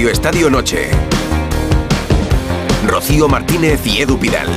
Radio 0.00 0.12
Estadio 0.12 0.48
Noche. 0.48 0.88
Rocío 2.86 3.28
Martínez 3.28 3.86
y 3.86 4.00
Edu 4.00 4.18
Pidal. 4.18 4.48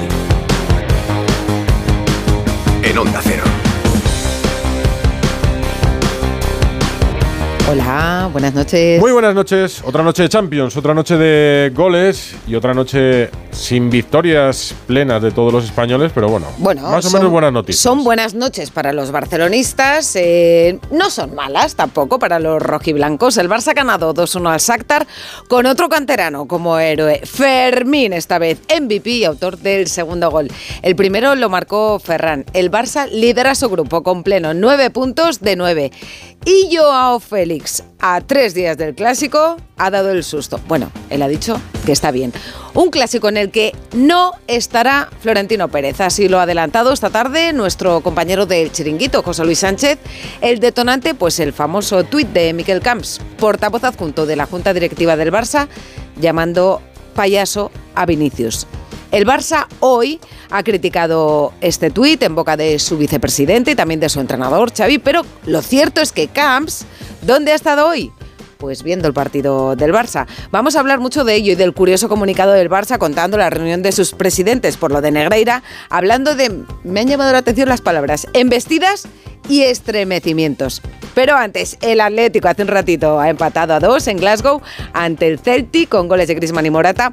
En 2.81 2.97
Onda 2.97 3.19
Cero. 3.21 3.43
Hola, 7.69 8.29
buenas 8.31 8.53
noches. 8.53 9.01
Muy 9.01 9.11
buenas 9.11 9.35
noches. 9.35 9.83
Otra 9.85 10.01
noche 10.01 10.23
de 10.23 10.29
Champions, 10.29 10.77
otra 10.77 10.93
noche 10.93 11.17
de 11.17 11.73
goles 11.75 12.37
y 12.47 12.55
otra 12.55 12.73
noche 12.73 13.29
sin 13.53 13.89
victorias 13.89 14.73
plenas 14.87 15.21
de 15.21 15.31
todos 15.31 15.53
los 15.53 15.65
españoles, 15.65 16.11
pero 16.13 16.29
bueno, 16.29 16.47
Bueno, 16.57 16.81
más 16.83 17.05
o 17.05 17.11
menos 17.11 17.29
buenas 17.29 17.51
noticias. 17.51 17.81
Son 17.81 18.03
buenas 18.03 18.33
noches 18.33 18.71
para 18.71 18.93
los 18.93 19.11
barcelonistas, 19.11 20.15
eh, 20.15 20.79
no 20.91 21.09
son 21.09 21.35
malas 21.35 21.75
tampoco 21.75 22.19
para 22.19 22.39
los 22.39 22.61
rojiblancos. 22.61 23.37
El 23.37 23.49
Barça 23.49 23.69
ha 23.69 23.73
ganado 23.73 24.13
2-1 24.13 24.51
al 24.53 24.59
Shakhtar 24.59 25.07
con 25.47 25.65
otro 25.65 25.89
canterano 25.89 26.47
como 26.47 26.77
héroe, 26.79 27.21
Fermín 27.25 28.13
esta 28.13 28.39
vez, 28.39 28.59
MVP 28.69 29.09
y 29.09 29.25
autor 29.25 29.57
del 29.57 29.87
segundo 29.87 30.29
gol. 30.31 30.51
El 30.81 30.95
primero 30.95 31.35
lo 31.35 31.49
marcó 31.49 31.99
Ferran. 31.99 32.45
El 32.53 32.71
Barça 32.71 33.09
lidera 33.09 33.55
su 33.55 33.69
grupo 33.69 34.03
con 34.03 34.23
pleno 34.23 34.53
9 34.53 34.89
puntos 34.89 35.39
de 35.39 35.55
9. 35.55 35.91
Y 36.45 36.75
Joao 36.75 37.19
Félix, 37.19 37.83
a 37.99 38.19
tres 38.19 38.53
días 38.53 38.77
del 38.77 38.95
clásico, 38.95 39.55
ha 39.77 39.89
dado 39.89 40.11
el 40.11 40.23
susto. 40.25 40.59
Bueno, 40.67 40.91
él 41.09 41.21
ha 41.21 41.27
dicho 41.27 41.59
que 41.85 41.93
está 41.93 42.11
bien. 42.11 42.33
Un 42.75 42.89
clásico 42.89 43.29
en 43.29 43.37
el 43.37 43.51
que 43.51 43.71
no 43.93 44.31
estará 44.47 45.09
Florentino 45.19 45.67
Pérez. 45.67 46.01
Así 46.01 46.27
lo 46.27 46.39
ha 46.39 46.43
adelantado 46.43 46.91
esta 46.91 47.11
tarde 47.11 47.53
nuestro 47.53 48.01
compañero 48.01 48.47
del 48.47 48.71
chiringuito, 48.71 49.21
José 49.21 49.45
Luis 49.45 49.59
Sánchez. 49.59 49.99
El 50.41 50.59
detonante, 50.59 51.13
pues 51.13 51.39
el 51.39 51.53
famoso 51.53 52.03
tuit 52.03 52.27
de 52.29 52.51
Miquel 52.53 52.81
Camps, 52.81 53.21
portavoz 53.37 53.83
adjunto 53.83 54.25
de 54.25 54.35
la 54.35 54.47
Junta 54.47 54.73
Directiva 54.73 55.15
del 55.15 55.31
Barça, 55.31 55.67
llamando 56.19 56.81
payaso 57.13 57.69
a 57.93 58.07
Vinicius. 58.07 58.65
El 59.11 59.27
Barça 59.27 59.67
hoy 59.79 60.19
ha 60.49 60.63
criticado 60.63 61.53
este 61.61 61.91
tuit 61.91 62.23
en 62.23 62.33
boca 62.33 62.57
de 62.57 62.79
su 62.79 62.97
vicepresidente 62.97 63.69
y 63.69 63.75
también 63.75 63.99
de 63.99 64.09
su 64.09 64.19
entrenador, 64.19 64.73
Xavi, 64.75 64.97
pero 64.97 65.21
lo 65.45 65.61
cierto 65.61 66.01
es 66.01 66.11
que 66.11 66.27
Camps, 66.27 66.85
¿dónde 67.21 67.51
ha 67.51 67.55
estado 67.55 67.87
hoy? 67.87 68.11
Pues 68.63 68.81
viendo 68.81 69.09
el 69.09 69.13
partido 69.13 69.75
del 69.75 69.91
Barça. 69.91 70.25
Vamos 70.49 70.77
a 70.77 70.79
hablar 70.79 71.01
mucho 71.01 71.25
de 71.25 71.35
ello 71.35 71.51
y 71.51 71.55
del 71.55 71.73
curioso 71.73 72.07
comunicado 72.07 72.53
del 72.53 72.69
Barça 72.69 72.97
contando 72.97 73.35
la 73.35 73.49
reunión 73.49 73.81
de 73.83 73.91
sus 73.91 74.13
presidentes 74.13 74.77
por 74.77 74.89
lo 74.89 75.01
de 75.01 75.11
Negreira, 75.11 75.63
hablando 75.89 76.33
de, 76.33 76.63
me 76.85 77.01
han 77.01 77.07
llamado 77.07 77.33
la 77.33 77.39
atención 77.39 77.67
las 77.67 77.81
palabras, 77.81 78.25
embestidas 78.31 79.05
y 79.49 79.63
estremecimientos. 79.63 80.81
Pero 81.13 81.35
antes, 81.35 81.77
el 81.81 81.99
Atlético 81.99 82.47
hace 82.47 82.61
un 82.61 82.69
ratito 82.69 83.19
ha 83.19 83.27
empatado 83.27 83.73
a 83.73 83.81
dos 83.81 84.07
en 84.07 84.15
Glasgow 84.15 84.61
ante 84.93 85.27
el 85.27 85.39
Celtic 85.39 85.89
con 85.89 86.07
goles 86.07 86.29
de 86.29 86.35
Griezmann 86.35 86.65
y 86.65 86.69
Morata. 86.69 87.11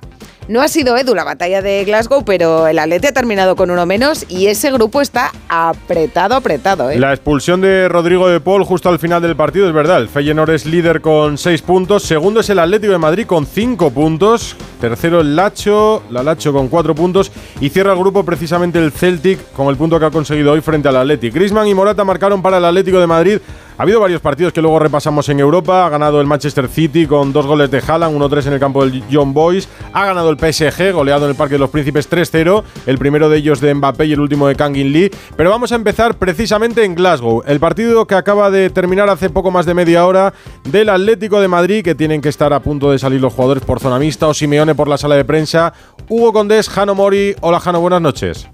No 0.48 0.60
ha 0.60 0.68
sido 0.68 0.96
Edu 0.96 1.14
la 1.14 1.22
batalla 1.22 1.62
de 1.62 1.84
Glasgow, 1.84 2.24
pero 2.24 2.66
el 2.66 2.78
Atleti 2.78 3.06
ha 3.06 3.12
terminado 3.12 3.54
con 3.54 3.70
uno 3.70 3.86
menos 3.86 4.24
y 4.28 4.46
ese 4.46 4.72
grupo 4.72 5.00
está 5.00 5.30
apretado, 5.48 6.34
apretado. 6.34 6.90
¿eh? 6.90 6.98
La 6.98 7.12
expulsión 7.12 7.60
de 7.60 7.88
Rodrigo 7.88 8.28
de 8.28 8.40
Paul 8.40 8.64
justo 8.64 8.88
al 8.88 8.98
final 8.98 9.22
del 9.22 9.36
partido 9.36 9.68
es 9.68 9.72
verdad. 9.72 9.98
El 9.98 10.08
Feyenoord 10.08 10.50
es 10.50 10.66
líder 10.66 11.00
con 11.00 11.38
6 11.38 11.62
puntos. 11.62 12.02
Segundo 12.02 12.40
es 12.40 12.50
el 12.50 12.58
Atlético 12.58 12.92
de 12.92 12.98
Madrid 12.98 13.26
con 13.26 13.46
5 13.46 13.90
puntos. 13.90 14.56
Tercero 14.80 15.20
el 15.20 15.36
Lacho, 15.36 16.02
la 16.10 16.22
Lacho 16.22 16.52
con 16.52 16.68
4 16.68 16.94
puntos. 16.94 17.30
Y 17.60 17.68
cierra 17.68 17.92
el 17.92 17.98
grupo 17.98 18.24
precisamente 18.24 18.78
el 18.78 18.90
Celtic 18.90 19.52
con 19.52 19.68
el 19.68 19.76
punto 19.76 20.00
que 20.00 20.06
ha 20.06 20.10
conseguido 20.10 20.52
hoy 20.52 20.62
frente 20.62 20.88
al 20.88 20.96
Atlético. 20.96 21.34
Griezmann 21.34 21.68
y 21.68 21.74
Morata 21.74 22.02
marcaron 22.04 22.42
para 22.42 22.58
el 22.58 22.64
Atlético 22.64 22.98
de 22.98 23.06
Madrid. 23.06 23.38
Ha 23.80 23.82
habido 23.84 23.98
varios 23.98 24.20
partidos 24.20 24.52
que 24.52 24.60
luego 24.60 24.78
repasamos 24.78 25.26
en 25.30 25.40
Europa. 25.40 25.86
Ha 25.86 25.88
ganado 25.88 26.20
el 26.20 26.26
Manchester 26.26 26.68
City 26.68 27.06
con 27.06 27.32
dos 27.32 27.46
goles 27.46 27.70
de 27.70 27.78
Haaland, 27.78 28.14
1-3 28.14 28.48
en 28.48 28.52
el 28.52 28.60
campo 28.60 28.84
del 28.84 29.02
John 29.10 29.32
Boys. 29.32 29.70
Ha 29.94 30.04
ganado 30.04 30.28
el 30.28 30.36
PSG, 30.36 30.92
goleado 30.92 31.24
en 31.24 31.30
el 31.30 31.34
Parque 31.34 31.54
de 31.54 31.60
los 31.60 31.70
Príncipes 31.70 32.10
3-0. 32.10 32.62
El 32.84 32.98
primero 32.98 33.30
de 33.30 33.38
ellos 33.38 33.58
de 33.62 33.72
Mbappé 33.72 34.04
y 34.04 34.12
el 34.12 34.20
último 34.20 34.48
de 34.48 34.54
Kangin 34.54 34.92
Lee. 34.92 35.10
Pero 35.34 35.48
vamos 35.48 35.72
a 35.72 35.76
empezar 35.76 36.18
precisamente 36.18 36.84
en 36.84 36.94
Glasgow. 36.94 37.42
El 37.46 37.58
partido 37.58 38.06
que 38.06 38.16
acaba 38.16 38.50
de 38.50 38.68
terminar 38.68 39.08
hace 39.08 39.30
poco 39.30 39.50
más 39.50 39.64
de 39.64 39.72
media 39.72 40.04
hora 40.04 40.34
del 40.64 40.90
Atlético 40.90 41.40
de 41.40 41.48
Madrid, 41.48 41.82
que 41.82 41.94
tienen 41.94 42.20
que 42.20 42.28
estar 42.28 42.52
a 42.52 42.60
punto 42.60 42.90
de 42.90 42.98
salir 42.98 43.22
los 43.22 43.32
jugadores 43.32 43.64
por 43.64 43.80
zona 43.80 43.98
mixta 43.98 44.26
o 44.26 44.34
Simeone 44.34 44.74
por 44.74 44.88
la 44.88 44.98
sala 44.98 45.14
de 45.14 45.24
prensa. 45.24 45.72
Hugo 46.06 46.34
Condés, 46.34 46.68
Jano 46.68 46.94
Mori. 46.94 47.34
Hola 47.40 47.60
Jano, 47.60 47.80
buenas 47.80 48.02
noches. 48.02 48.46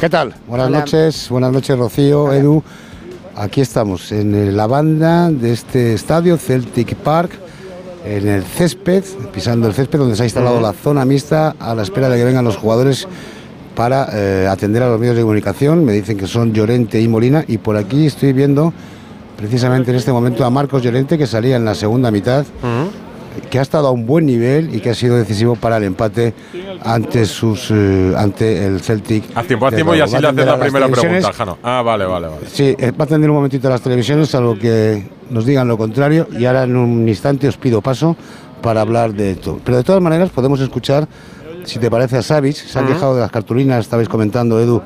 ¿Qué 0.00 0.10
tal? 0.10 0.34
Buenas 0.48 0.66
Hola. 0.66 0.80
noches, 0.80 1.28
buenas 1.30 1.52
noches 1.52 1.78
Rocío, 1.78 2.32
Edu. 2.32 2.64
Aquí 3.36 3.62
estamos 3.62 4.12
en 4.12 4.56
la 4.56 4.66
banda 4.66 5.30
de 5.30 5.52
este 5.52 5.94
estadio, 5.94 6.36
Celtic 6.36 6.94
Park, 6.96 7.32
en 8.04 8.28
el 8.28 8.42
césped, 8.42 9.04
pisando 9.32 9.68
el 9.68 9.74
césped 9.74 9.98
donde 9.98 10.16
se 10.16 10.22
ha 10.22 10.26
instalado 10.26 10.60
la 10.60 10.74
zona 10.74 11.04
mixta 11.06 11.56
a 11.58 11.74
la 11.74 11.82
espera 11.82 12.10
de 12.10 12.18
que 12.18 12.24
vengan 12.24 12.44
los 12.44 12.58
jugadores 12.58 13.08
para 13.74 14.08
eh, 14.12 14.46
atender 14.50 14.82
a 14.82 14.88
los 14.90 15.00
medios 15.00 15.16
de 15.16 15.22
comunicación. 15.22 15.82
Me 15.84 15.92
dicen 15.92 16.18
que 16.18 16.26
son 16.26 16.52
Llorente 16.52 17.00
y 17.00 17.08
Molina 17.08 17.42
y 17.48 17.56
por 17.56 17.76
aquí 17.78 18.06
estoy 18.06 18.34
viendo 18.34 18.74
precisamente 19.38 19.90
en 19.90 19.96
este 19.96 20.12
momento 20.12 20.44
a 20.44 20.50
Marcos 20.50 20.82
Llorente 20.82 21.16
que 21.16 21.26
salía 21.26 21.56
en 21.56 21.64
la 21.64 21.74
segunda 21.74 22.10
mitad 22.10 22.44
que 23.50 23.58
ha 23.58 23.62
estado 23.62 23.88
a 23.88 23.90
un 23.90 24.06
buen 24.06 24.26
nivel 24.26 24.74
y 24.74 24.80
que 24.80 24.90
ha 24.90 24.94
sido 24.94 25.16
decisivo 25.16 25.56
para 25.56 25.76
el 25.76 25.84
empate 25.84 26.34
ante 26.84 27.26
sus 27.26 27.70
eh, 27.70 28.14
ante 28.16 28.66
el 28.66 28.80
Celtic. 28.80 29.24
Haz 29.34 29.46
tiempo, 29.46 29.66
haz 29.66 29.74
tiempo 29.74 29.94
y 29.94 30.00
así 30.00 30.18
le 30.18 30.28
haces 30.28 30.46
la 30.46 30.58
primera 30.58 30.88
pregunta, 30.88 31.32
Jano. 31.32 31.58
Ah, 31.62 31.82
vale, 31.82 32.04
vale, 32.06 32.28
vale. 32.28 32.46
Sí, 32.52 32.74
eh, 32.78 32.90
va 32.90 33.00
a 33.00 33.04
atender 33.04 33.30
un 33.30 33.36
momentito 33.36 33.68
las 33.68 33.80
televisiones, 33.80 34.28
salvo 34.28 34.58
que 34.58 35.06
nos 35.30 35.46
digan 35.46 35.68
lo 35.68 35.78
contrario, 35.78 36.26
y 36.38 36.44
ahora 36.44 36.64
en 36.64 36.76
un 36.76 37.08
instante 37.08 37.48
os 37.48 37.56
pido 37.56 37.80
paso 37.80 38.16
para 38.60 38.80
hablar 38.80 39.12
de 39.12 39.32
esto. 39.32 39.60
Pero 39.64 39.78
de 39.78 39.84
todas 39.84 40.02
maneras 40.02 40.30
podemos 40.30 40.60
escuchar, 40.60 41.08
si 41.64 41.78
te 41.78 41.90
parece, 41.90 42.18
a 42.18 42.22
Savic, 42.22 42.56
se 42.56 42.78
han 42.78 42.86
quejado 42.86 43.14
de 43.14 43.22
las 43.22 43.30
cartulinas, 43.30 43.80
estabais 43.80 44.08
comentando, 44.08 44.60
Edu, 44.60 44.82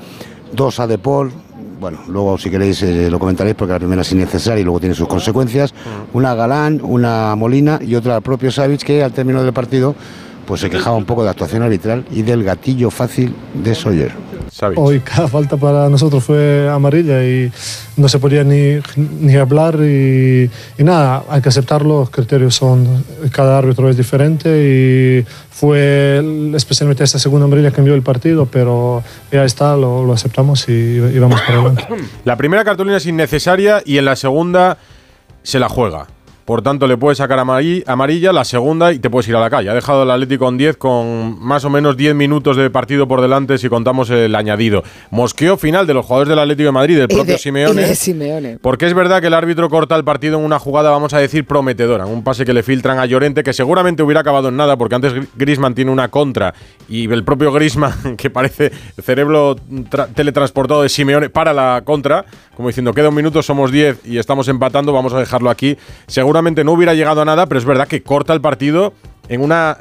dos 0.53 0.81
a 0.81 0.87
De 0.87 0.99
Paul, 0.99 1.33
bueno, 1.81 1.99
luego 2.09 2.39
si 2.39 2.51
queréis 2.51 2.83
eh, 2.83 3.11
lo 3.11 3.19
comentaréis 3.19 3.57
porque 3.57 3.73
la 3.73 3.79
primera 3.79 4.03
es 4.03 4.13
innecesaria 4.13 4.61
y 4.61 4.65
luego 4.65 4.81
tiene 4.81 4.95
sus 4.95 5.09
consecuencias, 5.09 5.75
una 6.13 6.35
Galán, 6.35 6.81
una 6.83 7.35
Molina 7.37 7.79
y 7.83 7.95
otra 7.95 8.17
al 8.17 8.23
propio 8.23 8.51
Savic 8.51 8.83
que 8.83 9.03
al 9.03 9.13
término 9.13 9.43
del 9.43 9.53
partido 9.53 9.95
pues 10.47 10.61
se 10.61 10.71
quejaba 10.71 10.97
un 10.97 11.05
poco 11.05 11.23
de 11.23 11.27
la 11.27 11.31
actuación 11.33 11.63
arbitral 11.63 12.05
y 12.11 12.23
del 12.23 12.45
gatillo 12.45 12.91
fácil 12.91 13.35
de 13.55 13.75
Sawyer. 13.75 14.13
Savic. 14.57 14.79
Hoy 14.79 15.01
cada 15.01 15.29
falta 15.29 15.59
para 15.59 15.91
nosotros 15.91 16.25
fue 16.25 16.67
amarilla 16.67 17.23
y 17.23 17.53
no 17.99 18.09
se 18.09 18.19
podía 18.19 18.43
ni, 18.43 18.79
ni 18.97 19.37
hablar 19.37 19.75
y, 19.83 20.51
y 20.79 20.83
nada, 20.83 21.25
hay 21.29 21.43
que 21.43 21.51
aceptarlo, 21.51 22.01
los 22.01 22.11
criterios 22.11 22.55
son, 22.55 23.05
cada 23.33 23.59
árbitro 23.59 23.91
es 23.91 23.99
diferente 23.99 24.49
y 24.49 25.27
fue 25.51 26.25
especialmente 26.55 27.05
esta 27.05 27.19
segunda 27.19 27.45
amarilla 27.45 27.71
que 27.71 27.83
envió 27.83 27.95
el 27.95 28.01
partido, 28.01 28.47
pero 28.47 29.05
ya 29.31 29.45
está, 29.45 29.77
lo, 29.77 30.07
lo 30.07 30.15
aceptamos 30.15 30.67
y, 30.71 30.73
y 30.73 31.19
vamos 31.19 31.39
para 31.43 31.59
adelante. 31.59 31.87
La 32.25 32.37
primera 32.37 32.65
cartulina 32.65 32.97
es 32.97 33.05
innecesaria 33.05 33.83
y 33.85 33.99
en 33.99 34.07
la 34.07 34.17
segunda 34.17 34.79
se 35.43 35.59
la 35.59 35.69
juega. 35.69 36.07
Por 36.47 36.63
tanto, 36.63 36.87
le 36.87 36.97
puedes 36.97 37.19
sacar 37.19 37.39
amari- 37.41 37.83
amarilla 37.87 38.33
la 38.33 38.45
segunda 38.45 38.93
y 38.93 38.99
te 39.01 39.11
puedes 39.11 39.29
ir 39.29 39.35
a 39.37 39.41
la 39.41 39.51
calle. 39.51 39.69
Ha 39.69 39.75
dejado 39.75 40.05
el 40.05 40.11
Atlético 40.13 40.45
con 40.47 40.57
10 40.57 40.77
con 40.77 41.39
más 41.45 41.65
o 41.65 41.71
menos 41.71 41.97
10 41.97 42.15
minutos 42.15 42.57
de 42.57 42.71
partido 42.71 43.09
por 43.09 43.21
delante 43.21 43.59
si 43.59 43.69
contamos 43.69 44.09
el 44.11 44.33
añadido. 44.35 44.85
Mosqueo 45.11 45.57
final 45.57 45.87
de 45.89 45.95
los 45.95 46.07
jugadores 46.07 46.29
del 46.29 46.39
Atlético 46.39 46.67
de 46.69 46.73
Madrid, 46.73 46.97
del 46.99 47.09
propio 47.09 47.33
de- 47.35 47.39
Simeone. 47.39 47.83
y 47.83 47.85
de 47.87 47.95
Simeone. 47.97 48.59
Porque 48.63 48.87
es 48.87 48.95
verdad 48.95 49.21
que 49.21 49.27
el 49.27 49.35
árbitro 49.35 49.69
corta 49.69 49.97
el 49.97 50.05
partido 50.05 50.39
en 50.39 50.45
una 50.45 50.61
jugada, 50.61 50.91
vamos 50.91 51.13
a 51.15 51.19
decir, 51.19 51.45
prometedora. 51.45 52.07
Un 52.07 52.23
pase 52.23 52.45
que 52.45 52.53
le 52.53 52.63
filtran 52.63 53.01
a 53.01 53.07
Llorente, 53.07 53.43
que 53.43 53.53
seguramente 53.53 54.05
hubiera 54.05 54.21
acabado 54.21 54.49
en 54.49 54.57
nada, 54.57 54.77
porque 54.77 54.95
antes 54.95 55.15
Gri- 55.15 55.27
Griezmann 55.35 55.75
tiene 55.75 55.91
una 55.91 56.09
contra 56.13 56.55
y 56.89 57.11
el 57.13 57.25
propio 57.25 57.51
Griezmann, 57.51 57.93
que 58.17 58.31
parece 58.31 58.71
cerebro 59.03 59.57
tra- 59.91 60.07
teletransportado 60.15 60.83
de 60.83 60.89
Simeone, 60.91 61.29
para 61.29 61.53
la 61.53 61.83
contra, 61.85 62.25
como 62.55 62.69
diciendo, 62.69 62.95
queda 62.95 63.09
un 63.09 63.15
minuto, 63.17 63.43
somos 63.43 63.73
10 63.73 64.07
y 64.07 64.19
estamos 64.19 64.47
empatando, 64.49 64.93
vamos 64.93 65.13
a 65.13 65.19
dejarlo 65.19 65.51
aquí. 65.51 65.77
No 66.65 66.73
hubiera 66.73 66.95
llegado 66.95 67.23
a 67.23 67.25
nada, 67.25 67.47
pero 67.47 67.59
es 67.59 67.65
verdad 67.65 67.89
que 67.89 68.03
corta 68.03 68.33
el 68.33 68.41
partido 68.41 68.93
en 69.29 69.41
una 69.41 69.79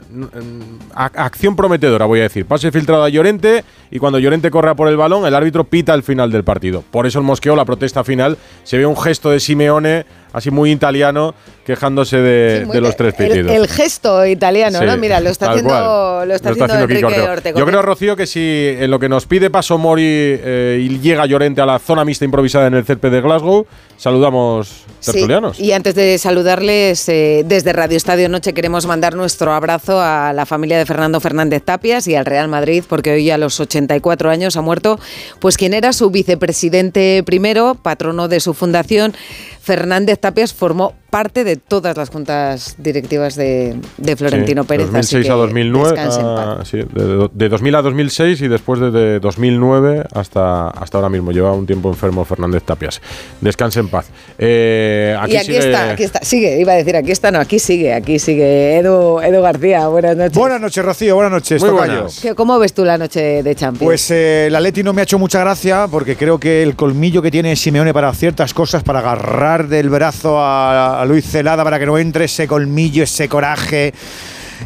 acción 0.94 1.56
prometedora, 1.56 2.06
voy 2.06 2.20
a 2.20 2.24
decir. 2.24 2.46
Pase 2.46 2.72
filtrado 2.72 3.04
a 3.04 3.10
Llorente 3.10 3.64
y 3.92 4.00
cuando 4.00 4.20
Llorente 4.20 4.50
corre 4.50 4.76
por 4.76 4.88
el 4.88 4.98
balón, 4.98 5.26
el 5.26 5.36
árbitro 5.36 5.64
pita 5.66 5.94
al 5.94 6.04
final 6.04 6.32
del 6.32 6.44
partido. 6.44 6.84
Por 6.92 7.06
eso 7.06 7.20
el 7.20 7.26
mosqueo, 7.26 7.56
la 7.56 7.66
protesta 7.66 8.04
final, 8.04 8.38
se 8.64 8.78
ve 8.78 8.86
un 8.86 8.98
gesto 8.98 9.30
de 9.30 9.40
Simeone, 9.40 10.06
así 10.36 10.52
muy 10.52 10.70
italiano, 10.72 11.34
quejándose 11.66 12.18
de, 12.18 12.68
Sí, 12.70 12.80
los 12.82 12.96
tres 12.98 13.14
pitidos. 13.14 13.52
El, 13.52 13.68
gesto 13.70 14.26
italiano, 14.26 14.80
Sí, 14.80 14.86
¿no? 14.86 14.98
Mira, 14.98 15.22
lo 15.22 15.30
está 15.30 15.50
haciendo, 15.52 15.70
cual. 15.70 16.28
lo 16.28 16.36
está 16.36 16.50
haciendo 16.50 16.74
Ortego. 16.76 17.32
Ortego. 17.32 17.60
Yo 17.60 17.66
creo, 17.66 17.82
Rocío, 17.82 18.16
que 18.18 18.28
si 18.28 18.76
en 18.78 18.92
lo 18.92 19.00
que 19.00 19.08
nos 19.08 19.26
pide 19.28 19.50
paso 19.50 19.78
Mori 19.78 20.04
eh, 20.06 20.86
y 20.86 21.00
llega 21.00 21.26
Llorente 21.26 21.62
a 21.62 21.66
la 21.66 21.80
zona 21.80 22.04
mixta 22.04 22.26
improvisada 22.26 22.68
en 22.68 22.74
el 22.74 22.84
césped 22.86 23.12
de 23.12 23.22
Glasgow, 23.22 23.66
saludamos 23.98 24.84
Sí, 25.00 25.12
tertulianos. 25.14 25.60
y 25.60 25.72
antes 25.72 25.96
de 25.96 26.18
saludarles, 26.18 27.08
eh, 27.10 27.44
desde 27.46 27.72
Radio 27.72 27.96
Estadio 27.96 28.28
Noche 28.28 28.54
queremos 28.54 28.86
mandar 28.86 29.16
nuestro 29.16 29.54
abrazo 29.54 30.02
a 30.02 30.34
la 30.34 30.46
familia 30.46 30.78
de 30.78 30.86
Fernando 30.86 31.22
Fernández 31.22 31.64
Tapias 31.64 32.08
y 32.08 32.16
al 32.16 32.26
Real 32.26 32.48
Madrid, 32.50 32.84
porque 32.88 33.14
hoy 33.14 33.30
a 33.30 33.38
los 33.38 33.60
84 33.60 34.30
años 34.30 34.58
ha 34.58 34.62
muerto, 34.62 35.00
pues 35.40 35.58
quien 35.58 35.74
era 35.74 35.94
su 35.94 36.10
vicepresidente 36.10 37.24
primero, 37.26 37.76
patrono 37.82 38.28
de 38.28 38.40
su 38.40 38.54
fundación, 38.54 39.14
Fernández 39.62 40.20
Tapias 40.26 40.56
formó 40.56 40.96
parte 41.16 41.46
de 41.46 41.56
todas 41.56 41.96
las 41.96 42.10
juntas 42.10 42.76
directivas 42.78 43.36
de, 43.38 43.78
de 43.96 44.16
Florentino 44.18 44.64
Sí, 44.64 44.68
Pérez. 44.68 44.88
2006 44.88 45.16
así 45.22 45.26
que 45.28 45.32
a 45.32 45.36
2009. 45.36 45.90
descanse 45.92 46.20
en 46.20 46.26
paz. 46.26 46.46
ah, 46.60 46.64
sí, 46.66 46.78
de, 46.94 47.30
de 47.32 47.48
2000 47.50 47.76
a 47.76 47.82
2006 47.82 48.42
y 48.42 48.48
después 48.50 48.82
de, 48.82 48.92
de 48.92 49.20
2009 49.22 50.08
hasta, 50.14 50.68
hasta 50.72 50.98
ahora 50.98 51.08
mismo. 51.08 51.32
Lleva 51.32 51.54
un 51.54 51.66
tiempo 51.66 51.88
enfermo 51.88 52.26
Fernández 52.26 52.64
Tapias. 52.64 53.02
Descanse 53.40 53.80
en 53.80 53.88
paz. 53.88 54.08
Eh, 54.38 55.16
aquí 55.18 55.32
y 55.32 55.38
aquí 55.38 55.46
sigue- 55.54 55.58
está, 55.60 55.92
aquí 55.92 56.04
está, 56.04 56.20
sigue, 56.22 56.60
iba 56.60 56.74
a 56.74 56.76
decir, 56.76 56.98
aquí 56.98 57.12
está, 57.12 57.32
no, 57.32 57.40
aquí 57.40 57.60
sigue, 57.60 57.94
aquí 57.94 58.20
sigue 58.20 58.78
Edu, 58.80 59.22
Edu 59.22 59.42
García, 59.42 59.88
buenas 59.88 60.18
noches. 60.18 60.38
Buenas 60.38 60.60
noches, 60.60 60.84
Rocío. 60.84 61.16
Buenas 61.16 61.32
noches, 61.32 61.62
Muy 61.62 61.72
buenas. 61.72 62.20
¿Qué- 62.20 62.36
¿Cómo 62.36 62.60
ves 62.60 62.74
tú 62.74 62.84
la 62.84 62.98
noche 62.98 63.42
de 63.42 63.56
Champions? 63.56 63.86
Pues 63.86 64.12
eh, 64.12 64.48
el 64.48 64.56
Atleti 64.58 64.84
no 64.84 64.92
me 64.92 65.00
ha 65.00 65.04
hecho 65.06 65.18
mucha 65.18 65.40
gracia 65.40 65.88
porque 65.90 66.18
creo 66.18 66.38
que 66.42 66.62
el 66.62 66.76
colmillo 66.76 67.22
que 67.22 67.32
tiene 67.32 67.56
Simeone 67.56 67.94
para 67.94 68.14
ciertas 68.14 68.54
cosas, 68.54 68.84
para 68.84 69.00
agarrar 69.00 69.70
del 69.70 69.90
brazo 69.90 70.40
a, 70.40 71.02
a 71.02 71.05
Luis 71.06 71.26
Celada 71.26 71.64
para 71.64 71.80
que 71.80 71.86
no 71.86 71.98
entre 71.98 72.26
ese 72.26 72.48
colmillo, 72.48 73.04
ese 73.04 73.28
coraje, 73.28 73.94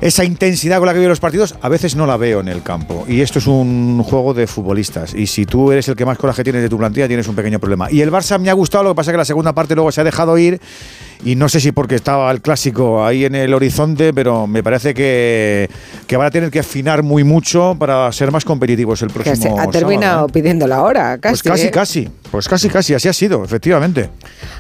esa 0.02 0.24
intensidad 0.24 0.78
con 0.78 0.88
la 0.88 0.94
que 0.94 1.00
vive 1.00 1.10
los 1.10 1.20
partidos, 1.20 1.56
a 1.62 1.70
veces 1.70 1.96
no 1.96 2.06
la 2.06 2.18
veo 2.18 2.40
en 2.40 2.48
el 2.48 2.64
campo. 2.64 3.06
Y 3.08 3.22
esto 3.22 3.40
es 3.40 3.48
un 3.48 4.02
juego 4.04 4.34
de 4.34 4.48
futbolistas. 4.48 5.14
Y 5.14 5.28
si 5.28 5.46
tú 5.46 5.72
eres 5.72 5.88
el 5.88 5.96
que 5.96 6.06
más 6.06 6.18
coraje 6.18 6.44
tienes 6.44 6.62
de 6.62 6.70
tu 6.70 6.78
plantilla, 6.78 7.08
tienes 7.08 7.28
un 7.28 7.36
pequeño 7.36 7.60
problema. 7.60 7.92
Y 7.92 8.02
el 8.02 8.12
Barça 8.12 8.40
me 8.40 8.50
ha 8.50 8.54
gustado, 8.54 8.84
lo 8.84 8.92
que 8.92 8.96
pasa 8.96 9.12
es 9.12 9.14
que 9.14 9.18
la 9.18 9.26
segunda 9.26 9.54
parte 9.54 9.76
luego 9.76 9.92
se 9.92 10.02
ha 10.02 10.04
dejado 10.04 10.38
ir. 10.38 10.60
Y 11.24 11.36
no 11.36 11.50
sé 11.50 11.60
si 11.60 11.74
porque 11.74 11.96
estaba 11.96 12.32
el 12.32 12.42
clásico 12.42 13.06
ahí 13.06 13.26
en 13.26 13.36
el 13.36 13.54
horizonte, 13.54 14.14
pero 14.14 14.48
me 14.48 14.64
parece 14.64 14.94
que, 14.94 15.70
que 16.08 16.16
van 16.16 16.28
a 16.28 16.32
tener 16.32 16.50
que 16.50 16.60
afinar 16.60 17.04
muy 17.04 17.26
mucho 17.26 17.76
para 17.78 18.10
ser 18.14 18.32
más 18.32 18.46
competitivos 18.46 19.02
el 19.02 19.10
Que 19.10 19.14
próximo 19.16 19.58
se 19.58 19.62
ha 19.62 19.70
terminado 19.70 20.12
sábado, 20.12 20.28
¿eh? 20.28 20.32
pidiendo 20.34 20.66
la 20.68 20.82
hora, 20.82 21.18
casi. 21.18 21.32
Pues 21.34 21.44
casi, 21.44 21.68
¿eh? 21.68 21.72
casi. 21.72 22.10
Pues 22.32 22.48
casi, 22.48 22.70
casi. 22.70 22.94
Así 22.94 23.08
ha 23.10 23.14
sido, 23.14 23.44
efectivamente. 23.44 24.10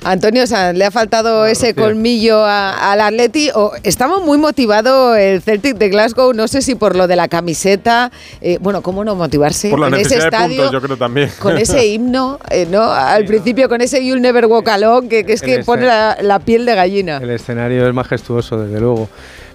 Antonio 0.03 0.45
Sanz, 0.47 0.77
le 0.77 0.85
ha 0.85 0.91
faltado 0.91 1.45
ese 1.45 1.73
colmillo 1.75 2.43
al 2.45 2.99
Atleti. 2.99 3.51
O 3.53 3.71
estaba 3.83 4.19
muy 4.19 4.37
motivado 4.37 5.15
el 5.15 5.41
Celtic 5.41 5.77
de 5.77 5.89
Glasgow, 5.89 6.33
no 6.33 6.47
sé 6.47 6.61
si 6.61 6.75
por 6.75 6.95
lo 6.95 7.07
de 7.07 7.15
la 7.15 7.27
camiseta. 7.29 8.11
eh, 8.41 8.57
bueno, 8.59 8.81
¿cómo 8.81 9.05
no 9.05 9.15
motivarse? 9.15 9.69
Por 9.69 9.79
la 9.79 9.87
en 9.87 9.95
ese 9.95 10.15
de 10.17 10.25
estadio, 10.25 10.57
puntos, 10.57 10.71
yo 10.73 10.81
creo 10.81 10.97
también. 10.97 11.31
Con 11.39 11.57
ese 11.57 11.85
himno, 11.87 12.39
eh, 12.49 12.67
¿no? 12.69 12.83
Al 12.91 13.23
principio, 13.25 13.69
con 13.69 13.79
ese 13.81 14.05
You'll 14.05 14.21
Never 14.21 14.47
Walk 14.47 14.67
Alone, 14.67 15.07
que, 15.07 15.23
que 15.23 15.33
es 15.33 15.41
que 15.41 15.55
El 15.55 15.63
pone 15.65 15.85
la, 15.85 16.17
la 16.21 16.39
piel 16.49 16.65
de 16.65 16.73
gallina. 16.73 17.17
El 17.17 17.29
escenario 17.29 17.87
es 17.87 17.93
majestuoso, 17.93 18.59
desde 18.59 18.79
luego. 18.79 19.07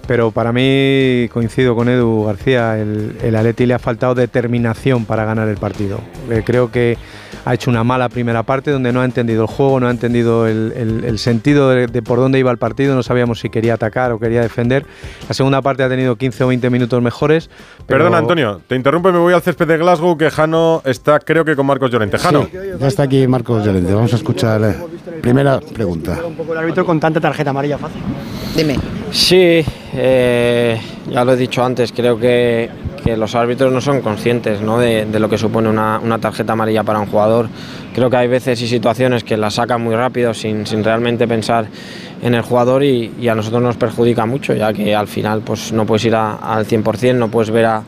Pero 0.07 0.29
para 0.31 0.51
mí, 0.53 1.27
coincido 1.33 1.75
con 1.75 1.89
Edu 1.89 2.25
García, 2.25 2.77
el, 2.79 3.17
el 3.23 3.35
Atleti 3.35 3.65
le 3.65 3.73
ha 3.73 3.79
faltado 3.79 4.13
determinación 4.13 5.05
para 5.05 5.25
ganar 5.25 5.47
el 5.47 5.57
partido. 5.57 5.99
Eh, 6.29 6.43
creo 6.45 6.71
que 6.71 6.95
ha 7.43 7.53
hecho 7.55 7.69
una 7.71 7.83
mala 7.83 8.09
primera 8.09 8.43
parte 8.43 8.69
donde 8.71 8.91
no 8.93 9.01
ha 9.01 9.05
entendido 9.05 9.41
el 9.43 9.47
juego, 9.47 9.79
no 9.79 9.87
ha 9.87 9.91
entendido 9.91 10.47
el, 10.47 10.73
el- 10.75 11.03
el 11.05 11.19
sentido 11.19 11.69
de, 11.69 11.87
de 11.87 12.01
por 12.01 12.19
dónde 12.19 12.37
iba 12.39 12.51
el 12.51 12.57
partido, 12.57 12.93
no 12.95 13.01
sabíamos 13.03 13.39
si 13.39 13.49
quería 13.49 13.75
atacar 13.75 14.11
o 14.11 14.19
quería 14.19 14.41
defender. 14.41 14.85
La 15.27 15.33
segunda 15.33 15.61
parte 15.61 15.81
ha 15.83 15.89
tenido 15.89 16.15
15 16.15 16.43
o 16.43 16.47
20 16.47 16.69
minutos 16.69 17.01
mejores. 17.01 17.49
pero- 17.87 17.99
Perdona, 17.99 18.17
Antonio, 18.19 18.61
te 18.67 18.75
interrumpo 18.75 19.09
y 19.09 19.13
me 19.13 19.19
voy 19.19 19.33
al 19.33 19.41
césped 19.41 19.67
de 19.67 19.77
Glasgow, 19.77 20.17
que 20.17 20.29
Jano 20.29 20.81
está, 20.85 21.19
creo 21.19 21.43
que 21.45 21.55
con 21.55 21.65
Marcos 21.65 21.89
Llorente. 21.91 22.17
Jano. 22.19 22.43
Sí, 22.51 22.57
ya 22.79 22.87
está 22.87 23.03
aquí 23.03 23.27
Marcos 23.27 23.65
Llorente. 23.65 23.93
Vamos 23.93 24.13
a 24.13 24.17
escuchar 24.17 24.61
la 24.61 24.75
primera 25.21 25.59
pregunta. 25.59 26.19
un 26.25 26.35
poco 26.35 26.53
el 26.53 26.59
árbitro 26.59 26.85
con 26.85 26.99
tanta 26.99 27.19
tarjeta 27.19 27.49
amarilla 27.49 27.77
fácil. 27.79 28.01
Sí, 29.11 29.63
eh, 29.93 30.79
ya 31.09 31.25
lo 31.25 31.33
he 31.33 31.37
dicho 31.37 31.63
antes, 31.63 31.91
creo 31.91 32.17
que, 32.17 32.69
los 33.17 33.35
árbitros 33.35 33.71
no 33.71 33.81
son 33.81 34.01
conscientes 34.01 34.61
¿no? 34.61 34.79
De, 34.79 35.05
lo 35.19 35.29
que 35.29 35.37
supone 35.37 35.69
una, 35.69 35.99
tarjeta 36.19 36.53
amarilla 36.53 36.83
para 36.83 36.99
un 36.99 37.05
jugador. 37.05 37.49
Creo 37.93 38.09
que 38.09 38.17
hay 38.17 38.27
veces 38.27 38.59
y 38.61 38.67
situaciones 38.67 39.23
que 39.23 39.37
la 39.37 39.51
sacan 39.51 39.83
muy 39.83 39.95
rápido 39.95 40.33
sin, 40.33 40.65
sin 40.65 40.83
realmente 40.83 41.27
pensar 41.27 41.67
en 42.21 42.33
el 42.33 42.41
jugador 42.41 42.83
y, 42.83 43.27
a 43.29 43.35
nosotros 43.35 43.61
nos 43.61 43.77
perjudica 43.77 44.25
mucho, 44.25 44.55
ya 44.55 44.73
que 44.73 44.95
al 44.95 45.07
final 45.07 45.41
pues, 45.41 45.71
no 45.71 45.85
puedes 45.85 46.05
ir 46.05 46.15
al 46.15 46.65
100%, 46.65 47.15
no 47.15 47.27
puedes 47.27 47.51
ver 47.51 47.65
a- 47.65 47.83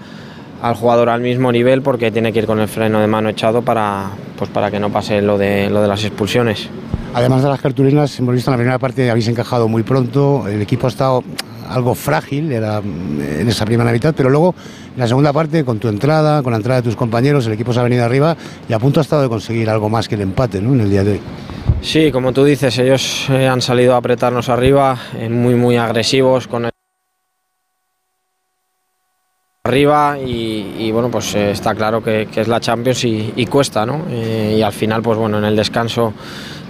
al 0.62 0.76
jugador 0.76 1.10
al 1.10 1.22
mismo 1.22 1.52
nivel 1.52 1.82
porque 1.82 2.12
tiene 2.12 2.34
que 2.34 2.40
ir 2.40 2.46
con 2.46 2.60
el 2.60 2.68
freno 2.68 3.00
de 3.00 3.08
mano 3.08 3.30
echado 3.30 3.62
para, 3.62 4.10
pues, 4.38 4.50
para 4.50 4.70
que 4.72 4.80
no 4.80 4.92
pase 4.92 5.22
lo 5.22 5.38
de, 5.38 5.70
lo 5.70 5.82
de 5.82 5.88
las 5.88 6.04
expulsiones. 6.04 6.70
Además 7.18 7.42
de 7.42 7.50
las 7.50 7.60
cartulinas, 7.60 8.20
hemos 8.20 8.36
visto 8.36 8.52
en 8.52 8.54
la 8.54 8.58
primera 8.58 8.78
parte 8.78 9.10
habéis 9.10 9.28
encajado 9.28 9.68
muy 9.68 9.82
pronto, 9.82 10.48
el 10.48 10.62
equipo 10.62 10.86
ha 10.86 10.90
estado 10.92 11.24
algo 11.68 11.96
frágil 11.96 12.44
mm, 12.44 13.40
en 13.40 13.50
esa 13.50 13.66
primera 13.66 13.92
mitad, 13.92 14.14
pero 14.16 14.30
luego 14.30 14.54
en 14.94 15.00
la 15.00 15.08
segunda 15.08 15.34
parte, 15.34 15.66
con 15.66 15.80
tu 15.80 15.88
entrada, 15.88 16.44
con 16.44 16.52
la 16.52 16.58
entrada 16.58 16.82
de 16.82 16.88
tus 16.88 16.96
compañeros, 16.96 17.48
el 17.48 17.54
equipo 17.54 17.74
se 17.74 17.80
ha 17.80 17.84
venido 17.84 18.06
arriba 18.06 18.38
y 18.70 18.74
a 18.74 18.78
punto 18.78 19.00
ha 19.00 19.02
estado 19.02 19.24
de 19.24 19.30
conseguir 19.30 19.68
algo 19.68 19.90
más 19.90 20.08
que 20.08 20.14
el 20.14 20.22
empate 20.22 20.62
¿no? 20.62 20.76
en 20.76 20.82
el 20.82 20.92
día 20.92 21.04
de 21.04 21.14
hoy. 21.14 21.22
Sí, 21.82 22.12
como 22.12 22.34
tú 22.34 22.44
dices, 22.44 22.78
ellos 22.78 23.26
eh, 23.32 23.48
han 23.48 23.64
salido 23.64 23.96
a 23.96 23.98
apretarnos 23.98 24.50
arriba, 24.50 24.96
eh, 25.18 25.28
muy 25.28 25.56
muy 25.56 25.76
agresivos 25.76 26.48
con 26.48 26.66
el 26.66 26.72
arriba 29.68 30.18
y, 30.18 30.90
bueno 30.92 31.10
pues 31.10 31.36
eh, 31.36 31.52
está 31.52 31.76
claro 31.76 32.02
que, 32.02 32.28
es 32.34 32.48
la 32.48 32.60
Champions 32.60 33.04
y, 33.04 33.46
cuesta, 33.46 33.86
¿no? 33.86 34.06
Eh, 34.10 34.56
y 34.58 34.62
al 34.62 34.72
final 34.72 35.02
pues 35.02 35.18
bueno 35.18 35.38
en 35.38 35.46
el 35.46 35.56
descanso 35.56 36.14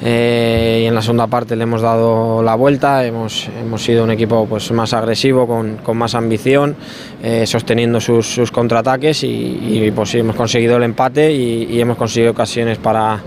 eh, 0.01 0.81
y 0.83 0.85
en 0.85 0.95
la 0.95 1.01
segunda 1.01 1.27
parte 1.27 1.55
le 1.55 1.63
hemos 1.63 1.81
dado 1.81 2.41
la 2.41 2.55
vuelta, 2.55 3.05
hemos, 3.05 3.49
hemos 3.59 3.83
sido 3.83 4.03
un 4.03 4.11
equipo 4.11 4.45
pues 4.47 4.71
más 4.71 4.93
agresivo, 4.93 5.47
con, 5.47 5.77
con 5.77 5.97
más 5.97 6.13
ambición, 6.13 6.75
sosteniendo 7.45 7.99
sus, 7.99 8.27
sus 8.27 8.51
contraataques 8.51 9.23
y, 9.23 9.27
y, 9.27 9.91
pues 9.91 10.13
hemos 10.15 10.35
conseguido 10.35 10.77
el 10.77 10.83
empate 10.83 11.31
y 11.31 11.79
hemos 11.79 11.97
conseguido 11.97 12.31
ocasiones 12.31 12.77
para 12.77 13.21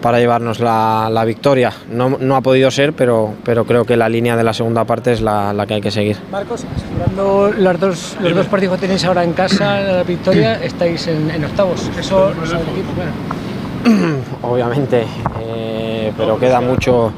para 0.00 0.18
llevarnos 0.18 0.60
la, 0.60 1.08
la 1.10 1.24
victoria. 1.24 1.72
No, 1.90 2.16
no, 2.20 2.36
ha 2.36 2.40
podido 2.40 2.70
ser, 2.70 2.92
pero, 2.92 3.34
pero 3.44 3.64
creo 3.64 3.84
que 3.84 3.96
la 3.96 4.08
línea 4.08 4.36
de 4.36 4.44
la 4.44 4.52
segunda 4.52 4.84
parte 4.84 5.12
es 5.12 5.20
la, 5.20 5.52
la 5.52 5.66
que 5.66 5.74
hay 5.74 5.80
que 5.80 5.90
seguir. 5.90 6.16
Marcos, 6.30 6.64
asegurando 6.76 7.52
los 7.56 7.80
dos, 7.80 8.16
los 8.20 8.34
dos 8.34 8.46
partidos 8.46 8.76
que 8.76 8.82
tenéis 8.82 9.04
ahora 9.04 9.24
en 9.24 9.32
casa, 9.32 9.80
la 9.80 10.02
victoria, 10.02 10.62
estáis 10.62 11.06
en, 11.06 11.30
en 11.30 11.44
octavos. 11.44 11.90
Eso 11.98 12.32
lo 12.34 12.46
sabe 12.46 12.62
el 12.62 12.68
equipo, 12.70 12.92
claro. 12.94 13.12
Obviamente, 14.42 15.04
eh, 15.42 16.12
pero 16.16 16.38
queda 16.38 16.60
mucho, 16.60 17.12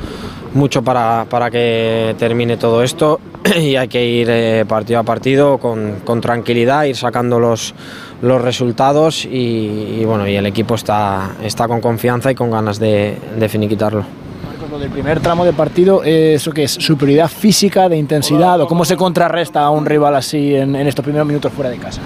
mucho 0.55 0.83
para, 0.83 1.27
para 1.29 1.51
que 1.51 2.15
termine 2.19 2.57
todo 2.57 2.83
esto 2.83 3.21
y 3.61 3.77
hay 3.77 3.89
que 3.89 4.05
ir 4.05 4.29
eh, 4.31 4.65
partido 4.67 5.01
a 5.01 5.03
partido 5.03 5.59
con, 5.59 6.01
con 6.05 6.21
tranquilidad, 6.21 6.85
ir 6.85 6.97
sacando 6.97 7.41
los, 7.41 7.75
los 8.21 8.41
resultados 8.41 9.25
y, 9.25 9.99
y, 10.01 10.05
bueno 10.05 10.27
y 10.29 10.37
el 10.37 10.47
equipo 10.47 10.75
está, 10.75 11.33
está 11.43 11.69
con 11.69 11.81
confianza 11.81 12.31
y 12.31 12.35
con 12.35 12.51
ganas 12.51 12.79
de, 12.79 13.17
de 13.39 13.49
finiquitarlo. 13.49 14.05
Marcos, 14.45 14.71
lo 14.71 14.79
del 14.79 14.91
primer 14.91 15.21
tramo 15.21 15.45
de 15.45 15.53
partido, 15.53 16.03
eh, 16.05 16.35
¿eso 16.35 16.53
qué 16.53 16.65
es? 16.65 16.73
¿Superioridad 16.73 17.29
física, 17.29 17.89
de 17.89 17.97
intensidad 17.97 18.61
o 18.61 18.67
cómo 18.67 18.85
se 18.85 18.97
contrarresta 18.97 19.63
a 19.63 19.71
un 19.71 19.87
rival 19.87 20.15
así 20.15 20.55
en, 20.55 20.77
en 20.77 20.87
estos 20.87 21.05
primeros 21.05 21.27
minutos 21.27 21.53
fuera 21.53 21.71
de 21.71 21.79
casa? 21.79 22.01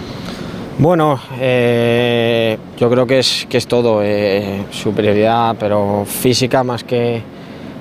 Bueno, 0.79 1.19
eh, 1.41 2.59
yo 2.77 2.91
creo 2.91 3.07
que 3.07 3.21
es, 3.21 3.47
que 3.49 3.57
es 3.57 3.67
todo, 3.67 4.03
eh, 4.03 4.67
superioridad, 4.71 5.57
pero 5.59 6.05
física 6.05 6.63
más 6.65 6.85
que, 6.85 7.23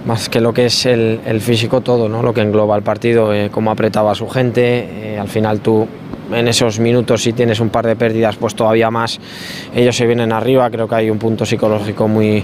más 0.05 0.29
que 0.29 0.39
lo 0.39 0.53
que 0.53 0.67
es 0.67 0.85
el, 0.85 1.19
el 1.25 1.41
físico, 1.41 1.81
todo, 1.81 2.07
¿no? 2.07 2.21
lo 2.21 2.33
que 2.33 2.41
engloba 2.41 2.75
el 2.75 2.83
partido, 2.83 3.33
eh, 3.33 3.50
cómo 3.51 3.71
apretaba 3.71 4.12
a 4.12 4.15
su 4.15 4.27
gente, 4.29 5.13
eh, 5.13 5.19
al 5.19 5.27
final 5.27 5.62
tú 5.62 5.88
en 6.32 6.48
esos 6.48 6.79
minutos 6.79 7.24
si 7.24 7.34
tienes 7.34 7.60
un 7.60 7.70
par 7.70 7.86
de 7.86 7.96
pérdidas 7.96 8.36
pues 8.36 8.55
todavía 8.55 8.89
más. 8.91 9.20
Ellos 9.74 9.96
se 9.96 10.05
vienen 10.05 10.32
arriba 10.32 10.70
creo 10.70 10.88
que 10.88 10.96
hay 10.96 11.10
un 11.10 11.20
punto 11.20 11.46
psicológico 11.46 12.08
muy 12.08 12.44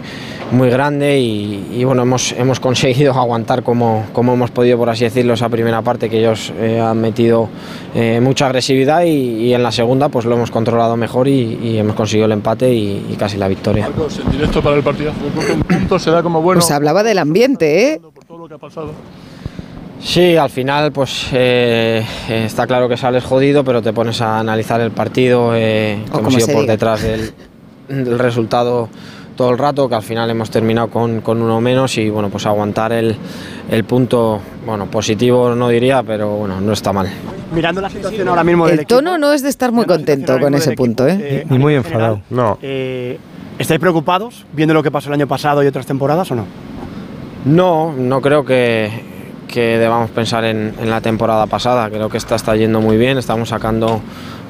muy 0.51 0.69
grande 0.69 1.17
y, 1.19 1.69
y 1.71 1.83
bueno 1.83 2.01
hemos, 2.03 2.33
hemos 2.33 2.59
conseguido 2.59 3.13
aguantar 3.19 3.63
como, 3.63 4.05
como 4.13 4.33
hemos 4.33 4.51
podido 4.51 4.77
por 4.77 4.89
así 4.89 5.05
decirlo 5.05 5.33
esa 5.33 5.49
primera 5.49 5.81
parte 5.81 6.09
que 6.09 6.19
ellos 6.19 6.53
eh, 6.59 6.79
han 6.79 6.99
metido 6.99 7.49
eh, 7.95 8.19
mucha 8.21 8.47
agresividad 8.47 9.03
y, 9.03 9.09
y, 9.09 9.53
en 9.53 9.63
la 9.63 9.71
segunda 9.71 10.09
pues 10.09 10.25
lo 10.25 10.35
hemos 10.35 10.51
controlado 10.51 10.97
mejor 10.97 11.27
y, 11.27 11.59
y 11.61 11.77
hemos 11.77 11.95
conseguido 11.95 12.25
el 12.25 12.33
empate 12.33 12.73
y, 12.73 13.07
y, 13.09 13.15
casi 13.15 13.37
la 13.37 13.47
victoria. 13.47 13.83
Marcos, 13.87 14.19
en 14.19 14.31
directo 14.31 14.61
para 14.61 14.75
el 14.75 14.83
partido 14.83 15.11
un 15.53 15.63
punto 15.63 15.99
se 15.99 16.11
da 16.11 16.21
como 16.21 16.41
bueno 16.41 16.59
pues 16.59 16.71
hablaba 16.71 17.03
del 17.03 17.17
ambiente 17.17 17.93
¿eh? 17.93 17.99
por 17.99 18.25
todo 18.25 18.37
lo 18.37 18.47
que 18.47 18.55
ha 18.55 18.57
pasado 18.57 18.91
Sí, 20.03 20.35
al 20.35 20.49
final 20.49 20.91
pues 20.91 21.27
eh, 21.31 22.03
está 22.27 22.65
claro 22.65 22.89
que 22.89 22.97
sales 22.97 23.23
jodido, 23.23 23.63
pero 23.63 23.81
te 23.81 23.93
pones 23.93 24.19
a 24.21 24.39
analizar 24.39 24.81
el 24.81 24.91
partido, 24.91 25.51
eh, 25.55 26.03
que 26.11 26.17
hemos 26.17 26.35
ido 26.35 26.47
por 26.47 26.61
diga. 26.61 26.73
detrás 26.73 27.03
del, 27.03 27.31
del, 27.87 28.17
resultado 28.17 28.89
todo 29.35 29.51
el 29.51 29.57
rato, 29.57 29.87
que 29.87 29.95
al 29.95 30.01
final 30.01 30.29
hemos 30.29 30.49
terminado 30.49 30.89
con, 30.89 31.21
con 31.21 31.41
uno 31.41 31.61
menos 31.61 31.97
y 31.97 32.09
bueno, 32.09 32.29
pues 32.29 32.45
aguantar 32.45 32.91
el, 32.91 33.15
el, 33.69 33.83
punto, 33.83 34.41
bueno, 34.65 34.87
positivo 34.87 35.53
no 35.55 35.69
diría, 35.69 36.03
pero 36.03 36.35
bueno, 36.35 36.59
no 36.59 36.73
está 36.73 36.91
mal. 36.91 37.07
Mirando 37.53 37.79
la 37.79 37.89
situación 37.89 38.27
ahora 38.27 38.43
mismo 38.43 38.67
del 38.67 38.79
El 38.79 38.85
tono 38.87 39.17
no 39.17 39.33
es 39.33 39.43
de 39.43 39.49
estar 39.49 39.71
muy 39.71 39.85
contento 39.85 40.39
con 40.39 40.53
ese 40.55 40.73
punto, 40.73 41.07
¿eh? 41.07 41.17
eh 41.19 41.45
Ni 41.49 41.59
muy 41.59 41.75
enfadado. 41.75 42.21
No. 42.29 42.57
Eh, 42.61 43.19
¿Estáis 43.59 43.79
preocupados 43.79 44.45
viendo 44.53 44.73
lo 44.73 44.81
que 44.81 44.89
pasó 44.89 45.09
el 45.09 45.13
año 45.13 45.27
pasado 45.27 45.63
y 45.63 45.67
otras 45.67 45.85
temporadas 45.85 46.31
o 46.31 46.35
no? 46.35 46.45
No, 47.45 47.93
no 47.93 48.21
creo 48.21 48.45
que, 48.45 48.89
que 49.51 49.77
debamos 49.77 50.09
pensar 50.09 50.45
en, 50.45 50.73
en, 50.81 50.89
la 50.89 51.01
temporada 51.01 51.45
pasada. 51.45 51.89
Creo 51.89 52.09
que 52.09 52.17
esta 52.17 52.35
está 52.35 52.55
yendo 52.55 52.81
muy 52.81 52.97
bien, 52.97 53.17
estamos 53.19 53.49
sacando 53.49 54.01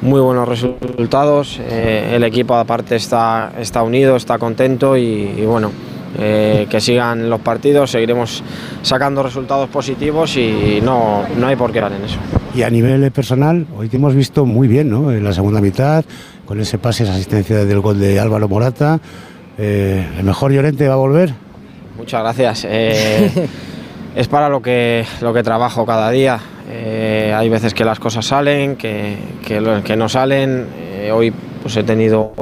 muy 0.01 0.21
buenos 0.21 0.47
resultados. 0.47 1.59
Eh, 1.59 2.13
el 2.13 2.23
equipo 2.23 2.55
aparte 2.55 2.95
está, 2.95 3.51
está 3.59 3.83
unido, 3.83 4.15
está 4.15 4.37
contento 4.37 4.95
y, 4.95 5.33
y, 5.37 5.45
bueno, 5.45 5.71
eh, 6.19 6.67
que 6.69 6.79
sigan 6.79 7.29
los 7.29 7.41
partidos, 7.41 7.91
seguiremos 7.91 8.43
sacando 8.83 9.23
resultados 9.23 9.69
positivos 9.69 10.37
y 10.37 10.79
no, 10.81 11.23
no 11.37 11.47
hay 11.47 11.55
por 11.55 11.71
qué 11.71 11.81
dar 11.81 11.91
en 11.91 12.05
eso. 12.05 12.17
Y 12.53 12.63
a 12.63 12.69
nivel 12.69 13.09
personal, 13.11 13.65
hoy 13.75 13.89
te 13.89 13.97
hemos 13.97 14.13
visto 14.13 14.45
muy 14.45 14.67
bien, 14.67 14.89
¿no? 14.89 15.11
En 15.11 15.23
la 15.23 15.33
segunda 15.33 15.61
mitad, 15.61 16.05
con 16.45 16.59
ese 16.59 16.77
pase, 16.77 17.03
esa 17.03 17.13
asistencia 17.13 17.65
del 17.65 17.79
gol 17.79 17.99
de 17.99 18.19
Álvaro 18.19 18.47
Morata. 18.47 18.99
Eh, 19.57 20.05
¿El 20.17 20.23
mejor 20.23 20.51
Llorente 20.51 20.87
va 20.87 20.93
a 20.93 20.97
volver? 20.97 21.33
Muchas 21.97 22.21
gracias. 22.21 22.67
Es 24.15 24.27
para 24.27 24.49
lo 24.49 24.61
que, 24.61 25.05
lo 25.21 25.33
que 25.33 25.41
trabajo 25.41 25.85
cada 25.85 26.09
día. 26.11 26.39
Eh, 26.69 27.33
hay 27.35 27.49
veces 27.49 27.73
que 27.73 27.85
las 27.85 27.99
cosas 27.99 28.25
salen, 28.25 28.75
que, 28.75 29.17
que, 29.45 29.95
no 29.95 30.09
salen. 30.09 30.67
Eh, 30.77 31.11
hoy 31.13 31.31
pues 31.61 31.77
he 31.77 31.83
tenido 31.83 32.33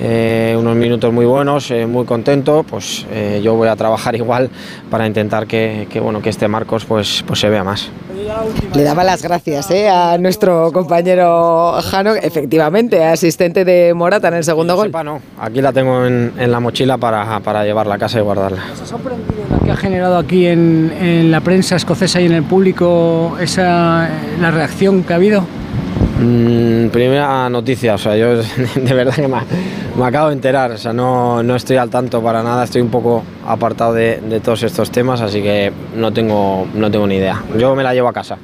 eh, 0.00 0.56
unos 0.58 0.76
minutos 0.76 1.12
muy 1.12 1.24
buenos, 1.24 1.70
eh, 1.70 1.86
muy 1.86 2.04
contento. 2.04 2.64
Pues 2.68 3.06
eh, 3.10 3.40
yo 3.42 3.54
voy 3.54 3.68
a 3.68 3.76
trabajar 3.76 4.14
igual 4.16 4.50
para 4.90 5.06
intentar 5.06 5.46
que, 5.46 5.86
que, 5.90 6.00
bueno, 6.00 6.20
que 6.20 6.30
este 6.30 6.48
Marcos 6.48 6.84
pues, 6.84 7.24
pues 7.26 7.40
se 7.40 7.48
vea 7.48 7.64
más. 7.64 7.88
Le 8.74 8.82
daba 8.82 9.04
las 9.04 9.22
gracias 9.22 9.70
¿eh? 9.70 9.88
a 9.88 10.16
nuestro 10.18 10.72
compañero 10.72 11.72
Jano, 11.82 12.14
efectivamente, 12.14 13.04
asistente 13.04 13.64
de 13.64 13.92
Morata 13.94 14.28
en 14.28 14.34
el 14.34 14.44
segundo 14.44 14.76
gol. 14.76 14.86
Sepa, 14.86 15.04
no. 15.04 15.20
Aquí 15.38 15.60
la 15.60 15.72
tengo 15.72 16.04
en, 16.06 16.32
en 16.38 16.50
la 16.50 16.60
mochila 16.60 16.96
para, 16.96 17.40
para 17.40 17.64
llevarla 17.64 17.96
a 17.96 17.98
casa 17.98 18.18
y 18.18 18.22
guardarla. 18.22 18.62
¿Os 19.64 19.70
ha 19.70 19.72
sorprendido 19.72 19.72
lo 19.72 19.72
que 19.72 19.72
ha 19.72 19.76
generado 19.76 20.18
aquí 20.18 20.46
en, 20.46 20.92
en 21.00 21.30
la 21.30 21.40
prensa 21.40 21.76
escocesa 21.76 22.20
y 22.20 22.26
en 22.26 22.32
el 22.32 22.42
público 22.42 23.36
esa, 23.40 24.08
la 24.40 24.50
reacción 24.50 25.02
que 25.04 25.12
ha 25.12 25.16
habido? 25.16 25.44
Mm, 26.20 26.88
primera 26.88 27.48
noticia, 27.50 27.94
o 27.94 27.98
sea, 27.98 28.16
yo 28.16 28.36
de 28.76 28.94
verdad 28.94 29.14
que 29.14 29.26
me, 29.26 29.38
me 29.98 30.04
acabo 30.06 30.28
de 30.28 30.34
enterar, 30.34 30.70
o 30.70 30.78
sea, 30.78 30.92
no, 30.92 31.42
no 31.42 31.56
estoy 31.56 31.76
al 31.76 31.90
tanto 31.90 32.22
para 32.22 32.42
nada, 32.42 32.64
estoy 32.64 32.82
un 32.82 32.88
poco 32.88 33.22
apartado 33.46 33.92
de, 33.94 34.20
de 34.20 34.40
todos 34.40 34.62
estos 34.62 34.90
temas, 34.90 35.20
así 35.20 35.42
que 35.42 35.72
no 35.96 36.12
tengo, 36.12 36.66
no 36.74 36.90
tengo 36.90 37.06
ni 37.06 37.16
idea. 37.16 37.42
Yo 37.58 37.74
me 37.74 37.82
la 37.82 37.92
llevo 37.94 38.08
a 38.08 38.12
casa. 38.12 38.36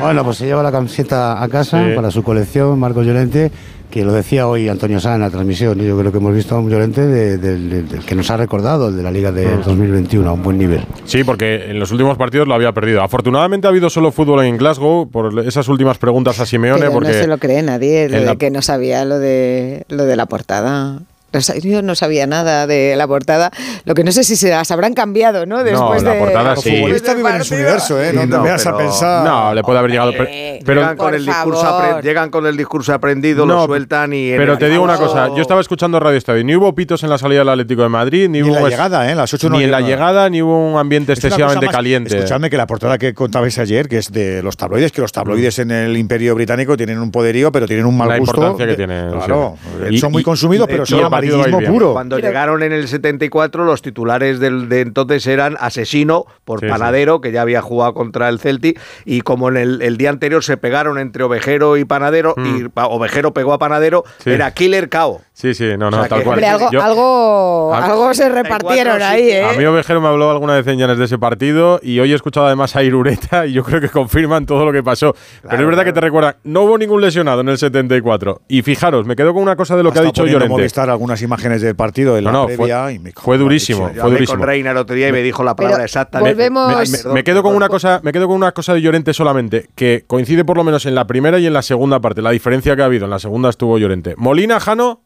Bueno, 0.00 0.24
pues 0.24 0.38
se 0.38 0.46
lleva 0.46 0.62
la 0.62 0.72
camiseta 0.72 1.42
a 1.42 1.48
casa 1.48 1.84
Sí. 1.84 1.94
para 1.96 2.10
su 2.10 2.22
colección, 2.22 2.78
Marcos 2.78 3.04
Llorente, 3.04 3.50
que 3.90 4.04
lo 4.04 4.12
decía 4.12 4.46
hoy 4.48 4.68
Antonio 4.68 5.00
Sá 5.00 5.14
en 5.14 5.20
la 5.22 5.30
transmisión. 5.30 5.78
Yo 5.78 5.98
creo 5.98 6.12
que 6.12 6.18
hemos 6.18 6.34
visto 6.34 6.54
a 6.54 6.58
un 6.60 6.68
Llorente 6.70 7.00
de- 7.02 7.38
del- 7.38 7.70
del- 7.70 7.88
del 7.88 8.04
que 8.04 8.14
nos 8.14 8.30
ha 8.30 8.36
recordado, 8.36 8.88
el 8.88 8.96
de 8.96 9.02
la 9.02 9.10
Liga 9.10 9.32
de 9.32 9.46
Mm. 9.46 9.62
2021, 9.64 10.28
a 10.28 10.32
un 10.32 10.42
buen 10.42 10.58
nivel. 10.58 10.84
Sí, 11.04 11.24
porque 11.24 11.70
en 11.70 11.78
los 11.78 11.90
últimos 11.92 12.16
partidos 12.16 12.46
lo 12.48 12.54
había 12.54 12.72
perdido. 12.72 13.02
Afortunadamente 13.02 13.66
ha 13.66 13.70
habido 13.70 13.88
solo 13.90 14.12
fútbol 14.12 14.44
en 14.44 14.56
Glasgow 14.56 15.08
por 15.10 15.46
esas 15.46 15.68
últimas 15.68 15.98
preguntas 15.98 16.38
a 16.40 16.46
Simeone. 16.46 16.80
Pero 16.80 16.92
porque 16.92 17.08
no 17.08 17.14
se 17.14 17.26
lo 17.26 17.38
cree 17.38 17.62
nadie, 17.62 18.08
lo 18.08 18.18
de 18.18 18.24
la- 18.26 18.36
que 18.36 18.50
no 18.50 18.62
sabía 18.62 19.04
lo 19.04 19.18
de, 19.18 19.84
lo 19.88 20.04
de 20.04 20.16
la 20.16 20.26
portada. 20.26 21.00
No 21.32 21.40
Yo 21.40 21.82
no 21.82 21.94
sabía 21.94 22.26
nada 22.26 22.66
de 22.66 22.94
la 22.96 23.06
portada. 23.06 23.50
Lo 23.84 23.94
que 23.94 24.04
no 24.04 24.12
sé 24.12 24.24
si 24.24 24.36
se 24.36 24.48
las 24.50 24.70
habrán 24.70 24.94
cambiado, 24.94 25.44
¿no? 25.44 25.64
Después 25.64 26.02
la 26.02 26.12
de- 26.12 26.18
portada 26.20 26.54
Los 26.54 26.62
sí. 26.64 26.70
futbolistas 26.76 27.16
viven 27.16 27.34
en 27.34 27.44
su 27.44 27.54
universo, 27.54 28.02
¿eh? 28.02 28.12
No, 28.14 28.22
Sí, 28.22 28.28
te 28.30 28.36
no, 28.36 28.42
veas 28.42 28.66
a 28.66 28.76
pensar. 28.76 29.24
No, 29.26 29.52
le 29.52 29.62
puede 29.62 29.78
haber 29.80 29.90
llegado. 29.90 30.12
Pero, 30.12 30.24
pero- 30.64 30.80
llegan, 30.80 30.96
con 30.96 31.14
el 31.14 31.26
discurso 31.26 32.00
llegan 32.00 32.30
con 32.30 32.46
el 32.46 32.56
discurso 32.56 32.94
aprendido, 32.94 33.44
No, 33.44 33.54
lo 33.62 33.66
sueltan 33.66 34.12
y. 34.14 34.30
en 34.30 34.38
pero 34.38 34.56
te 34.56 34.68
digo 34.70 34.82
una 34.82 34.96
cosa. 34.96 35.28
Yo 35.34 35.42
estaba 35.42 35.60
escuchando 35.60 36.00
Radio 36.00 36.16
Estadio. 36.16 36.42
Ni 36.44 36.54
hubo 36.56 36.74
pitos 36.74 37.02
en 37.02 37.10
la 37.10 37.18
salida 37.18 37.40
del 37.40 37.48
Atlético 37.50 37.82
de 37.82 37.88
Madrid, 37.88 38.28
ni, 38.30 38.40
Ni 38.40 38.48
en 38.48 38.54
hubo 38.54 38.60
la 38.64 38.68
llegada, 38.70 39.10
¿eh? 39.10 39.14
Las 39.14 39.34
ocho 39.34 39.50
no 39.50 39.58
ni 39.58 39.64
en 39.64 39.70
la 39.72 39.80
llega. 39.80 39.90
llegada, 39.96 40.30
ni 40.30 40.40
hubo 40.42 40.72
un 40.72 40.78
ambiente 40.78 41.12
Es 41.12 41.18
excesivamente 41.18 41.66
más- 41.66 41.74
caliente. 41.74 42.16
Escuchadme 42.16 42.48
que 42.48 42.56
la 42.56 42.66
portada 42.66 42.96
que 42.98 43.12
contabais 43.12 43.58
ayer, 43.58 43.88
que 43.88 43.98
es 43.98 44.10
de 44.12 44.42
los 44.42 44.56
tabloides, 44.56 44.90
que 44.92 45.00
los 45.02 45.12
tabloides 45.12 45.58
en 45.58 45.70
el 45.72 45.96
Imperio 45.98 46.34
Británico 46.34 46.76
tienen 46.76 46.98
un 47.00 47.10
poderío, 47.10 47.52
pero 47.52 47.66
tienen 47.66 47.84
un 47.84 47.96
mal 47.96 48.08
La 48.08 48.18
gusto. 48.18 48.36
importancia 48.36 48.64
que 48.64 48.70
de- 48.70 48.76
tienen, 48.76 49.10
Claro, 49.10 49.56
sí. 49.90 49.98
son 49.98 50.12
muy 50.12 50.22
consumidos, 50.22 50.66
pero 50.68 50.86
son 50.86 51.04
amarillismo 51.18 51.60
puro. 51.72 51.92
Cuando 51.92 52.18
llegaron 52.18 52.62
en 52.62 52.72
el 52.72 52.88
74, 52.88 53.64
los 53.64 53.82
titulares 53.82 54.40
del, 54.40 54.68
de 54.68 54.80
entonces 54.80 55.26
eran 55.26 55.56
asesino 55.60 56.24
por 56.44 56.60
Sí, 56.60 56.66
sí. 56.66 56.70
panadero, 56.70 57.20
que 57.20 57.32
ya 57.32 57.42
había 57.42 57.62
jugado 57.62 57.94
contra 57.94 58.28
el 58.28 58.38
Celtic, 58.40 58.80
y 59.04 59.20
como 59.22 59.48
en 59.48 59.56
el, 59.56 59.82
el 59.82 59.96
día 59.96 60.10
anterior 60.10 60.42
se 60.44 60.56
pegaron 60.56 60.98
entre 60.98 61.24
ovejero 61.24 61.76
y 61.76 61.84
panadero, 61.84 62.34
y 62.36 62.68
pa- 62.68 62.86
ovejero 62.86 63.32
pegó 63.34 63.52
a 63.52 63.58
panadero. 63.58 64.04
Sí. 64.18 64.30
era 64.30 64.50
killer 64.52 64.88
cao. 64.88 65.20
Sí, 65.38 65.52
sí, 65.52 65.64
no, 65.76 65.90
no, 65.90 65.98
O 65.98 66.00
sea 66.00 66.08
tal 66.08 66.18
que- 66.20 66.24
cual. 66.24 66.36
Hombre, 66.38 66.46
algo, 66.48 66.70
Yo- 66.72 66.82
algo, 66.82 67.74
A- 67.74 67.84
algo 67.84 68.14
se 68.14 68.26
repartieron 68.30 69.02
ahí, 69.02 69.28
¿eh? 69.28 69.44
A 69.44 69.52
mí 69.52 69.66
Ovejero 69.66 70.00
me 70.00 70.08
habló 70.08 70.30
alguna 70.30 70.54
vez 70.54 70.66
en 70.66 70.78
Llanes 70.78 70.96
de 70.96 71.04
ese 71.04 71.18
partido 71.18 71.78
y 71.82 72.00
hoy 72.00 72.10
he 72.10 72.14
escuchado 72.14 72.46
además 72.46 72.74
a 72.74 72.82
Irureta 72.82 73.44
y 73.46 73.52
yo 73.52 73.62
creo 73.62 73.82
que 73.82 73.90
confirman 73.90 74.46
todo 74.46 74.64
lo 74.64 74.72
que 74.72 74.82
pasó. 74.82 75.14
Pero 75.42 75.60
es 75.60 75.66
verdad 75.66 75.84
que 75.84 75.92
te 75.92 76.00
recuerdan, 76.00 76.36
no 76.44 76.62
hubo 76.62 76.78
ningún 76.78 77.02
lesionado 77.02 77.42
en 77.42 77.50
el 77.50 77.58
74. 77.58 78.40
Y 78.48 78.62
fijaros, 78.62 79.04
me 79.04 79.14
quedo 79.14 79.34
con 79.34 79.42
una 79.42 79.56
cosa 79.56 79.76
de 79.76 79.82
lo 79.82 79.92
que 79.92 79.98
ha 79.98 80.02
dicho 80.02 80.24
Llorente. 80.24 80.48
Movistar 80.48 80.88
algunas 80.88 81.20
imágenes 81.20 81.60
del 81.60 81.76
partido 81.76 82.14
de 82.14 82.22
la 82.22 82.32
No, 82.32 82.42
no, 82.44 82.48
fue- 82.48 82.56
previa 82.56 82.90
y 82.92 82.98
me 82.98 83.12
fue 83.12 83.36
en 83.36 83.42
durísimo, 83.42 83.90
fue 83.94 84.10
durísimo. 84.10 84.38
con 84.38 84.46
Reina 84.48 84.70
el 84.70 84.78
otro 84.78 84.96
día 84.96 85.08
y 85.08 85.12
me 85.12 85.20
dijo 85.20 85.44
la 85.44 85.54
Pero 85.54 85.66
palabra 85.66 85.84
exacta. 85.84 86.18
volvemos- 86.20 86.68
Me- 86.70 86.76
Me, 86.76 86.96
perdón, 86.96 87.12
me 87.12 87.24
quedo 87.24 87.42
con 87.42 87.54
una 87.54 87.68
cosa, 87.68 88.00
me 88.02 88.12
quedo 88.12 88.26
con 88.26 88.36
una 88.36 88.52
cosa 88.52 88.72
de 88.72 88.80
Llorente 88.80 89.12
solamente, 89.12 89.68
que 89.74 90.04
coincide 90.06 90.46
por 90.46 90.56
lo 90.56 90.64
menos 90.64 90.86
en 90.86 90.94
la 90.94 91.06
primera 91.06 91.38
y 91.38 91.46
en 91.46 91.52
la 91.52 91.60
segunda 91.60 92.00
parte. 92.00 92.22
La 92.22 92.30
diferencia 92.30 92.74
que 92.74 92.80
ha 92.80 92.86
habido 92.86 93.04
en 93.04 93.10
la 93.10 93.18
segunda 93.18 93.50
estuvo 93.50 93.76
Llorente. 93.76 94.14
Molina, 94.16 94.60
Jano. 94.60 95.02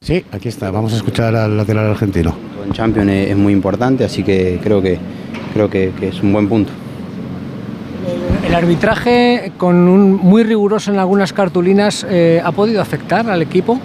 Sí, 0.00 0.24
aquí 0.32 0.48
está. 0.48 0.70
Vamos 0.70 0.94
a 0.94 0.96
escuchar 0.96 1.36
al 1.36 1.56
lateral 1.56 1.90
argentino. 1.90 2.34
En 2.64 2.72
Champions 2.72 3.10
es, 3.10 3.30
es 3.30 3.36
muy 3.36 3.52
importante, 3.52 4.04
así 4.04 4.22
que 4.22 4.58
creo 4.62 4.80
que 4.80 4.98
creo 5.52 5.68
que, 5.68 5.92
que 5.98 6.08
es 6.08 6.22
un 6.22 6.32
buen 6.32 6.48
punto. 6.48 6.72
El 8.46 8.54
arbitraje, 8.54 9.52
con 9.58 9.76
un 9.76 10.14
muy 10.14 10.44
riguroso 10.44 10.90
en 10.90 10.98
algunas 10.98 11.32
cartulinas, 11.34 12.06
eh, 12.08 12.40
¿ha 12.42 12.52
podido 12.52 12.80
afectar 12.80 13.28
al 13.28 13.42
equipo? 13.42 13.78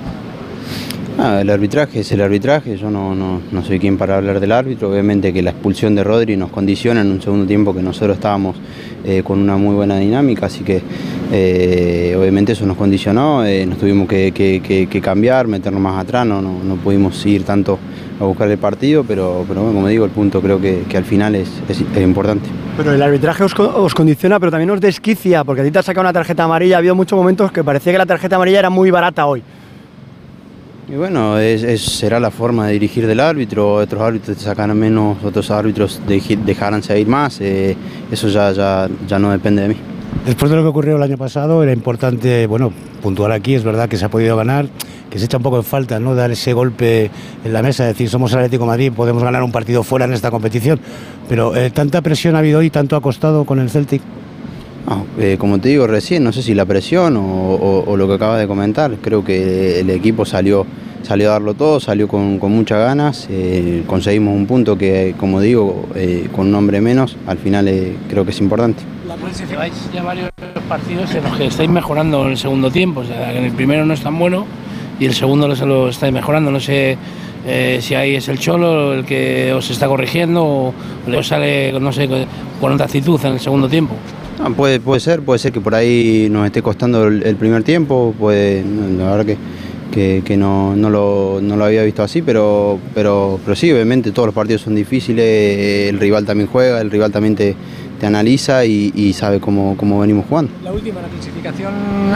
Ah, 1.19 1.41
el 1.41 1.49
arbitraje 1.51 1.99
es 1.99 2.11
el 2.11 2.21
arbitraje, 2.21 2.75
yo 2.75 2.89
no, 2.89 3.13
no, 3.13 3.39
no 3.51 3.63
soy 3.63 3.77
quien 3.79 3.99
para 3.99 4.17
hablar 4.17 4.39
del 4.39 4.51
árbitro, 4.51 4.89
obviamente 4.89 5.31
que 5.31 5.43
la 5.43 5.51
expulsión 5.51 5.93
de 5.93 6.03
Rodri 6.03 6.35
nos 6.35 6.49
condiciona 6.49 7.01
en 7.01 7.11
un 7.11 7.21
segundo 7.21 7.45
tiempo 7.45 7.71
que 7.73 7.83
nosotros 7.83 8.15
estábamos 8.17 8.55
eh, 9.05 9.21
con 9.23 9.37
una 9.39 9.55
muy 9.55 9.75
buena 9.75 9.97
dinámica, 9.99 10.47
así 10.47 10.63
que 10.63 10.81
eh, 11.31 12.15
obviamente 12.19 12.53
eso 12.53 12.65
nos 12.65 12.77
condicionó, 12.77 13.45
eh, 13.45 13.63
nos 13.67 13.77
tuvimos 13.77 14.07
que, 14.07 14.99
cambiar, 15.03 15.47
meternos 15.47 15.79
más 15.81 16.01
atrás, 16.01 16.25
no, 16.25 16.41
no, 16.41 16.75
pudimos 16.77 17.23
ir 17.27 17.43
tanto 17.43 17.77
a 18.19 18.23
buscar 18.25 18.49
el 18.49 18.57
partido, 18.57 19.03
pero, 19.03 19.45
pero 19.47 19.61
bueno, 19.61 19.75
como 19.75 19.87
digo, 19.89 20.05
el 20.05 20.11
punto 20.11 20.41
creo 20.41 20.59
que, 20.59 20.83
al 20.97 21.05
final 21.05 21.35
es, 21.35 21.49
es- 21.69 21.83
importante. 22.01 22.49
Pero 22.75 22.91
el 22.91 23.01
arbitraje 23.01 23.43
os, 23.43 23.53
os 23.59 23.93
condiciona, 23.93 24.39
pero 24.39 24.51
también 24.51 24.71
os 24.71 24.81
desquicia, 24.81 25.43
porque 25.43 25.61
a 25.61 25.63
ti 25.63 25.69
te 25.69 25.77
has 25.77 25.85
sacado 25.85 26.01
una 26.01 26.13
tarjeta 26.13 26.43
amarilla. 26.43 26.77
Ha 26.77 26.79
habido 26.79 26.95
muchos 26.95 27.15
momentos 27.15 27.51
que 27.51 27.63
parecía 27.63 27.91
que 27.91 27.99
la 27.99 28.07
tarjeta 28.07 28.35
amarilla 28.37 28.57
era 28.59 28.71
muy 28.71 28.89
barata 28.89 29.27
hoy. 29.27 29.43
Y 30.89 30.95
bueno, 30.95 31.35
será 31.77 32.19
la 32.19 32.29
forma 32.29 32.67
de 32.67 32.73
dirigir 32.73 33.07
del 33.07 33.21
árbitro, 33.21 33.75
otros 33.75 34.01
árbitros 34.01 34.37
te 34.37 34.43
sacarán 34.43 34.77
menos, 34.77 35.23
otros 35.23 35.49
árbitros 35.49 36.01
dejarán 36.05 36.83
seguir 36.83 37.07
más, 37.07 37.39
eh, 37.39 37.75
eso 38.11 38.27
ya, 38.27 38.51
ya, 38.51 38.89
ya 39.07 39.17
no 39.17 39.31
depende 39.31 39.61
de 39.61 39.69
mí. 39.69 39.75
Después 40.25 40.51
de 40.51 40.57
lo 40.57 40.63
que 40.63 40.69
ocurrió 40.69 40.97
el 40.97 41.03
año 41.03 41.17
pasado, 41.17 41.63
era 41.63 41.71
importante, 41.71 42.47
bueno, 42.47 42.71
puntuar 43.01 43.31
aquí, 43.31 43.55
es 43.55 43.63
verdad 43.63 43.87
que 43.87 43.97
se 43.97 44.05
ha 44.05 44.09
podido 44.09 44.35
ganar, 44.35 44.67
que 45.09 45.19
se 45.19 45.25
echa 45.25 45.37
un 45.37 45.43
poco 45.43 45.57
en 45.57 45.63
falta, 45.63 45.99
¿no? 45.99 46.15
Dar 46.15 46.31
ese 46.31 46.53
golpe 46.53 47.11
en 47.43 47.53
la 47.53 47.61
mesa, 47.61 47.85
decir, 47.85 48.09
somos 48.09 48.31
el 48.33 48.39
Atlético 48.39 48.65
Madrid, 48.65 48.91
podemos 48.93 49.23
ganar 49.23 49.43
un 49.43 49.51
partido 49.51 49.83
fuera 49.83 50.05
en 50.05 50.13
esta 50.13 50.31
competición. 50.31 50.79
Pero 51.29 51.55
eh, 51.55 51.71
tanta 51.71 52.01
presión 52.01 52.35
ha 52.35 52.39
habido 52.39 52.59
hoy, 52.59 52.69
tanto 52.69 52.95
ha 52.95 53.01
costado 53.01 53.45
con 53.45 53.59
el 53.59 53.69
Celtic. 53.69 54.01
No, 54.87 55.05
eh, 55.17 55.37
como 55.39 55.59
te 55.59 55.69
digo 55.69 55.87
recién, 55.87 56.23
no 56.23 56.33
sé 56.33 56.41
si 56.41 56.53
la 56.53 56.65
presión 56.65 57.15
o, 57.15 57.21
o- 57.23 57.83
o 57.89 57.97
lo 57.97 58.07
que 58.07 58.15
acabas 58.15 58.39
de 58.39 58.47
comentar, 58.47 58.91
creo 59.01 59.23
que 59.23 59.79
el 59.79 59.89
equipo 59.89 60.25
salió, 60.25 60.65
salió 61.03 61.29
a 61.29 61.33
darlo 61.33 61.53
todo, 61.53 61.79
salió 61.79 62.07
con, 62.09 62.37
muchas 62.51 62.79
ganas, 62.79 63.27
eh, 63.29 63.83
conseguimos 63.87 64.35
un 64.35 64.45
punto 64.45 64.77
que, 64.77 65.15
como 65.17 65.39
digo, 65.39 65.85
eh, 65.95 66.27
con 66.35 66.47
un 66.47 66.55
hombre 66.55 66.81
menos, 66.81 67.15
al 67.27 67.37
final 67.37 67.69
creo 68.09 68.25
que 68.25 68.31
es 68.31 68.41
importante. 68.41 68.83
Lleváis 69.49 69.73
ya 69.93 70.03
varios 70.03 70.29
partidos 70.67 71.15
en 71.15 71.23
los 71.23 71.37
que 71.37 71.45
estáis 71.45 71.69
mejorando 71.69 72.25
en 72.25 72.31
el 72.31 72.37
segundo 72.37 72.69
tiempo. 72.69 73.01
O 73.01 73.05
sea, 73.05 73.33
en 73.33 73.45
el 73.45 73.51
primero 73.53 73.85
no 73.85 73.93
es 73.93 74.01
tan 74.01 74.17
bueno 74.19 74.45
y 74.99 75.05
el 75.05 75.13
segundo 75.13 75.47
lo, 75.47 75.55
lo 75.65 75.89
estáis 75.89 76.11
mejorando. 76.13 76.51
No 76.51 76.59
sé 76.59 76.97
si 77.79 77.95
ahí 77.95 78.15
es 78.15 78.27
el 78.27 78.37
Cholo 78.39 78.93
el 78.93 79.05
que 79.05 79.53
os 79.53 79.69
está 79.71 79.87
corrigiendo 79.87 80.43
o 80.43 80.73
os 81.17 81.27
sale, 81.27 81.71
no 81.79 81.91
sé, 81.93 82.07
con 82.59 82.73
otra 82.73 82.85
actitud 82.85 83.19
en 83.25 83.33
el 83.33 83.39
segundo 83.39 83.67
tiempo. 83.69 83.95
Ah, 84.39 84.49
puede, 84.49 84.79
puede 84.79 84.99
ser, 84.99 85.21
puede 85.21 85.39
ser 85.39 85.51
que 85.51 85.61
por 85.61 85.75
ahí 85.75 86.27
nos 86.29 86.45
esté 86.45 86.61
costando 86.61 87.07
el, 87.07 87.23
el 87.23 87.35
primer 87.35 87.63
tiempo, 87.63 88.13
puede, 88.17 88.63
la 88.97 89.11
verdad 89.11 89.25
que, 89.25 89.37
que, 89.91 90.21
que 90.25 90.35
no, 90.37 90.75
no, 90.75 90.89
lo, 90.89 91.39
no 91.41 91.55
lo 91.55 91.65
había 91.65 91.83
visto 91.83 92.03
así, 92.03 92.21
pero, 92.21 92.79
pero, 92.93 93.39
pero 93.45 93.55
sí, 93.55 93.71
obviamente 93.71 94.11
todos 94.11 94.27
los 94.27 94.35
partidos 94.35 94.61
son 94.63 94.75
difíciles, 94.75 95.89
el 95.89 95.99
rival 95.99 96.25
también 96.25 96.49
juega, 96.49 96.81
el 96.81 96.91
rival 96.91 97.11
también 97.11 97.35
te, 97.35 97.55
te 97.99 98.05
analiza 98.05 98.65
y, 98.65 98.91
y 98.95 99.13
sabe 99.13 99.39
cómo, 99.39 99.77
cómo 99.77 99.99
venimos 99.99 100.25
jugando. 100.27 100.51
La 100.63 100.73
última, 100.73 101.01
la 101.01 101.07
clasificación 101.07 101.73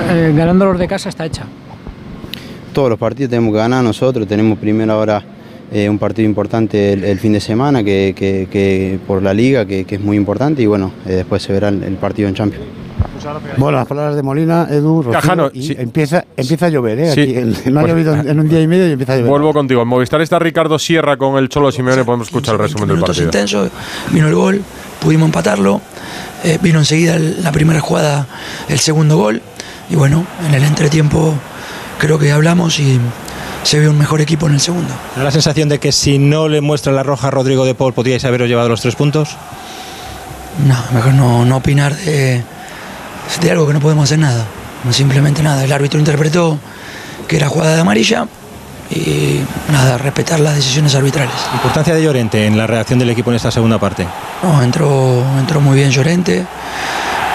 eh, 0.10 0.34
ganando 0.36 0.66
los 0.66 0.80
de 0.80 0.88
casa 0.88 1.10
está 1.10 1.26
hecha. 1.26 1.46
Todos 2.74 2.90
los 2.90 3.00
partidos 3.00 3.30
tenemos 3.30 3.54
que 3.54 3.60
ganar 3.60 3.84
nosotros, 3.84 4.28
tenemos 4.28 4.58
primero 4.60 4.92
ahora 4.94 5.24
eh, 5.72 5.90
un 5.90 5.98
partido 6.00 6.28
importante 6.28 6.94
el, 6.94 7.04
el 7.04 7.20
fin 7.20 7.34
de 7.34 7.40
semana 7.40 7.84
que, 7.84 8.14
que- 8.16 8.48
que 8.52 9.00
por 9.08 9.22
la 9.22 9.34
liga, 9.34 9.66
que, 9.66 9.86
que 9.86 9.96
es 9.96 10.02
muy 10.02 10.16
importante 10.18 10.62
y 10.62 10.66
bueno, 10.66 10.92
eh, 11.06 11.14
después 11.14 11.42
se 11.44 11.52
verá 11.54 11.70
el, 11.70 11.84
el 11.84 11.96
partido 11.96 12.28
en 12.30 12.36
Champions. 12.36 12.66
Bueno, 13.58 13.78
las 13.80 13.88
palabras 13.88 14.16
de 14.16 14.24
Molina, 14.24 14.68
Edu, 14.70 15.02
Rocío, 15.02 15.20
Jano, 15.22 15.50
y 15.54 15.64
sí. 15.68 15.76
empieza, 15.78 16.24
empieza 16.38 16.68
a 16.68 16.70
llover, 16.70 17.00
¿eh? 17.00 17.12
Sí. 17.14 17.22
Aquí, 17.36 17.70
no 17.72 17.80
ha 17.80 17.84
Pues- 17.84 17.94
llovido 17.94 18.16
en, 18.16 18.40
un 18.40 18.48
día 18.48 18.62
y 18.62 18.68
medio 18.68 18.88
y 18.88 18.92
empieza 18.92 19.14
a 19.14 19.16
llover. 19.18 19.30
Vuelvo 19.30 19.54
contigo. 19.54 19.82
En 19.82 19.88
Movistar 19.88 20.22
está 20.22 20.40
Ricardo 20.40 20.80
Sierra 20.80 21.18
con 21.18 21.38
el 21.38 21.50
Cholo 21.50 21.72
Simeone. 21.72 22.06
Podemos 22.06 22.28
escuchar 22.28 22.54
el 22.56 22.60
resumen 22.62 22.88
del 22.88 23.00
partido. 23.00 23.26
intensos, 23.26 23.70
vino 24.12 24.28
el 24.28 24.36
gol, 24.36 24.62
pudimos 25.02 25.26
empatarlo, 25.26 25.82
eh, 26.46 26.58
vino 26.62 26.80
enseguida 26.80 27.16
el- 27.16 27.44
la 27.44 27.52
primera 27.52 27.82
jugada, 27.82 28.28
el 28.70 28.80
segundo 28.80 29.18
gol, 29.18 29.42
y 29.90 29.96
bueno, 29.96 30.26
en 30.48 30.54
el 30.54 30.64
entretiempo 30.64 31.34
creo 32.00 32.18
que 32.20 32.32
hablamos 32.32 32.80
y 32.80 33.00
se 33.68 33.80
ve 33.80 33.90
un 33.90 33.98
mejor 33.98 34.22
equipo 34.22 34.48
en 34.48 34.54
el 34.54 34.62
segundo. 34.62 34.94
¿No 35.18 35.24
la 35.24 35.32
sensación 35.32 35.68
de 35.68 35.78
que 35.78 35.92
si 35.92 36.20
no 36.20 36.48
le 36.48 36.62
muestra 36.62 36.94
la 36.94 37.04
roja 37.04 37.28
a 37.28 37.32
Rodrigo 37.32 37.66
de 37.66 37.76
Paul 37.76 37.92
podríais 37.92 38.24
haberos 38.24 38.48
llevado 38.48 38.70
los 38.70 38.80
tres 38.80 38.96
puntos? 38.96 39.36
No, 40.66 40.78
mejor 40.94 41.14
no, 41.14 41.44
no 41.44 41.58
opinar 41.58 41.94
de, 41.94 42.42
de 43.42 43.52
algo 43.52 43.68
que 43.68 43.74
no 43.74 43.82
podemos 43.82 44.06
hacer 44.06 44.20
nada, 44.20 44.46
no 44.86 44.94
simplemente 44.94 45.44
nada. 45.44 45.66
El 45.66 45.74
árbitro 45.74 46.00
interpretó 46.00 46.58
que 47.28 47.36
era 47.36 47.50
jugada 47.50 47.76
de 47.76 47.82
amarilla 47.82 48.26
y 48.90 49.42
nada, 49.70 49.98
respetar 49.98 50.40
las 50.40 50.56
decisiones 50.56 50.96
arbitrales. 50.96 51.36
Importancia 51.54 51.94
de 51.94 52.02
Llorente 52.02 52.46
en 52.46 52.58
la 52.58 52.68
reacción 52.68 53.00
del 53.00 53.10
equipo 53.10 53.32
en 53.32 53.36
esta 53.36 53.52
segunda 53.52 53.78
parte. 53.78 54.08
No, 54.44 54.64
entró, 54.64 55.26
entró 55.38 55.60
muy 55.60 55.76
bien 55.76 55.92
Llorente, 55.92 56.46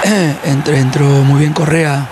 entró, 0.45 0.75
entró 0.75 1.05
muy 1.05 1.41
bien 1.41 1.53
Correa, 1.53 2.09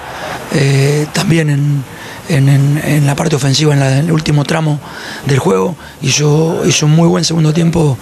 eh, 0.53 1.07
también 1.15 1.49
en, 1.49 1.85
en- 2.31 2.49
en- 2.49 2.81
en 2.85 3.07
la 3.07 3.15
parte 3.15 3.37
ofensiva, 3.37 3.75
en, 3.75 3.81
la- 3.81 3.99
en 3.99 4.05
el 4.07 4.13
último 4.13 4.45
tramo 4.45 4.81
del 5.27 5.39
juego. 5.39 5.77
Hizo, 6.03 6.63
hizo 6.67 6.87
un 6.87 6.93
muy 6.93 7.09
buen 7.09 7.25
segundo 7.25 7.53
tiempo 7.53 7.99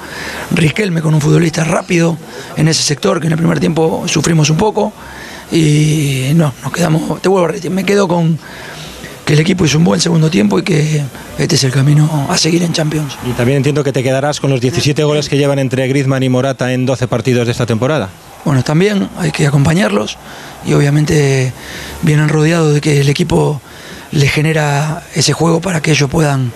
Riquelme 0.51 1.03
con 1.03 1.15
un 1.15 1.21
futbolista 1.21 1.65
rápido 1.65 2.17
en 2.57 2.69
ese 2.69 2.83
sector, 2.83 3.21
que 3.21 3.27
en 3.27 3.33
el 3.33 3.39
primer 3.39 3.61
tiempo 3.61 4.05
sufrimos 4.07 4.51
un 4.51 4.57
poco. 4.57 4.93
Y 5.51 6.33
no, 6.35 6.53
nos 6.63 6.73
quedamos, 6.73 7.21
te 7.23 7.29
vuelvo 7.29 7.47
a 7.47 7.49
repetir, 7.49 7.71
me 7.71 7.85
quedo 7.85 8.07
con 8.07 8.39
que 9.25 9.35
el 9.35 9.41
equipo 9.41 9.65
hizo 9.67 9.77
un 9.79 9.85
buen 9.85 10.01
segundo 10.01 10.31
tiempo 10.31 10.59
y 10.59 10.63
que 10.63 11.03
este 11.39 11.57
es 11.57 11.65
el 11.65 11.71
camino 11.71 12.27
a 12.31 12.39
seguir 12.39 12.63
en 12.63 12.73
Champions. 12.73 13.15
Y 13.29 13.33
también 13.33 13.59
entiendo 13.59 13.85
que 13.85 13.93
te 13.93 14.03
quedarás 14.03 14.41
con 14.41 14.51
los 14.51 14.61
17 14.61 15.05
goles 15.05 15.29
que 15.29 15.37
llevan 15.37 15.59
entre 15.59 15.87
Griezmann 15.87 16.23
y 16.23 16.29
Morata 16.31 16.73
en 16.73 16.87
12 16.87 17.09
partidos 17.09 17.47
de 17.47 17.53
esta 17.53 17.67
temporada. 17.67 18.09
Bueno, 18.45 18.63
también 18.65 19.09
hay 19.19 19.31
que 19.31 19.47
acompañarlos 19.47 20.17
y 20.67 20.73
obviamente 20.73 21.53
vienen 22.03 22.29
rodeados 22.31 22.73
de 22.75 22.81
que 22.81 23.01
el 23.03 23.09
equipo 23.11 23.61
les 24.13 24.31
genera 24.31 25.03
ese 25.15 25.33
juego 25.33 25.61
para 25.61 25.81
que 25.81 25.93
ellos 25.93 26.09
puedan 26.11 26.53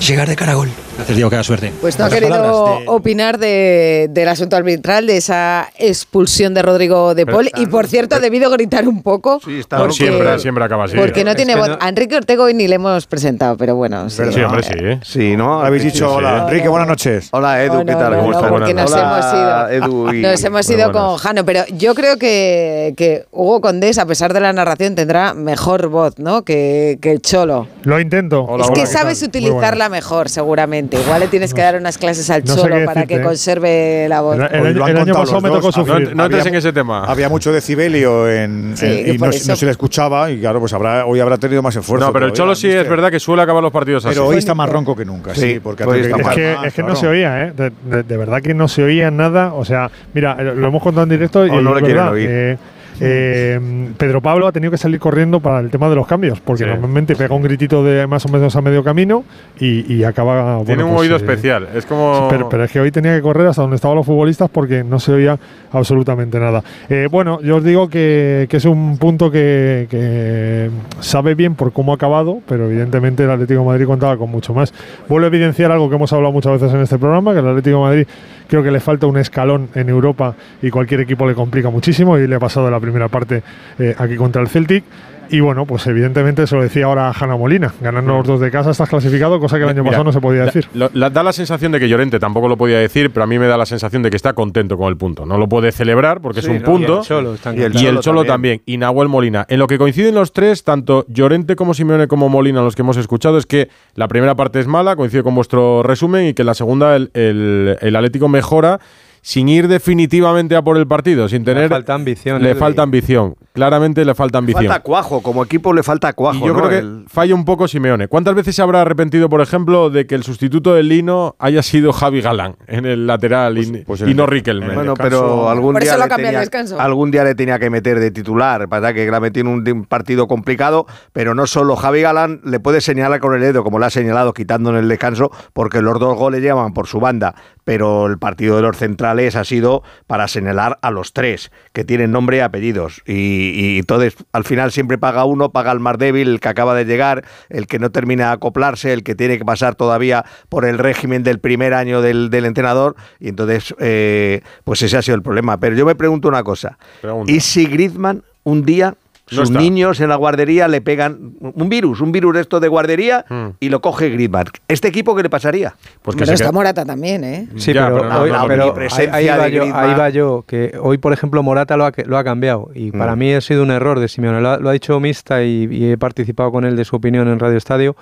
llegar 0.00 0.28
de 0.28 0.36
cara 0.36 0.52
a 0.52 0.54
gol. 0.56 0.70
Gracias, 0.96 1.16
Diego, 1.16 1.28
que 1.28 1.36
haga 1.36 1.42
suerte. 1.42 1.72
Pues 1.80 1.98
no 1.98 2.04
ha 2.04 2.08
querido 2.10 2.78
de- 2.78 2.84
opinar 2.86 3.38
de- 3.38 4.06
del 4.10 4.28
asunto 4.28 4.56
arbitral, 4.56 5.06
de 5.06 5.16
esa 5.16 5.68
expulsión 5.76 6.54
de 6.54 6.62
Rodrigo 6.62 7.14
de 7.14 7.26
Pero 7.26 7.36
Paul. 7.38 7.50
Y 7.56 7.66
por 7.66 7.88
cierto, 7.88 8.14
ha 8.14 8.20
debido 8.20 8.48
gritar 8.50 8.86
un 8.86 9.02
poco. 9.02 9.40
Está 9.48 9.78
porque- 9.78 9.92
siempre, 9.94 10.38
siempre 10.38 10.64
acaba 10.64 10.84
así. 10.84 10.96
Porque 10.96 11.24
no 11.24 11.30
Es 11.32 11.36
tiene 11.36 11.56
voz. 11.56 11.68
no- 11.68 11.78
A 11.80 11.88
Enrique 11.88 12.16
Ortega 12.16 12.44
hoy 12.44 12.54
ni 12.54 12.68
le 12.68 12.76
hemos 12.76 13.06
presentado, 13.06 13.56
pero 13.56 13.74
bueno. 13.74 14.08
Sí, 14.08 14.22
Sí, 14.32 14.40
hombre, 14.40 14.62
sí. 14.62 14.72
Sí, 15.02 15.36
¿no? 15.36 15.60
Habéis 15.62 15.82
dicho 15.84 16.08
Sí, 16.08 16.14
hola. 16.16 16.36
sí. 16.38 16.44
Enrique, 16.48 16.68
buenas 16.68 16.88
noches. 16.88 17.28
Hola, 17.32 17.64
Edu, 17.64 17.74
No, 17.74 17.84
¿qué 17.86 17.92
tal? 17.94 18.16
¿Cómo 18.16 18.30
estás? 18.32 18.48
porque 18.50 18.74
nos 18.74 18.92
Hola, 18.92 19.02
hemos 19.02 19.78
ido. 19.80 19.86
Edu 19.86 20.14
y- 20.14 20.22
Nos 20.22 20.44
hemos 20.44 20.70
ido 20.70 20.92
con 20.92 21.16
Jano, 21.16 21.44
pero 21.44 21.64
yo 21.76 21.94
creo 21.94 22.16
que, 22.18 22.94
que 22.96 23.24
Hugo 23.32 23.60
Condés, 23.60 23.98
a 23.98 24.06
pesar 24.06 24.32
de 24.32 24.40
la 24.40 24.52
narración, 24.52 24.94
tendrá 24.94 25.34
mejor 25.34 25.88
voz, 25.88 26.18
¿no? 26.18 26.44
Que, 26.44 26.98
que 27.02 27.10
el 27.10 27.20
Cholo. 27.20 27.66
Lo 27.82 27.98
intento. 28.00 28.46
es 28.60 28.70
que 28.70 28.86
sabes 28.86 29.22
utilizarla 29.22 29.88
mejor, 29.88 30.28
seguramente. 30.28 30.83
Igual 30.90 31.20
le 31.20 31.28
tienes 31.28 31.54
que 31.54 31.62
dar 31.62 31.76
unas 31.76 31.98
clases 31.98 32.28
al 32.30 32.44
no 32.44 32.54
Cholo 32.56 32.68
para 32.84 33.02
decirte, 33.02 33.06
que 33.06 33.14
¿eh? 33.16 33.22
conserve 33.22 34.06
la 34.08 34.20
voz. 34.20 34.36
El- 34.36 34.66
el- 34.66 34.74
lo 34.76 34.84
han 34.84 34.90
el 34.92 34.98
año 34.98 35.14
pasado 35.14 35.40
me 35.40 35.48
tocó 35.48 35.72
sufrir. 35.72 35.94
Había- 35.94 36.14
No 36.14 36.24
entres 36.24 36.46
en 36.46 36.54
ese 36.54 36.72
tema. 36.72 37.04
Había 37.04 37.28
mucho 37.28 37.52
decibelio 37.52 38.30
en, 38.30 38.76
Sí, 38.76 38.86
en- 38.86 39.04
que 39.04 39.10
y 39.12 39.18
no, 39.18 39.26
no 39.26 39.32
se 39.56 39.64
le 39.64 39.70
escuchaba 39.70 40.30
y 40.30 40.40
claro, 40.40 40.60
pues 40.60 40.72
habrá, 40.72 41.06
hoy 41.06 41.20
habrá 41.20 41.38
tenido 41.38 41.62
más 41.62 41.74
esfuerzo. 41.76 42.06
No, 42.06 42.12
pero 42.12 42.26
el 42.26 42.32
Cholo 42.32 42.54
sí 42.54 42.66
¿viste? 42.68 42.82
es 42.82 42.88
verdad 42.88 43.10
que 43.10 43.20
suele 43.20 43.42
acabar 43.42 43.62
los 43.62 43.72
partidos 43.72 44.04
así. 44.04 44.14
Pero 44.14 44.26
hoy 44.28 44.36
está 44.38 44.54
más 44.54 44.68
ronco 44.68 44.94
que 44.96 45.04
nunca, 45.04 45.34
sí, 45.34 45.40
Sí, 45.54 45.60
porque 45.60 45.84
hoy 45.84 46.00
está 46.00 46.16
que- 46.16 46.22
más- 46.22 46.32
Es 46.32 46.36
que, 46.36 46.56
Ah, 46.58 46.66
es 46.66 46.74
que 46.74 46.82
no 46.82 46.96
se 46.96 47.06
oía, 47.06 47.44
¿eh? 47.46 47.52
De, 47.56 47.72
de- 47.84 48.02
de 48.02 48.16
verdad 48.16 48.40
que 48.42 48.54
no 48.54 48.68
se 48.68 48.82
oía 48.82 49.10
nada. 49.10 49.52
O 49.54 49.64
sea, 49.64 49.90
mira, 50.12 50.36
eh, 50.38 50.52
lo 50.54 50.68
hemos 50.68 50.82
contado 50.82 51.04
en 51.04 51.10
directo 51.10 51.46
y 51.46 51.50
no 51.50 51.74
le 51.74 51.80
quieren 51.82 52.08
oír. 52.08 52.58
Eh, 53.00 53.60
Pedro 53.98 54.20
Pablo 54.20 54.46
ha 54.46 54.52
tenido 54.52 54.70
que 54.70 54.78
salir 54.78 55.00
corriendo 55.00 55.40
para 55.40 55.60
el 55.60 55.70
tema 55.70 55.88
de 55.88 55.96
los 55.96 56.06
cambios, 56.06 56.40
porque 56.40 56.64
Sí. 56.64 56.70
normalmente 56.70 57.16
pega 57.16 57.34
un 57.34 57.42
gritito 57.42 57.82
de 57.84 58.06
más 58.06 58.24
o 58.26 58.28
menos 58.28 58.54
a 58.56 58.60
medio 58.60 58.82
camino 58.84 59.24
y, 59.58 59.92
y 59.92 60.04
acaba. 60.04 60.62
Tiene 60.64 60.82
bueno, 60.82 60.86
un 60.86 60.90
pues, 60.92 61.00
oído 61.02 61.14
eh, 61.16 61.18
especial. 61.18 61.68
Es 61.74 61.86
como. 61.86 62.28
Pero, 62.30 62.48
pero 62.48 62.64
es 62.64 62.70
que 62.70 62.80
hoy 62.80 62.90
tenía 62.90 63.14
que 63.14 63.22
correr 63.22 63.46
hasta 63.46 63.62
donde 63.62 63.76
estaban 63.76 63.96
los 63.96 64.06
futbolistas 64.06 64.48
porque 64.50 64.84
no 64.84 64.98
se 65.00 65.12
oía 65.12 65.38
absolutamente 65.72 66.38
nada. 66.38 66.62
Eh, 66.88 67.08
bueno, 67.10 67.40
yo 67.42 67.56
os 67.56 67.64
digo 67.64 67.88
que, 67.88 68.46
que 68.48 68.56
es 68.58 68.64
un 68.64 68.98
punto 68.98 69.30
que, 69.30 69.86
que 69.90 70.70
sabe 71.00 71.34
bien 71.34 71.54
por 71.54 71.72
cómo 71.72 71.92
ha 71.92 71.96
acabado, 71.96 72.40
pero 72.48 72.66
evidentemente 72.66 73.24
el 73.24 73.30
Atlético 73.30 73.60
de 73.60 73.66
Madrid 73.66 73.86
contaba 73.86 74.16
con 74.16 74.30
mucho 74.30 74.54
más. 74.54 74.72
Vuelvo 75.08 75.24
a 75.24 75.28
evidenciar 75.28 75.72
algo 75.72 75.88
que 75.88 75.96
hemos 75.96 76.12
hablado 76.12 76.32
muchas 76.32 76.52
veces 76.52 76.72
en 76.74 76.80
este 76.80 76.98
programa, 76.98 77.32
que 77.32 77.40
el 77.40 77.48
Atlético 77.48 77.76
de 77.78 77.82
Madrid 77.82 78.06
creo 78.46 78.62
que 78.62 78.70
le 78.70 78.80
falta 78.80 79.06
un 79.06 79.16
escalón 79.18 79.68
en 79.74 79.88
Europa 79.88 80.34
y 80.62 80.70
cualquier 80.70 81.00
equipo 81.00 81.26
le 81.26 81.34
complica 81.34 81.70
muchísimo 81.70 82.18
y 82.18 82.26
le 82.26 82.34
ha 82.36 82.40
pasado 82.40 82.70
la 82.70 82.78
primera 82.84 83.08
parte 83.08 83.42
eh, 83.78 83.94
aquí 83.98 84.16
contra 84.16 84.40
el 84.42 84.48
Celtic. 84.48 84.84
Y 85.30 85.40
bueno, 85.40 85.64
pues 85.64 85.86
evidentemente 85.86 86.46
se 86.46 86.54
lo 86.54 86.62
decía 86.62 86.84
ahora 86.84 87.10
Hanna 87.18 87.34
Molina, 87.34 87.72
ganando 87.80 88.12
los 88.12 88.26
dos 88.26 88.40
de 88.40 88.50
casa 88.50 88.72
estás 88.72 88.90
clasificado, 88.90 89.40
cosa 89.40 89.56
que 89.56 89.62
el 89.64 89.70
año 89.70 89.82
Mira, 89.82 89.92
pasado 89.92 90.04
no 90.04 90.12
se 90.12 90.20
podía 90.20 90.40
da- 90.40 90.46
decir. 90.46 90.68
lo- 90.74 90.90
da 90.90 91.22
la 91.22 91.32
sensación 91.32 91.72
de 91.72 91.80
que 91.80 91.88
Llorente 91.88 92.20
tampoco 92.20 92.46
lo 92.46 92.58
podía 92.58 92.78
decir, 92.78 93.10
pero 93.10 93.24
a 93.24 93.26
mí 93.26 93.38
me 93.38 93.46
da 93.46 93.56
la 93.56 93.64
sensación 93.64 94.02
de 94.02 94.10
que 94.10 94.16
está 94.16 94.34
contento 94.34 94.76
con 94.76 94.88
el 94.90 94.98
punto. 94.98 95.24
No 95.24 95.38
lo 95.38 95.48
puede 95.48 95.72
celebrar 95.72 96.20
porque 96.20 96.42
Sí, 96.42 96.48
es 96.50 96.56
un 96.56 96.62
no, 96.62 96.64
punto. 96.66 96.96
y 96.96 96.98
el 96.98 97.02
Cholo 97.04 97.36
y 97.56 97.86
el. 97.86 98.00
Cholo 98.00 98.24
también. 98.26 98.60
Y 98.66 98.76
Nahuel 98.76 99.08
Molina. 99.08 99.46
En 99.48 99.58
lo 99.60 99.66
que 99.66 99.78
coinciden 99.78 100.14
los 100.14 100.34
tres, 100.34 100.62
tanto 100.62 101.06
Llorente 101.08 101.56
como 101.56 101.72
Simeone 101.72 102.06
como 102.06 102.28
Molina, 102.28 102.60
los 102.60 102.76
que 102.76 102.82
hemos 102.82 102.98
escuchado, 102.98 103.38
es 103.38 103.46
que 103.46 103.70
la 103.94 104.08
primera 104.08 104.34
parte 104.34 104.60
es 104.60 104.66
mala, 104.66 104.94
coincide 104.94 105.22
con 105.22 105.34
vuestro 105.34 105.82
resumen, 105.82 106.26
y 106.26 106.34
que 106.34 106.44
la 106.44 106.52
segunda 106.52 106.94
el, 106.96 107.10
el- 107.14 107.78
el 107.80 107.96
Atlético 107.96 108.28
mejora 108.28 108.78
sin 109.26 109.48
ir 109.48 109.68
definitivamente 109.68 110.54
a 110.54 110.60
por 110.60 110.76
el 110.76 110.86
partido, 110.86 111.30
sin 111.30 111.44
tener. 111.44 111.70
falta 111.70 111.94
ambición, 111.94 112.42
Le 112.42 112.54
falta 112.54 112.82
ambición. 112.82 113.36
Claramente 113.54 114.04
le 114.04 114.14
falta 114.14 114.36
ambición. 114.36 114.66
Falta 114.66 114.82
cuajo, 114.82 115.22
como 115.22 115.42
equipo 115.42 115.72
le 115.72 115.82
falta 115.82 116.12
cuajo. 116.12 116.36
Y 116.36 116.40
yo 116.46 116.52
¿no? 116.52 116.58
creo 116.58 116.68
que 116.68 116.78
El- 116.78 117.04
falla 117.08 117.34
un 117.34 117.46
poco 117.46 117.66
Simeone. 117.66 118.06
¿Cuántas 118.06 118.34
veces 118.34 118.54
se 118.54 118.60
habrá 118.60 118.82
arrepentido, 118.82 119.30
por 119.30 119.40
ejemplo, 119.40 119.88
de 119.88 120.06
que 120.06 120.14
el 120.14 120.24
sustituto 120.24 120.74
de 120.74 120.82
Lino 120.82 121.36
haya 121.38 121.62
sido 121.62 121.94
Javi 121.94 122.20
Galán 122.20 122.56
en 122.66 122.84
el 122.84 123.06
lateral 123.06 123.56
y, 123.56 123.82
pues 123.84 124.02
y 124.02 124.10
en 124.10 124.16
no 124.16 124.24
el- 124.24 124.30
Riquelme? 124.30 124.66
en 124.66 124.74
Bueno, 124.74 124.92
descanso- 124.92 125.02
pero 125.02 125.48
algún 125.48 125.72
Por 125.72 125.82
día, 125.82 125.92
eso 125.92 126.00
lo 126.00 126.06
le 126.06 126.22
tenía, 126.22 126.40
descanso. 126.40 126.78
algún 126.78 127.10
día 127.10 127.24
le 127.24 127.34
tenía 127.34 127.58
que 127.58 127.70
meter 127.70 128.00
de 128.00 128.10
titular, 128.10 128.68
para 128.68 128.92
que 128.92 129.10
la 129.10 129.20
metió 129.20 129.40
en 129.40 129.46
un, 129.48 129.66
un 129.66 129.84
partido 129.86 130.26
complicado, 130.28 130.86
pero 131.14 131.34
no 131.34 131.46
solo 131.46 131.76
Javi 131.76 132.02
Galán 132.02 132.42
le 132.44 132.60
puede 132.60 132.82
señalar 132.82 133.20
con 133.20 133.32
el 133.34 133.40
dedo, 133.40 133.64
como 133.64 133.78
le 133.78 133.86
ha 133.86 133.90
señalado 133.90 134.34
quitando 134.34 134.68
en 134.68 134.76
el 134.76 134.88
descanso, 134.88 135.30
porque 135.54 135.80
los 135.80 135.98
dos 135.98 136.14
goles 136.18 136.42
llevan 136.42 136.74
por 136.74 136.86
su 136.88 137.00
banda, 137.00 137.34
pero 137.64 138.06
el 138.06 138.18
partido 138.18 138.56
de 138.56 138.62
los 138.62 138.76
centrales 138.76 139.36
ha 139.36 139.44
sido 139.44 139.82
para 140.06 140.28
señalar 140.28 140.78
a 140.82 140.90
los 140.90 141.12
tres, 141.12 141.50
que 141.72 141.84
tienen 141.84 142.12
nombre 142.12 142.36
y 142.36 142.40
apellidos, 142.40 143.02
y, 143.06 143.50
y 143.54 143.78
entonces 143.78 144.16
al 144.32 144.44
final 144.44 144.70
siempre 144.70 144.98
paga 144.98 145.24
uno, 145.24 145.50
paga 145.50 145.72
el 145.72 145.80
más 145.80 145.98
débil, 145.98 146.28
el 146.28 146.40
que 146.40 146.48
acaba 146.48 146.74
de 146.74 146.84
llegar, 146.84 147.24
el 147.48 147.66
que 147.66 147.78
no 147.78 147.90
termina 147.90 148.28
de 148.28 148.32
acoplarse, 148.34 148.92
el 148.92 149.02
que 149.02 149.14
tiene 149.14 149.38
que 149.38 149.44
pasar 149.44 149.74
todavía 149.74 150.24
por 150.48 150.64
el 150.64 150.78
régimen 150.78 151.22
del 151.22 151.38
primer 151.38 151.74
año 151.74 152.02
del, 152.02 152.30
del 152.30 152.44
entrenador, 152.44 152.96
y 153.18 153.28
entonces 153.28 153.74
eh, 153.80 154.42
pues 154.64 154.82
ese 154.82 154.96
ha 154.96 155.02
sido 155.02 155.16
el 155.16 155.22
problema. 155.22 155.58
Pero 155.58 155.74
yo 155.76 155.86
me 155.86 155.94
pregunto 155.94 156.28
una 156.28 156.42
cosa, 156.42 156.78
Pregunta. 157.00 157.32
¿y 157.32 157.40
si 157.40 157.66
Griezmann 157.66 158.22
un 158.44 158.64
día... 158.64 158.94
No 159.30 159.36
Sus 159.38 159.48
está. 159.48 159.58
niños 159.58 160.00
en 160.00 160.10
la 160.10 160.16
guardería 160.16 160.68
le 160.68 160.82
pegan 160.82 161.32
un 161.40 161.68
virus, 161.70 162.02
un 162.02 162.12
virus 162.12 162.34
de 162.34 162.40
esto 162.42 162.60
de 162.60 162.68
guardería 162.68 163.24
Mm. 163.30 163.46
y 163.58 163.70
lo 163.70 163.80
coge 163.80 164.10
Griezmann. 164.10 164.44
¿Este 164.68 164.88
equipo 164.88 165.16
qué 165.16 165.22
le 165.22 165.30
pasaría? 165.30 165.74
Pues 166.02 166.14
que 166.14 166.20
Pero 166.24 166.32
está 166.34 166.44
queda- 166.44 166.52
Morata 166.52 166.84
también, 166.84 167.24
¿eh? 167.24 167.48
Sí, 167.56 167.72
Ya, 167.72 167.86
pero, 167.86 167.96
pero 168.00 168.08
no, 168.10 168.20
hoy- 168.20 168.30
no, 168.30 168.46
pero 168.46 168.74
mi 168.74 168.82
ahí, 169.10 169.26
va 169.28 169.48
yo, 169.48 169.62
ahí 169.74 169.94
va 169.98 170.10
yo, 170.10 170.44
que 170.46 170.76
hoy, 170.78 170.98
por 170.98 171.14
ejemplo, 171.14 171.42
Morata 171.42 171.78
lo 171.78 171.86
ha, 171.86 171.92
lo 172.04 172.18
ha 172.18 172.24
cambiado 172.24 172.70
y 172.74 172.90
para 172.92 173.16
Mm. 173.16 173.18
mí 173.18 173.32
ha 173.32 173.40
sido 173.40 173.62
un 173.62 173.70
error 173.70 173.98
de 173.98 174.08
Simeone. 174.08 174.42
Lo 174.42 174.50
ha, 174.50 174.58
lo 174.58 174.68
ha 174.68 174.72
dicho 174.72 175.00
Mista 175.00 175.42
y, 175.42 175.68
y 175.70 175.92
he 175.92 175.96
participado 175.96 176.52
con 176.52 176.66
él 176.66 176.76
de 176.76 176.84
su 176.84 176.94
opinión 176.96 177.26
en 177.28 177.38
Radio 177.38 177.56
Estadio, 177.56 177.96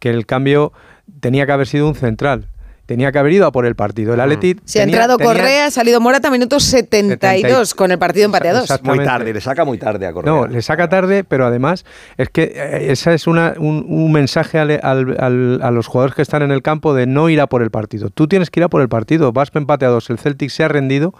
que 0.00 0.10
el 0.10 0.26
cambio 0.26 0.72
tenía 1.20 1.46
que 1.46 1.52
haber 1.52 1.68
sido 1.68 1.86
un 1.86 1.94
central. 1.94 2.46
Tenía 2.88 3.12
que 3.12 3.18
haber 3.18 3.34
ido 3.34 3.46
a 3.46 3.52
por 3.52 3.66
el 3.66 3.76
partido. 3.76 4.14
El 4.14 4.20
Atleti 4.20 4.56
Si 4.64 4.78
ha 4.78 4.82
tenía- 4.84 4.94
entrado 4.96 5.18
tenía- 5.18 5.30
Correa, 5.34 5.66
ha 5.66 5.70
salido 5.70 6.00
Morata, 6.00 6.30
minutos 6.30 6.64
72 6.64 7.74
con 7.74 7.90
el 7.90 7.98
partido 7.98 8.24
empate 8.24 8.48
a 8.48 8.54
dos. 8.54 8.80
Muy 8.82 9.04
tarde, 9.04 9.34
le 9.34 9.42
saca 9.42 9.66
muy 9.66 9.76
tarde 9.76 10.06
a 10.06 10.12
Correa. 10.14 10.32
No, 10.32 10.46
le 10.46 10.62
saca 10.62 10.88
tarde, 10.88 11.22
pero 11.22 11.44
además 11.44 11.84
es 12.16 12.30
que 12.30 12.44
eh, 12.44 12.90
esa 12.90 13.12
es 13.12 13.26
una, 13.26 13.52
un, 13.58 13.84
un 13.86 14.10
mensaje 14.10 14.58
al- 14.58 14.80
al- 14.82 15.16
al- 15.20 15.60
a 15.62 15.70
los 15.70 15.86
jugadores 15.86 16.14
que 16.16 16.22
están 16.22 16.40
en 16.40 16.50
el 16.50 16.62
campo 16.62 16.94
de 16.94 17.06
no 17.06 17.28
ir 17.28 17.42
a 17.42 17.46
por 17.46 17.62
el 17.62 17.70
partido. 17.70 18.08
Tú 18.08 18.26
tienes 18.26 18.48
que 18.48 18.60
ir 18.60 18.64
a 18.64 18.68
por 18.70 18.80
el 18.80 18.88
partido. 18.88 19.32
Vas 19.32 19.50
empate 19.52 19.84
a 19.84 19.88
dos. 19.88 20.08
El 20.08 20.18
Celtic 20.18 20.48
se 20.48 20.64
ha 20.64 20.68
rendido 20.68 21.12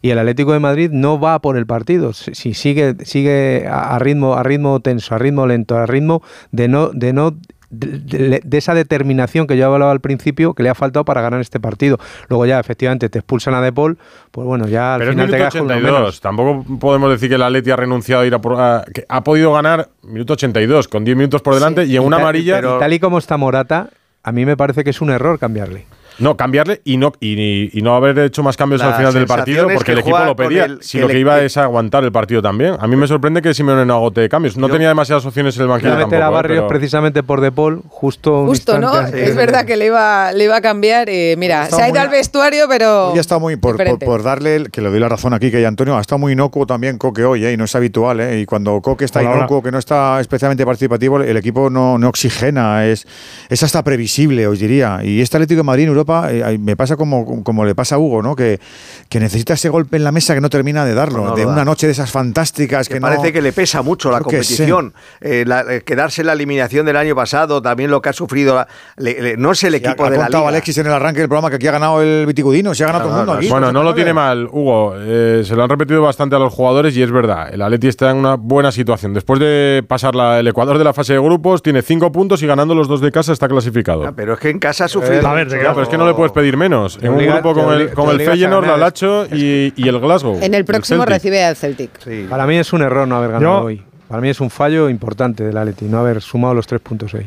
y 0.00 0.10
el 0.10 0.20
Atlético 0.20 0.52
de 0.52 0.60
Madrid 0.60 0.90
no 0.92 1.18
va 1.18 1.34
a 1.34 1.38
por 1.40 1.56
el 1.56 1.66
partido. 1.66 2.12
Si, 2.12 2.32
si 2.36 2.54
sigue, 2.54 2.94
sigue 3.04 3.66
a, 3.68 3.96
a 3.96 3.98
ritmo, 3.98 4.34
a 4.36 4.44
ritmo 4.44 4.78
tenso, 4.78 5.16
a 5.16 5.18
ritmo 5.18 5.48
lento, 5.48 5.76
a 5.76 5.84
ritmo 5.86 6.22
de 6.52 6.68
no, 6.68 6.90
de 6.90 7.12
no 7.12 7.36
de, 7.70 7.98
de- 7.98 8.40
de 8.44 8.58
esa 8.58 8.74
determinación 8.74 9.46
que 9.46 9.56
yo 9.56 9.72
hablaba 9.72 9.92
al 9.92 10.00
principio 10.00 10.54
que 10.54 10.62
le 10.62 10.70
ha 10.70 10.74
faltado 10.74 11.04
para 11.04 11.20
ganar 11.20 11.40
este 11.40 11.60
partido. 11.60 11.98
Luego 12.28 12.46
ya 12.46 12.58
efectivamente 12.60 13.08
te 13.08 13.18
expulsan 13.18 13.54
a 13.54 13.60
De 13.60 13.72
Paul, 13.72 13.98
pues 14.30 14.46
bueno, 14.46 14.66
ya 14.68 14.94
al 14.94 15.00
Pero 15.00 15.10
es 15.10 15.14
final 15.16 15.30
te 15.30 15.36
minuto 15.36 15.56
lo 15.58 15.64
82. 15.64 15.92
menos. 16.00 16.20
Tampoco 16.20 16.78
podemos 16.78 17.10
decir 17.10 17.28
que 17.28 17.34
el 17.34 17.42
Atleti 17.42 17.70
ha 17.70 17.76
renunciado 17.76 18.22
a 18.22 18.26
ir 18.26 18.34
a 18.34 18.40
por. 18.40 18.60
a- 18.60 18.84
que 18.92 19.04
ha 19.08 19.22
podido 19.22 19.52
ganar 19.52 19.88
minuto 20.02 20.32
82, 20.34 20.88
con 20.88 21.04
10 21.04 21.16
minutos 21.16 21.42
por 21.42 21.54
delante 21.54 21.84
y 21.84 21.96
en 21.96 22.02
una 22.04 22.16
tal- 22.16 22.24
amarilla. 22.24 22.58
y 22.58 22.62
tal 22.62 22.92
y 22.92 22.98
como 22.98 23.18
está 23.18 23.36
Morata, 23.36 23.90
a 24.22 24.32
mí 24.32 24.46
me 24.46 24.56
parece 24.56 24.82
que 24.84 24.90
es 24.90 25.00
un 25.00 25.10
error 25.10 25.38
cambiarle. 25.38 25.86
No, 26.18 26.36
cambiarle 26.36 26.80
y 26.84 26.96
no, 26.96 27.12
y, 27.20 27.78
y 27.78 27.82
no 27.82 27.94
haber 27.94 28.18
hecho 28.18 28.42
más 28.42 28.56
cambios 28.56 28.80
La 28.80 28.88
al 28.88 28.94
final 28.96 29.14
del 29.14 29.26
partido 29.26 29.68
porque 29.68 29.84
que 29.84 29.92
el 29.92 29.98
equipo 29.98 30.18
lo 30.18 30.34
pedía. 30.34 30.64
el- 30.64 30.82
si 30.82 30.98
que 30.98 31.02
lo 31.02 31.08
que 31.08 31.18
iba 31.18 31.40
es 31.42 31.56
a 31.56 31.62
aguantar 31.64 32.02
el 32.04 32.10
partido 32.12 32.42
también. 32.42 32.74
A 32.78 32.86
mí 32.86 32.96
me 32.96 33.06
sorprende 33.06 33.40
que 33.40 33.54
Simeone 33.54 33.84
no 33.86 33.94
agote 33.94 34.28
cambios. 34.28 34.56
No 34.56 34.68
tenía 34.68 34.88
demasiadas 34.88 35.24
opciones 35.26 35.54
en 35.56 35.62
el 35.62 35.68
banquillo 35.68 35.96
meter 35.96 36.22
a 36.22 36.28
¿eh? 36.28 36.30
Barrios 36.30 36.56
Pero- 36.60 36.68
precisamente 36.68 37.22
por 37.22 37.40
De 37.40 37.52
Paul, 37.52 37.82
justo 37.88 38.40
un 38.40 38.48
Justo, 38.48 38.78
¿no? 38.78 38.98
Es 39.00 39.36
verdad 39.36 39.64
que 39.64 39.76
le 39.76 39.86
iba, 39.86 40.32
le 40.32 40.44
iba 40.44 40.56
a 40.56 40.60
cambiar. 40.60 41.08
eh, 41.08 41.36
mira, 41.38 41.64
Está 41.64 41.76
se 41.76 41.82
ha 41.82 41.86
ido 41.88 41.94
muy- 41.96 42.04
al 42.04 42.08
vestuario, 42.10 42.64
pero. 42.68 43.12
Ha 43.14 43.20
estado 43.20 43.40
muy, 43.40 43.56
por, 43.56 43.76
por, 43.76 43.98
por 44.00 44.22
darle, 44.22 44.56
el- 44.56 44.70
que 44.70 44.80
le 44.82 44.90
doy 44.90 44.98
la 45.00 45.08
razón 45.08 45.34
aquí, 45.34 45.50
que 45.50 45.64
Antonio 45.64 45.96
ha 45.96 46.00
estado 46.00 46.18
muy 46.18 46.32
inocuo 46.32 46.66
también 46.66 46.98
Coque 46.98 47.24
hoy, 47.24 47.44
¿eh? 47.44 47.52
y 47.52 47.56
no 47.56 47.64
es 47.64 47.74
habitual, 47.76 48.20
¿eh? 48.20 48.40
y 48.40 48.46
cuando 48.46 48.80
Coque 48.80 49.04
está 49.04 49.20
hola. 49.20 49.36
inocuo, 49.36 49.62
que 49.62 49.70
no 49.70 49.78
está 49.78 50.20
especialmente 50.20 50.64
participativo, 50.66 51.20
el 51.20 51.36
equipo 51.36 51.70
no, 51.70 51.96
no 51.98 52.08
oxigena, 52.08 52.86
es, 52.86 53.06
es 53.48 53.62
hasta 53.62 53.84
previsible, 53.84 54.46
os 54.48 54.58
diría. 54.58 55.00
Y 55.04 55.20
este 55.20 55.36
Atlético 55.36 55.58
de 55.58 55.64
Madrid 55.64 55.84
en 55.84 55.90
Europa 55.90 56.07
eh, 56.30 56.58
me 56.58 56.76
pasa 56.76 56.96
como, 56.96 57.42
como 57.44 57.64
le 57.64 57.74
pasa 57.74 57.96
a 57.96 57.98
Hugo, 57.98 58.22
¿no? 58.22 58.34
que, 58.36 58.60
que 59.08 59.20
necesita 59.20 59.54
ese 59.54 59.68
golpe 59.68 59.96
en 59.96 60.04
la 60.04 60.12
mesa 60.12 60.34
que 60.34 60.40
no 60.40 60.50
termina 60.50 60.84
de 60.84 60.94
darlo, 60.94 61.24
No 61.24 61.34
de 61.34 61.44
da. 61.44 61.52
una 61.52 61.64
noche 61.64 61.86
de 61.86 61.92
esas 61.92 62.10
fantásticas 62.10 62.88
que, 62.88 62.94
que 62.94 63.00
no- 63.00 63.06
parece 63.08 63.32
que 63.32 63.42
le 63.42 63.52
pesa 63.52 63.82
mucho 63.82 64.10
la 64.10 64.20
competición. 64.20 64.92
Eh, 65.20 65.44
la- 65.46 65.60
eh, 65.68 65.82
quedarse 65.82 66.22
en 66.22 66.26
la 66.28 66.32
eliminación 66.32 66.86
del 66.86 66.96
año 66.96 67.14
pasado, 67.14 67.60
también 67.62 67.90
lo 67.90 68.00
que 68.02 68.08
ha 68.08 68.12
sufrido. 68.12 68.54
la- 68.56 68.68
le- 68.96 69.20
le- 69.20 69.36
no 69.36 69.52
es 69.52 69.62
el 69.64 69.74
equipo 69.74 70.04
ha 70.04 70.10
de 70.10 70.18
la 70.18 70.28
liga. 70.28 70.48
Alexis 70.48 70.78
en 70.78 70.86
el 70.86 70.92
arranque 70.92 71.20
del 71.20 71.28
programa 71.28 71.50
que 71.50 71.56
aquí 71.56 71.66
ha 71.66 71.72
ganado 71.72 72.00
el 72.02 72.24
Viticudino, 72.26 72.74
se 72.74 72.84
ha 72.84 72.86
ganado 72.86 73.04
todo 73.04 73.12
el 73.12 73.18
mundo 73.18 73.32
aquí. 73.34 73.48
Bueno, 73.48 73.72
no 73.72 73.82
lo 73.82 73.94
tiene 73.94 74.12
mal, 74.12 74.46
Hugo. 74.50 74.94
Eh, 74.96 75.42
se 75.44 75.54
lo 75.56 75.62
han 75.64 75.68
repetido 75.68 76.00
bastante 76.02 76.36
a 76.36 76.38
los 76.38 76.52
jugadores 76.52 76.96
y 76.96 77.02
es 77.02 77.10
verdad. 77.10 77.52
El 77.52 77.60
Atleti 77.62 77.88
está 77.88 78.10
en 78.10 78.16
una 78.18 78.36
buena 78.36 78.72
situación. 78.72 79.12
Después 79.14 79.40
de 79.40 79.84
pasar 79.86 80.14
la- 80.14 80.38
el 80.40 80.46
Ecuador 80.48 80.78
de 80.78 80.84
la 80.84 80.92
fase 80.92 81.12
de 81.12 81.18
grupos, 81.18 81.62
tiene 81.62 81.82
cinco 81.82 82.10
puntos 82.12 82.42
y 82.42 82.46
ganando 82.46 82.74
los 82.74 82.88
dos 82.88 83.00
de 83.00 83.10
casa 83.12 83.32
está 83.32 83.48
clasificado. 83.48 84.06
Ah, 84.06 84.12
pero 84.16 84.34
es 84.34 84.40
que 84.40 84.50
en 84.50 84.58
casa 84.58 84.84
ha 84.84 84.88
sufrido. 84.88 85.26
A 85.28 85.34
ver, 85.34 85.48
pero 85.48 85.82
es 85.82 85.88
que 85.88 85.97
no 85.98 86.06
le 86.06 86.14
puedes 86.14 86.32
pedir 86.32 86.56
menos. 86.56 86.98
En 87.02 87.12
un 87.12 87.18
grupo 87.26 87.54
con 87.54 87.72
el, 87.74 87.90
te 87.90 88.02
el 88.12 88.20
Feyenoord, 88.20 88.66
la. 88.66 88.76
Lacho 88.76 89.26
y, 89.26 89.72
y 89.76 89.88
el 89.88 89.98
Glasgow. 90.00 90.38
En 90.40 90.54
el 90.54 90.64
próximo 90.64 91.04
recibe 91.04 91.44
al 91.44 91.56
Celtic. 91.56 91.90
Para 92.28 92.46
mí 92.46 92.56
es 92.56 92.72
un 92.72 92.82
error 92.82 93.06
no 93.06 93.16
haber 93.16 93.32
ganado 93.32 93.60
Yo- 93.60 93.64
hoy. 93.66 93.82
Para 94.08 94.22
mí 94.22 94.30
es 94.30 94.40
un 94.40 94.48
fallo 94.48 94.88
importante 94.88 95.44
del 95.44 95.56
Atleti, 95.58 95.84
no 95.84 95.98
haber 95.98 96.22
sumado 96.22 96.54
los 96.54 96.66
tres 96.66 96.80
puntos 96.80 97.12
hoy. 97.12 97.26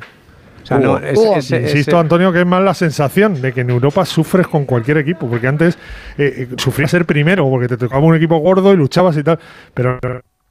O 0.63 0.65
sea, 0.65 0.79
no, 0.79 0.97
es- 0.97 1.51
Insisto, 1.51 1.99
Antonio, 1.99 2.31
que 2.31 2.39
es 2.39 2.45
más 2.45 2.63
la 2.63 2.73
sensación 2.73 3.39
de 3.41 3.53
que 3.53 3.61
en 3.61 3.69
Europa 3.69 4.03
sufres 4.05 4.47
con 4.47 4.65
cualquier 4.65 4.97
equipo, 4.97 5.27
porque 5.29 5.47
antes 5.47 5.75
eh, 6.17 6.47
eh, 6.51 6.55
sufrías 6.57 6.89
ser 6.89 7.05
primero, 7.05 7.47
porque 7.49 7.67
te 7.67 7.77
tocaba 7.77 8.01
un 8.03 8.15
equipo 8.15 8.37
gordo 8.37 8.73
y 8.73 8.77
luchabas 8.77 9.15
y 9.17 9.23
tal, 9.23 9.37
pero 9.73 9.99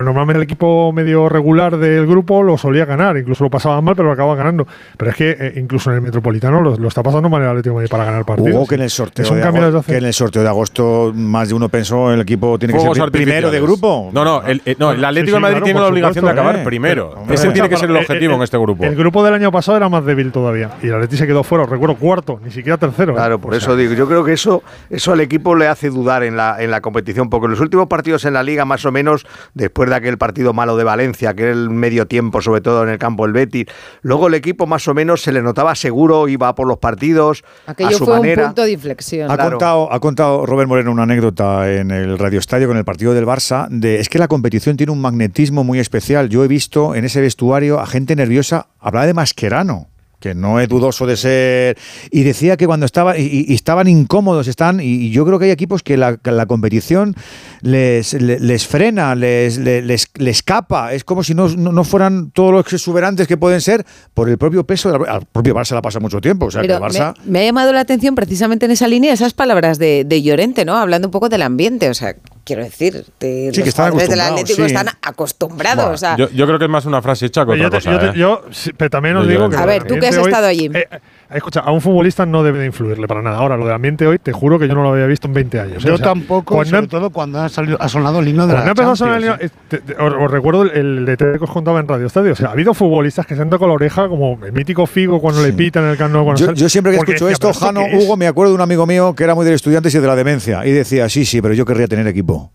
normalmente 0.04 0.38
el 0.38 0.44
equipo 0.44 0.92
medio 0.92 1.28
regular 1.28 1.76
del 1.76 2.06
grupo 2.06 2.42
lo 2.42 2.56
solía 2.58 2.84
ganar, 2.84 3.16
incluso 3.16 3.44
lo 3.44 3.50
pasaba 3.50 3.80
mal, 3.80 3.94
pero 3.94 4.08
lo 4.08 4.12
acababa 4.14 4.34
ganando. 4.36 4.66
Pero 4.96 5.10
es 5.10 5.16
que 5.16 5.30
eh, 5.38 5.52
incluso 5.56 5.90
en 5.90 5.96
el 5.96 6.02
Metropolitano 6.02 6.60
lo, 6.60 6.76
lo 6.76 6.88
está 6.88 7.02
pasando 7.02 7.28
mal 7.28 7.42
el 7.42 7.48
Atlético 7.48 7.70
de 7.70 7.74
Madrid 7.76 7.90
para 7.90 8.04
ganar 8.04 8.24
partidos. 8.24 8.52
Hugo, 8.54 8.66
que 8.66 8.74
en 8.76 8.82
el 8.82 8.90
sorteo, 8.90 9.34
de 9.34 9.42
agosto, 9.42 9.82
que 9.86 9.96
en 9.98 10.04
el 10.04 10.14
sorteo 10.14 10.42
de 10.42 10.48
agosto 10.48 11.12
más 11.14 11.48
de 11.48 11.54
uno 11.54 11.68
pensó 11.68 12.12
el 12.12 12.20
equipo 12.20 12.58
tiene 12.58 12.74
que 12.74 12.80
ser 12.80 12.92
pri- 12.92 13.10
primero 13.10 13.50
de 13.50 13.60
grupo. 13.60 14.10
No, 14.12 14.24
no, 14.24 14.42
el, 14.42 14.62
eh, 14.64 14.74
no, 14.78 14.92
el 14.92 15.04
Atlético 15.04 15.20
Sí, 15.20 15.30
sí, 15.30 15.32
de 15.34 15.40
Madrid 15.40 15.54
claro, 15.56 15.64
tiene 15.64 15.80
la 15.80 15.86
obligación 15.86 16.14
supuesto, 16.14 16.34
de 16.34 16.40
acabar 16.40 16.60
eh. 16.60 16.64
primero. 16.64 17.14
Pero- 17.22 17.34
Ese 17.34 17.50
tiene 17.50 17.68
que 17.68 17.76
ser 17.76 17.90
el 17.90 17.96
Eh, 17.96 18.00
objetivo 18.00 18.32
eh, 18.32 18.36
en 18.36 18.42
este 18.42 18.58
grupo. 18.58 18.84
El 18.84 18.96
grupo 18.96 19.24
del 19.24 19.34
año 19.34 19.52
pasado 19.52 19.76
era 19.76 19.88
más 19.88 20.04
débil 20.04 20.32
todavía. 20.32 20.70
Y 20.82 20.86
el 20.86 20.94
Atleti 20.94 21.16
se 21.16 21.26
quedó 21.26 21.42
fuera, 21.42 21.66
recuerdo, 21.66 21.96
cuarto, 21.96 22.40
ni 22.42 22.50
siquiera 22.50 22.78
tercero. 22.78 23.12
¿eh? 23.12 23.16
Claro, 23.16 23.38
por 23.38 23.52
O 23.52 23.56
eso 23.56 23.66
sea, 23.66 23.76
digo, 23.76 23.94
yo 23.94 24.06
creo 24.08 24.24
que 24.24 24.32
eso, 24.32 24.62
eso 24.88 25.12
al 25.12 25.20
equipo 25.20 25.54
le 25.54 25.66
hace 25.68 25.90
dudar 25.90 26.22
en 26.22 26.36
la, 26.36 26.56
en 26.62 26.70
la 26.70 26.80
competición, 26.80 27.28
porque 27.28 27.46
en 27.46 27.50
los 27.50 27.60
últimos 27.60 27.86
partidos 27.88 28.24
en 28.24 28.32
la 28.34 28.42
liga, 28.42 28.64
más 28.64 28.84
o 28.86 28.92
menos, 28.92 29.26
después 29.54 29.89
de 29.90 29.96
aquel 29.96 30.16
partido 30.16 30.52
malo 30.54 30.76
de 30.76 30.84
Valencia, 30.84 31.34
que 31.34 31.42
era 31.42 31.52
el 31.52 31.68
medio 31.68 32.06
tiempo, 32.06 32.40
sobre 32.40 32.62
todo 32.62 32.82
en 32.82 32.88
el 32.88 32.98
campo 32.98 33.24
del 33.24 33.32
Betis, 33.34 33.66
luego 34.00 34.28
el 34.28 34.34
equipo 34.34 34.66
más 34.66 34.88
o 34.88 34.94
menos 34.94 35.20
se 35.22 35.32
le 35.32 35.42
notaba 35.42 35.74
seguro, 35.74 36.26
iba 36.28 36.54
por 36.54 36.66
los 36.66 36.78
partidos, 36.78 37.44
a 37.66 37.72
Aquello 37.72 37.98
su 37.98 38.04
fue 38.06 38.16
manera. 38.20 38.42
un 38.44 38.48
punto 38.48 38.62
de 38.62 38.72
inflexión. 38.72 39.30
Ha, 39.30 39.34
Claro. 39.34 39.50
contado, 39.50 39.92
ha 39.92 40.00
contado 40.00 40.46
Robert 40.46 40.68
Moreno 40.68 40.92
una 40.92 41.02
anécdota 41.02 41.70
en 41.70 41.90
el 41.90 42.18
Radio 42.18 42.38
Estadio 42.38 42.66
con 42.68 42.76
el 42.78 42.84
partido 42.84 43.12
del 43.12 43.26
Barça. 43.26 43.68
De, 43.68 44.00
es 44.00 44.08
que 44.08 44.18
la 44.18 44.28
competición 44.28 44.76
tiene 44.78 44.92
un 44.92 45.00
magnetismo 45.02 45.64
muy 45.64 45.78
especial. 45.78 46.28
Yo 46.30 46.44
he 46.44 46.48
visto 46.48 46.94
en 46.94 47.04
ese 47.04 47.20
vestuario 47.20 47.80
a 47.80 47.86
gente 47.86 48.16
nerviosa 48.16 48.68
hablar 48.78 49.06
de 49.06 49.12
Mascherano 49.14 49.89
que 50.20 50.34
no 50.34 50.60
es 50.60 50.68
dudoso 50.68 51.06
de 51.06 51.16
ser 51.16 51.78
y 52.10 52.22
decía 52.22 52.56
que 52.56 52.66
cuando 52.66 52.86
estaba 52.86 53.18
y, 53.18 53.52
estaban 53.52 53.88
incómodos 53.88 54.46
están 54.48 54.80
y, 54.80 55.10
yo 55.10 55.24
creo 55.26 55.38
que 55.38 55.46
hay 55.46 55.50
equipos 55.50 55.82
que 55.82 55.96
la, 55.96 56.18
la 56.22 56.46
competición 56.46 57.14
les, 57.62 58.12
le- 58.14 58.38
les, 58.38 58.66
frena 58.66 59.14
les, 59.14 59.58
le- 59.58 59.82
les, 59.82 60.08
les 60.18 60.36
escapa 60.36 60.92
es 60.94 61.04
como 61.04 61.22
si 61.24 61.34
no, 61.34 61.48
no, 61.48 61.84
fueran 61.84 62.30
todos 62.30 62.52
los 62.52 62.72
exuberantes 62.72 63.26
que 63.26 63.36
pueden 63.36 63.60
ser 63.60 63.84
por 64.14 64.28
el 64.28 64.38
propio 64.38 64.64
peso 64.64 64.92
de 64.92 64.98
la- 64.98 65.12
al 65.14 65.26
propio 65.26 65.54
Barça 65.54 65.74
la 65.74 65.82
pasa 65.82 65.98
mucho 66.00 66.20
tiempo 66.20 66.46
o 66.46 66.50
sea 66.50 66.62
que 66.62 66.68
el 66.72 66.78
Barça 66.78 67.14
me, 67.24 67.32
me 67.32 67.38
ha 67.40 67.44
llamado 67.46 67.72
la 67.72 67.80
atención 67.80 68.14
precisamente 68.14 68.66
en 68.66 68.72
esa 68.72 68.86
línea 68.88 69.12
esas 69.12 69.32
palabras 69.34 69.78
de, 69.78 70.04
de 70.06 70.22
Llorente, 70.22 70.64
¿no? 70.64 70.76
Hablando 70.76 71.08
un 71.08 71.12
poco 71.12 71.28
del 71.28 71.42
ambiente, 71.42 71.88
o 71.88 71.94
sea, 71.94 72.14
quiero 72.44 72.62
decir, 72.64 73.04
de, 73.20 73.50
Sí, 73.52 73.60
que 73.60 73.66
los 73.66 73.74
jugadores 73.74 74.08
del 74.08 74.20
Atlético 74.20 74.56
sí. 74.56 74.62
están 74.66 74.88
acostumbrados, 75.02 75.76
Bueno, 75.84 75.94
o 75.94 75.98
sea, 75.98 76.16
yo, 76.16 76.28
yo 76.30 76.46
creo 76.46 76.58
que 76.58 76.64
es 76.66 76.70
más 76.70 76.84
una 76.86 77.00
frase 77.02 77.26
hecha 77.26 77.44
que 77.46 77.58
Yo, 77.58 77.66
otra 77.66 77.78
te- 77.80 77.84
cosa. 77.84 77.92
yo 77.92 77.98
te- 78.12 78.16
¿eh? 78.18 78.20
yo, 78.20 78.42
sí, 78.50 78.72
pero 78.76 78.90
también 78.90 79.16
os 79.16 79.26
digo 79.28 79.48
que. 79.48 79.56
A 79.56 79.66
ver, 79.66 79.84
tú 79.84 79.96
que 79.98 80.08
has 80.08 80.16
estado 80.16 80.46
hoy- 80.46 80.50
allí. 80.50 80.70
eh, 80.74 80.88
escucha, 81.36 81.60
a 81.60 81.70
un 81.70 81.80
futbolista 81.80 82.26
no 82.26 82.42
debe 82.42 82.58
de 82.58 82.66
influirle 82.66 83.06
para 83.06 83.22
nada. 83.22 83.38
Ahora, 83.38 83.56
lo 83.56 83.64
del 83.64 83.74
ambiente 83.74 84.06
hoy, 84.06 84.18
te 84.18 84.32
juro 84.32 84.58
que 84.58 84.66
yo 84.68 84.74
no 84.74 84.82
lo 84.82 84.92
había 84.92 85.06
visto 85.06 85.26
en 85.28 85.34
20 85.34 85.60
años. 85.60 85.84
¿eh? 85.84 85.88
Yo 85.88 85.94
O 85.94 85.96
sea, 85.96 86.06
tampoco, 86.06 86.54
cuando 86.54 86.70
sobre 86.76 86.86
todo 86.88 87.10
cuando 87.10 87.40
ha, 87.40 87.48
salido, 87.48 87.76
ha 87.80 87.88
sonado 87.88 88.20
el 88.20 88.28
himno 88.28 88.46
de 88.46 88.54
la 88.54 88.60
a 88.60 88.96
sonar 88.96 89.16
el 89.22 89.24
Champions, 89.24 89.52
himno, 89.52 89.60
te- 89.68 89.78
te- 89.78 89.94
os, 90.02 90.12
os 90.24 90.30
recuerdo 90.30 90.62
el, 90.62 90.70
el 90.70 91.06
DT 91.06 91.38
que 91.38 91.44
os 91.44 91.50
contaba 91.50 91.80
en 91.80 91.88
Radio 91.88 92.06
Estadio. 92.06 92.32
O 92.32 92.36
sea, 92.36 92.48
ha 92.48 92.52
habido 92.52 92.74
futbolistas 92.74 93.26
que 93.26 93.36
se 93.36 93.42
han 93.42 93.50
tocado 93.50 93.68
la 93.68 93.74
oreja, 93.74 94.08
como 94.08 94.38
el 94.44 94.52
mítico 94.52 94.86
Figo 94.86 95.20
cuando 95.20 95.42
le 95.42 95.52
pitan 95.52 95.84
en 95.84 95.90
el 95.90 95.96
cuando 95.96 96.34
Yo, 96.36 96.46
sale- 96.46 96.58
yo 96.58 96.68
siempre 96.68 96.92
que 96.92 96.98
escucho 96.98 97.26
decía, 97.26 97.32
esto, 97.32 97.46
¿pero 97.48 97.52
esto 97.52 97.66
Jano, 97.66 97.80
es? 97.82 98.04
Hugo, 98.04 98.16
me 98.16 98.26
acuerdo 98.26 98.52
de 98.52 98.56
un 98.56 98.62
amigo 98.62 98.86
mío 98.86 99.14
que 99.14 99.24
era 99.24 99.34
muy 99.34 99.44
del 99.44 99.54
estudiantes 99.54 99.94
y 99.94 99.98
de 99.98 100.06
la 100.06 100.16
demencia. 100.16 100.66
Y 100.66 100.70
decía, 100.72 101.08
sí, 101.08 101.24
sí, 101.24 101.40
pero 101.40 101.54
yo 101.54 101.64
querría 101.64 101.86
tener 101.86 102.06
equipo. 102.06 102.52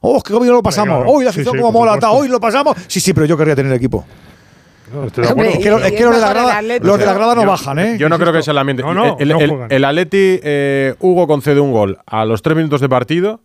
Oh, 0.00 0.20
qué 0.22 0.32
bien 0.38 0.52
lo 0.52 0.62
pasamos. 0.62 1.02
Hoy 1.06 1.24
la 1.24 1.32
sí, 1.32 1.40
afición 1.40 1.56
sí, 1.56 1.60
como 1.62 1.72
mola, 1.78 1.98
hoy 2.10 2.28
lo 2.28 2.38
pasamos. 2.38 2.76
Sí, 2.88 3.00
sí, 3.00 3.14
pero 3.14 3.24
yo 3.26 3.36
querría 3.38 3.56
tener 3.56 3.72
equipo. 3.72 4.04
No, 4.94 5.04
estoy 5.06 5.24
de 5.24 5.30
acuerdo. 5.30 5.50
Es 5.50 5.58
que, 5.58 5.70
lo- 5.70 5.78
es 5.78 5.92
que 5.92 6.04
los 6.04 6.14
de 6.14 6.20
la 6.20 6.28
grada, 6.30 6.62
los 6.62 6.98
de 6.98 7.06
la 7.06 7.14
grada 7.14 7.34
no 7.34 7.46
bajan, 7.46 7.78
¿eh? 7.78 7.96
Yo 7.98 8.08
no 8.08 8.18
creo 8.18 8.32
que 8.32 8.42
sea 8.42 8.52
el 8.52 8.58
ambiente. 8.58 8.82
No, 8.82 8.94
no, 8.94 9.16
el, 9.18 9.28
no 9.28 9.38
el- 9.40 9.66
el 9.70 9.84
Atleti, 9.84 10.40
eh, 10.42 10.94
Hugo 11.00 11.26
concede 11.26 11.60
un 11.60 11.72
gol 11.72 11.98
a 12.06 12.24
los 12.24 12.42
tres 12.42 12.56
minutos 12.56 12.80
de 12.80 12.88
partido 12.88 13.40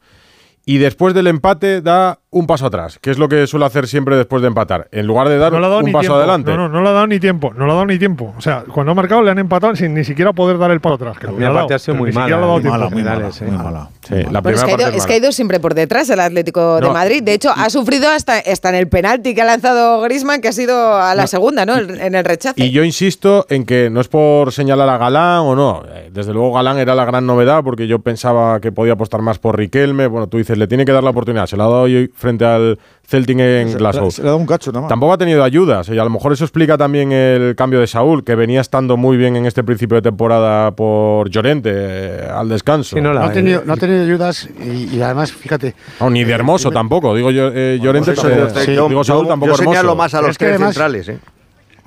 y 0.65 0.78
después 0.78 1.13
del 1.13 1.28
empate 1.28 1.82
da 1.82 2.19
un 2.32 2.45
paso 2.45 2.67
atrás, 2.67 3.00
que 3.02 3.10
es 3.10 3.17
lo 3.17 3.28
que 3.28 3.48
suele 3.48 3.65
hacer 3.65 3.88
siempre 3.88 4.15
después 4.15 4.43
de 4.43 4.50
empatar. 4.50 4.88
En 4.91 5.08
lugar 5.08 5.30
de 5.30 5.39
dar 5.39 5.52
No 5.52 5.58
un 5.58 5.91
paso 5.91 6.00
tiempo. 6.02 6.15
adelante. 6.15 6.52
No, 6.52 6.58
no, 6.58 6.69
no 6.69 6.82
le 6.84 6.89
ha 6.89 6.91
dado 6.91 7.08
ni 7.08 7.19
tiempo. 7.19 7.52
No 7.56 7.65
le 7.65 7.72
ha 7.72 7.74
dado 7.74 7.86
ni 7.88 7.98
tiempo. 7.98 8.36
O 8.38 8.41
sea, 8.41 8.63
cuando 8.72 8.91
ha 8.91 8.95
marcado 8.95 9.24
le 9.24 9.32
han 9.32 9.39
empatado 9.39 9.76
sin 9.76 9.95
ni 9.95 10.04
siquiera 10.04 10.32
poder 10.32 10.60
dar 10.60 10.69
el 10.69 10.80
paso 10.80 10.95
atrás. 10.95 11.17
Que 11.17 11.26
lo 11.26 11.32
La 11.32 11.38
primera 11.38 11.54
parte 11.56 11.74
ha 11.74 11.80
sido 11.80 11.93
pero 11.95 12.04
muy 12.04 12.12
mala, 12.12 12.38
muy 12.38 12.62
mala, 12.63 12.89
muy 12.89 13.04
mala, 13.04 13.32
sí. 13.32 13.45
Muy 13.45 13.58
mala. 13.58 13.89
Sí, 14.08 14.15
la 14.30 14.41
Pero 14.43 14.56
es, 14.58 14.63
que 14.63 14.72
ha 14.72 14.74
ido, 14.76 14.84
parte 14.84 14.98
es 14.98 15.04
es 15.04 15.08
que 15.08 15.13
ha 15.13 15.17
ido 15.17 15.32
siempre 15.32 15.60
por 15.60 15.74
detrás 15.74 16.10
el 16.12 16.19
Atlético 16.19 16.80
de. 16.80 16.89
Madrid. 16.91 17.24
De 17.24 17.34
hecho, 17.34 17.50
ha 17.56 17.69
sufrido 17.72 18.08
hasta, 18.10 18.38
hasta 18.38 18.69
en 18.69 18.76
el 18.76 18.88
penalti 18.88 19.34
que 19.34 19.41
ha 19.41 19.45
lanzado 19.45 20.00
Grisman, 20.02 20.41
que 20.41 20.50
ha 20.50 20.54
sido 20.54 20.95
a 20.98 21.15
la 21.15 21.26
segunda, 21.26 21.65
¿no? 21.65 21.78
En 21.78 22.13
el 22.13 22.26
rechace. 22.26 22.63
Y 22.63 22.69
yo 22.69 22.84
insisto 22.84 23.48
en 23.50 23.65
que 23.65 23.89
no 23.89 24.02
es 24.02 24.08
por 24.08 24.52
señalar 24.52 24.89
a 24.89 24.98
Galán 25.00 25.39
o 25.39 25.56
no. 25.56 25.84
Eh, 25.91 26.10
Desde 26.13 26.34
luego 26.34 26.54
Galán 26.54 26.78
era 26.78 26.93
la 26.93 27.06
gran 27.06 27.26
novedad 27.26 27.63
porque 27.63 27.88
yo 27.88 28.00
pensaba 28.00 28.60
que 28.60 28.72
podía 28.72 28.93
apostar 28.93 29.22
más 29.22 29.39
por 29.39 29.58
Riquelme. 29.58 30.06
Bueno, 30.08 30.28
tú 30.28 30.38
dices, 30.38 30.49
le 30.56 30.68
tiene 30.68 30.86
que 30.86 30.92
dar 30.92 31.04
la 31.04 31.10
oportunidad. 31.10 31.46
Se 31.48 31.58
la 31.58 31.66
ha 31.66 31.68
dado 31.68 31.82
hoy 31.84 32.12
frente 32.16 32.46
al 32.46 32.80
Celtic 33.08 33.40
en 33.40 33.70
Se- 33.70 33.78
Glasgow. 33.78 34.12
Se 34.12 34.22
le 34.24 34.30
da 34.30 34.36
un 34.36 34.46
cacho 34.46 34.72
nada 34.72 34.82
más. 34.84 34.90
Tampoco 34.90 35.14
ha 35.14 35.18
tenido 35.18 35.44
ayudas 35.44 35.90
y 35.90 35.98
a 35.98 36.04
lo 36.04 36.10
mejor 36.10 36.34
eso 36.34 36.44
explica 36.46 36.78
también 36.78 37.12
el 37.12 37.56
cambio 37.56 37.80
de 37.80 37.88
Saúl, 37.88 38.24
que 38.24 38.36
venía 38.36 38.62
estando 38.62 38.98
muy 38.98 39.18
bien 39.18 39.36
en 39.36 39.46
este 39.46 39.64
principio 39.64 39.96
de 39.96 40.02
temporada 40.04 40.72
por 40.72 41.30
Llorente 41.30 41.72
eh, 41.74 42.28
al 42.34 42.50
descanso. 42.50 42.96
Sí, 42.96 43.02
no 43.02 43.14
la- 43.14 43.22
no, 43.22 43.26
ha 43.28 43.32
tenido, 43.32 43.64
no 43.66 43.74
ha 43.74 43.78
tenido 43.78 44.04
ayudas 44.04 44.48
y, 44.64 44.96
y 44.98 45.02
además, 45.02 45.32
fíjate. 45.32 45.76
No, 46.00 46.10
ni 46.10 46.24
de 46.24 46.34
Hermoso 46.34 46.70
tampoco, 46.72 47.16
digo 47.16 47.32
yo, 47.32 47.50
eh, 47.54 47.80
Llorente, 47.82 48.12
eso 48.12 48.30
eh, 48.30 48.48
sí, 48.66 48.76
yo- 48.76 48.88
digo 48.90 49.04
Saúl 49.04 49.24
yo- 49.26 49.30
tampoco 49.30 49.52
yo 49.54 49.58
señalo 49.58 49.80
Hermoso. 49.80 49.96
más 49.96 50.14
a 50.14 50.18
Pero 50.18 50.28
los 50.28 50.32
es 50.34 50.38
que 50.38 50.46
tres 50.46 50.56
además- 50.56 50.74
centrales. 50.76 51.10
¿eh? 51.10 51.20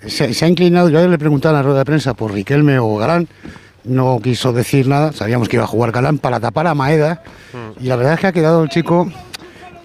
Se, 0.06 0.34
se 0.34 0.44
ha 0.44 0.48
inclinado, 0.48 0.88
yo 0.88 0.98
ayer 0.98 1.08
le 1.10 1.18
preguntaba 1.18 1.52
en 1.52 1.56
la 1.58 1.62
rueda 1.62 1.78
de 1.78 1.84
prensa 1.84 2.14
por 2.14 2.32
Riquelme 2.32 2.76
o 2.80 2.96
Galán, 2.96 3.28
no 3.84 4.20
quiso 4.22 4.52
decir 4.52 4.86
nada, 4.86 5.12
sabíamos 5.12 5.48
que 5.48 5.56
iba 5.56 5.64
a 5.64 5.68
jugar 5.68 5.92
Galán 5.92 6.18
para 6.18 6.40
tapar 6.40 6.66
a 6.66 6.74
Maeda 6.74 7.22
y 7.80 7.86
la 7.86 7.96
verdad 7.96 8.14
es 8.14 8.20
que 8.20 8.26
ha 8.28 8.32
quedado 8.32 8.62
el 8.62 8.68
chico, 8.68 9.10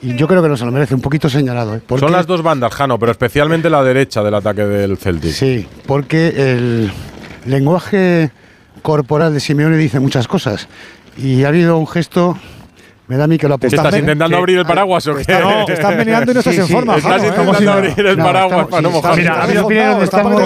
y 0.02 0.16
yo 0.16 0.28
creo 0.28 0.44
que 0.44 0.50
no 0.50 0.58
se 0.58 0.66
lo 0.66 0.72
merece, 0.72 0.94
un 0.94 1.02
poquito 1.02 1.30
señalado. 1.30 1.76
¿eh? 1.76 1.82
Son 2.00 2.12
las 2.12 2.28
dos 2.28 2.44
bandas, 2.44 2.74
Jano, 2.74 3.00
pero 3.00 3.12
especialmente 3.12 3.70
la 3.70 3.84
derecha 3.84 4.22
del 4.24 4.36
ataque 4.36 4.64
del 4.64 4.98
Celtic. 4.98 5.32
Sí, 5.32 5.68
porque 5.86 6.28
el 6.36 6.92
lenguaje 7.46 8.32
corporal 8.82 9.34
de 9.34 9.40
Simeone 9.40 9.78
dice 9.78 10.00
muchas 10.00 10.28
cosas 10.28 10.68
y 11.18 11.44
ha 11.44 11.48
habido 11.48 11.78
un 11.78 11.88
gesto 11.88 12.38
Me 13.08 13.16
da 13.16 13.24
a 13.24 13.28
mí 13.28 13.38
que 13.38 13.48
lo 13.48 13.58
¿Te 13.58 13.68
apuntamos. 13.68 13.86
estás 13.88 14.00
intentando 14.02 14.38
abrir 14.38 14.58
el 14.58 14.66
paraguas 14.66 15.08
o 15.08 15.16
qué? 15.16 15.24
No, 15.40 15.66
te 15.66 15.74
estás 15.74 15.96
meneando 15.96 16.32
y 16.32 16.34
no 16.34 16.40
estás 16.42 16.58
en 16.58 16.68
forma, 16.68 16.98
Estás 16.98 17.12
Jano, 17.14 17.24
¿eh? 17.24 17.28
intentando 17.28 17.72
abrir 17.72 18.06
el 18.06 18.18
no, 18.18 18.24
paraguas 18.26 18.52
estamos- 18.52 18.70
para 18.70 18.82
no 18.82 18.90
sí, 18.90 18.96
mojarse. 18.96 19.22
Mira, 19.22 19.34
está 19.34 20.04
estamos 20.04 20.42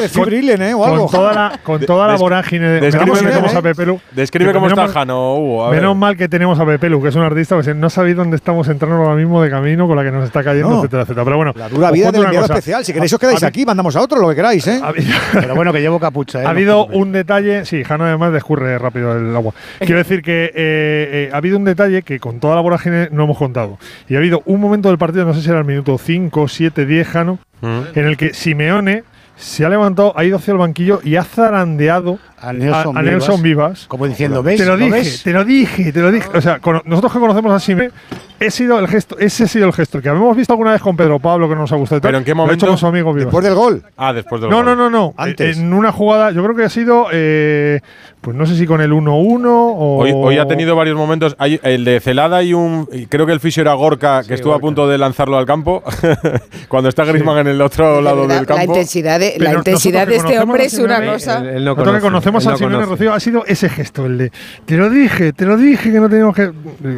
¿eh? 0.61 0.73
O 0.73 0.77
con 0.79 0.91
algo. 0.91 1.09
toda 1.09 1.33
la, 1.33 1.59
con 1.63 1.81
toda 1.81 2.07
la 2.07 2.15
vorágine 2.17 2.67
de 2.69 2.81
describe 2.81 3.05
menos 3.05 3.07
mal 3.07 3.15
que 3.17 3.21
bien, 3.25 3.31
tenemos 3.33 3.53
¿eh? 3.53 3.57
a 3.57 3.61
Pepelu. 3.61 3.99
Describe 4.11 4.53
cómo 4.53 4.67
está 4.67 4.87
Jano, 4.89 5.35
Hugo. 5.37 5.65
a. 5.65 5.71
Menos 5.71 5.95
mal 5.97 6.15
que 6.17 6.29
tenemos 6.29 6.59
a 6.59 6.65
Pepelu, 6.65 7.01
que 7.01 7.09
es 7.09 7.15
un 7.15 7.23
artista, 7.23 7.59
que 7.61 7.73
no 7.73 7.89
sabéis 7.89 8.15
dónde 8.15 8.35
estamos 8.35 8.67
entrando 8.67 8.97
ahora 8.97 9.15
mismo 9.15 9.41
de 9.41 9.49
camino 9.49 9.87
con 9.87 9.95
la 9.97 10.03
que 10.03 10.11
nos 10.11 10.25
está 10.25 10.43
cayendo, 10.43 10.77
etcétera, 10.77 11.03
etcétera. 11.03 11.23
Pero 11.25 11.37
bueno, 11.37 11.53
La 11.55 11.67
dura 11.69 11.89
vida 11.91 12.11
del 12.11 12.19
una 12.21 12.27
enviado 12.29 12.47
cosa. 12.47 12.59
especial. 12.59 12.85
Si 12.85 12.93
queréis 12.93 13.11
os 13.13 13.19
quedáis 13.19 13.43
aquí, 13.43 13.65
mandamos 13.65 13.95
a 13.95 14.01
otro, 14.01 14.19
lo 14.19 14.29
que 14.29 14.35
queráis, 14.35 14.67
¿eh? 14.67 14.79
Pero 15.33 15.55
bueno, 15.55 15.73
que 15.73 15.79
llevo 15.81 15.99
capucha, 15.99 16.43
¿eh? 16.43 16.45
Ha 16.45 16.49
habido 16.51 16.85
un 16.85 17.11
detalle, 17.11 17.65
sí, 17.65 17.83
Jano 17.83 18.05
además 18.05 18.33
descurre 18.33 18.77
rápido 18.77 19.17
el 19.17 19.35
agua. 19.35 19.53
Quiero 19.79 19.97
decir 19.97 20.21
que 20.21 20.45
eh, 20.45 20.51
eh, 20.55 21.29
ha 21.33 21.37
habido 21.37 21.57
un 21.57 21.63
detalle 21.63 22.03
que 22.03 22.19
con 22.19 22.39
toda 22.39 22.50
la 22.55 22.61
vorágine 22.61 23.09
no 23.11 23.23
hemos 23.23 23.37
contado. 23.37 23.77
Y 24.09 24.15
ha 24.15 24.17
habido 24.19 24.41
un 24.45 24.59
momento 24.59 24.89
del 24.89 24.97
partido, 24.97 25.25
no 25.25 25.33
sé 25.33 25.41
si 25.41 25.49
era 25.49 25.59
el 25.59 25.65
minuto 25.65 25.97
5, 25.97 26.47
7, 26.47 26.85
10, 26.85 27.07
Jano, 27.07 27.39
Mm. 27.61 27.79
en 27.93 28.05
el 28.07 28.17
que 28.17 28.33
Simeone 28.33 29.03
se 29.35 29.65
ha 29.65 29.69
levantado, 29.69 30.13
ha 30.17 30.23
ido 30.23 30.37
hacia 30.37 30.51
el 30.51 30.57
banquillo 30.59 30.99
y 31.03 31.15
ha 31.15 31.23
zarandeado 31.23 32.19
A 32.39 32.53
Nelson, 32.53 32.95
a, 32.95 32.99
a 32.99 33.03
Nelson 33.03 33.41
Vivas. 33.41 33.85
Como 33.87 34.07
diciendo, 34.07 34.41
¿ves? 34.43 34.59
Te 34.59 34.65
lo 34.65 34.77
dije, 34.77 34.91
ves? 34.91 35.23
te 35.23 35.31
lo 35.31 35.45
dije, 35.45 35.91
te 35.91 35.99
lo 36.01 36.11
dije. 36.11 36.27
O 36.33 36.41
sea, 36.41 36.59
cono- 36.59 36.81
nosotros 36.85 37.13
que 37.13 37.19
conocemos 37.19 37.51
a 37.51 37.59
Simeone, 37.59 37.91
ese, 38.39 38.57
sido 38.57 38.77
el 38.79 38.87
gesto, 38.87 39.17
ese 39.19 39.43
ha 39.43 39.47
sido 39.47 39.65
el 39.67 39.73
gesto. 39.73 39.99
Que 40.01 40.09
habíamos 40.09 40.35
visto 40.37 40.53
alguna 40.53 40.71
vez 40.71 40.81
con 40.81 40.95
Pedro 40.97 41.19
Pablo, 41.19 41.47
que 41.49 41.55
no 41.55 41.61
nos 41.61 41.71
ha 41.71 41.75
gustado. 41.75 42.01
¿Pero 42.01 42.17
en 42.19 42.23
qué 42.23 42.31
lo 42.31 42.35
momento? 42.37 42.65
hecho 42.65 42.67
con 42.67 42.77
su 42.77 42.85
amigo 42.87 43.13
Vivas. 43.13 43.25
Después 43.27 43.43
del 43.45 43.55
gol. 43.55 43.83
Ah, 43.97 44.13
después 44.13 44.41
del 44.41 44.49
No, 44.49 44.57
gol. 44.57 44.65
no, 44.65 44.75
no, 44.75 44.89
no. 44.89 45.13
Antes. 45.17 45.57
En 45.57 45.73
una 45.73 45.91
jugada, 45.91 46.31
yo 46.31 46.43
creo 46.43 46.55
que 46.55 46.63
ha 46.63 46.69
sido, 46.69 47.07
eh, 47.11 47.79
pues 48.21 48.37
no 48.37 48.45
sé 48.45 48.55
si 48.55 48.67
con 48.67 48.81
el 48.81 48.91
1-1 48.91 49.45
o. 49.47 49.97
Hoy, 49.97 50.11
hoy 50.13 50.37
ha 50.37 50.45
tenido 50.45 50.75
varios 50.75 50.95
momentos. 50.95 51.35
Hay 51.39 51.59
el 51.63 51.83
de 51.83 51.99
Celada 51.99 52.43
y 52.43 52.53
un. 52.53 52.87
y 52.91 53.07
Creo 53.07 53.25
que 53.25 53.33
el 53.33 53.39
fisio 53.39 53.61
era 53.61 53.73
Gorka, 53.73 54.23
que 54.23 54.35
estuvo 54.35 54.53
a 54.53 54.59
punto 54.59 54.87
de 54.87 54.99
lanzarlo 54.99 55.37
al 55.37 55.47
campo. 55.47 55.81
cuando 56.67 56.89
está 56.89 57.03
Griezmann 57.03 57.39
en 57.39 57.47
el 57.47 57.61
otro 57.61 57.99
lado 57.99 58.21
verdad, 58.21 58.35
del 58.37 58.45
campo. 58.45 58.59
La 58.59 58.65
intensidad 58.65 59.19
de, 59.19 59.35
la 59.39 59.53
intensidad 59.53 60.07
de 60.07 60.17
este 60.17 60.39
hombre 60.39 60.65
es 60.65 60.77
una 60.77 61.03
cosa. 61.03 61.39
Él, 61.39 61.47
él 61.47 61.65
no 61.65 61.71
Nosotros 61.71 61.85
conoce, 61.85 61.97
que 61.97 62.01
conocemos 62.01 62.43
él 62.43 62.49
a 62.49 62.51
no 62.51 62.57
Simeone. 62.57 62.85
Rocío 62.85 63.13
ha 63.13 63.19
sido 63.19 63.45
ese 63.47 63.69
gesto, 63.69 64.05
el 64.05 64.17
de 64.19 64.31
te 64.65 64.77
lo 64.77 64.89
dije, 64.91 65.33
te 65.33 65.45
lo 65.45 65.57
dije 65.57 65.91
que 65.91 65.99
no 65.99 66.07
teníamos 66.07 66.35
que. 66.35 66.51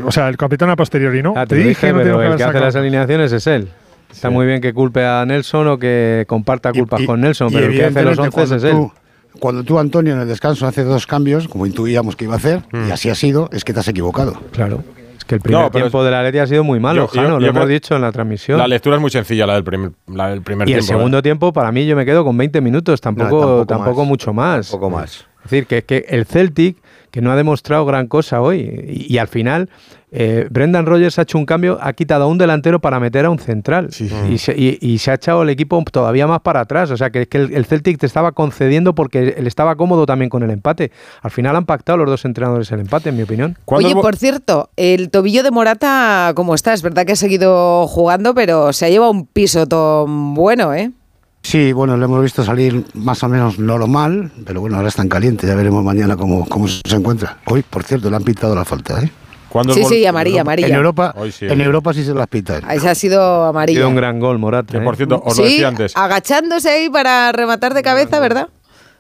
O 0.05 0.11
sea, 0.11 0.27
el 0.27 0.35
capitán 0.35 0.69
a 0.71 0.75
posteriori, 0.75 1.23
¿no? 1.23 1.33
Ah, 1.37 1.45
te 1.45 1.55
te 1.55 1.55
lo 1.55 1.59
dije 1.59 1.69
dije, 1.69 1.87
que 1.87 1.93
no 1.93 1.99
pero 1.99 2.19
que 2.19 2.27
el 2.27 2.35
que 2.35 2.43
hace 2.43 2.59
las 2.59 2.75
alineaciones 2.75 3.31
es 3.31 3.47
él. 3.47 3.69
Está 4.11 4.29
muy 4.29 4.45
bien 4.45 4.61
que 4.61 4.73
culpe 4.73 5.05
a 5.05 5.25
Nelson 5.25 5.67
o 5.69 5.77
que 5.79 6.25
comparta 6.27 6.71
culpas 6.71 7.01
Y- 7.01 7.05
con 7.05 7.21
Nelson, 7.21 7.47
y 7.49 7.53
pero 7.53 7.65
el 7.67 7.75
que 7.75 7.85
hace 7.85 8.03
los 8.03 8.19
once 8.19 8.55
es 8.57 8.63
él. 8.63 8.71
tú- 8.71 8.91
Cuando 9.39 9.63
tú, 9.63 9.79
Antonio, 9.79 10.13
en 10.13 10.19
el 10.21 10.27
descanso 10.27 10.67
hace 10.67 10.83
dos 10.83 11.07
cambios, 11.07 11.47
como 11.47 11.65
intuíamos 11.65 12.15
que 12.15 12.25
iba 12.25 12.33
a 12.33 12.37
hacer, 12.37 12.61
Mm. 12.71 12.87
y 12.89 12.91
así 12.91 13.09
ha 13.09 13.15
sido, 13.15 13.49
es 13.51 13.63
que 13.63 13.73
te 13.73 13.79
has 13.79 13.87
equivocado. 13.87 14.33
Claro. 14.51 14.83
Es 15.17 15.25
que 15.25 15.35
el 15.35 15.41
primer 15.41 15.61
No, 15.61 15.71
pero 15.71 15.85
tiempo 15.85 16.03
de 16.03 16.11
la 16.11 16.21
Leti 16.23 16.37
ha 16.39 16.47
sido 16.47 16.63
muy 16.63 16.79
malo, 16.79 17.03
Yo- 17.03 17.07
Jano, 17.07 17.29
yo 17.35 17.39
lo 17.39 17.45
hemos 17.47 17.63
creo- 17.63 17.67
dicho 17.67 17.95
en 17.95 18.01
la 18.01 18.11
transmisión. 18.11 18.57
La 18.57 18.67
lectura 18.67 18.95
es 18.97 19.01
muy 19.01 19.09
sencilla, 19.11 19.45
la 19.47 19.53
del 19.55 19.63
primer, 19.63 19.91
la 20.07 20.29
del 20.29 20.41
primer 20.41 20.67
y 20.67 20.73
el 20.73 20.79
tiempo. 20.79 20.93
¿eh? 20.93 20.97
segundo 20.97 21.21
tiempo, 21.21 21.53
para 21.53 21.71
mí, 21.71 21.85
yo 21.85 21.95
me 21.95 22.05
quedo 22.05 22.23
con 22.25 22.37
20 22.37 22.59
minutos, 22.61 22.99
tampoco, 23.01 23.29
tampoco 23.39 23.65
tampoco, 23.65 23.99
más. 24.01 24.07
mucho 24.07 24.33
más. 24.33 24.69
Poco 24.69 24.89
más. 24.89 25.25
Es 25.45 25.51
decir, 25.51 25.65
que, 25.67 25.83
que 25.83 26.05
el 26.09 26.25
Celtic, 26.25 26.77
que 27.13 27.21
no 27.21 27.31
ha 27.31 27.35
demostrado 27.35 27.85
gran 27.85 28.07
cosa 28.07 28.41
hoy, 28.41 28.57
y, 28.89 29.13
y 29.13 29.17
al 29.19 29.27
final, 29.27 29.69
eh, 30.11 30.47
Brendan 30.49 30.87
Rodgers 30.87 31.19
ha 31.19 31.21
hecho 31.21 31.37
un 31.37 31.45
cambio, 31.45 31.77
ha 31.79 31.93
quitado 31.93 32.23
a 32.23 32.27
un 32.27 32.39
delantero 32.39 32.81
para 32.81 32.99
meter 32.99 33.25
a 33.25 33.29
un 33.29 33.37
central. 33.37 33.89
Y, 34.31 34.39
se, 34.39 34.57
y- 34.57 34.79
y 34.81 34.97
se 34.97 35.11
ha 35.11 35.13
echado 35.13 35.43
el 35.43 35.49
equipo 35.49 35.83
todavía 35.91 36.25
más 36.25 36.41
para 36.41 36.61
atrás. 36.61 36.89
O 36.89 36.97
sea, 36.97 37.11
que, 37.11 37.27
que 37.27 37.37
el, 37.37 37.53
el 37.53 37.65
Celtic 37.65 37.99
te 37.99 38.07
estaba 38.07 38.31
concediendo 38.31 38.95
porque 38.95 39.35
él 39.37 39.45
estaba 39.45 39.75
cómodo 39.75 40.07
también 40.07 40.29
con 40.29 40.41
el 40.41 40.49
empate. 40.49 40.91
Al 41.21 41.29
final 41.29 41.55
han 41.55 41.65
pactado 41.65 41.99
los 41.99 42.09
dos 42.09 42.25
entrenadores 42.25 42.71
el 42.71 42.79
empate, 42.79 43.09
en 43.09 43.17
mi 43.17 43.21
opinión. 43.23 43.57
Oye, 43.65 43.93
por 44.01 44.15
cierto, 44.15 44.71
el 44.75 45.11
tobillo 45.11 45.43
de 45.43 45.51
Morata, 45.51 46.31
¿cómo 46.35 46.55
está? 46.55 46.73
Es 46.73 46.81
verdad 46.81 47.05
que 47.05 47.11
ha 47.11 47.15
seguido 47.15 47.85
jugando, 47.87 48.33
pero 48.33 48.73
se 48.73 48.87
ha 48.87 48.89
llevado 48.89 49.11
un 49.11 49.27
pisotón 49.27 50.33
bueno, 50.33 50.73
¿eh? 50.73 50.91
Sí, 51.43 51.73
bueno, 51.73 51.97
lo 51.97 52.05
hemos 52.05 52.23
visto 52.23 52.41
salir 52.43 52.85
más 52.93 53.21
o 53.21 53.29
menos 53.29 53.59
normal, 53.59 54.31
pero 54.45 54.61
bueno, 54.61 54.77
ahora 54.77 54.87
están 54.87 55.09
calientes, 55.09 55.47
ya 55.47 55.55
veremos 55.55 55.83
mañana 55.83 56.15
cómo, 56.15 56.47
cómo 56.47 56.67
se 56.67 56.95
encuentra. 56.95 57.37
Hoy, 57.47 57.63
por 57.69 57.83
cierto, 57.83 58.09
le 58.09 58.15
han 58.15 58.23
pitado 58.23 58.55
la 58.55 58.63
falta, 58.65 59.01
¿eh? 59.03 59.11
¿Cuándo 59.49 59.73
Sí, 59.73 59.83
sí, 59.83 60.05
amarilla, 60.05 60.41
amarilla. 60.41 60.69
En 60.69 60.73
Europa, 60.75 61.13
Hoy 61.15 61.31
sí. 61.31 61.45
en 61.47 61.61
Europa 61.61 61.93
sí 61.93 62.03
se 62.03 62.13
las 62.15 62.27
pitan. 62.27 62.63
Ese 62.71 62.89
ha 62.89 62.95
sido 62.95 63.21
Ha 63.43 63.49
amarilla. 63.49 63.79
sido 63.79 63.89
un 63.89 63.95
gran 63.95 64.19
gol, 64.19 64.39
Morata. 64.39 64.75
¿eh? 64.77 64.81
por 64.81 64.95
cierto, 64.95 65.21
os 65.23 65.37
lo 65.37 65.43
Sí, 65.43 65.51
decía 65.51 65.67
antes. 65.67 65.95
agachándose 65.95 66.69
ahí 66.69 66.89
para 66.89 67.31
rematar 67.33 67.73
de 67.75 67.83
cabeza, 67.83 68.19
¿verdad? 68.19 68.47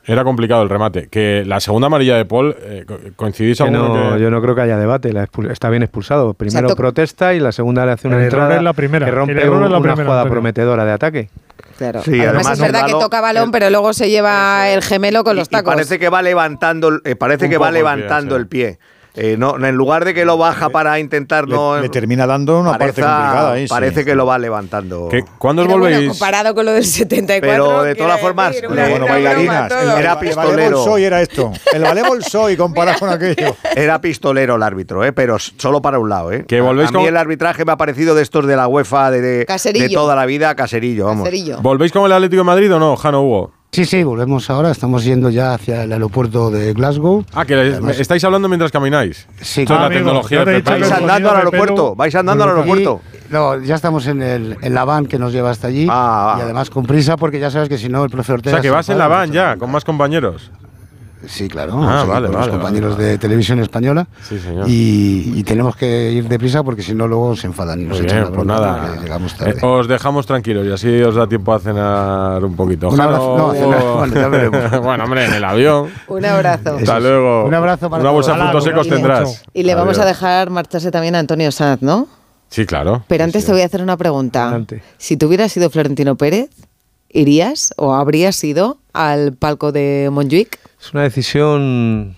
Era 0.05 0.23
complicado 0.25 0.61
el 0.61 0.69
remate. 0.69 1.07
Que 1.07 1.43
la 1.47 1.59
segunda 1.61 1.87
amarilla 1.87 2.17
de 2.17 2.25
Paul, 2.25 2.55
eh, 2.59 2.83
co- 2.85 2.99
¿coincidís 3.15 3.57
Que 3.57 3.71
no, 3.71 4.13
que- 4.15 4.21
yo 4.21 4.29
no 4.29 4.41
creo 4.41 4.53
que 4.53 4.61
haya 4.61 4.77
debate. 4.77 5.11
la 5.13 5.27
está 5.49 5.69
bien 5.69 5.81
expulsado. 5.81 6.33
Primero 6.33 6.67
Exacto. 6.67 6.75
protesta 6.75 7.33
y 7.33 7.39
la 7.39 7.53
segunda 7.53 7.85
le 7.85 7.93
hace 7.93 8.09
una 8.09 8.17
El 8.17 8.23
error 8.23 8.39
entrada 8.41 8.57
es 8.57 8.63
la 8.63 8.73
primera. 8.73 9.05
que 9.05 9.09
El 9.11 9.15
rompe 9.15 9.31
error 9.31 9.63
es 9.63 9.71
la 9.71 9.77
una 9.77 9.79
primera, 9.79 10.03
jugada 10.03 10.21
Antonio. 10.21 10.33
prometedora 10.33 10.85
de 10.85 10.91
ataque. 10.91 11.29
Claro. 11.91 12.03
Sí, 12.03 12.11
además, 12.13 12.45
además 12.47 12.51
es 12.53 12.59
verdad 12.61 12.81
un 12.81 12.87
que 12.87 12.93
balón- 12.93 13.01
toca 13.01 13.21
balón, 13.21 13.51
pero 13.51 13.69
luego 13.69 13.93
se 13.93 14.09
lleva 14.09 14.69
el 14.69 14.81
gemelo 14.81 15.23
con 15.23 15.35
los 15.35 15.47
Y 15.47 15.51
tacos. 15.51 15.73
parece 15.73 15.99
que 15.99 16.09
va 16.09 16.21
levantando, 16.21 16.99
eh, 17.03 17.15
parece 17.15 17.45
Un 17.45 17.51
que 17.51 17.57
va 17.57 17.67
poco 17.67 17.67
el 17.69 17.73
pie, 17.73 17.79
levantando 17.83 18.35
sí. 18.35 18.39
el 18.41 18.47
pie. 18.47 18.79
Eh, 19.15 19.35
no, 19.37 19.63
en 19.63 19.75
lugar 19.75 20.05
de 20.05 20.15
que 20.15 20.25
lo 20.25 20.37
baja 20.37 20.69
para 20.69 20.99
intentar 20.99 21.47
Le, 21.47 21.53
no. 21.55 21.79
le 21.79 21.87
termina 21.89 22.25
dando 22.25 22.59
una 22.59 22.71
parte 22.71 22.85
parece- 22.85 23.01
complicada 23.03 23.51
ahí. 23.51 23.67
sí. 23.67 23.69
Parece 23.69 24.03
que 24.05 24.15
lo 24.15 24.25
va 24.25 24.39
levantando. 24.39 25.07
que- 25.09 25.23
¿Cuándo 25.37 25.61
os 25.61 25.67
bueno, 25.67 25.81
volvéis? 25.83 26.09
comparado 26.09 26.55
con 26.55 26.65
lo 26.65 26.71
del 26.71 26.83
74. 26.83 27.41
Pero 27.65 27.83
de 27.83 27.93
todas 27.93 28.19
formas, 28.19 28.55
eh, 28.55 28.63
Bueno, 28.67 29.05
bailarinas. 29.05 29.69
broma. 29.69 29.81
El, 29.93 29.99
Era 29.99 30.13
el 30.13 30.17
pistolero. 30.19 30.77
Bolshoi 30.77 31.03
era 31.03 31.21
esto. 31.21 31.51
El 31.71 31.83
ballet 31.83 32.07
Bolshoi 32.07 32.57
comparado 32.57 32.97
con 32.99 33.09
aquello. 33.09 33.55
Era 33.75 34.01
pistolero 34.01 34.55
el 34.55 34.63
árbitro, 34.63 35.03
¿eh? 35.03 35.13
pero 35.13 35.37
solo 35.37 35.79
para 35.81 35.99
un 35.99 36.09
lado. 36.09 36.31
¿eh? 36.31 36.45
Que 36.47 36.59
volvéis 36.61 36.89
a 36.89 36.91
mí 36.93 36.97
con- 36.99 37.07
el 37.07 37.17
arbitraje 37.17 37.65
me 37.65 37.71
ha 37.71 37.77
parecido 37.77 38.15
de 38.15 38.23
estos 38.23 38.47
de 38.47 38.55
la 38.55 38.67
UEFA 38.67 39.11
de, 39.11 39.21
de 39.21 39.89
toda 39.93 40.15
la 40.15 40.25
vida, 40.25 40.55
caserillo, 40.55 41.05
vamos. 41.05 41.23
Caserillo. 41.25 41.59
¿Volvéis 41.61 41.91
con 41.91 42.03
el 42.05 42.11
Atlético 42.13 42.39
de 42.41 42.45
Madrid 42.45 42.73
o 42.73 42.79
no, 42.79 42.95
Jano 42.95 43.21
Hugo? 43.21 43.51
Sí, 43.73 43.85
sí, 43.85 44.03
volvemos 44.03 44.51
ahora, 44.51 44.69
estamos 44.69 45.03
yendo 45.03 45.31
ya 45.31 45.55
hacia 45.55 45.85
el 45.85 45.91
aeropuerto 45.91 46.51
de 46.51 46.73
Glasgow. 46.73 47.25
Ah, 47.33 47.43
que 47.43 47.79
estáis 47.97 48.23
hablando 48.23 48.47
mientras 48.47 48.71
camináis. 48.71 49.27
Sí, 49.41 49.63
Eso 49.63 49.73
es 49.73 49.79
la 49.79 49.89
tecnología. 49.89 50.45
te 50.45 50.61
Vais 50.61 50.91
andando 50.91 51.31
al 51.31 51.37
aeropuerto, 51.37 51.95
vais 51.95 52.13
andando 52.13 52.43
al 52.43 52.51
aeropuerto. 52.51 53.01
Y, 53.11 53.33
no, 53.33 53.59
ya 53.63 53.73
estamos 53.73 54.05
en, 54.05 54.21
el, 54.21 54.57
en 54.61 54.75
la 54.75 54.85
van 54.85 55.07
que 55.07 55.17
nos 55.17 55.33
lleva 55.33 55.49
hasta 55.49 55.69
allí. 55.69 55.87
Ah, 55.89 56.35
y 56.37 56.41
ah. 56.41 56.43
además 56.43 56.69
con 56.69 56.85
prisa, 56.85 57.17
porque 57.17 57.39
ya 57.39 57.49
sabes 57.49 57.67
que 57.67 57.79
si 57.79 57.89
no, 57.89 58.03
el 58.03 58.11
profe 58.11 58.33
O 58.33 58.35
Ortega. 58.35 58.57
sea, 58.57 58.61
que 58.61 58.67
se 58.67 58.71
vas 58.71 58.89
en 58.89 58.99
la 58.99 59.07
van 59.07 59.31
ya, 59.31 59.57
con 59.57 59.71
más 59.71 59.83
compañeros. 59.83 60.51
Sí, 61.27 61.47
claro. 61.47 61.73
Ah, 61.81 62.03
vale, 62.05 62.27
con 62.27 62.35
vale, 62.35 62.47
los 62.47 62.47
compañeros 62.49 62.91
vale. 62.97 63.03
de 63.09 63.17
televisión 63.17 63.59
española. 63.59 64.07
Sí, 64.27 64.39
señor. 64.39 64.65
Y, 64.67 65.33
y 65.35 65.43
tenemos 65.43 65.75
que 65.75 66.11
ir 66.11 66.27
deprisa 66.27 66.63
porque 66.63 66.81
si 66.81 66.93
no, 66.93 67.07
luego 67.07 67.35
se 67.35 67.47
enfadan 67.47 67.81
y 67.81 67.85
nos 67.85 67.97
Muy 67.99 68.05
echan 68.07 68.19
bien, 68.19 68.29
la 68.31 68.35
pues 68.35 68.47
nada. 68.47 68.87
porque 68.87 68.99
Llegamos 69.01 69.35
tarde. 69.37 69.51
Eh, 69.51 69.65
os 69.65 69.87
dejamos 69.87 70.25
tranquilos 70.25 70.65
y 70.67 70.71
así 70.71 71.01
os 71.01 71.15
da 71.15 71.27
tiempo 71.27 71.53
a 71.53 71.59
cenar 71.59 72.43
un 72.43 72.55
poquito. 72.55 72.89
Un 72.89 72.99
abrazo. 72.99 73.37
No, 73.37 73.47
bueno, 73.97 74.13
ya 74.15 74.27
veremos. 74.27 74.71
bueno, 74.83 75.03
hombre, 75.05 75.25
en 75.25 75.33
el 75.33 75.43
avión. 75.43 75.89
Un 76.07 76.25
abrazo. 76.25 76.75
Hasta 76.77 76.99
luego. 76.99 77.45
Un 77.45 77.53
abrazo 77.53 77.89
para 77.89 78.01
Una 78.01 78.11
bolsa 78.11 78.33
de 78.35 78.41
Hala, 78.41 78.61
secos 78.61 78.87
tendrás. 78.89 79.43
Y 79.53 79.63
le 79.63 79.75
vamos 79.75 79.97
a 79.99 80.05
dejar 80.05 80.49
marcharse 80.49 80.91
también 80.91 81.15
a 81.15 81.19
Antonio 81.19 81.51
Sanz, 81.51 81.81
¿no? 81.81 82.07
Sí, 82.49 82.65
claro. 82.65 83.03
Pero 83.07 83.23
Sí, 83.23 83.25
antes 83.25 83.41
sí. 83.43 83.47
te 83.47 83.51
voy 83.53 83.61
a 83.61 83.65
hacer 83.65 83.81
una 83.81 83.97
pregunta. 83.97 84.43
Adelante. 84.43 84.83
Si 84.97 85.17
tú 85.17 85.27
hubieras 85.27 85.51
sido 85.51 85.69
Florentino 85.69 86.15
Pérez, 86.17 86.49
¿irías 87.09 87.73
o 87.77 87.93
habrías 87.93 88.43
ido 88.43 88.77
al 88.93 89.33
palco 89.33 89.71
de 89.71 90.09
Montjuic? 90.11 90.59
Es 90.83 90.93
una 90.93 91.03
decisión 91.03 92.15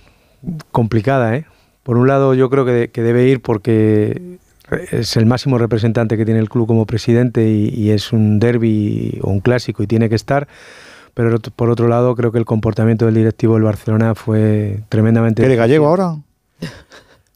complicada, 0.71 1.35
¿eh? 1.35 1.45
Por 1.83 1.97
un 1.97 2.07
lado, 2.07 2.33
yo 2.33 2.49
creo 2.49 2.65
que, 2.65 2.71
de- 2.71 2.87
que 2.89 3.03
debe 3.03 3.27
ir 3.27 3.41
porque 3.41 4.39
es 4.91 5.15
el 5.17 5.27
máximo 5.27 5.59
representante 5.59 6.17
que 6.17 6.25
tiene 6.25 6.39
el 6.39 6.49
club 6.49 6.65
como 6.65 6.85
presidente 6.87 7.47
y, 7.47 7.69
y 7.69 7.91
es 7.91 8.11
un 8.11 8.39
derby 8.39 9.19
o 9.21 9.29
un 9.29 9.39
clásico 9.39 9.83
y 9.83 9.87
tiene 9.87 10.09
que 10.09 10.15
estar. 10.15 10.47
Pero 11.13 11.37
por 11.39 11.69
otro 11.69 11.87
lado, 11.87 12.15
creo 12.15 12.31
que 12.31 12.39
el 12.39 12.45
comportamiento 12.45 13.05
del 13.05 13.15
directivo 13.15 13.53
del 13.53 13.63
Barcelona 13.63 14.15
fue 14.15 14.79
tremendamente. 14.89 15.45
¿Eres 15.45 15.57
gallego 15.57 15.87
ahora? 15.87 16.15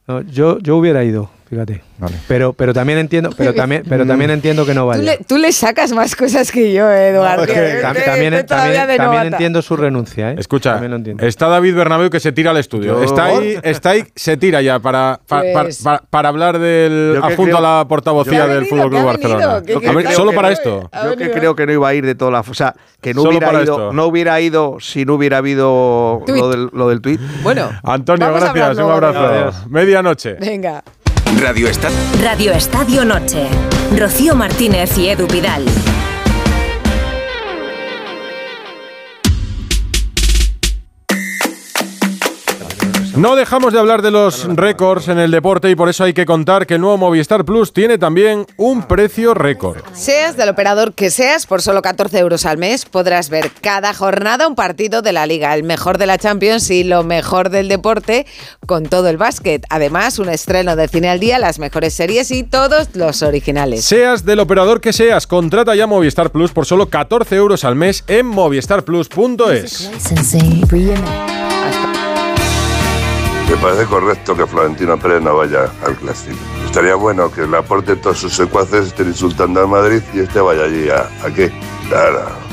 No, 0.08 0.22
yo, 0.22 0.58
yo 0.60 0.76
hubiera 0.78 1.04
ido, 1.04 1.30
fíjate. 1.50 1.82
Vale. 1.98 2.16
Pero, 2.28 2.54
pero 2.54 2.74
también 2.74 3.00
entiendo, 3.00 3.32
pero 3.38 3.54
también, 3.56 3.84
pero 3.88 4.06
también 4.06 4.32
entiendo 4.32 4.66
que 4.66 4.74
no 4.74 4.82
Tú 4.84 4.88
vaya. 4.88 5.02
le, 5.04 5.18
tú 5.28 5.38
le 5.38 5.52
sacas 5.52 5.92
más 5.92 6.16
cosas 6.16 6.52
que 6.52 6.72
yo, 6.74 6.90
eh, 6.90 7.10
Eduardo. 7.10 7.46
No, 7.46 7.52
es 7.52 7.54
que 7.54 7.82
Tam- 7.82 7.98
eh, 7.98 8.02
también, 8.06 8.46
todavía 8.46 8.88
también- 8.98 9.34
entiendo 9.34 9.62
su 9.62 9.76
renuncia, 9.76 10.32
¿eh? 10.32 10.36
Escucha, 10.38 10.80
está 11.20 11.48
David 11.50 11.76
Bernabéu 11.76 12.10
que 12.10 12.20
se 12.20 12.32
tira 12.32 12.52
al 12.52 12.58
estudio. 12.58 13.00
Yo- 13.00 13.04
Está 13.04 13.26
ahí, 13.26 13.58
está 13.64 13.90
ahí, 13.92 14.04
se 14.16 14.38
tira 14.38 14.62
ya 14.62 14.80
para, 14.80 15.20
pa- 15.28 15.44
pa- 15.54 15.62
Pues- 15.64 15.82
pa- 15.84 16.04
para 16.10 16.30
hablar 16.30 16.60
del 16.60 17.20
creo- 17.36 17.58
a 17.58 17.62
la 17.62 17.86
portavocía 17.88 18.32
¿Qué 18.32 18.38
ha 18.42 18.48
del 18.48 18.60
venido? 18.64 18.76
Fútbol 18.78 18.90
¿Qué 18.92 18.98
ha 18.98 19.00
Club? 19.02 19.08
Barcelona. 19.12 19.62
¿Qué- 19.66 19.74
Yo 19.74 19.80
qué- 19.82 19.88
A 19.90 19.92
ver, 19.94 20.06
qué- 20.06 20.14
solo 20.14 20.32
para 20.34 20.52
esto. 20.52 20.90
Yo 21.04 21.16
que 21.18 21.32
creo 21.32 21.56
que 21.56 21.66
no 21.66 21.74
iba 21.74 21.88
a 21.90 21.94
ir 21.94 22.06
de 22.06 22.16
toda 22.16 22.32
la. 22.32 22.40
O 22.42 22.54
sea, 22.54 22.74
que 23.02 23.14
no 23.14 23.22
Solo 23.24 23.38
hubiera, 23.38 23.52
ido, 23.54 23.62
esto. 23.62 23.94
no 23.94 24.06
hubiera 24.06 24.40
ido 24.42 24.78
si 24.80 25.06
no 25.06 25.16
hubiera 25.16 25.38
habido 25.38 26.22
lo 26.28 26.50
del, 26.50 26.70
lo 26.74 26.90
del 26.90 27.02
tuit. 27.02 27.20
Bueno, 27.44 27.70
Antonio, 27.84 28.32
gracias. 28.34 28.78
Un 28.78 28.92
abrazo. 28.92 29.68
Medianoche. 29.70 30.34
Venga. 30.34 30.84
Radio 31.38 31.68
Estadio. 31.68 31.98
Radio 32.22 32.52
Estadio 32.52 33.06
Noche. 33.06 33.48
Rocío 33.96 34.36
Martínez 34.36 34.98
y 34.98 35.10
Edu 35.10 35.28
Pidal. 35.28 35.64
No 43.20 43.36
dejamos 43.36 43.74
de 43.74 43.80
hablar 43.80 44.02
de 44.02 44.12
los 44.12 44.46
récords 44.56 45.10
en 45.10 45.20
el 45.20 45.30
deporte 45.30 45.70
y 45.70 45.76
por 45.76 45.90
eso 45.90 46.06
hay 46.06 46.14
que 46.14 46.26
contar 46.26 46.66
que 46.66 46.76
el 46.76 46.82
nuevo 46.82 46.98
Movistar 46.98 47.44
Plus 47.44 47.74
tiene 47.74 47.98
también 47.98 48.46
un 48.56 48.84
precio 48.84 49.34
récord. 49.34 49.82
Seas 49.92 50.38
del 50.38 50.48
operador 50.48 50.94
que 50.94 51.10
seas, 51.10 51.46
por 51.46 51.62
solo 51.62 51.82
14 51.82 52.18
euros 52.18 52.46
al 52.46 52.58
mes 52.58 52.86
podrás 52.86 53.30
ver 53.30 53.52
cada 53.60 53.94
jornada 53.94 54.48
un 54.48 54.56
partido 54.56 55.02
de 55.02 55.12
la 55.12 55.26
liga, 55.26 55.54
el 55.54 55.64
mejor 55.64 55.98
de 55.98 56.06
la 56.06 56.18
Champions 56.18 56.70
y 56.70 56.86
lo 56.86 57.04
mejor 57.04 57.50
del 57.50 57.68
deporte 57.68 58.26
con 58.66 58.86
todo 58.86 59.10
el 59.10 59.18
básquet. 59.18 59.66
Además, 59.70 60.18
un 60.18 60.30
estreno 60.30 60.78
de 60.78 60.88
cine 60.88 61.10
al 61.10 61.20
día, 61.20 61.40
las 61.40 61.60
mejores 61.60 61.94
series 61.94 62.32
y 62.32 62.44
todos 62.44 62.88
los 62.94 63.22
originales. 63.22 63.84
Seas 63.84 64.24
del 64.24 64.40
operador 64.40 64.80
que 64.80 64.94
seas, 64.94 65.28
contrata 65.28 65.76
ya 65.76 65.88
Movistar 65.88 66.32
Plus 66.32 66.54
por 66.54 66.66
solo 66.66 66.86
14 66.86 67.36
euros 67.36 67.66
al 67.66 67.76
mes 67.76 68.06
en 68.08 68.28
movistarplus.es. 68.28 69.92
Me 73.50 73.58
parece 73.58 73.86
correcto 73.86 74.36
que 74.36 74.46
Florentino 74.46 74.98
Pérez 75.00 75.22
no 75.22 75.36
vaya 75.36 75.72
al 75.84 75.96
Clásico. 75.96 76.38
Estaría 76.66 76.94
bueno 76.94 77.32
que 77.32 77.48
le 77.48 77.58
aporte 77.58 77.96
todos 77.96 78.20
sus 78.20 78.34
secuaces 78.34 78.88
estén 78.88 79.08
insultando 79.08 79.60
al 79.60 79.68
Madrid 79.68 80.02
y 80.14 80.20
este 80.20 80.40
vaya 80.40 80.66
allí 80.66 80.88
a, 80.90 81.10
¿a 81.26 81.34
qué? 81.34 81.52
Claro. 81.88 82.49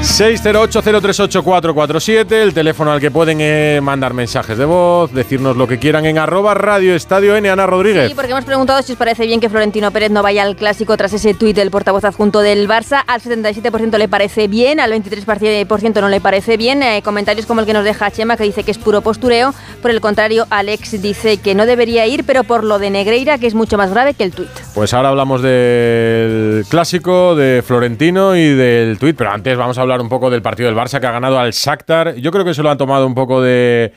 608-038-447, 0.00 2.32
el 2.32 2.54
teléfono 2.54 2.90
al 2.90 3.00
que 3.00 3.10
pueden 3.10 3.36
eh, 3.40 3.80
mandar 3.82 4.14
mensajes 4.14 4.56
de 4.56 4.64
voz, 4.64 5.12
decirnos 5.12 5.58
lo 5.58 5.68
que 5.68 5.78
quieran 5.78 6.06
en 6.06 6.16
arroba 6.16 6.54
radio 6.54 6.94
estadio 6.94 7.36
N, 7.36 7.50
Ana 7.50 7.66
Rodríguez. 7.66 8.08
Sí, 8.08 8.14
porque 8.14 8.30
hemos 8.30 8.46
preguntado 8.46 8.80
si 8.82 8.92
os 8.92 8.98
parece 8.98 9.26
bien 9.26 9.40
que 9.40 9.50
Florentino 9.50 9.90
Pérez 9.90 10.10
no 10.10 10.22
vaya 10.22 10.42
al 10.42 10.56
clásico 10.56 10.96
tras 10.96 11.12
ese 11.12 11.34
tuit 11.34 11.54
del 11.54 11.70
portavoz 11.70 12.02
adjunto 12.04 12.40
del 12.40 12.66
Barça. 12.66 13.02
Al 13.06 13.20
77% 13.20 13.98
le 13.98 14.08
parece 14.08 14.48
bien, 14.48 14.80
al 14.80 14.90
23% 14.90 16.00
no 16.00 16.08
le 16.08 16.20
parece 16.22 16.56
bien. 16.56 16.82
Eh, 16.82 17.02
comentarios 17.04 17.44
como 17.44 17.60
el 17.60 17.66
que 17.66 17.74
nos 17.74 17.84
deja 17.84 18.10
Chema, 18.10 18.38
que 18.38 18.44
dice 18.44 18.64
que 18.64 18.70
es 18.70 18.78
puro 18.78 19.02
postureo. 19.02 19.52
Por 19.82 19.90
el 19.90 20.00
contrario, 20.00 20.46
Alex 20.48 21.02
dice 21.02 21.36
que 21.36 21.54
no 21.54 21.66
debería 21.66 22.06
ir, 22.06 22.24
pero 22.24 22.44
por 22.44 22.64
lo 22.64 22.78
de 22.78 22.88
Negreira, 22.88 23.36
que 23.36 23.46
es 23.46 23.54
mucho 23.54 23.76
más 23.76 23.90
grave 23.90 24.14
que 24.14 24.24
el 24.24 24.32
tuit. 24.32 24.48
Pues 24.74 24.94
ahora 24.94 25.10
hablamos 25.10 25.42
del 25.42 26.64
clásico, 26.70 27.34
de 27.34 27.62
Florentino 27.66 28.34
y 28.34 28.48
del 28.48 28.98
tuit, 28.98 29.14
pero 29.14 29.30
antes 29.30 29.58
vamos 29.58 29.76
a 29.76 29.82
hablar 29.82 29.89
un 29.98 30.08
poco 30.10 30.28
del 30.30 30.42
partido 30.42 30.68
del 30.68 30.76
Barça 30.76 31.00
que 31.00 31.06
ha 31.06 31.12
ganado 31.12 31.38
al 31.38 31.52
Shakhtar. 31.52 32.16
Yo 32.16 32.30
creo 32.30 32.44
que 32.44 32.52
se 32.52 32.62
lo 32.62 32.70
han 32.70 32.76
tomado 32.76 33.06
un 33.06 33.14
poco 33.14 33.40
de 33.40 33.92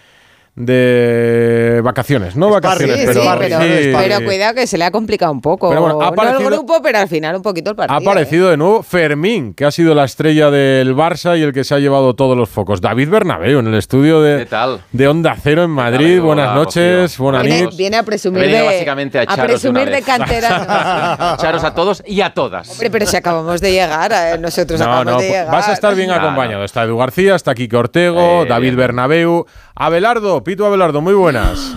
de 0.55 1.81
vacaciones, 1.83 2.35
no 2.35 2.49
vacaciones, 2.49 2.95
Sí, 2.99 3.05
pero, 3.07 3.21
sí, 3.23 3.29
pero, 3.39 3.59
sí. 3.61 3.91
pero 3.95 4.23
cuidado 4.25 4.53
que 4.53 4.67
se 4.67 4.77
le 4.77 4.85
ha 4.85 4.91
complicado 4.91 5.31
un 5.31 5.41
poco. 5.41 5.69
Pero 5.69 5.81
bueno, 5.81 5.95
ha 6.01 6.05
No 6.11 6.13
el 6.13 6.19
aparecido- 6.19 6.49
grupo, 6.51 6.79
pero 6.83 6.99
al 6.99 7.07
final 7.07 7.35
un 7.37 7.41
poquito 7.41 7.71
el 7.71 7.73
Ha 7.73 7.87
partido. 7.87 8.11
aparecido 8.11 8.49
de 8.49 8.57
nuevo 8.57 8.83
Fermín, 8.83 9.53
que 9.55 9.65
ha 9.65 9.71
sido 9.71 9.95
la 9.95 10.03
estrella 10.03 10.51
del 10.51 10.95
Barça 10.95 11.37
y 11.37 11.41
el 11.41 11.53
que 11.53 11.63
se 11.63 11.73
ha 11.73 11.79
llevado 11.79 12.13
todos 12.15 12.37
los 12.37 12.49
focos. 12.49 12.81
David 12.81 13.09
Bernabeu 13.09 13.59
en 13.59 13.67
el 13.67 13.73
estudio 13.75 14.21
de, 14.21 14.39
¿Qué 14.39 14.45
tal? 14.45 14.81
de 14.91 15.07
Onda 15.07 15.35
Cero 15.41 15.63
en 15.63 15.71
Madrid. 15.71 16.05
Amigo, 16.13 16.27
Buenas 16.27 16.49
hola, 16.49 16.55
noches, 16.55 17.17
buenas 17.17 17.43
Viene, 17.43 17.69
viene 17.75 17.97
a 17.97 18.03
presumir 18.03 18.47
de, 18.47 18.61
básicamente 18.61 19.19
a 19.19 19.23
a 19.23 19.37
presumir 19.37 19.85
de 19.85 19.91
vez. 19.91 20.05
canterano. 20.05 20.63
Echaros 21.35 21.63
a 21.63 21.73
todos 21.73 22.03
y 22.05 22.21
a 22.21 22.33
todas. 22.33 22.69
Hombre, 22.69 22.91
pero 22.91 23.05
si 23.07 23.17
acabamos 23.17 23.59
de 23.59 23.71
llegar, 23.71 24.11
eh, 24.13 24.37
nosotros 24.39 24.79
No, 24.79 24.85
acabamos 24.85 25.13
no, 25.13 25.19
de 25.19 25.27
llegar. 25.29 25.51
vas 25.51 25.67
a 25.67 25.73
estar 25.73 25.95
bien 25.95 26.11
acompañado. 26.11 26.63
Está 26.63 26.83
Edu 26.83 26.97
García, 26.97 27.35
está 27.35 27.55
Kike 27.55 27.75
Ortego, 27.75 28.43
Eh, 28.43 28.47
David. 28.47 28.75
Bernabeu, 28.75 29.45
Abelardo, 29.75 30.42
Pito 30.43 30.65
Abelardo, 30.65 31.01
muy 31.01 31.13
buenas. 31.13 31.73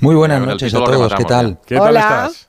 Muy 0.00 0.14
buenas 0.14 0.40
noches 0.40 0.74
a 0.74 0.78
todos, 0.78 1.14
¿qué 1.14 1.24
tal? 1.24 1.58
¿Qué 1.66 1.76
tal 1.76 1.88
Hola. 1.88 2.00
estás? 2.00 2.48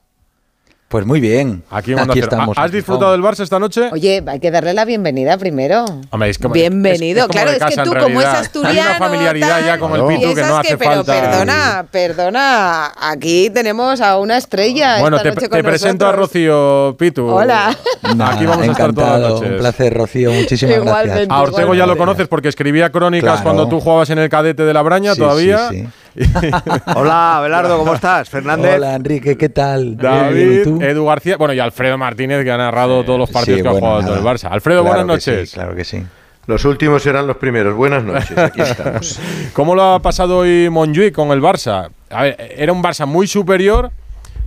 Pues 0.95 1.05
muy 1.05 1.19
bien. 1.19 1.61
Aquí, 1.71 1.93
Aquí 1.93 2.19
estamos. 2.19 2.57
¿Has 2.57 2.71
disfrutado 2.71 3.11
del 3.11 3.21
Barça 3.21 3.41
esta 3.43 3.59
noche? 3.59 3.89
Oye, 3.91 4.23
hay 4.25 4.39
que 4.39 4.49
darle 4.49 4.73
la 4.73 4.85
bienvenida 4.85 5.37
primero. 5.37 5.83
Hombre, 6.09 6.29
es 6.29 6.37
como- 6.37 6.53
Bienvenido. 6.53 7.17
es- 7.19 7.23
es 7.23 7.27
como 7.27 7.33
claro, 7.33 7.51
de 7.51 7.57
es 7.57 7.65
que 7.75 7.83
tú, 7.83 7.93
como 8.01 8.21
es 8.21 8.25
asturiano. 8.27 8.69
Hay 8.79 8.79
una 8.79 8.95
familiaridad 8.97 9.49
tal, 9.49 9.65
ya 9.65 9.77
con 9.77 9.91
el 9.93 10.05
Pitu 10.07 10.33
que 10.33 10.41
no 10.43 10.57
hace 10.57 10.77
pero 10.77 10.91
falta. 11.03 11.13
Perdona, 11.21 11.85
perdona. 11.91 12.93
Aquí 12.97 13.49
tenemos 13.49 13.99
a 13.99 14.17
una 14.19 14.37
estrella. 14.37 15.01
Bueno, 15.01 15.17
esta 15.17 15.27
te, 15.31 15.35
noche 15.35 15.49
te 15.49 15.49
con 15.49 15.61
presento 15.69 16.07
a. 16.07 16.13
Rocío 16.13 16.95
Pitu. 16.97 17.27
Hola. 17.27 17.75
Nada, 18.15 18.31
Aquí 18.35 18.45
vamos 18.45 18.65
a 18.65 18.71
estar 18.71 18.93
todas 18.93 19.19
las 19.19 19.31
noches. 19.31 19.51
Un 19.51 19.57
placer, 19.57 19.93
Rocío. 19.93 20.31
Muchísimas 20.31 20.77
Igualmente. 20.77 21.25
gracias. 21.25 21.29
A 21.29 21.41
Ortego 21.41 21.75
ya 21.75 21.85
lo 21.87 21.97
conoces 21.97 22.29
porque 22.29 22.47
escribía 22.47 22.89
crónicas 22.89 23.31
Claro. 23.31 23.43
cuando 23.43 23.67
tú 23.67 23.81
jugabas 23.81 24.09
en 24.11 24.19
el 24.19 24.29
cadete 24.29 24.63
de 24.63 24.73
la 24.73 24.81
Braña 24.81 25.13
Sí, 25.13 25.19
todavía. 25.19 25.67
sí, 25.71 25.85
Hola, 26.95 27.37
Abelardo, 27.37 27.77
¿cómo 27.77 27.93
estás? 27.93 28.29
Fernández. 28.29 28.75
Hola, 28.75 28.95
Enrique, 28.95 29.37
¿qué 29.37 29.49
tal? 29.49 29.97
David, 29.97 30.51
¿y 30.61 30.63
tú? 30.63 30.81
Edu 30.81 31.05
García, 31.05 31.35
bueno, 31.37 31.53
y 31.53 31.59
Alfredo 31.59 31.97
Martínez, 31.97 32.43
que 32.43 32.51
ha 32.51 32.57
narrado 32.57 33.03
todos 33.03 33.19
los 33.19 33.29
partidos 33.29 33.57
Sí, 33.57 33.63
que 33.63 33.67
ha 33.67 33.71
bueno, 33.71 33.87
jugado 33.87 34.01
todo 34.07 34.15
nada. 34.21 34.31
el 34.31 34.37
Barça. 34.37 34.49
Alfredo, 34.51 34.81
Claro 34.81 34.95
buenas 34.97 35.07
noches. 35.07 35.49
sí, 35.49 35.55
claro 35.55 35.75
que 35.75 35.83
sí. 35.83 36.03
Los 36.47 36.63
últimos 36.63 37.01
serán 37.03 37.27
los 37.27 37.37
primeros. 37.37 37.75
Buenas 37.75 38.03
noches, 38.03 38.37
aquí 38.37 38.61
estamos. 38.63 39.19
¿Cómo 39.53 39.75
lo 39.75 39.95
ha 39.95 39.99
pasado 39.99 40.37
hoy 40.39 40.69
Monjuic 40.69 41.13
con 41.13 41.31
el 41.31 41.41
Barça? 41.41 41.89
A 42.09 42.23
ver, 42.23 42.53
era 42.55 42.71
un 42.71 42.81
Barça 42.83 43.05
muy 43.05 43.27
superior, 43.27 43.91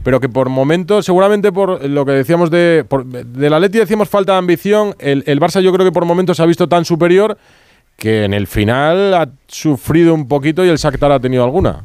pero 0.04 0.20
que 0.20 0.28
por 0.28 0.48
momentos, 0.48 1.04
seguramente 1.04 1.52
por 1.52 1.84
lo 1.84 2.06
que 2.06 2.12
decíamos 2.12 2.50
de. 2.50 2.84
Por, 2.88 3.04
del 3.04 3.52
Atleti 3.52 3.78
decíamos 3.78 4.08
falta 4.08 4.32
de 4.32 4.38
ambición. 4.38 4.94
El, 5.00 5.24
el 5.26 5.40
Barça, 5.40 5.60
yo 5.60 5.72
creo 5.72 5.84
que 5.84 5.92
por 5.92 6.04
momentos 6.06 6.36
se 6.38 6.42
ha 6.42 6.46
visto 6.46 6.68
tan 6.68 6.84
superior 6.84 7.36
que 7.98 8.24
en 8.24 8.32
el 8.32 8.46
final 8.46 9.12
ha 9.12 9.28
sufrido 9.48 10.14
un 10.14 10.28
poquito 10.28 10.64
y 10.64 10.68
el 10.68 10.76
Shakhtar 10.76 11.10
ha 11.10 11.18
tenido 11.18 11.42
alguna. 11.42 11.82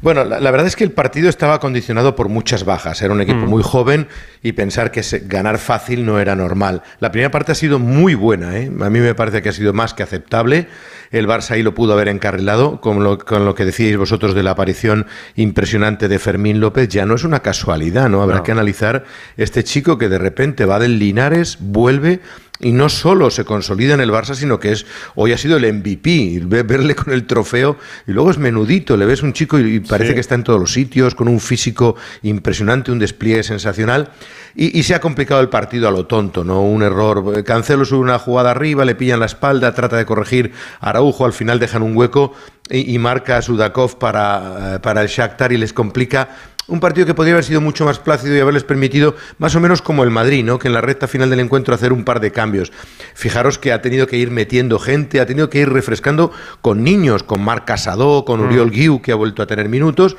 Bueno, 0.00 0.22
la, 0.24 0.38
la 0.38 0.50
verdad 0.52 0.68
es 0.68 0.76
que 0.76 0.84
el 0.84 0.92
partido 0.92 1.28
estaba 1.28 1.58
condicionado 1.58 2.14
por 2.14 2.28
muchas 2.28 2.64
bajas. 2.64 3.02
Era 3.02 3.12
un 3.14 3.20
equipo 3.20 3.40
Mm. 3.40 3.48
muy 3.50 3.62
joven 3.64 4.06
y 4.44 4.52
pensar 4.52 4.92
que 4.92 5.02
se- 5.02 5.20
ganar 5.26 5.58
fácil 5.58 6.06
no 6.06 6.20
era 6.20 6.36
normal. 6.36 6.82
La 7.00 7.10
primera 7.10 7.32
parte 7.32 7.50
ha 7.50 7.54
sido 7.56 7.80
muy 7.80 8.14
buena. 8.14 8.56
¿eh? 8.56 8.70
A 8.80 8.90
mí 8.90 9.00
me 9.00 9.14
parece 9.16 9.42
que 9.42 9.48
ha 9.48 9.52
sido 9.52 9.72
más 9.72 9.94
que 9.94 10.04
aceptable. 10.04 10.68
El 11.10 11.26
Barça 11.26 11.52
ahí 11.52 11.64
lo 11.64 11.74
pudo 11.74 11.94
haber 11.94 12.06
encarrilado, 12.08 12.80
con 12.80 13.02
lo, 13.02 13.18
con 13.18 13.44
lo 13.44 13.56
que 13.56 13.64
decíais 13.64 13.96
vosotros 13.96 14.34
de 14.36 14.44
la 14.44 14.52
aparición 14.52 15.06
impresionante 15.34 16.06
de 16.06 16.18
Fermín 16.20 16.60
López. 16.60 16.88
Ya 16.90 17.04
no 17.06 17.16
es 17.16 17.24
una 17.24 17.40
casualidad, 17.40 18.08
¿no? 18.08 18.22
Habrá 18.22 18.36
No. 18.36 18.42
que 18.44 18.52
analizar 18.52 19.04
este 19.36 19.64
chico 19.64 19.98
que 19.98 20.08
de 20.08 20.18
repente 20.18 20.64
va 20.64 20.78
del 20.78 21.00
Linares, 21.00 21.56
vuelve 21.60 22.20
y 22.60 22.72
no 22.72 22.88
solo 22.88 23.30
se 23.30 23.44
consolida 23.44 23.94
en 23.94 24.00
el 24.00 24.10
Barça, 24.10 24.34
sino 24.34 24.58
que 24.58 24.72
es 24.72 24.84
hoy 25.14 25.32
ha 25.32 25.38
sido 25.38 25.56
el 25.58 25.72
MVP. 25.72 26.40
Ve- 26.44 26.62
Verle 26.64 26.94
con 26.96 27.12
el 27.12 27.24
trofeo 27.26 27.76
y 28.06 28.12
luego 28.12 28.30
es 28.30 28.38
menudito, 28.38 28.96
le 28.96 29.06
ves 29.06 29.22
un 29.22 29.32
chico 29.32 29.58
y, 29.58 29.80
parece 29.80 30.08
Sí. 30.10 30.14
que 30.14 30.20
está 30.20 30.34
en 30.34 30.42
todos 30.44 30.58
los 30.58 30.72
sitios, 30.72 31.14
con 31.14 31.28
un 31.28 31.38
físico 31.40 31.94
impresionante, 32.22 32.90
un 32.90 32.98
despliegue 32.98 33.42
sensacional. 33.42 34.10
Y, 34.56 34.76
y 34.76 34.82
se 34.82 34.94
ha 34.94 35.00
complicado 35.00 35.40
el 35.40 35.48
partido 35.48 35.86
a 35.86 35.92
lo 35.92 36.06
tonto, 36.06 36.42
¿no? 36.42 36.62
Un 36.62 36.82
error. 36.82 37.44
Cancelo 37.44 37.84
sube 37.84 38.00
una 38.00 38.18
jugada 38.18 38.50
arriba, 38.50 38.84
le 38.84 38.96
pillan 38.96 39.20
la 39.20 39.26
espalda, 39.26 39.72
trata 39.74 39.96
de 39.96 40.04
corregir 40.04 40.52
Araujo, 40.80 41.24
al 41.26 41.32
final 41.32 41.60
dejan 41.60 41.82
un 41.82 41.96
hueco 41.96 42.32
y, 42.70 42.92
y 42.92 42.98
marca 42.98 43.36
a 43.36 43.42
Sudakov 43.42 43.98
para, 43.98 44.76
eh, 44.76 44.78
para 44.80 45.02
el 45.02 45.08
Shakhtar 45.08 45.52
y 45.52 45.58
les 45.58 45.72
complica 45.72 46.28
un 46.68 46.80
partido 46.80 47.06
que 47.06 47.14
podría 47.14 47.34
haber 47.34 47.44
sido 47.44 47.60
mucho 47.60 47.84
más 47.84 47.98
plácido 47.98 48.36
y 48.36 48.40
haberles 48.40 48.62
permitido, 48.62 49.16
más 49.38 49.56
o 49.56 49.60
menos 49.60 49.82
como 49.82 50.04
el 50.04 50.10
Madrid, 50.10 50.44
¿no? 50.44 50.58
que 50.58 50.68
en 50.68 50.74
la 50.74 50.82
recta 50.82 51.08
final 51.08 51.30
del 51.30 51.40
encuentro 51.40 51.74
hacer 51.74 51.92
un 51.92 52.04
par 52.04 52.20
de 52.20 52.30
cambios. 52.30 52.72
Fijaros 53.14 53.58
que 53.58 53.72
ha 53.72 53.82
tenido 53.82 54.06
que 54.06 54.18
ir 54.18 54.30
metiendo 54.30 54.78
gente, 54.78 55.20
ha 55.20 55.26
tenido 55.26 55.48
que 55.48 55.60
ir 55.60 55.70
refrescando 55.70 56.30
con 56.60 56.84
niños, 56.84 57.22
con 57.22 57.42
Marc 57.42 57.64
Casado, 57.64 58.24
con 58.24 58.40
Uriol 58.40 58.70
Guiu, 58.70 59.00
que 59.00 59.12
ha 59.12 59.16
vuelto 59.16 59.42
a 59.42 59.46
tener 59.46 59.68
minutos, 59.68 60.16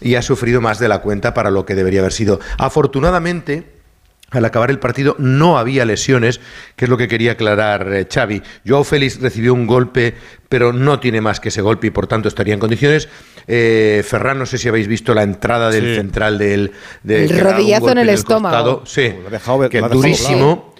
y 0.00 0.16
ha 0.16 0.22
sufrido 0.22 0.60
más 0.60 0.80
de 0.80 0.88
la 0.88 0.98
cuenta 0.98 1.34
para 1.34 1.50
lo 1.50 1.64
que 1.64 1.76
debería 1.76 2.00
haber 2.00 2.12
sido. 2.12 2.40
Afortunadamente, 2.58 3.81
al 4.32 4.44
acabar 4.44 4.70
el 4.70 4.78
partido 4.78 5.14
no 5.18 5.58
había 5.58 5.84
lesiones, 5.84 6.40
que 6.76 6.86
es 6.86 6.88
lo 6.88 6.96
que 6.96 7.06
quería 7.08 7.32
aclarar 7.32 7.92
eh, 7.92 8.06
Xavi. 8.12 8.42
Joao 8.66 8.82
Félix 8.84 9.20
recibió 9.20 9.54
un 9.54 9.66
golpe, 9.66 10.14
pero 10.48 10.72
no 10.72 10.98
tiene 11.00 11.20
más 11.20 11.38
que 11.38 11.50
ese 11.50 11.62
golpe 11.62 11.86
y 11.86 11.90
por 11.90 12.06
tanto 12.06 12.28
estaría 12.28 12.54
en 12.54 12.60
condiciones. 12.60 13.08
Eh, 13.46 14.02
Ferran, 14.06 14.38
no 14.38 14.46
sé 14.46 14.58
si 14.58 14.68
habéis 14.68 14.88
visto 14.88 15.14
la 15.14 15.22
entrada 15.22 15.70
del 15.70 15.84
Sí. 15.90 15.94
central 15.96 16.38
del... 16.38 16.72
de- 17.02 17.24
El 17.24 17.40
rodillazo 17.40 17.90
en 17.90 17.98
el 17.98 18.08
estómago. 18.08 18.54
costado. 18.80 18.86
Sí, 18.86 19.14
Lo 19.22 19.28
ha 19.28 19.30
dejado- 19.30 19.68
que 19.68 19.80
lo 19.80 19.86
ha 19.86 19.88
dejado 19.88 20.00
durísimo. 20.02 20.38
doblado. 20.38 20.72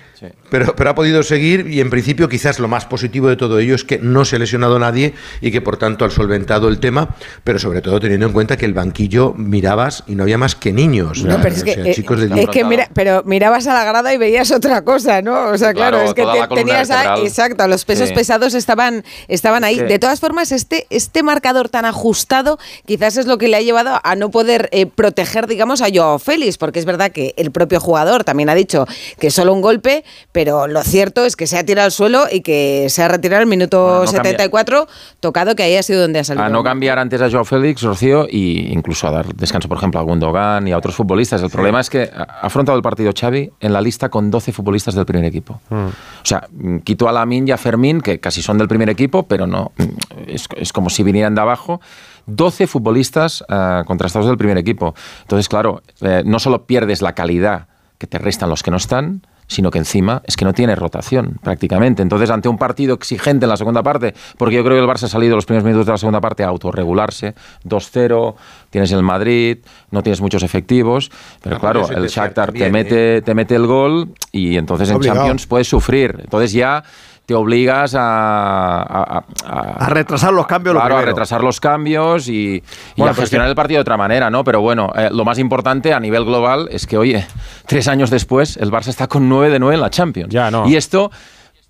Pero, 0.53 0.77
pero 0.77 0.91
ha 0.91 0.95
podido 0.95 1.23
seguir 1.23 1.67
y 1.69 1.81
en 1.81 1.89
principio 1.89 2.29
quizás 2.29 2.59
lo 2.59 2.69
más 2.69 2.85
positivo 2.85 3.29
de 3.29 3.37
todo 3.37 3.59
ello 3.59 3.75
es 3.75 3.85
que 3.85 3.99
no 3.99 4.27
se 4.27 4.37
ha 4.37 4.39
lesionado 4.39 4.79
nadie 4.79 5.15
y 5.41 5.51
que 5.51 5.63
por 5.63 5.79
tanto 5.79 6.05
ha 6.05 6.11
solventado 6.11 6.69
el 6.69 6.79
tema, 6.79 7.17
pero 7.43 7.59
sobre 7.59 7.81
todo 7.81 7.99
teniendo 7.99 8.27
en 8.27 8.33
cuenta 8.35 8.59
que 8.59 8.67
el 8.67 8.75
banquillo 8.75 9.33
mirabas 9.35 10.05
y 10.07 10.15
no 10.15 10.25
había 10.25 10.37
más 10.37 10.55
que 10.55 10.71
niños. 10.75 11.25
No, 11.25 11.39
pero 11.41 11.55
es 11.55 11.63
sea, 11.63 11.75
que, 11.75 11.91
eh, 11.91 11.95
chicos 11.95 12.21
de 12.21 12.43
es 12.43 12.49
que 12.51 12.65
mira, 12.65 12.89
pero 12.93 13.23
mirabas 13.25 13.67
a 13.67 13.73
la 13.73 13.85
grada 13.85 14.13
y 14.13 14.19
veías 14.19 14.51
otra 14.51 14.85
cosa, 14.85 15.23
¿no? 15.23 15.47
O 15.49 15.57
sea, 15.57 15.73
claro, 15.73 15.97
Claro, 15.97 16.11
es 16.11 16.15
que 16.15 16.23
te- 16.49 16.55
tenías 16.55 16.91
a- 16.91 17.17
exacto, 17.17 17.67
los 17.67 17.87
pesos 17.87 18.11
Sí. 18.11 18.15
pesados 18.15 18.53
estaban 18.53 19.05
estaban 19.29 19.65
ahí. 19.65 19.79
De 19.79 19.99
todas 19.99 20.21
formas, 20.21 20.53
este 20.53 20.87
este 20.91 21.23
marcador 21.23 21.71
tan 21.71 21.87
ajustado 21.87 22.59
quizás 22.85 23.17
es 23.17 23.25
lo 23.25 23.39
que 23.39 23.49
le 23.49 23.57
ha 23.57 23.61
llevado 23.63 23.99
a 24.05 24.17
no 24.17 24.31
poder 24.31 24.69
eh, 24.73 24.85
proteger, 24.85 25.47
digamos, 25.47 25.81
a 25.81 25.87
Joao 25.91 26.19
Félix, 26.19 26.59
porque 26.59 26.79
es 26.79 26.85
verdad 26.85 27.11
que 27.11 27.33
el 27.39 27.51
propio 27.53 27.81
jugador 27.81 28.25
también 28.25 28.51
ha 28.51 28.55
dicho 28.55 28.85
que 29.19 29.31
solo 29.31 29.55
un 29.55 29.63
golpe, 29.63 30.05
pero 30.33 30.42
lo 30.45 30.83
cierto 30.83 31.25
es 31.25 31.37
que 31.37 31.47
se 31.47 31.59
ha 31.59 31.65
tirado 31.65 31.87
al 31.87 31.93
suelo 31.93 32.25
y 32.31 32.41
que 32.41 32.87
se 32.89 33.03
ha 33.03 33.09
retirado 33.09 33.43
el 33.43 33.49
minuto 33.49 33.79
Bueno, 33.79 34.01
no 34.01 34.13
cambia. 34.13 34.23
74, 34.23 34.87
tocado 35.21 35.55
que 35.55 35.63
ahí 35.63 35.77
ha 35.77 35.83
sido 35.83 36.03
donde 36.03 36.19
ha 36.21 36.25
salido. 36.25 36.45
A 36.45 36.49
no 36.49 36.63
cambiar 36.63 36.99
antes 36.99 37.21
a 37.21 37.31
Joao 37.31 37.45
Félix, 37.45 37.83
Rocío, 37.83 38.27
y 38.29 38.73
incluso 38.73 39.07
a 39.09 39.11
dar 39.11 39.35
descanso, 39.35 39.69
por 39.69 39.79
ejemplo, 39.79 40.01
a 40.01 40.03
Gundogan 40.03 40.67
y 40.69 40.73
a 40.73 40.79
otros 40.79 40.95
futbolistas. 40.95 41.43
El 41.43 41.51
problema 41.51 41.81
es 41.81 41.91
que 41.91 42.11
ha 42.15 42.23
afrontado 42.43 42.77
el 42.77 42.83
partido 42.83 43.13
Xavi 43.19 43.51
en 43.61 43.73
la 43.73 43.81
lista 43.81 44.09
con 44.09 44.31
12 44.31 44.53
futbolistas 44.53 44.95
del 44.95 45.07
primer 45.07 45.25
equipo. 45.27 45.61
O 45.71 45.91
sea, 46.25 46.47
mm, 46.51 46.79
quitó 46.79 47.09
a 47.09 47.13
Lamin 47.13 47.47
y 47.49 47.51
a 47.51 47.57
Fermín, 47.59 48.01
que 48.01 48.21
casi 48.21 48.43
son 48.43 48.59
del 48.59 48.69
primer 48.69 48.89
equipo, 48.91 49.25
pero 49.25 49.47
no. 49.47 49.73
mm, 49.77 49.85
Es, 50.29 50.47
es 50.57 50.73
como 50.73 50.91
si 50.91 51.03
vinieran 51.03 51.35
de 51.35 51.41
abajo. 51.41 51.81
12 52.27 52.67
futbolistas 52.69 53.45
ah, 53.49 53.83
contrastados 53.87 54.29
del 54.29 54.37
primer 54.37 54.57
equipo. 54.59 54.95
Entonces, 55.23 55.49
claro, 55.49 55.83
eh, 56.01 56.23
no 56.25 56.39
solo 56.39 56.67
pierdes 56.67 57.03
la 57.03 57.15
calidad 57.15 57.67
que 57.99 58.07
te 58.07 58.19
restan 58.19 58.49
los 58.49 58.63
que 58.63 58.71
no 58.71 58.77
están, 58.77 59.27
sino 59.47 59.71
que 59.71 59.79
encima 59.79 60.23
es 60.27 60.37
que 60.37 60.45
no 60.45 60.53
tiene 60.53 60.75
rotación 60.75 61.39
prácticamente. 61.43 62.03
Entonces, 62.03 62.31
ante 62.31 62.49
un 62.49 62.59
partido 62.59 62.95
exigente 62.95 63.45
en 63.45 63.51
la 63.51 63.57
segunda 63.57 63.83
parte, 63.83 64.15
porque 64.39 64.57
yo 64.57 64.65
creo 64.65 64.77
que 64.77 64.83
el 64.83 64.89
Barça 64.89 65.05
ha 65.05 65.09
salido 65.09 65.37
los 65.37 65.47
primeros 65.47 65.65
minutos 65.65 65.87
de 65.87 65.93
la 65.93 65.99
segunda 65.99 66.21
parte 66.21 66.45
a 66.45 66.49
autorregularse, 66.49 67.35
2-0, 67.65 68.35
tienes 68.71 68.93
el 68.93 69.03
Madrid, 69.03 69.59
no 69.91 70.03
tienes 70.03 70.21
muchos 70.21 70.43
efectivos, 70.43 71.11
pero 71.43 71.59
claro, 71.59 71.89
el 71.91 72.07
Shakhtar 72.07 72.53
te 72.53 72.71
mete, 72.71 73.23
te 73.23 73.35
mete 73.35 73.55
el 73.55 73.67
gol 73.67 74.15
y 74.31 74.57
entonces 74.57 74.91
en. 74.91 75.01
Champions 75.01 75.47
puedes 75.47 75.69
sufrir. 75.69 76.17
Entonces 76.21 76.53
ya 76.53 76.85
te 77.27 77.35
obligas 77.35 77.95
a, 77.95 78.83
a, 78.83 79.25
a- 79.47 79.85
A 79.85 79.89
retrasar 79.91 80.33
los 80.33 80.47
cambios, 80.47 80.75
lo 80.75 80.81
Claro, 80.81 80.97
a 80.99 81.03
retrasar 81.03 81.43
los 81.43 81.61
cambios 81.61 82.29
y, 82.29 82.57
y 82.57 82.63
Bueno, 82.97 83.13
a 83.13 83.15
gestionar 83.15 83.49
el 83.49 83.55
partido 83.55 83.79
de 83.79 83.83
otra 83.83 83.97
manera, 83.97 84.29
¿no? 84.31 84.43
Pero 84.45 84.61
bueno, 84.61 84.91
eh, 84.97 85.09
lo 85.13 85.25
más 85.25 85.39
importante 85.39 85.93
a 85.95 86.01
nivel 86.01 86.25
global 86.25 86.69
es 86.73 86.87
que, 86.87 86.97
oye, 86.99 87.27
tres 87.67 87.87
años 87.89 88.11
después, 88.11 88.57
el 88.57 88.71
Barça 88.71 88.89
está 88.89 89.07
con 89.07 89.29
9 89.29 89.51
de 89.53 89.59
9 89.59 89.75
en 89.77 89.81
la 89.81 89.91
Champions. 89.91 90.35
Y 90.67 90.77
esto, 90.77 91.11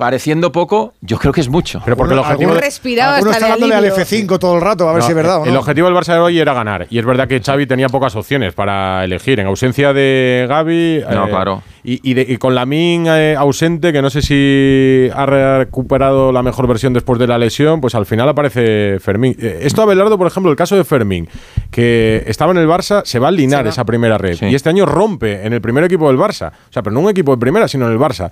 pareciendo 0.02 0.50
poco, 0.50 0.94
yo 1.00 1.16
creo 1.16 1.32
que 1.32 1.40
es 1.40 1.48
mucho. 1.48 1.80
Pero 1.84 1.96
porque 1.96 2.14
el 2.14 2.18
objetivo 2.18 2.54
respirado 2.54 3.14
Alguno 3.14 3.30
hasta 3.30 3.44
está 3.44 3.50
dándole 3.52 3.72
al 3.76 3.84
alivio. 3.84 4.04
F5 4.04 4.38
todo 4.40 4.56
el 4.56 4.60
rato, 4.60 4.88
a 4.88 4.92
ver 4.94 5.00
No, 5.02 5.06
si 5.06 5.12
es 5.12 5.16
verdad 5.16 5.42
o 5.42 5.44
El 5.44 5.56
objetivo 5.56 5.86
del 5.86 5.96
Barça 5.96 6.14
de 6.14 6.18
hoy 6.18 6.40
era 6.40 6.52
ganar. 6.54 6.88
Y 6.90 6.98
es 6.98 7.04
verdad 7.04 7.28
que 7.28 7.38
Xavi 7.40 7.66
tenía 7.66 7.88
pocas 7.88 8.16
opciones 8.16 8.52
para 8.52 9.04
elegir. 9.04 9.38
En 9.38 9.46
ausencia 9.46 9.92
de 9.92 10.46
Gaby. 10.48 11.04
No, 11.08 11.26
eh, 11.26 11.30
claro. 11.30 11.62
Y, 11.84 12.00
y 12.10 12.14
de- 12.14 12.26
y 12.28 12.36
con 12.38 12.56
Lamin 12.56 13.06
eh, 13.06 13.36
ausente, 13.38 13.92
que 13.92 14.02
no 14.02 14.10
sé 14.10 14.22
si 14.22 15.08
ha 15.14 15.24
recuperado 15.26 16.32
la 16.32 16.42
mejor 16.42 16.66
versión 16.66 16.92
después 16.92 17.20
de 17.20 17.28
la 17.28 17.38
lesión, 17.38 17.80
pues 17.80 17.94
al 17.94 18.04
final 18.06 18.28
aparece 18.28 18.98
Fermín. 18.98 19.36
Eh, 19.38 19.60
esto 19.62 19.82
Abelardo, 19.82 20.18
por 20.18 20.26
ejemplo, 20.26 20.50
el 20.50 20.56
caso 20.56 20.74
de 20.76 20.82
Fermín, 20.82 21.28
que 21.70 22.24
estaba 22.26 22.50
en 22.52 22.58
el 22.58 22.68
Barça, 22.68 23.02
se 23.04 23.18
va 23.20 23.28
al 23.28 23.36
Linares 23.36 23.74
esa 23.74 23.84
primera 23.84 24.18
red. 24.18 24.36
Y 24.42 24.54
este 24.56 24.68
año 24.68 24.84
rompe 24.84 25.46
en 25.46 25.52
el 25.52 25.60
primer 25.60 25.84
equipo 25.84 26.08
del 26.08 26.18
Barça. 26.18 26.50
O 26.50 26.72
sea, 26.72 26.82
pero 26.82 26.92
no 26.94 27.00
un 27.00 27.10
equipo 27.10 27.32
de 27.32 27.38
primera, 27.38 27.68
sino 27.68 27.86
en 27.86 27.92
el 27.92 27.98
Barça. 27.98 28.30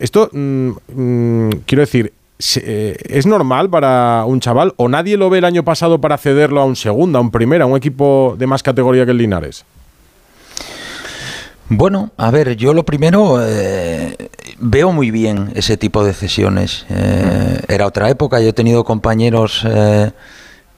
Esto, 0.00 0.30
mm, 0.32 0.70
mm, 0.94 1.50
quiero 1.66 1.82
decir, 1.82 2.14
eh, 2.56 2.96
¿es 3.04 3.26
normal 3.26 3.68
para 3.68 4.24
un 4.26 4.40
chaval 4.40 4.72
o 4.78 4.88
nadie 4.88 5.18
lo 5.18 5.28
ve 5.28 5.38
el 5.38 5.44
año 5.44 5.62
pasado 5.62 6.00
para 6.00 6.16
cederlo 6.16 6.62
a 6.62 6.64
un 6.64 6.74
segunda, 6.74 7.18
a 7.18 7.22
un 7.22 7.30
primera, 7.30 7.64
a 7.64 7.66
un 7.66 7.76
equipo 7.76 8.34
de 8.38 8.46
más 8.46 8.62
categoría 8.62 9.04
que 9.04 9.10
el 9.10 9.18
Linares? 9.18 9.64
Bueno, 11.68 12.10
a 12.16 12.30
ver, 12.30 12.56
yo 12.56 12.72
lo 12.72 12.84
primero 12.84 13.38
eh, 13.46 14.16
veo 14.58 14.90
muy 14.90 15.10
bien 15.10 15.52
ese 15.54 15.76
tipo 15.76 16.02
de 16.02 16.14
cesiones. 16.14 16.86
Eh, 16.88 17.60
Era 17.68 17.86
otra 17.86 18.08
época, 18.08 18.40
yo 18.40 18.48
he 18.48 18.52
tenido 18.54 18.84
compañeros 18.84 19.64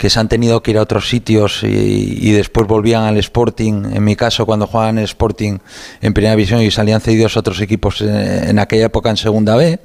que 0.03 0.11
se 0.11 0.19
han 0.19 0.27
tenido 0.27 0.65
que 0.65 0.73
ir 0.73 0.79
a 0.79 0.83
otros 0.83 1.09
sitios 1.09 1.63
y, 1.63 2.33
después 2.33 2.67
volvían 2.67 3.05
al 3.05 3.19
Sporting. 3.19 3.85
En 3.95 4.03
mi 4.03 4.17
caso, 4.17 4.45
cuando 4.47 4.67
jugaban 4.67 4.99
Sporting 4.99 5.59
en 6.01 6.13
Primera 6.13 6.35
División 6.35 6.61
y 6.61 6.73
salían 6.73 7.01
cedidos 7.01 7.37
a 7.37 7.39
otros 7.39 7.61
equipos 7.61 8.01
en 8.01 8.59
aquella 8.59 8.87
época 8.87 9.11
en 9.11 9.17
Segunda 9.17 9.55
B. 9.55 9.79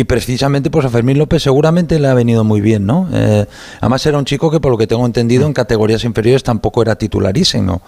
Y 0.00 0.04
precisamente 0.04 0.70
pues 0.70 0.86
a 0.86 0.88
Fermín 0.88 1.18
López 1.18 1.42
seguramente 1.42 1.98
le 1.98 2.08
ha 2.08 2.14
venido 2.14 2.42
muy 2.42 2.62
bien, 2.62 2.86
¿no? 2.86 3.06
Eh, 3.12 3.44
además 3.82 4.06
era 4.06 4.16
un 4.16 4.24
chico 4.24 4.50
que 4.50 4.58
por 4.58 4.72
lo 4.72 4.78
que 4.78 4.86
tengo 4.86 5.04
entendido 5.04 5.46
en 5.46 5.52
categorías 5.52 6.04
inferiores 6.04 6.42
tampoco 6.42 6.80
era 6.80 6.94
titularísimo 6.96 7.82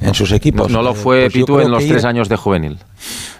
en 0.00 0.14
sus 0.14 0.30
equipos. 0.30 0.70
No, 0.70 0.78
no 0.78 0.82
lo 0.84 0.90
Eh, 0.92 0.94
fue 0.94 1.20
pues 1.22 1.32
Pitu 1.32 1.58
en 1.58 1.72
los 1.72 1.84
tres 1.84 2.04
ir- 2.04 2.06
años 2.06 2.28
de 2.28 2.36
juvenil. 2.36 2.78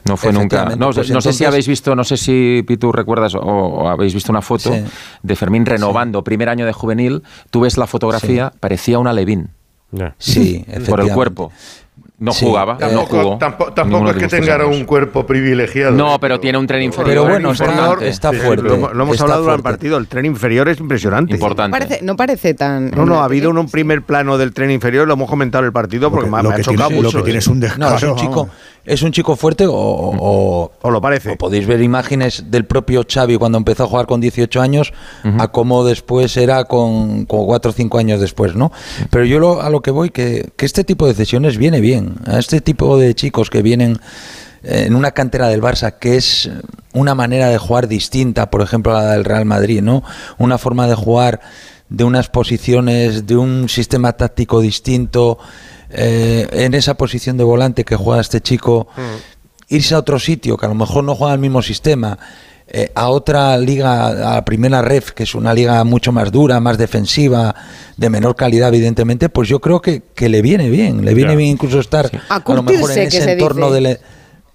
No 0.06 0.16
fue 0.16 0.32
nunca. 0.32 0.74
No, 0.76 0.90
pues 0.90 1.08
no 1.10 1.20
sé 1.20 1.32
si 1.32 1.44
habéis 1.44 1.68
visto, 1.68 1.94
no 1.94 2.02
sé 2.02 2.16
si 2.16 2.64
Pitu 2.66 2.90
recuerdas 2.90 3.36
o, 3.36 3.40
o 3.40 3.88
habéis 3.88 4.12
visto 4.12 4.32
una 4.32 4.42
foto 4.42 4.72
Sí. 4.72 4.82
de 5.22 5.36
Fermín 5.36 5.64
renovando 5.64 6.24
primer 6.24 6.48
año 6.48 6.66
de 6.66 6.72
juvenil. 6.72 7.22
Tú 7.52 7.60
ves 7.60 7.76
la 7.78 7.86
fotografía, 7.86 8.52
parecía 8.58 8.98
una 8.98 9.12
Levín. 9.12 9.50
Sí, 10.18 10.64
Por 10.88 11.00
el 11.00 11.12
cuerpo. 11.12 11.52
No 12.18 12.32
Sí. 12.32 12.46
jugaba, 12.46 12.72
no 12.74 12.78
Tampoco, 12.78 13.06
jugó. 13.22 13.36
tampoco, 13.38 13.72
tampoco 13.74 14.04
ninguno 14.04 14.10
es 14.12 14.16
que 14.30 14.40
tenga 14.40 14.54
años. 14.54 14.68
un 14.74 14.84
cuerpo 14.86 15.26
privilegiado. 15.26 15.92
No, 15.92 16.18
pero 16.18 16.40
tiene 16.40 16.56
un 16.56 16.66
tren 16.66 16.80
inferior. 16.80 17.08
Pero 17.10 17.24
bueno, 17.24 17.52
está- 17.52 17.64
importante. 17.66 18.08
está 18.08 18.30
Sí, 18.30 18.36
fuerte. 18.38 18.62
Lo, 18.62 18.74
hemos- 18.74 18.94
lo 18.94 19.02
hemos 19.02 19.14
está 19.16 19.24
hablado 19.24 19.42
durante 19.42 19.58
el 19.58 19.62
partido. 19.74 19.98
El 19.98 20.06
tren 20.08 20.24
inferior 20.24 20.66
es 20.70 20.80
impresionante. 20.80 21.36
No 21.36 21.54
parece, 21.70 21.98
no 22.02 22.16
parece 22.16 22.54
tan. 22.54 22.90
No, 22.92 23.04
no, 23.04 23.20
ha 23.20 23.24
habido 23.24 23.50
un, 23.50 23.58
un 23.58 23.68
primer 23.68 24.00
plano 24.00 24.38
del 24.38 24.54
tren 24.54 24.70
inferior, 24.70 25.06
lo 25.06 25.12
hemos 25.12 25.28
comentado 25.28 25.64
en 25.64 25.66
el 25.66 25.72
partido 25.74 26.10
porque 26.10 26.30
me, 26.30 26.38
ha- 26.38 26.42
lo 26.42 26.48
me 26.48 26.54
ha 26.54 26.56
que 26.56 26.62
chocado 26.64 26.88
tiene- 26.88 27.02
lo 27.02 27.08
mucho. 27.08 27.18
que 27.18 27.24
tiene 27.24 27.38
es 27.40 27.46
un 27.48 27.60
descaro. 27.60 27.90
No, 27.90 27.96
es 27.96 28.02
un 28.02 28.16
chico, 28.16 28.48
es 28.86 29.02
un 29.02 29.12
chico 29.12 29.36
fuerte 29.36 29.66
o, 29.66 29.72
o, 29.74 30.72
o 30.80 30.90
lo 30.90 31.00
parece. 31.00 31.36
podéis 31.36 31.66
ver 31.66 31.82
imágenes 31.82 32.44
del 32.50 32.64
propio 32.64 33.04
Xavi 33.06 33.36
cuando 33.36 33.58
empezó 33.58 33.84
a 33.84 33.86
jugar 33.88 34.06
con 34.06 34.20
18 34.20 34.60
años 34.60 34.92
a 35.38 35.48
cómo 35.48 35.84
después 35.84 36.36
era 36.36 36.64
con, 36.64 37.26
con 37.26 37.44
4 37.46 37.70
o 37.70 37.74
5 37.74 37.98
años 37.98 38.20
después, 38.20 38.54
¿no? 38.54 38.72
Pero 39.10 39.24
yo 39.24 39.38
lo- 39.40 39.60
a 39.60 39.68
lo 39.70 39.82
que 39.82 39.90
voy, 39.90 40.10
que, 40.10 40.50
que 40.56 40.64
este 40.66 40.84
tipo 40.84 41.06
de 41.06 41.14
cesiones 41.14 41.58
viene 41.58 41.80
bien. 41.80 42.14
A 42.26 42.38
este 42.38 42.60
tipo 42.60 42.96
de 42.96 43.14
chicos 43.14 43.50
que 43.50 43.60
vienen 43.62 43.98
eh, 44.62 44.84
en 44.86 44.94
una 44.94 45.10
cantera 45.10 45.48
del 45.48 45.60
Barça, 45.62 45.98
que 45.98 46.16
es 46.16 46.48
una 46.92 47.14
manera 47.14 47.48
de 47.48 47.58
jugar 47.58 47.88
distinta, 47.88 48.50
por 48.50 48.62
ejemplo, 48.62 48.96
a 48.96 49.02
la 49.02 49.12
del 49.12 49.24
Real 49.24 49.44
Madrid, 49.44 49.82
¿no? 49.82 50.02
Una 50.38 50.58
forma 50.58 50.86
de 50.86 50.94
jugar 50.94 51.40
de 51.88 52.02
unas 52.04 52.28
posiciones, 52.28 53.26
de 53.26 53.36
un 53.36 53.68
sistema 53.68 54.12
táctico 54.14 54.60
distinto, 54.60 55.38
eh, 55.90 56.46
en 56.52 56.74
esa 56.74 56.94
posición 56.94 57.36
de 57.36 57.44
volante 57.44 57.84
que 57.84 57.96
juega 57.96 58.20
este 58.20 58.40
chico, 58.40 58.88
irse 59.68 59.94
a 59.94 59.98
otro 59.98 60.18
sitio, 60.18 60.56
que 60.56 60.66
a 60.66 60.68
lo 60.68 60.74
mejor 60.74 61.04
no 61.04 61.14
juega 61.14 61.34
el 61.34 61.40
mismo 61.40 61.62
sistema, 61.62 62.18
eh, 62.68 62.90
a 62.96 63.10
otra 63.10 63.56
liga, 63.58 64.08
a 64.08 64.34
la 64.34 64.44
primera 64.44 64.82
ref, 64.82 65.12
que 65.12 65.22
es 65.22 65.36
una 65.36 65.54
liga 65.54 65.84
mucho 65.84 66.10
más 66.10 66.32
dura, 66.32 66.58
más 66.58 66.78
defensiva, 66.78 67.54
de 67.96 68.10
menor 68.10 68.34
calidad, 68.34 68.74
evidentemente, 68.74 69.28
pues 69.28 69.48
yo 69.48 69.60
creo 69.60 69.80
que, 69.80 70.02
que 70.14 70.28
le 70.28 70.42
viene 70.42 70.68
bien. 70.68 71.04
Le 71.04 71.14
viene 71.14 71.36
bien 71.36 71.50
incluso 71.50 71.78
estar 71.78 72.10
A 72.28 72.36
a, 72.36 72.54
lo 72.54 72.62
mejor 72.64 72.90
en 72.90 73.06
ese 73.06 73.22
se 73.22 73.32
entorno 73.32 73.72
dice. 73.72 73.88
de, 73.88 74.00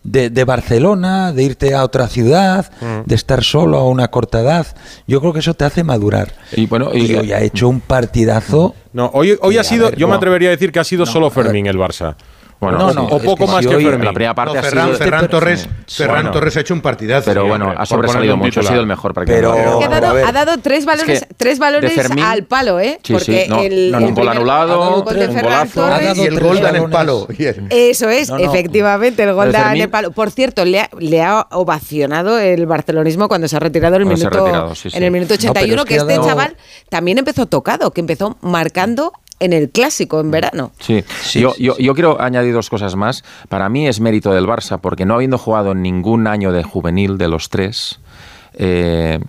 de, 0.04 0.30
de 0.30 0.43
Barcelona, 0.45 1.32
de 1.32 1.43
irte 1.43 1.74
a 1.76 1.84
otra 1.84 2.08
ciudad, 2.08 2.72
Mm. 2.82 3.02
de 3.06 3.16
estar 3.16 3.43
solo 3.43 3.78
a 3.78 3.88
una 3.88 4.08
corta 4.10 4.41
edad. 4.41 4.68
Yo 5.08 5.20
creo 5.20 5.34
que 5.34 5.39
eso 5.39 5.54
te 5.54 5.66
hace 5.66 5.84
madurar. 5.84 6.34
Y 6.54 6.66
bueno, 6.66 6.89
y, 6.93 7.14
hoy 7.16 7.32
ha 7.34 7.41
hecho 7.41 7.70
un 7.70 7.82
partidazo. 7.82 8.76
No, 8.93 9.10
hoy, 9.14 9.38
hoy 9.41 9.58
ha 9.58 9.64
sido, 9.64 9.86
ver, 9.89 9.97
yo 9.97 10.08
me 10.08 10.16
atrevería 10.16 10.49
a 10.49 10.52
decir 10.52 10.72
que 10.72 10.80
ha 10.80 10.84
sido 10.84 11.06
solo 11.06 11.30
Fermín 11.30 11.68
el 11.68 11.78
Barça. 11.78 12.16
Bueno, 12.62 12.86
o, 12.86 12.91
sí, 12.91 12.97
o 12.99 13.18
es 13.18 13.24
poco 13.24 13.45
que 13.47 13.51
más 13.51 13.64
si 13.64 13.70
que 13.70 13.76
hoy 13.76 13.84
en 13.86 13.89
Fermín. 13.89 14.05
la 14.05 14.14
primera 14.14 14.36
parte 14.36 14.53
No, 14.53 14.59
ha 14.59 14.64
Ferran, 14.64 14.86
sido- 14.86 14.97
Ferran 14.99 15.28
Torres, 15.30 15.70
Ferran 15.88 16.16
bueno. 16.18 16.32
Torres 16.32 16.57
ha 16.57 16.59
hecho 16.59 16.74
un 16.76 16.82
partidazo. 16.82 17.26
Pero 17.26 17.47
bueno, 17.47 17.74
ha 17.76 17.86
sobresalido 17.88 18.38
mucho, 18.38 18.59
ha 18.59 18.64
sido 18.64 18.80
el 18.82 18.86
mejor. 18.86 19.14
Pero- 19.16 19.80
Que 19.80 19.86
ha 19.86 19.88
dado, 19.89 20.16
ha 20.28 20.32
dado 20.32 20.57
tres 20.59 20.86
balones, 20.86 21.24
Es 21.24 21.28
que 21.28 21.34
tres 21.36 21.59
Fermín- 21.59 22.24
al 22.24 22.43
palo, 22.43 22.80
¿eh? 22.80 22.99
Sí, 23.03 23.14
Porque 23.14 23.43
sí, 23.45 23.49
no, 23.49 23.59
el, 23.62 23.91
no, 23.91 23.97
el 23.97 24.03
un 24.05 24.14
gol 24.14 24.30
anulado, 24.30 24.74
el 24.97 25.01
gol 25.03 25.16
de 25.16 25.28
un 25.28 25.41
golazo. 25.41 25.82
Torres- 25.82 26.09
Ha 26.12 26.16
Y 26.16 26.22
el 26.28 26.39
gol 26.39 26.62
da 26.62 26.70
en 26.70 26.76
el 26.76 26.89
palo. 26.89 27.28
Eso 27.72 28.09
es, 28.09 28.30
No, 28.30 28.38
no. 28.38 28.43
efectivamente, 28.43 29.24
el 29.24 29.34
gol 29.34 29.51
da 29.51 29.74
en 29.74 29.82
el 29.82 29.89
palo. 29.89 30.12
Por 30.12 30.30
cierto, 30.30 30.64
le 30.64 30.82
ha, 30.82 30.89
le 30.99 31.24
ha 31.24 31.47
ovacionado 31.51 32.38
el 32.38 32.68
barcelonismo 32.68 33.28
cuando 33.28 33.47
se 33.47 33.55
ha 33.55 33.59
retirado 33.59 33.95
el 33.95 34.03
ha 34.03 34.05
minuto, 34.05 34.30
retirado, 34.30 34.76
sí, 34.76 34.91
sí. 34.91 34.97
en 34.97 35.03
el 35.03 35.09
minuto 35.12 35.34
No, 35.34 35.39
pero 35.39 35.51
81, 35.51 35.82
es 35.82 35.88
que, 35.88 35.93
que 35.95 35.99
ha 35.99 36.16
este 36.16 36.28
chaval 36.30 36.55
también 36.89 37.18
empezó 37.18 37.47
tocado, 37.47 37.89
que 37.91 38.01
empezó 38.01 38.38
marcando 38.41 39.14
en 39.42 39.54
el 39.54 39.70
clásico 39.70 40.20
en 40.22 40.32
verano. 40.32 40.72
Sí, 40.80 41.04
Sí, 41.24 41.42
yo, 41.42 41.52
sí, 41.52 41.64
yo, 41.64 41.74
sí. 41.76 41.84
yo 41.84 41.94
quiero 41.94 42.22
añadir 42.22 42.54
dos 42.54 42.70
cosas 42.70 42.96
más. 42.96 43.24
Para 43.50 43.68
mí 43.70 43.88
es 43.88 44.00
mérito 44.00 44.32
del 44.32 44.46
Barça, 44.46 44.80
porque 44.80 45.06
no 45.06 45.16
habiendo 45.16 45.38
jugado 45.38 45.74
en 45.74 45.82
ningún 45.82 46.28
año 46.28 46.52
de 46.52 46.64
juvenil 46.64 47.18
de 47.18 47.28
los 47.28 47.50
tres, 47.50 48.00
eh, 48.54 49.20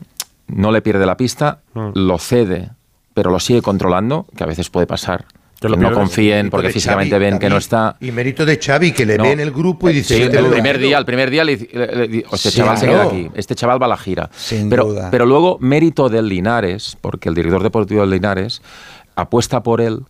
no 0.48 0.70
le 0.72 0.82
pierde 0.82 1.06
la 1.06 1.16
pista, 1.16 1.60
lo 1.94 2.18
cede, 2.18 2.70
pero 3.14 3.30
lo 3.30 3.40
sigue 3.40 3.62
controlando, 3.62 4.26
que 4.36 4.44
a 4.44 4.46
veces 4.46 4.68
puede 4.70 4.86
pasar. 4.86 5.24
Que 5.60 5.68
lo 5.68 5.76
Que 5.76 5.82
no 5.82 5.92
confíen 5.92 6.50
porque 6.50 6.70
físicamente 6.70 7.10
Xavi, 7.14 7.24
ven 7.24 7.38
que 7.38 7.48
no 7.48 7.56
está. 7.56 7.96
Y 8.00 8.10
mérito 8.10 8.44
de 8.44 8.58
Xavi, 8.58 8.90
que 8.90 9.06
le 9.06 9.16
No. 9.16 9.22
ve 9.22 9.30
en 9.30 9.38
el 9.38 9.52
grupo 9.52 9.88
y 9.88 9.92
dice... 9.92 10.16
Sí, 10.16 10.22
"Este 10.22 10.38
el 10.38 10.46
primer 10.46 10.72
metido". 10.74 10.88
día, 10.88 10.98
el 10.98 11.04
primer 11.04 11.30
día, 11.30 11.44
le, 11.44 11.56
dice- 11.56 11.68
le- 11.72 12.08
le 12.08 12.18
este 12.32 12.50
Sí, 12.50 12.56
chaval 12.58 12.78
se 12.78 12.86
queda 12.88 13.04
aquí, 13.04 13.30
este 13.34 13.54
chaval 13.54 13.80
va 13.80 13.86
a 13.86 13.90
la 13.90 13.96
gira. 13.96 14.28
Sin 14.34 14.68
pero, 14.68 14.86
duda. 14.86 15.08
pero 15.12 15.24
luego 15.24 15.58
mérito 15.60 16.08
del 16.08 16.26
Linares, 16.28 16.98
porque 17.00 17.28
el 17.28 17.36
director 17.36 17.62
deportivo 17.62 18.00
del 18.00 18.10
Linares 18.10 18.60
apuesta 19.16 19.62
por 19.62 19.80
él, 19.80 20.04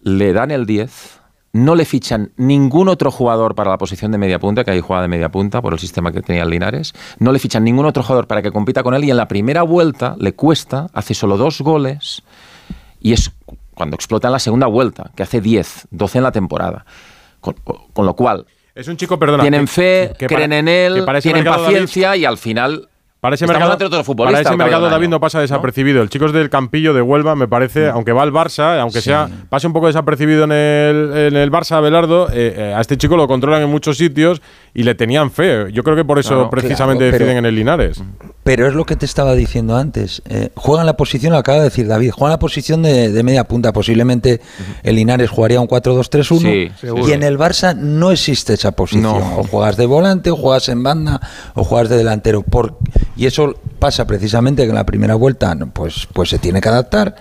le 0.00 0.32
dan 0.32 0.50
el 0.50 0.66
10, 0.66 1.20
no 1.52 1.74
le 1.74 1.84
fichan 1.84 2.32
ningún 2.36 2.88
otro 2.88 3.10
jugador 3.10 3.54
para 3.54 3.70
la 3.70 3.78
posición 3.78 4.12
de 4.12 4.18
media 4.18 4.38
punta, 4.38 4.64
que 4.64 4.70
ahí 4.70 4.80
juega 4.80 5.02
de 5.02 5.08
media 5.08 5.30
punta 5.30 5.62
por 5.62 5.72
el 5.72 5.78
sistema 5.78 6.12
que 6.12 6.22
tenía 6.22 6.42
el 6.42 6.50
Linares, 6.50 6.94
no 7.18 7.32
le 7.32 7.38
fichan 7.38 7.64
ningún 7.64 7.86
otro 7.86 8.02
jugador 8.02 8.26
para 8.26 8.42
que 8.42 8.52
compita 8.52 8.82
con 8.82 8.94
él 8.94 9.04
y 9.04 9.10
en 9.10 9.16
la 9.16 9.28
primera 9.28 9.62
vuelta 9.62 10.14
le 10.18 10.34
cuesta, 10.34 10.88
hace 10.92 11.14
solo 11.14 11.36
dos 11.36 11.60
goles 11.60 12.22
y 13.00 13.12
es 13.12 13.32
cuando 13.74 13.94
explota 13.94 14.28
en 14.28 14.32
la 14.32 14.38
segunda 14.40 14.66
vuelta, 14.66 15.10
que 15.14 15.22
hace 15.22 15.40
10, 15.40 15.88
12 15.90 16.18
en 16.18 16.24
la 16.24 16.32
temporada. 16.32 16.84
Con, 17.40 17.54
con 17.92 18.04
lo 18.04 18.14
cual, 18.14 18.46
Es 18.74 18.88
un 18.88 18.96
chico, 18.96 19.18
perdona. 19.18 19.44
tienen 19.44 19.68
fe, 19.68 20.12
que 20.18 20.26
creen 20.26 20.52
en 20.52 20.66
él, 20.66 21.04
tienen 21.22 21.44
paciencia 21.44 22.16
y 22.16 22.24
al 22.24 22.38
final 22.38 22.87
Para 23.20 23.34
ese 23.34 23.46
estamos 23.46 23.68
mercado, 23.68 24.14
para 24.16 24.40
ese 24.40 24.56
mercado 24.56 24.88
David 24.88 25.08
no 25.08 25.18
pasa 25.18 25.40
desapercibido. 25.40 26.02
El 26.02 26.08
chico 26.08 26.26
es 26.26 26.32
del 26.32 26.50
Campillo 26.50 26.94
de 26.94 27.02
Huelva, 27.02 27.34
me 27.34 27.48
parece, 27.48 27.88
aunque 27.88 28.12
va 28.12 28.22
al 28.22 28.32
Barça, 28.32 28.78
aunque 28.80 29.00
sea 29.00 29.28
pase 29.48 29.66
un 29.66 29.72
poco 29.72 29.88
desapercibido 29.88 30.44
en 30.44 30.52
el, 30.52 31.12
en 31.16 31.36
el 31.36 31.50
Barça, 31.50 31.72
Abelardo, 31.72 32.28
eh, 32.30 32.54
eh, 32.56 32.74
a 32.76 32.80
este 32.80 32.96
chico 32.96 33.16
lo 33.16 33.26
controlan 33.26 33.62
en 33.62 33.70
muchos 33.70 33.96
sitios 33.96 34.40
y 34.78 34.84
le 34.84 34.94
tenían 34.94 35.32
fe. 35.32 35.72
Yo 35.72 35.82
creo 35.82 35.96
que 35.96 36.04
por 36.04 36.20
eso 36.20 36.28
Claro, 36.34 36.50
precisamente 36.50 37.00
claro, 37.00 37.10
pero- 37.12 37.24
deciden 37.24 37.38
en 37.38 37.46
el 37.46 37.54
Linares. 37.56 38.00
Pero 38.44 38.68
es 38.68 38.74
lo 38.74 38.86
que 38.86 38.94
te 38.94 39.04
estaba 39.06 39.34
diciendo 39.34 39.76
antes. 39.76 40.22
Eh, 40.28 40.50
juegan 40.54 40.86
la 40.86 40.96
posición, 40.96 41.32
lo 41.32 41.38
acaba 41.38 41.58
de 41.58 41.64
decir 41.64 41.88
David, 41.88 42.12
juegan 42.12 42.30
la 42.30 42.38
posición 42.38 42.80
de, 42.82 43.10
de 43.10 43.22
media 43.24 43.42
punta. 43.44 43.72
Posiblemente 43.72 44.40
el 44.84 44.94
Linares 44.94 45.30
jugaría 45.30 45.60
un 45.60 45.66
4-2-3-1. 45.66 46.38
Sí, 46.38 46.46
y 46.48 46.70
seguro. 46.80 47.08
en 47.12 47.24
el 47.24 47.36
Barça 47.38 47.74
no 47.76 48.12
existe 48.12 48.54
esa 48.54 48.70
posición. 48.70 49.02
No. 49.02 49.38
O 49.40 49.42
juegas 49.44 49.76
de 49.76 49.86
volante, 49.86 50.30
o 50.30 50.36
juegas 50.36 50.68
en 50.68 50.82
banda, 50.84 51.20
o 51.56 51.64
juegas 51.64 51.88
de 51.88 51.96
delantero. 51.96 52.42
Por, 52.42 52.78
y 53.16 53.26
eso 53.26 53.56
pasa 53.80 54.06
precisamente 54.06 54.62
que 54.62 54.68
en 54.68 54.76
la 54.76 54.86
primera 54.86 55.16
vuelta 55.16 55.56
pues, 55.72 56.06
pues 56.12 56.28
se 56.30 56.38
tiene 56.38 56.60
que 56.60 56.68
adaptar 56.68 57.16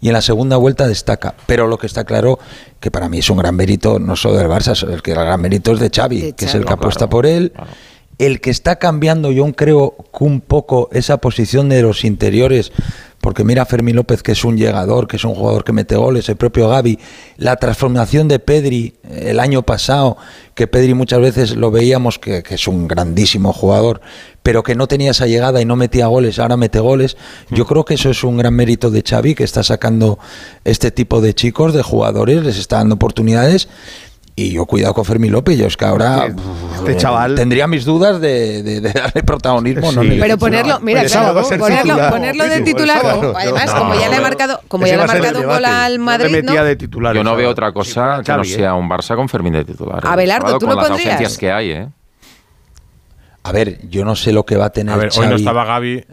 y 0.00 0.08
en 0.08 0.14
la 0.14 0.22
segunda 0.22 0.56
vuelta 0.56 0.88
destaca. 0.88 1.34
Pero 1.46 1.68
lo 1.68 1.76
que 1.78 1.86
está 1.86 2.04
claro 2.04 2.38
que 2.82 2.90
para 2.90 3.08
mí 3.08 3.20
es 3.20 3.30
un 3.30 3.38
gran 3.38 3.54
mérito, 3.54 4.00
no 4.00 4.16
solo 4.16 4.36
del 4.36 4.48
Barça, 4.48 4.76
el 4.92 5.02
que 5.02 5.12
el 5.12 5.18
gran 5.18 5.40
mérito 5.40 5.72
es 5.72 5.78
de 5.78 5.88
Xavi, 5.88 6.32
que 6.32 6.46
es 6.46 6.54
el 6.56 6.64
que 6.64 6.72
apuesta 6.72 7.08
por 7.08 7.26
él. 7.26 7.52
El 8.18 8.40
que 8.40 8.50
está 8.50 8.76
cambiando, 8.76 9.30
yo 9.30 9.50
creo 9.52 9.94
que 10.16 10.24
un 10.24 10.40
poco 10.40 10.88
esa 10.92 11.18
posición 11.18 11.68
de 11.68 11.80
los 11.80 12.04
interiores, 12.04 12.72
porque 13.22 13.44
mira 13.44 13.62
a 13.62 13.66
Fermín 13.66 13.94
López, 13.94 14.20
que 14.20 14.32
es 14.32 14.44
un 14.44 14.56
llegador, 14.56 15.06
que 15.06 15.14
es 15.14 15.24
un 15.24 15.36
jugador 15.36 15.62
que 15.62 15.72
mete 15.72 15.94
goles, 15.94 16.28
el 16.28 16.34
propio 16.34 16.68
Gaby, 16.68 16.98
la 17.36 17.54
transformación 17.54 18.26
de 18.26 18.40
Pedri 18.40 18.94
eh, 19.08 19.26
el 19.30 19.38
año 19.38 19.62
pasado, 19.62 20.16
que 20.56 20.66
Pedri 20.66 20.92
muchas 20.94 21.20
veces 21.20 21.56
lo 21.56 21.70
veíamos 21.70 22.18
que, 22.18 22.42
que 22.42 22.56
es 22.56 22.66
un 22.66 22.88
grandísimo 22.88 23.52
jugador, 23.52 24.00
pero 24.42 24.64
que 24.64 24.74
no 24.74 24.88
tenía 24.88 25.12
esa 25.12 25.28
llegada 25.28 25.62
y 25.62 25.64
no 25.64 25.76
metía 25.76 26.08
goles, 26.08 26.40
ahora 26.40 26.56
mete 26.56 26.80
goles. 26.80 27.16
Yo 27.48 27.64
creo 27.64 27.84
que 27.84 27.94
eso 27.94 28.10
es 28.10 28.24
un 28.24 28.38
gran 28.38 28.54
mérito 28.54 28.90
de 28.90 29.04
Xavi, 29.08 29.36
que 29.36 29.44
está 29.44 29.62
sacando 29.62 30.18
este 30.64 30.90
tipo 30.90 31.20
de 31.20 31.32
chicos, 31.32 31.74
de 31.74 31.82
jugadores, 31.82 32.42
les 32.42 32.58
está 32.58 32.78
dando 32.78 32.96
oportunidades. 32.96 33.68
Y 34.34 34.52
yo 34.52 34.64
cuidado 34.64 34.94
con 34.94 35.04
Fermín 35.04 35.30
López, 35.30 35.58
yo 35.58 35.66
es 35.66 35.76
que 35.76 35.84
ahora 35.84 36.34
Este 36.74 36.96
chaval- 36.96 37.34
tendría 37.36 37.66
mis 37.66 37.84
dudas 37.84 38.18
de, 38.18 38.62
de- 38.62 38.80
de 38.80 38.90
darle 38.92 39.22
protagonismo. 39.22 39.92
no 39.92 40.00
Sí. 40.02 40.08
le- 40.08 40.20
Pero 40.20 40.38
ponerlo, 40.38 40.80
mira, 40.80 41.00
Pues 41.00 41.12
claro, 41.12 41.34
ponerlo, 42.10 42.44
de 42.48 42.60
titular, 42.62 43.02
además, 43.36 43.66
No, 43.66 43.78
como 43.78 43.94
ya 43.94 44.08
le 44.08 44.14
ha 44.14 44.18
no, 44.18 44.22
marcado, 44.22 44.60
como 44.68 44.86
ya 44.86 44.96
le 44.96 45.02
ha 45.02 45.06
marcado 45.06 45.40
un 45.40 45.46
gol 45.46 45.64
al 45.66 45.98
Madrid, 45.98 46.32
metía 46.32 46.60
¿no? 46.60 46.64
de 46.66 46.76
titular. 46.76 47.14
Yo 47.14 47.22
no 47.22 47.36
veo 47.36 47.50
otra 47.50 47.72
cosa 47.72 48.22
que 48.24 48.32
no 48.32 48.42
¿eh? 48.42 48.44
sea 48.46 48.74
un 48.74 48.88
Barça 48.88 49.14
con 49.16 49.28
Fermín 49.28 49.52
de 49.52 49.64
titular. 49.66 49.98
¿eh? 50.02 50.08
Abelardo, 50.10 50.58
¿tú 50.58 50.66
con 50.66 50.76
lo 50.76 50.80
las 50.80 50.88
pondrías? 50.88 51.12
ausencias 51.12 51.38
que 51.38 51.52
hay, 51.52 51.70
¿eh? 51.70 51.88
A 53.44 53.50
ver, 53.50 53.80
yo 53.88 54.04
no 54.04 54.14
sé 54.14 54.32
lo 54.32 54.46
que 54.46 54.56
va 54.56 54.66
a 54.66 54.70
tener 54.70 54.94
A 54.94 54.96
ver, 54.96 55.06
hoy 55.06 55.12
Xavi. 55.16 55.28
no 55.30 55.36
estaba 55.36 55.64
Gaby. 55.64 56.04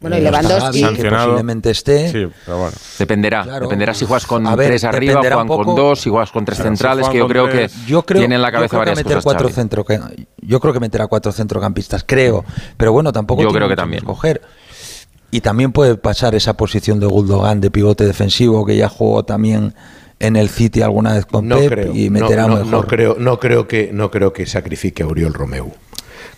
Bueno, 0.00 0.16
y 0.18 0.20
no 0.22 0.26
está 0.28 0.42
Lewandowski. 0.42 0.80
Gavi, 0.80 0.96
que 0.96 1.10
posiblemente 1.10 1.70
esté. 1.70 2.08
Sí, 2.10 2.26
pero 2.46 2.58
bueno. 2.58 2.72
Dependerá. 2.98 3.42
Claro. 3.42 3.66
Dependerá 3.66 3.94
si 3.94 4.04
juegas 4.06 4.26
con 4.26 4.46
A 4.46 4.56
ver, 4.56 4.68
tres 4.68 4.84
arriba, 4.84 5.20
juegan 5.20 5.38
un 5.40 5.48
con 5.48 5.58
poco- 5.58 5.74
dos, 5.74 6.00
si 6.00 6.08
juegas 6.08 6.30
con 6.32 6.44
tres 6.46 6.56
Claro, 6.58 6.70
centrales, 6.70 7.08
que 7.10 7.18
yo 7.18 7.28
creo 7.28 7.48
que 7.48 7.68
yo 7.86 8.02
creo, 8.04 8.20
tiene 8.20 8.36
en 8.36 8.42
la 8.42 8.50
cabeza 8.50 8.70
que 8.70 8.76
varias 8.78 8.96
meter 8.96 9.12
cosas. 9.16 9.24
cuatro 9.24 9.48
Xavi. 9.48 9.54
centro, 9.54 9.84
yo 10.40 10.60
creo 10.60 10.72
que 10.72 10.80
meterá 10.80 11.06
cuatro 11.08 11.30
centrocampistas, 11.30 12.04
creo. 12.06 12.44
Pero 12.78 12.92
bueno, 12.92 13.12
tampoco 13.12 13.42
Yo 13.42 13.48
tiene 13.48 13.58
creo 13.60 13.68
que 13.68 13.76
también. 13.76 14.02
escoger. 14.02 14.40
Y 15.30 15.40
también 15.42 15.72
puede 15.72 15.96
pasar 15.96 16.34
esa 16.34 16.54
posición 16.56 17.00
de 17.00 17.06
Gundogan 17.06 17.60
de 17.60 17.70
pivote 17.70 18.04
defensivo 18.06 18.64
que 18.66 18.76
ya 18.76 18.88
jugó 18.88 19.24
también 19.24 19.74
en 20.20 20.36
el 20.36 20.48
City 20.48 20.82
alguna 20.82 21.14
vez 21.14 21.26
con 21.26 21.48
No 21.48 21.56
Pep 21.58 21.70
creo, 21.70 21.94
y 21.94 22.08
no, 22.10 22.20
meterá 22.20 22.46
no, 22.46 22.54
mejor. 22.56 22.66
no 22.70 22.82
creo, 22.86 23.16
no 23.18 23.38
creo 23.40 23.66
que 23.68 23.90
no 23.92 24.10
creo 24.10 24.32
que 24.32 24.46
sacrifique 24.46 25.02
a 25.02 25.06
Uriol 25.06 25.34
Romeu. 25.34 25.72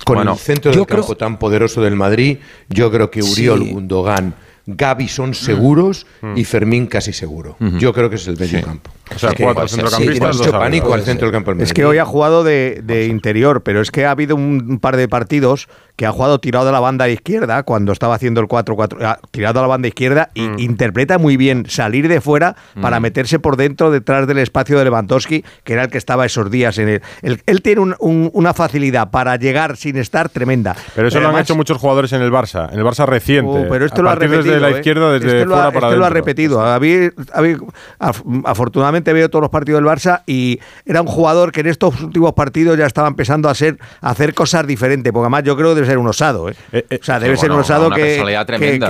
Con 0.05 0.17
Bueno, 0.17 0.33
el 0.33 0.39
centro 0.39 0.71
del 0.73 0.85
creo- 0.87 1.01
campo 1.01 1.17
tan 1.17 1.39
poderoso 1.39 1.81
del 1.83 1.97
Madrid, 1.97 2.39
yo 2.69 2.91
creo 2.91 3.11
que 3.11 3.23
Uriol, 3.23 3.63
Sí. 3.65 3.73
Gundogan, 3.73 4.35
Gaby 4.67 5.09
son 5.09 5.35
seguros 5.35 6.07
y 6.37 6.45
Fermín 6.45 6.87
casi 6.87 7.13
seguro. 7.13 7.57
Yo 7.79 7.93
creo 7.93 8.09
que 8.09 8.17
es 8.17 8.27
el 8.29 8.39
medio 8.39 8.63
campo. 8.63 8.91
O 9.15 9.19
sea, 9.19 9.31
Es 9.31 9.35
que 9.37 9.45
cuatro 9.45 9.69
centrocampistas, 9.69 10.37
Sí, 10.39 10.51
pánico 10.51 10.95
al 10.95 11.03
centro 11.03 11.27
del 11.27 11.33
campo 11.33 11.53
del 11.53 11.61
Es 11.63 11.73
que 11.73 11.85
hoy 11.85 11.99
ha 11.99 12.05
jugado 12.05 12.43
de, 12.45 12.81
de 12.85 13.07
interior, 13.07 13.63
pero 13.63 13.81
es 13.81 13.91
que 13.91 14.07
ha 14.07 14.11
habido 14.11 14.35
un, 14.37 14.65
un 14.69 14.79
par 14.79 14.97
de 14.97 15.09
partidos 15.09 15.69
que 15.97 16.07
ha 16.07 16.11
jugado 16.13 16.41
tirado 16.41 16.69
a 16.71 16.73
la 16.73 16.81
banda 16.81 17.09
izquierda 17.09 17.63
cuando 17.63 17.93
estaba 17.93 18.15
haciendo 18.17 18.41
el 18.41 18.49
4-4, 18.49 18.97
ah, 19.03 19.19
tirado 19.31 19.61
a 19.61 19.63
la 19.63 19.69
banda 19.69 19.87
izquierda 19.89 20.31
y 20.35 20.49
Mm. 20.49 20.59
interpreta 20.59 21.19
muy 21.19 21.37
bien 21.37 21.67
salir 21.69 22.09
de 22.09 22.21
fuera 22.21 22.57
para 22.81 22.99
meterse 22.99 23.39
por 23.39 23.57
dentro 23.57 23.91
detrás 23.91 24.27
del 24.27 24.39
espacio 24.39 24.77
de 24.79 24.85
Lewandowski, 24.85 25.45
que 25.63 25.73
era 25.75 25.85
el 25.85 25.91
que 25.91 25.99
estaba 25.99 26.27
esos 26.27 26.51
días 26.51 26.79
en 26.79 26.89
el. 26.89 27.03
el- 27.23 27.43
él 27.47 27.63
tiene 27.63 27.81
un- 27.83 27.97
un- 28.01 28.31
una 28.33 28.55
facilidad 28.55 29.11
para 29.11 29.37
llegar 29.37 29.77
sin 29.77 29.97
estar 29.97 30.29
tremenda. 30.31 30.75
Pero 30.97 31.09
eso 31.09 31.21
lo 31.21 31.29
han 31.29 31.39
hecho 31.39 31.55
muchos 31.55 31.79
jugadores 31.79 32.13
en 32.13 32.23
el 32.23 32.33
Barça, 32.33 32.73
en 32.73 32.79
el 32.79 32.85
Barça 32.85 33.07
reciente. 33.07 33.51
Oh, 33.51 33.67
pero 33.69 33.85
este 33.87 34.01
a 34.01 34.03
lo 34.03 34.11
ha 34.11 34.15
repetido. 34.17 34.43
desde 34.45 34.61
la 34.61 34.71
¿eh? 34.71 34.77
izquierda, 34.77 35.13
desde 35.13 35.27
Este 35.29 35.45
lo 35.45 35.53
fuera 35.55 35.69
ha, 35.69 35.73
para 35.73 35.87
este 35.89 35.99
lo 35.99 36.05
ha 36.07 36.11
repetido. 36.11 36.61
Habí- 36.61 37.11
habí- 37.33 37.57
af- 38.01 38.43
afortunadamente 38.47 38.94
veo 39.03 39.29
todos 39.29 39.43
los 39.43 39.51
partidos 39.51 39.81
del 39.83 39.91
Barça 39.91 40.23
y 40.27 40.61
era 40.87 41.01
un 41.03 41.07
jugador 41.09 41.53
que 41.53 41.61
en 41.61 41.67
estos 41.69 42.01
últimos 42.01 42.33
partidos 42.35 42.79
ya 42.79 42.87
estaba 42.87 43.09
empezando 43.09 43.49
a 43.49 43.55
ser 43.55 43.79
a 44.01 44.11
hacer 44.11 44.35
cosas 44.35 44.67
diferentes. 44.67 45.13
Porque 45.13 45.25
además 45.25 45.43
yo 45.45 45.57
creo 45.57 45.71
que 45.71 45.75
debe 45.77 45.87
ser 45.87 45.99
un 45.99 46.07
osado. 46.09 46.49
¿eh? 46.49 46.55
o 47.01 47.05
sea, 47.05 47.19
debe 47.21 47.37
sí, 47.37 47.43
ser 47.43 47.53
un 47.53 47.61
osado 47.61 47.91
que, 47.91 48.21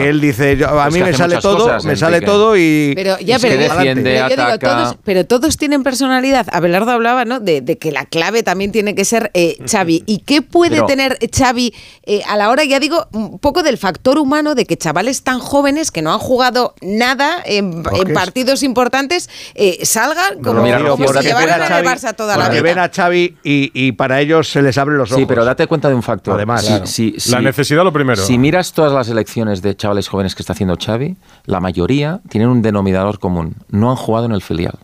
él 0.08 0.20
dice, 0.20 0.56
yo- 0.56 0.68
a 0.68 0.90
mí 0.90 1.00
me 1.00 1.12
sale 1.12 1.38
todo, 1.38 1.58
cosas, 1.64 1.84
me 1.84 1.96
sale 1.96 2.20
todo 2.20 2.56
y... 2.56 2.92
Pero 2.94 3.18
ya, 3.20 3.36
y 3.36 3.40
pero, 3.40 3.56
defiende, 3.62 4.02
pero 4.02 4.28
yo 4.28 4.36
digo, 4.36 4.58
todos, 4.58 4.96
pero 5.04 5.26
todos 5.26 5.56
tienen 5.56 5.82
personalidad. 5.82 6.46
Abelardo 6.52 6.90
hablaba, 6.90 7.24
¿no? 7.24 7.40
De, 7.40 7.60
de 7.60 7.78
que 7.78 7.92
la 7.92 8.04
clave 8.04 8.42
también 8.42 8.72
tiene 8.72 8.94
que 8.94 9.04
ser 9.04 9.30
eh, 9.34 9.56
Xavi. 9.70 10.02
¿Y 10.06 10.18
qué 10.18 10.42
puede 10.42 10.76
Pero- 10.76 10.86
tener 10.86 11.18
Xavi 11.36 11.74
eh, 12.04 12.22
a 12.28 12.36
la 12.36 12.50
hora, 12.50 12.64
ya 12.64 12.80
digo, 12.80 13.06
un 13.12 13.38
poco 13.38 13.62
del 13.62 13.78
factor 13.78 14.18
humano 14.18 14.54
de 14.54 14.66
que 14.66 14.76
chavales 14.76 15.22
tan 15.22 15.38
jóvenes 15.38 15.90
que 15.90 16.02
no 16.02 16.12
han 16.12 16.18
jugado 16.18 16.74
nada 16.80 17.42
en, 17.44 17.82
partidos 18.14 18.62
importantes 18.62 19.28
eh, 19.54 19.78
salgan 19.94 20.42
como, 20.42 20.62
mira, 20.62 20.76
como 20.78 20.88
Rocío, 20.90 21.06
si 21.08 21.12
porque 21.14 21.26
llevaran 21.28 21.60
ven 21.60 21.62
a 21.62 21.66
en 21.66 21.72
el 21.72 21.90
Xavi- 21.90 21.94
Barça 21.96 22.14
toda 22.16 22.36
la 22.36 22.48
vida. 22.48 22.62
ven 22.62 22.78
a 22.78 22.88
Xavi 22.94 23.36
y, 23.42 23.70
y 23.74 23.92
para 23.92 24.20
ellos 24.20 24.48
se 24.50 24.60
les 24.62 24.76
abren 24.78 24.98
los 24.98 25.10
ojos. 25.10 25.20
Sí, 25.20 25.26
pero 25.26 25.44
date 25.44 25.66
cuenta 25.66 25.88
de 25.88 25.94
un 25.94 26.02
factor. 26.02 26.34
Además, 26.34 26.62
Si- 26.62 26.66
claro. 26.68 26.86
si- 26.86 27.12
La 27.30 27.38
si- 27.38 27.44
necesidad 27.44 27.84
lo 27.84 27.92
primero. 27.92 28.22
Si 28.22 28.36
miras 28.38 28.72
todas 28.72 28.92
las 28.92 29.08
elecciones 29.08 29.62
de 29.62 29.74
chavales 29.76 30.08
jóvenes 30.08 30.34
que 30.34 30.42
está 30.42 30.52
haciendo 30.52 30.76
Xavi, 30.76 31.16
la 31.46 31.60
mayoría 31.60 32.20
tienen 32.28 32.48
un 32.50 32.60
denominador 32.62 33.18
común. 33.18 33.54
No 33.68 33.90
han 33.90 33.96
jugado 33.96 34.26
en 34.26 34.32
el 34.32 34.42
filial. 34.42 34.78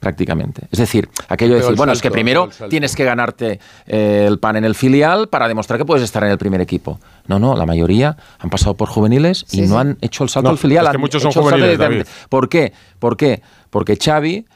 Prácticamente. 0.00 0.62
Es 0.70 0.78
decir, 0.78 1.08
aquello 1.28 1.54
de 1.54 1.60
decir, 1.60 1.76
bueno, 1.76 1.92
es 1.92 2.00
que 2.02 2.10
primero 2.10 2.48
tienes 2.68 2.94
que 2.96 3.04
ganarte 3.04 3.60
eh, 3.86 4.24
el 4.28 4.38
pan 4.38 4.56
en 4.56 4.64
el 4.64 4.74
filial 4.74 5.28
para 5.28 5.48
demostrar 5.48 5.78
que 5.78 5.84
puedes 5.84 6.02
estar 6.04 6.22
en 6.24 6.30
el 6.30 6.38
primer 6.38 6.60
equipo. 6.60 6.98
No, 7.26 7.38
no, 7.38 7.56
la 7.56 7.66
mayoría 7.66 8.16
han 8.38 8.50
pasado 8.50 8.74
por 8.74 8.88
juveniles 8.88 9.44
y 9.52 9.56
Sí, 9.56 9.62
no 9.62 9.78
han 9.78 9.98
hecho 10.00 10.24
el 10.24 10.30
salto 10.30 10.48
No, 10.48 10.52
al 10.52 10.58
filial. 10.58 10.84
es 10.86 10.90
que 10.90 10.96
han 10.96 11.00
muchos 11.00 11.22
son 11.22 11.32
juveniles, 11.32 11.70
directamente. 11.70 12.10
¿Por 12.28 12.48
qué? 12.48 12.72
¿Por 12.98 13.16
qué? 13.16 13.42
Porque 13.70 13.96
Xavi 13.96 14.46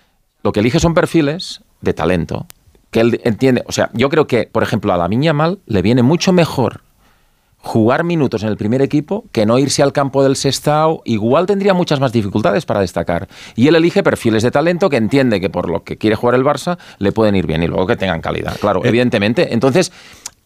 lo 0.43 0.53
que 0.53 0.61
elige 0.61 0.79
son 0.81 0.95
perfiles 0.95 1.63
de 1.81 1.93
talento 1.95 2.47
que 2.91 3.01
él 3.01 3.21
entiende. 3.25 3.63
O 3.67 3.73
sea, 3.73 3.91
yo 3.93 4.09
creo 4.09 4.27
que, 4.27 4.49
por 4.51 4.63
ejemplo, 4.63 4.93
a 4.93 4.97
la 4.97 5.09
Miña 5.09 5.33
Mal 5.33 5.59
le 5.67 5.83
viene 5.83 6.03
mucho 6.03 6.33
mejor 6.33 6.83
jugar 7.67 8.05
minutos 8.05 8.45
en 8.45 8.49
el 8.49 8.57
primer 8.57 8.81
equipo 8.81 9.25
que 9.33 9.45
no 9.45 9.59
irse 9.59 9.83
al 9.83 9.93
campo 9.93 10.23
del 10.23 10.37
Sestao, 10.37 11.03
igual 11.05 11.47
tendría 11.47 11.75
muchas 11.75 11.99
más 11.99 12.13
dificultades 12.13 12.65
para 12.65 12.81
destacar. 12.81 13.27
Y 13.57 13.67
él 13.67 13.75
elige 13.75 14.05
perfiles 14.05 14.45
de 14.45 14.53
talento 14.53 14.89
que 14.89 14.97
entiende 14.97 15.41
que 15.41 15.51
por 15.51 15.69
lo 15.69 15.83
que 15.83 15.97
quiere 15.99 16.15
jugar 16.15 16.37
el 16.37 16.45
Barça 16.45 16.79
le 16.99 17.11
pueden 17.11 17.35
ir 17.35 17.47
bien 17.47 17.65
y 17.65 17.67
luego 17.67 17.85
que 17.89 17.97
tengan 17.97 18.21
calidad, 18.21 18.57
claro, 18.61 18.85
Eh. 18.85 18.89
evidentemente. 18.89 19.53
Entonces, 19.53 19.91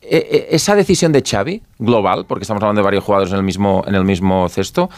eh, 0.01 0.27
eh, 0.31 0.47
esa 0.53 0.75
decisión 0.75 1.12
de 1.12 1.23
Xavi, 1.23 1.62
global, 1.79 2.25
porque 2.27 2.45
estamos 2.45 2.62
hablando 2.62 2.81
de 2.81 2.85
varios 2.85 3.05
jugadores 3.05 3.33
en 3.33 3.37
el 3.39 3.45
mismo, 3.45 3.85
en 3.87 3.95
el 3.95 4.05
mismo 4.05 4.49
cesto, 4.49 4.89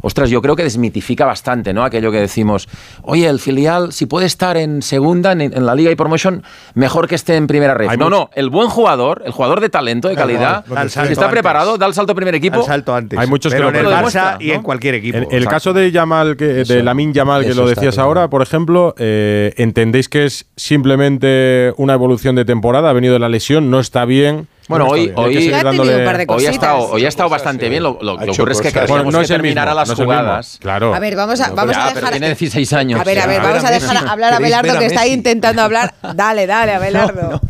ostras, 0.00 0.30
yo 0.30 0.42
creo 0.42 0.56
que 0.56 0.62
desmitifica 0.62 1.24
bastante, 1.24 1.72
¿no? 1.72 1.84
Aquello 1.84 2.10
que 2.12 2.20
decimos, 2.20 2.68
oye, 3.02 3.28
el 3.28 3.38
filial, 3.38 3.92
si 3.92 4.06
puede 4.06 4.26
estar 4.26 4.56
en 4.56 4.82
segunda, 4.82 5.32
en, 5.32 5.40
en 5.40 5.66
la 5.66 5.74
Liga 5.74 5.90
y 5.90 5.96
Promotion, 5.96 6.42
mejor 6.74 7.08
que 7.08 7.14
esté 7.14 7.36
en 7.36 7.46
primera 7.46 7.74
red. 7.74 7.88
Hay 7.88 7.96
no, 7.96 8.06
mucho- 8.06 8.16
no, 8.16 8.30
el 8.34 8.50
buen 8.50 8.68
jugador, 8.68 9.22
el 9.24 9.32
jugador 9.32 9.60
de 9.60 9.68
talento, 9.68 10.08
de 10.08 10.14
calidad, 10.14 10.64
el 10.68 10.90
salto 10.90 11.12
está 11.12 11.22
antes. 11.24 11.28
preparado, 11.32 11.78
da 11.78 11.86
el 11.86 11.94
salto 11.94 12.12
al 12.12 12.16
primer 12.16 12.34
equipo. 12.34 12.56
Al 12.60 12.64
salto 12.64 12.94
antes. 12.94 13.18
Hay 13.18 13.26
muchos 13.26 13.52
Pero 13.52 13.70
que 13.72 13.78
en 13.78 13.84
lo 13.84 13.90
el 13.90 13.96
demuestran, 13.96 14.38
Barça 14.38 14.42
y 14.42 14.50
en 14.52 14.62
cualquier 14.62 14.94
equipo. 14.96 15.16
En 15.18 15.24
el 15.24 15.28
Exacto. 15.32 15.50
caso 15.50 15.72
de 15.72 15.90
Yamal, 15.92 16.36
que, 16.36 16.44
de 16.46 16.62
Eso- 16.62 16.82
Lamin 16.82 17.12
Yamal, 17.12 17.44
que 17.44 17.50
eso 17.50 17.62
lo 17.62 17.68
decías 17.68 17.98
ahora, 17.98 18.28
por 18.28 18.42
ejemplo, 18.42 18.94
eh, 18.98 19.52
¿entendéis 19.56 20.08
que 20.08 20.24
es 20.24 20.46
simplemente 20.90 21.72
una 21.76 21.94
evolución 21.94 22.36
de 22.36 22.44
temporada? 22.44 22.90
Ha 22.90 22.92
venido 22.92 23.14
de 23.14 23.20
la 23.20 23.28
lesión, 23.28 23.70
no 23.70 23.80
está 23.80 24.04
bien. 24.04 24.46
Bueno, 24.68 24.86
hoy, 24.88 25.06
bien. 25.06 25.10
Hay 25.10 25.14
que 25.14 25.20
hoy, 25.28 25.34
seguir 25.34 25.52
dándole- 25.52 26.26
hoy 26.28 26.46
ha 26.46 26.50
estado, 26.50 26.78
hoy 26.90 27.04
ha 27.04 27.08
estado 27.08 27.28
bastante 27.28 27.68
bien. 27.68 27.82
Lo, 27.82 27.98
lo 28.02 28.18
que 28.18 28.28
Ha 28.28 28.32
ocurre 28.32 28.52
es 28.52 28.60
que 28.60 28.70
Bueno, 28.86 29.10
no 29.10 29.20
es 29.20 29.30
mismo, 29.30 29.64
las 29.64 29.88
no 29.88 29.96
jugadas. 29.96 30.58
Claro. 30.60 30.94
A 30.94 30.98
ver, 30.98 31.14
vamos 31.16 31.40
a, 31.40 31.50
vamos 31.50 31.74
Ya, 31.76 31.82
a 31.84 31.88
pero 31.88 32.00
dejar. 32.00 32.10
tiene 32.12 32.26
16 32.28 32.72
años. 32.72 33.00
A 33.00 33.04
ver, 33.04 33.18
a 33.20 33.26
ver, 33.26 33.42
Ya. 33.42 33.48
vamos 33.48 33.64
a 33.64 33.70
dejar 33.70 33.96
hablar 34.08 34.32
a 34.34 34.36
¿Queréis 34.38 34.54
Abelardo 34.54 34.68
ver 34.68 34.76
a 34.76 34.80
que 34.80 34.86
está 34.86 35.06
intentando 35.06 35.62
hablar. 35.62 35.94
Dale, 36.14 36.46
dale, 36.46 36.72
Abelardo. 36.74 37.40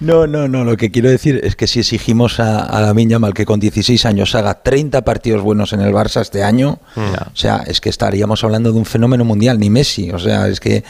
No, 0.00 0.26
no, 0.26 0.48
no. 0.48 0.64
Lo 0.64 0.76
que 0.76 0.90
quiero 0.90 1.10
decir 1.10 1.40
es 1.44 1.56
que 1.56 1.66
si 1.66 1.80
exigimos 1.80 2.40
a, 2.40 2.60
a 2.64 2.80
la 2.80 2.92
Yamal 2.94 3.34
que 3.34 3.44
con 3.46 3.60
16 3.60 4.04
años 4.06 4.34
haga 4.34 4.62
30 4.62 5.02
partidos 5.02 5.42
buenos 5.42 5.72
en 5.72 5.80
el 5.80 5.92
Barça 5.92 6.20
este 6.22 6.42
año, 6.42 6.78
o 6.96 7.36
sea, 7.36 7.62
es 7.66 7.80
que 7.80 7.88
estaríamos 7.90 8.42
hablando 8.44 8.72
de 8.72 8.78
un 8.78 8.84
fenómeno 8.86 9.24
mundial, 9.24 9.58
ni 9.58 9.70
Messi. 9.70 10.10
O 10.10 10.18
sea, 10.18 10.48
es 10.48 10.60
que 10.60 10.84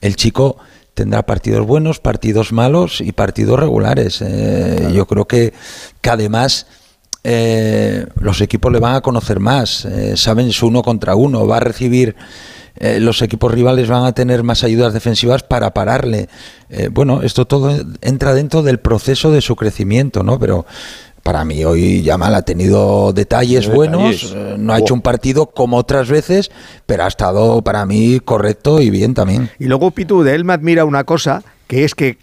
el 0.00 0.16
chico 0.16 0.56
tendrá 1.00 1.22
partidos 1.22 1.66
buenos, 1.66 1.98
partidos 1.98 2.52
malos 2.52 3.00
y 3.00 3.12
partidos 3.12 3.58
regulares. 3.58 4.20
Eh, 4.20 4.90
Yo 4.92 5.06
creo 5.06 5.26
que, 5.26 5.54
que 6.02 6.10
además 6.10 6.66
eh, 7.24 8.04
los 8.16 8.42
equipos 8.42 8.70
le 8.70 8.80
van 8.80 8.96
a 8.96 9.00
conocer 9.00 9.40
más, 9.40 9.86
eh, 9.86 10.18
saben 10.18 10.52
su 10.52 10.66
uno 10.66 10.82
contra 10.82 11.14
uno, 11.14 11.46
va 11.46 11.56
a 11.56 11.60
recibir, 11.60 12.16
eh, 12.76 13.00
los 13.00 13.22
equipos 13.22 13.50
rivales 13.50 13.88
van 13.88 14.04
a 14.04 14.12
tener 14.12 14.42
más 14.42 14.62
ayudas 14.62 14.92
defensivas 14.92 15.42
para 15.42 15.72
pararle. 15.72 16.28
Eh, 16.68 16.90
bueno, 16.92 17.22
esto 17.22 17.46
todo 17.46 17.74
entra 18.02 18.34
dentro 18.34 18.62
del 18.62 18.78
proceso 18.78 19.32
de 19.32 19.40
su 19.40 19.56
crecimiento, 19.56 20.22
¿no? 20.22 20.38
Pero 20.38 20.66
para 21.22 21.44
mí 21.44 21.64
hoy 21.64 22.02
Yamal 22.02 22.34
ha 22.34 22.42
tenido 22.42 23.12
detalles 23.12 23.66
Detalles. 23.66 23.74
buenos, 23.76 24.32
eh, 24.36 24.54
no 24.58 24.72
ha 24.72 24.78
hecho 24.78 24.94
un 24.94 25.02
partido 25.02 25.46
como 25.46 25.76
otras 25.76 26.08
veces, 26.08 26.50
pero 26.86 27.04
ha 27.04 27.08
estado 27.08 27.62
para 27.62 27.84
mí 27.86 28.20
correcto 28.24 28.80
y 28.80 28.90
bien 28.90 29.14
también. 29.14 29.50
Y 29.58 29.66
luego, 29.66 29.90
Pitu, 29.90 30.22
de 30.22 30.34
él 30.34 30.44
me 30.44 30.52
admira 30.52 30.84
una 30.84 31.04
cosa, 31.04 31.42
que 31.66 31.84
es 31.84 31.94
que 31.94 32.16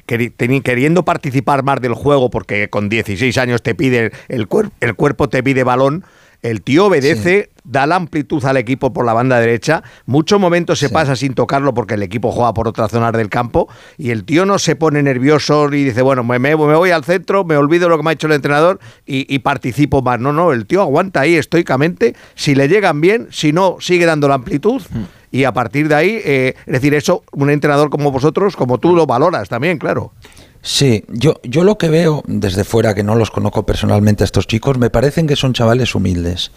queriendo 0.64 1.04
participar 1.04 1.64
más 1.64 1.80
del 1.82 1.94
juego, 1.94 2.30
porque 2.30 2.70
con 2.70 2.90
16 2.90 3.38
años 3.38 3.62
te 3.62 3.76
pide 3.76 4.12
el, 4.28 4.48
cuer- 4.50 4.72
el 4.82 4.96
cuerpo 4.96 5.30
te 5.30 5.42
pide 5.44 5.64
balón, 5.64 6.04
el 6.42 6.62
tío 6.62 6.86
obedece, 6.86 7.50
da 7.64 7.86
la 7.86 7.96
amplitud 7.96 8.44
al 8.46 8.56
equipo 8.58 8.94
por 8.94 9.06
la 9.06 9.12
banda 9.14 9.40
derecha, 9.40 9.84
muchos 10.06 10.40
momentos 10.40 10.80
se 10.80 10.88
pasa 10.90 11.16
sin 11.16 11.34
tocarlo 11.34 11.74
porque 11.74 11.96
el 11.96 12.04
equipo 12.04 12.32
juega 12.32 12.54
por 12.54 12.68
otras 12.68 12.92
zonas 12.92 13.12
del 13.14 13.28
campo 13.30 13.68
y 13.98 14.12
el 14.12 14.24
tío 14.24 14.46
no 14.46 14.58
se 14.60 14.76
pone 14.76 15.04
nervioso 15.04 15.68
y 15.74 15.84
dice, 15.84 16.02
bueno, 16.02 16.24
me, 16.24 16.40
me- 16.40 16.56
voy 16.56 16.92
al 16.92 17.04
centro, 17.04 17.44
me 17.44 17.58
olvido 17.58 17.90
lo 17.90 17.98
que 17.98 18.04
me 18.04 18.12
ha 18.12 18.14
hecho 18.14 18.28
el 18.28 18.34
entrenador 18.34 18.80
y, 19.06 19.34
y 19.34 19.40
participo 19.40 20.02
más. 20.02 20.20
No, 20.20 20.32
no, 20.32 20.54
el 20.54 20.66
tío 20.66 20.82
aguanta 20.82 21.22
ahí 21.22 21.36
estoicamente, 21.36 22.16
si 22.36 22.56
le 22.56 22.68
llegan 22.70 23.02
bien, 23.02 23.28
si 23.32 23.52
no, 23.52 23.78
sigue 23.80 24.06
dando 24.06 24.28
la 24.28 24.36
amplitud. 24.36 24.82
Y 25.30 25.44
a 25.44 25.52
partir 25.52 25.90
de 25.90 25.96
ahí, 25.96 26.22
eh, 26.24 26.54
es 26.66 26.74
decir, 26.74 26.94
eso, 26.94 27.22
un 27.34 27.50
entrenador 27.50 27.90
como 27.90 28.12
vosotros, 28.12 28.56
como 28.56 28.78
tú, 28.78 28.96
lo 28.96 29.06
valoras 29.06 29.50
también, 29.50 29.78
claro. 29.78 30.14
Sí, 30.62 31.06
yo, 31.08 31.36
yo 31.44 31.64
lo 31.64 31.78
que 31.78 31.90
veo 31.90 32.24
desde 32.28 32.64
fuera, 32.64 32.94
que 32.94 33.04
no 33.04 33.16
los 33.16 33.32
conozco 33.32 33.66
personalmente 33.66 34.24
a 34.24 34.26
estos 34.26 34.48
chicos, 34.48 34.78
me 34.78 34.90
parecen 34.90 35.28
que 35.28 35.36
son 35.36 35.54
chavales 35.54 35.96
humildes. 35.96 36.52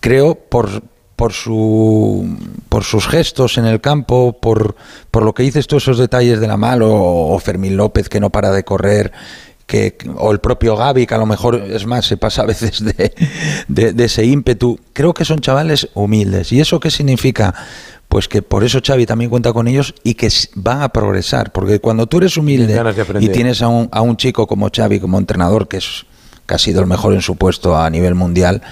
Creo 0.00 0.34
por, 0.36 0.82
por, 1.16 1.32
su, 1.32 2.36
por 2.68 2.84
sus 2.84 3.08
gestos 3.08 3.58
en 3.58 3.66
el 3.66 3.80
campo, 3.80 4.38
por, 4.40 4.76
por 5.10 5.24
lo 5.24 5.34
que 5.34 5.42
dices 5.42 5.66
tú, 5.66 5.78
esos 5.78 5.98
detalles 5.98 6.40
de 6.40 6.46
la 6.46 6.56
mal, 6.56 6.80
o, 6.82 7.38
Fermín 7.40 7.76
López 7.76 8.08
que 8.08 8.20
no 8.20 8.30
para 8.30 8.50
de 8.52 8.62
correr, 8.64 9.10
que, 9.66 9.96
o 10.16 10.30
el 10.32 10.38
propio 10.40 10.76
Gaby, 10.76 11.06
que 11.06 11.14
a 11.14 11.18
lo 11.18 11.26
mejor, 11.26 11.56
es 11.56 11.86
más, 11.86 12.06
se 12.06 12.16
pasa 12.16 12.42
a 12.42 12.46
veces 12.46 12.84
de, 12.84 13.12
de- 13.68 13.92
de 13.92 14.04
ese 14.04 14.24
ímpetu. 14.24 14.78
Creo 14.92 15.12
que 15.14 15.24
son 15.24 15.40
chavales 15.40 15.88
humildes. 15.94 16.52
¿Y 16.52 16.60
eso 16.60 16.78
qué 16.80 16.90
significa? 16.90 17.54
Pues 18.10 18.26
que 18.26 18.42
por 18.42 18.64
eso 18.64 18.80
Xavi 18.84 19.06
también 19.06 19.30
cuenta 19.30 19.52
con 19.52 19.68
ellos 19.68 19.94
y 20.02 20.14
que 20.14 20.28
van 20.56 20.82
a 20.82 20.88
progresar. 20.88 21.52
Porque 21.52 21.78
cuando 21.78 22.08
tú 22.08 22.18
eres 22.18 22.36
humilde 22.36 22.82
y 23.20 23.28
tienes 23.28 23.62
a 23.62 23.68
un, 23.68 23.88
a 23.92 24.00
un 24.02 24.16
chico 24.16 24.48
como 24.48 24.68
Xavi, 24.68 24.98
como 24.98 25.16
entrenador, 25.16 25.68
que 25.68 25.76
es 25.76 26.06
que 26.44 26.54
ha 26.56 26.58
sido 26.58 26.80
el 26.80 26.88
mejor 26.88 27.14
en 27.14 27.22
su 27.22 27.36
puesto 27.36 27.78
a 27.78 27.88
nivel 27.88 28.16
mundial, 28.16 28.62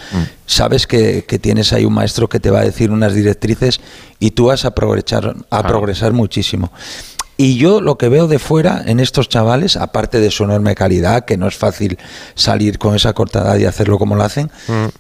sabes 0.45 0.89
que, 0.89 1.24
que 1.24 1.39
tienes 1.39 1.72
ahí 1.72 1.84
un 1.84 1.95
maestro 1.95 2.28
que 2.28 2.41
te 2.41 2.51
va 2.51 2.59
a 2.59 2.64
decir 2.64 2.91
unas 2.91 3.14
directrices 3.14 3.80
y 4.18 4.32
tú 4.32 4.47
vas 4.47 4.64
a 4.64 4.74
progresar, 4.74 5.36
a 5.51 5.62
progresar 5.64 6.12
muchísimo. 6.12 6.72
Y 7.36 7.57
yo 7.59 7.80
lo 7.80 7.97
que 7.97 8.09
veo 8.09 8.26
de 8.26 8.41
fuera 8.41 8.82
en 8.84 8.99
estos 8.99 9.28
chavales, 9.28 9.76
aparte 9.76 10.18
de 10.18 10.32
su 10.32 10.43
enorme 10.43 10.74
calidad, 10.74 11.24
que 11.24 11.36
no 11.36 11.47
es 11.47 11.55
fácil 11.55 11.97
salir 12.34 12.80
con 12.80 12.97
esa 12.97 13.12
corta 13.12 13.43
edad 13.43 13.57
y 13.59 13.66
hacerlo 13.66 13.97
como 13.97 14.16
lo 14.16 14.24
hacen, 14.24 14.51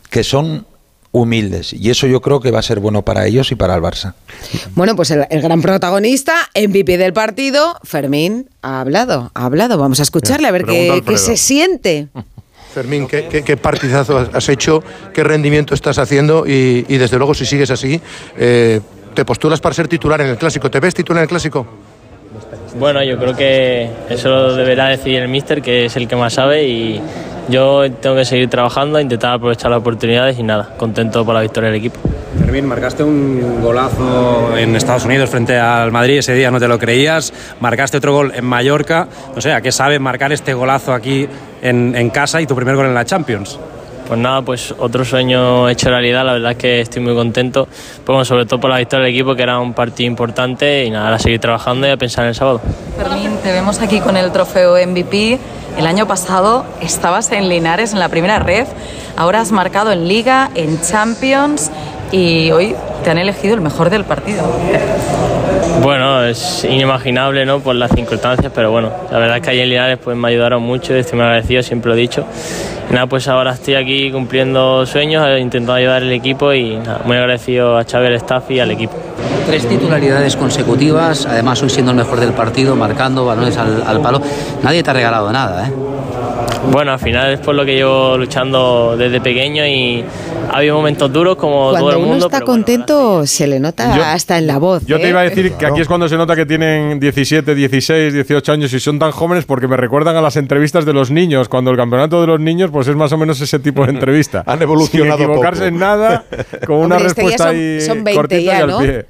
que 0.08 0.22
son 0.22 0.64
humildes. 1.12 1.72
Y 1.72 1.90
eso 1.90 2.06
yo 2.06 2.20
creo 2.20 2.40
que 2.40 2.50
va 2.50 2.58
a 2.58 2.62
ser 2.62 2.80
bueno 2.80 3.02
para 3.02 3.26
ellos 3.26 3.50
y 3.52 3.54
para 3.54 3.74
el 3.74 3.80
Barça. 3.82 4.14
Bueno, 4.74 4.94
pues 4.96 5.10
el, 5.10 5.26
el 5.30 5.40
gran 5.42 5.62
protagonista, 5.62 6.34
MVP 6.54 6.98
del 6.98 7.12
partido, 7.12 7.78
Fermín, 7.82 8.48
ha 8.62 8.80
hablado, 8.80 9.30
ha 9.34 9.44
hablado. 9.46 9.78
Vamos 9.78 10.00
a 10.00 10.02
escucharle 10.02 10.48
a 10.48 10.50
ver 10.50 10.64
qué, 10.64 11.02
se 11.18 11.36
siente. 11.36 12.08
Fermín, 12.74 13.06
¿qué, 13.08 13.26
qué, 13.28 13.42
qué 13.42 13.56
partidazo 13.56 14.18
has- 14.18 14.28
has 14.34 14.48
hecho? 14.50 14.82
¿Qué 15.14 15.24
rendimiento 15.24 15.74
estás 15.74 15.98
haciendo? 15.98 16.46
Y, 16.46 16.84
y 16.88 16.98
desde 16.98 17.16
luego, 17.16 17.32
si 17.34 17.46
sigues 17.46 17.70
así, 17.70 18.00
eh, 18.36 18.80
¿te 19.14 19.24
postulas 19.24 19.60
para 19.60 19.74
ser 19.74 19.88
titular 19.88 20.20
en 20.20 20.28
el 20.28 20.36
Clásico? 20.36 20.70
¿Te 20.70 20.78
ves 20.78 20.94
titular 20.94 21.20
en 21.20 21.22
el 21.24 21.28
Clásico? 21.28 21.66
Bueno, 22.76 23.02
yo 23.02 23.18
creo 23.18 23.34
que 23.34 23.90
eso 24.08 24.28
lo 24.28 24.54
deberá 24.54 24.88
decidir 24.88 25.22
el 25.22 25.28
míster, 25.28 25.62
que 25.62 25.86
es 25.86 25.96
el 25.96 26.06
que 26.06 26.16
más 26.16 26.34
sabe, 26.34 26.64
y 26.64 27.00
yo 27.48 27.90
tengo 27.90 28.16
que 28.16 28.24
seguir 28.24 28.48
trabajando, 28.50 29.00
intentar 29.00 29.34
aprovechar 29.34 29.70
las 29.70 29.80
oportunidades 29.80 30.38
y 30.38 30.42
nada, 30.42 30.70
contento 30.76 31.24
por 31.24 31.34
la 31.34 31.40
victoria 31.40 31.70
del 31.70 31.78
equipo. 31.78 31.98
Fermín, 32.38 32.66
marcaste 32.66 33.02
un 33.02 33.60
golazo 33.62 34.56
en 34.56 34.76
Estados 34.76 35.04
Unidos 35.06 35.30
frente 35.30 35.58
al 35.58 35.90
Madrid, 35.90 36.18
ese 36.18 36.34
día 36.34 36.50
no 36.50 36.60
te 36.60 36.68
lo 36.68 36.78
creías, 36.78 37.32
marcaste 37.60 37.96
otro 37.96 38.12
gol 38.12 38.32
en 38.34 38.44
Mallorca, 38.44 39.08
no 39.34 39.40
sé, 39.40 39.52
¿a 39.52 39.60
qué 39.60 39.72
sabe 39.72 39.98
marcar 39.98 40.32
este 40.32 40.54
golazo 40.54 40.92
aquí 40.92 41.26
en, 41.62 41.96
en 41.96 42.10
casa 42.10 42.40
y 42.40 42.46
tu 42.46 42.54
primer 42.54 42.76
gol 42.76 42.86
en 42.86 42.94
la 42.94 43.04
Champions? 43.04 43.58
Pues 44.08 44.18
nada, 44.18 44.40
pues 44.40 44.74
otro 44.78 45.04
sueño 45.04 45.68
hecho 45.68 45.90
realidad, 45.90 46.24
la 46.24 46.32
verdad 46.32 46.52
es 46.52 46.56
que 46.56 46.80
estoy 46.80 47.02
muy 47.02 47.14
contento, 47.14 47.66
pues 47.66 48.06
bueno, 48.06 48.24
sobre 48.24 48.46
todo 48.46 48.58
por 48.58 48.70
la 48.70 48.78
victoria 48.78 49.04
del 49.04 49.14
equipo, 49.14 49.34
que 49.34 49.42
era 49.42 49.58
un 49.58 49.74
partido 49.74 50.06
importante, 50.06 50.86
y 50.86 50.90
nada, 50.90 51.14
a 51.14 51.18
seguir 51.18 51.38
trabajando 51.40 51.86
y 51.86 51.90
a 51.90 51.98
pensar 51.98 52.24
en 52.24 52.30
el 52.30 52.34
sábado. 52.34 52.62
Fermín, 52.96 53.36
te 53.42 53.52
vemos 53.52 53.82
aquí 53.82 54.00
con 54.00 54.16
el 54.16 54.32
trofeo 54.32 54.76
MVP. 54.86 55.38
El 55.76 55.86
año 55.86 56.06
pasado 56.06 56.64
estabas 56.80 57.30
en 57.32 57.50
Linares 57.50 57.92
en 57.92 57.98
la 57.98 58.08
primera 58.08 58.38
red, 58.38 58.66
ahora 59.14 59.42
has 59.42 59.52
marcado 59.52 59.92
en 59.92 60.08
Liga, 60.08 60.50
en 60.54 60.80
Champions 60.80 61.70
y 62.10 62.50
hoy 62.50 62.74
te 63.04 63.10
han 63.10 63.18
elegido 63.18 63.54
el 63.54 63.60
mejor 63.60 63.90
del 63.90 64.04
partido. 64.04 64.42
Bueno, 65.82 66.24
es 66.24 66.64
inimaginable, 66.64 67.46
¿no? 67.46 67.60
Por 67.60 67.76
las 67.76 67.92
circunstancias, 67.92 68.52
pero 68.54 68.70
bueno, 68.70 68.90
la 69.10 69.18
verdad 69.18 69.36
es 69.36 69.42
que 69.42 69.50
ahí 69.50 69.60
en 69.60 69.68
Linares 69.70 69.98
pues 70.02 70.16
me 70.16 70.28
ayudaron 70.28 70.62
mucho, 70.62 70.94
estoy 70.94 71.16
muy 71.16 71.26
agradecido, 71.26 71.62
siempre 71.62 71.90
lo 71.90 71.96
he 71.96 72.00
dicho. 72.00 72.24
Y 72.90 72.94
nada, 72.94 73.06
pues 73.06 73.28
ahora 73.28 73.52
estoy 73.52 73.74
aquí 73.74 74.10
cumpliendo 74.10 74.84
sueños, 74.86 75.26
eh, 75.26 75.38
intentando 75.38 75.74
ayudar 75.74 76.02
al 76.02 76.12
equipo 76.12 76.52
y 76.52 76.76
nada, 76.76 77.00
muy 77.04 77.16
agradecido 77.16 77.78
a 77.78 77.84
Xavi, 77.84 78.06
al 78.06 78.14
staff 78.14 78.50
y 78.50 78.60
al 78.60 78.70
equipo. 78.70 78.94
Tres 79.46 79.68
titularidades 79.68 80.36
consecutivas, 80.36 81.26
además 81.26 81.62
hoy 81.62 81.70
siendo 81.70 81.92
el 81.92 81.96
mejor 81.98 82.20
del 82.20 82.32
partido, 82.32 82.74
marcando 82.74 83.24
balones 83.24 83.56
al, 83.56 83.82
al 83.86 84.00
palo. 84.00 84.20
Nadie 84.62 84.82
te 84.82 84.90
ha 84.90 84.94
regalado 84.94 85.32
nada, 85.32 85.68
¿eh? 85.68 85.72
Bueno, 86.70 86.92
al 86.92 86.98
final 86.98 87.32
es 87.32 87.40
por 87.40 87.54
lo 87.54 87.64
que 87.64 87.74
llevo 87.74 88.16
luchando 88.18 88.94
desde 88.96 89.20
pequeño 89.20 89.66
y 89.66 90.04
ha 90.52 90.58
habido 90.58 90.76
momentos 90.76 91.10
duros 91.12 91.36
como 91.36 91.70
todo 91.70 91.72
Cuando 91.72 91.90
el 91.90 91.96
uno 91.96 92.06
mundo. 92.08 92.26
está 92.26 92.38
pero 92.38 92.46
contento, 92.46 93.26
se 93.26 93.46
le 93.46 93.58
nota 93.58 93.96
Yo- 93.96 94.04
hasta 94.04 94.38
en 94.38 94.46
la 94.46 94.58
voz. 94.58 94.84
Yo 94.86 94.98
te 94.98 95.06
¿eh? 95.06 95.10
iba 95.10 95.20
a 95.20 95.24
decir 95.24 95.52
que 95.54 95.66
aquí 95.66 95.80
es 95.80 95.88
cuando 95.88 96.08
se 96.08 96.16
nota 96.16 96.36
que 96.36 96.44
tienen 96.46 97.00
17, 97.00 97.54
16, 97.54 98.12
18 98.12 98.52
años 98.52 98.72
y 98.72 98.80
son 98.80 98.98
tan 98.98 99.12
jóvenes 99.12 99.44
porque 99.46 99.66
me 99.66 99.76
recuerdan 99.76 100.16
a 100.16 100.20
las 100.20 100.36
entrevistas 100.36 100.84
de 100.84 100.92
los 100.92 101.10
niños. 101.10 101.48
Cuando 101.48 101.70
el 101.70 101.76
campeonato 101.76 102.20
de 102.20 102.26
los 102.26 102.38
niños, 102.40 102.70
pues 102.70 102.86
es 102.86 102.94
más 102.96 103.12
o 103.12 103.16
menos 103.18 103.40
ese 103.40 103.58
tipo 103.58 103.84
de 103.84 103.90
entrevista. 103.92 104.44
Han 104.46 104.60
evolucionado 104.62 105.16
Sin 105.16 105.24
equivocarse 105.26 105.60
poco. 105.62 105.68
en 105.68 105.78
nada, 105.78 106.24
con 106.66 106.76
una 106.76 106.96
Hombre, 106.96 107.08
este 107.08 107.22
respuesta 107.22 107.44
son- 107.44 107.56
ahí 107.56 107.80
son 107.80 108.04
20 108.04 108.14
cortita 108.14 108.40
ya, 108.42 108.58
y 108.58 108.60
al 108.62 108.68
¿no? 108.68 108.78
pie. 108.80 109.06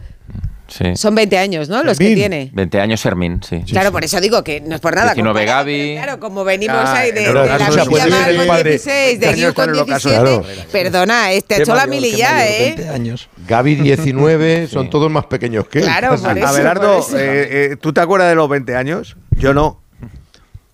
Sí. 0.68 0.96
Son 0.96 1.14
20 1.14 1.38
años, 1.38 1.68
¿no? 1.68 1.82
Los 1.82 1.98
que 1.98 2.14
tiene. 2.14 2.50
20 2.52 2.80
años 2.80 3.00
Fermín, 3.00 3.40
sí. 3.42 3.62
Claro, 3.68 3.90
por 3.90 4.04
eso 4.04 4.20
digo 4.20 4.44
que 4.44 4.60
no 4.60 4.74
es 4.74 4.80
por 4.80 4.94
nada. 4.94 5.14
19 5.14 5.38
comparado, 5.40 5.58
Gavi. 5.64 5.78
pero 5.94 6.02
Claro, 6.04 6.20
como 6.20 6.44
venimos 6.44 6.76
Ah, 6.78 6.98
ahí 6.98 7.12
de, 7.12 7.20
de 7.22 7.32
la 7.32 7.84
puede 7.86 8.10
Mal 8.10 8.36
con 8.36 8.46
padre. 8.46 8.70
16, 8.70 9.20
de 9.20 9.30
está 9.30 9.52
con 9.54 9.64
en 9.64 9.74
el 9.74 9.80
ocaso. 9.80 10.08
17. 10.10 10.42
Claro. 10.44 10.68
Perdona, 10.70 11.32
este 11.32 11.54
ha 11.54 11.56
Qué 11.56 11.62
hecho 11.62 11.74
la 11.74 11.86
mili 11.86 12.12
ya, 12.12 12.32
mayor, 12.34 12.46
¿eh? 12.50 12.74
20 12.76 12.88
años. 12.90 13.28
Gaby 13.46 13.74
19, 13.76 14.66
son 14.70 14.90
todos 14.90 15.10
más 15.10 15.24
pequeños 15.26 15.66
que 15.68 15.78
él. 15.78 15.84
Claro, 15.84 16.08
por 16.20 16.36
eso, 16.36 16.46
Abelardo, 16.48 16.98
eh, 17.16 17.70
eh, 17.72 17.76
¿tú 17.80 17.92
te 17.92 18.00
acuerdas 18.00 18.28
de 18.28 18.34
los 18.34 18.48
20 18.48 18.76
años? 18.76 19.16
Yo 19.30 19.54
no. 19.54 19.80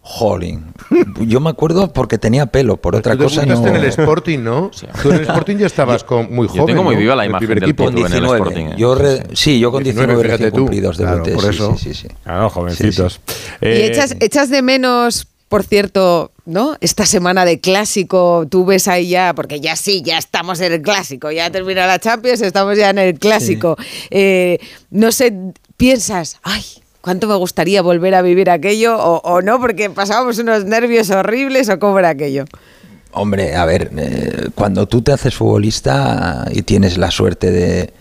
Jolín. 0.07 0.67
Yo 1.21 1.41
me 1.41 1.49
acuerdo 1.49 1.91
porque 1.91 2.19
tenía 2.19 2.45
pelo, 2.45 2.77
por 2.77 2.95
otra 2.95 3.17
Tú 3.17 3.23
cosa 3.25 3.47
no. 3.47 3.67
en 3.67 3.77
el 3.77 3.85
Sporting, 3.87 4.41
¿no? 4.41 4.71
Tú 5.03 5.09
en 5.11 5.15
el 5.17 5.21
Sporting 5.23 5.57
ya 5.57 5.67
estabas 5.67 6.05
con, 6.05 6.31
muy 6.31 6.47
joven. 6.47 6.67
tengo 6.67 6.83
muy 6.83 6.95
¿no? 6.95 7.01
viva 7.01 7.17
la 7.17 7.25
imagen 7.25 7.49
del 7.49 7.63
equipo. 7.63 7.85
En 7.85 7.89
el 7.89 7.95
19. 8.05 8.37
Sporting, 8.39 8.67
¿eh? 8.67 8.75
Yo 8.77 8.95
re- 8.95 9.23
sí, 9.33 9.59
yo 9.59 9.73
con 9.73 9.83
19, 9.83 10.13
19, 10.13 10.23
recién 10.23 10.39
fíjate 10.39 10.51
tú. 10.57 10.63
cumplidos 10.65 10.97
Claro, 10.99 11.13
debuté. 11.25 11.33
por 11.35 11.51
eso. 11.55 11.75
Sí, 11.79 11.95
sí, 11.95 12.03
sí. 12.03 12.15
Claro, 12.23 12.51
jovencitos. 12.51 13.21
Y 13.63 13.65
Eh, 13.67 13.87
echas, 13.87 14.15
echas 14.21 14.51
de 14.51 14.61
menos, 14.61 15.27
por 15.49 15.63
cierto, 15.63 16.33
¿no? 16.45 16.77
Esta 16.83 17.07
semana 17.07 17.47
de 17.47 17.61
clásico, 17.61 18.47
tú 18.51 18.67
ves 18.67 18.89
ahí 18.89 19.09
ya, 19.09 19.33
porque 19.35 19.61
ya 19.61 19.75
sí, 19.75 20.03
ya 20.05 20.19
estamos 20.19 20.61
en 20.61 20.75
el 20.75 20.83
clásico, 20.83 21.31
ya 21.31 21.49
termina 21.51 21.87
la 21.87 21.99
Champions, 21.99 22.43
estamos 22.43 22.77
ya 22.77 22.91
en 22.91 22.99
el 22.99 23.19
clásico. 23.19 23.77
Eh, 24.11 24.59
no 24.91 25.13
sé, 25.13 25.33
piensas, 25.79 26.39
ay, 26.43 26.63
¿cuánto 27.05 27.29
me 27.29 27.35
gustaría 27.35 27.83
volver 27.83 28.15
a 28.15 28.23
vivir 28.23 28.49
aquello? 28.49 28.97
O, 28.97 29.19
o 29.19 29.43
no, 29.43 29.61
porque 29.61 29.91
pasábamos 29.91 30.39
unos 30.39 30.65
nervios 30.65 31.11
horribles, 31.11 31.69
o 31.69 31.79
cómo 31.79 31.99
era 31.99 32.09
aquello. 32.09 32.47
Hombre, 33.13 33.55
a 33.55 33.67
ver, 33.67 33.91
eh, 33.97 34.49
cuando 34.55 34.89
tú 34.89 35.03
te 35.03 35.13
haces 35.13 35.35
futbolista 35.35 36.47
y 36.51 36.63
tienes 36.63 36.97
la 36.97 37.11
suerte 37.11 37.51
de, 37.51 37.93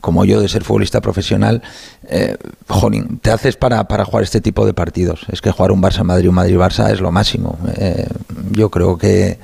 como 0.00 0.24
yo, 0.24 0.40
de 0.40 0.48
ser 0.48 0.62
futbolista 0.62 1.00
profesional, 1.00 1.62
eh, 2.08 2.36
jolín, 2.68 3.18
te 3.18 3.32
haces 3.32 3.56
para, 3.56 3.88
para 3.88 4.04
jugar 4.04 4.22
este 4.22 4.40
tipo 4.40 4.64
de 4.64 4.72
partidos. 4.72 5.26
Es 5.32 5.40
que 5.42 5.50
jugar 5.50 5.72
un 5.72 5.82
Barça-Madrid, 5.82 6.28
un 6.28 6.36
Madrid-Barça 6.36 6.92
es 6.92 7.00
lo 7.00 7.10
máximo. 7.10 7.58
Eh, 7.76 8.06
yo 8.52 8.70
creo 8.70 8.96
que, 8.96 9.38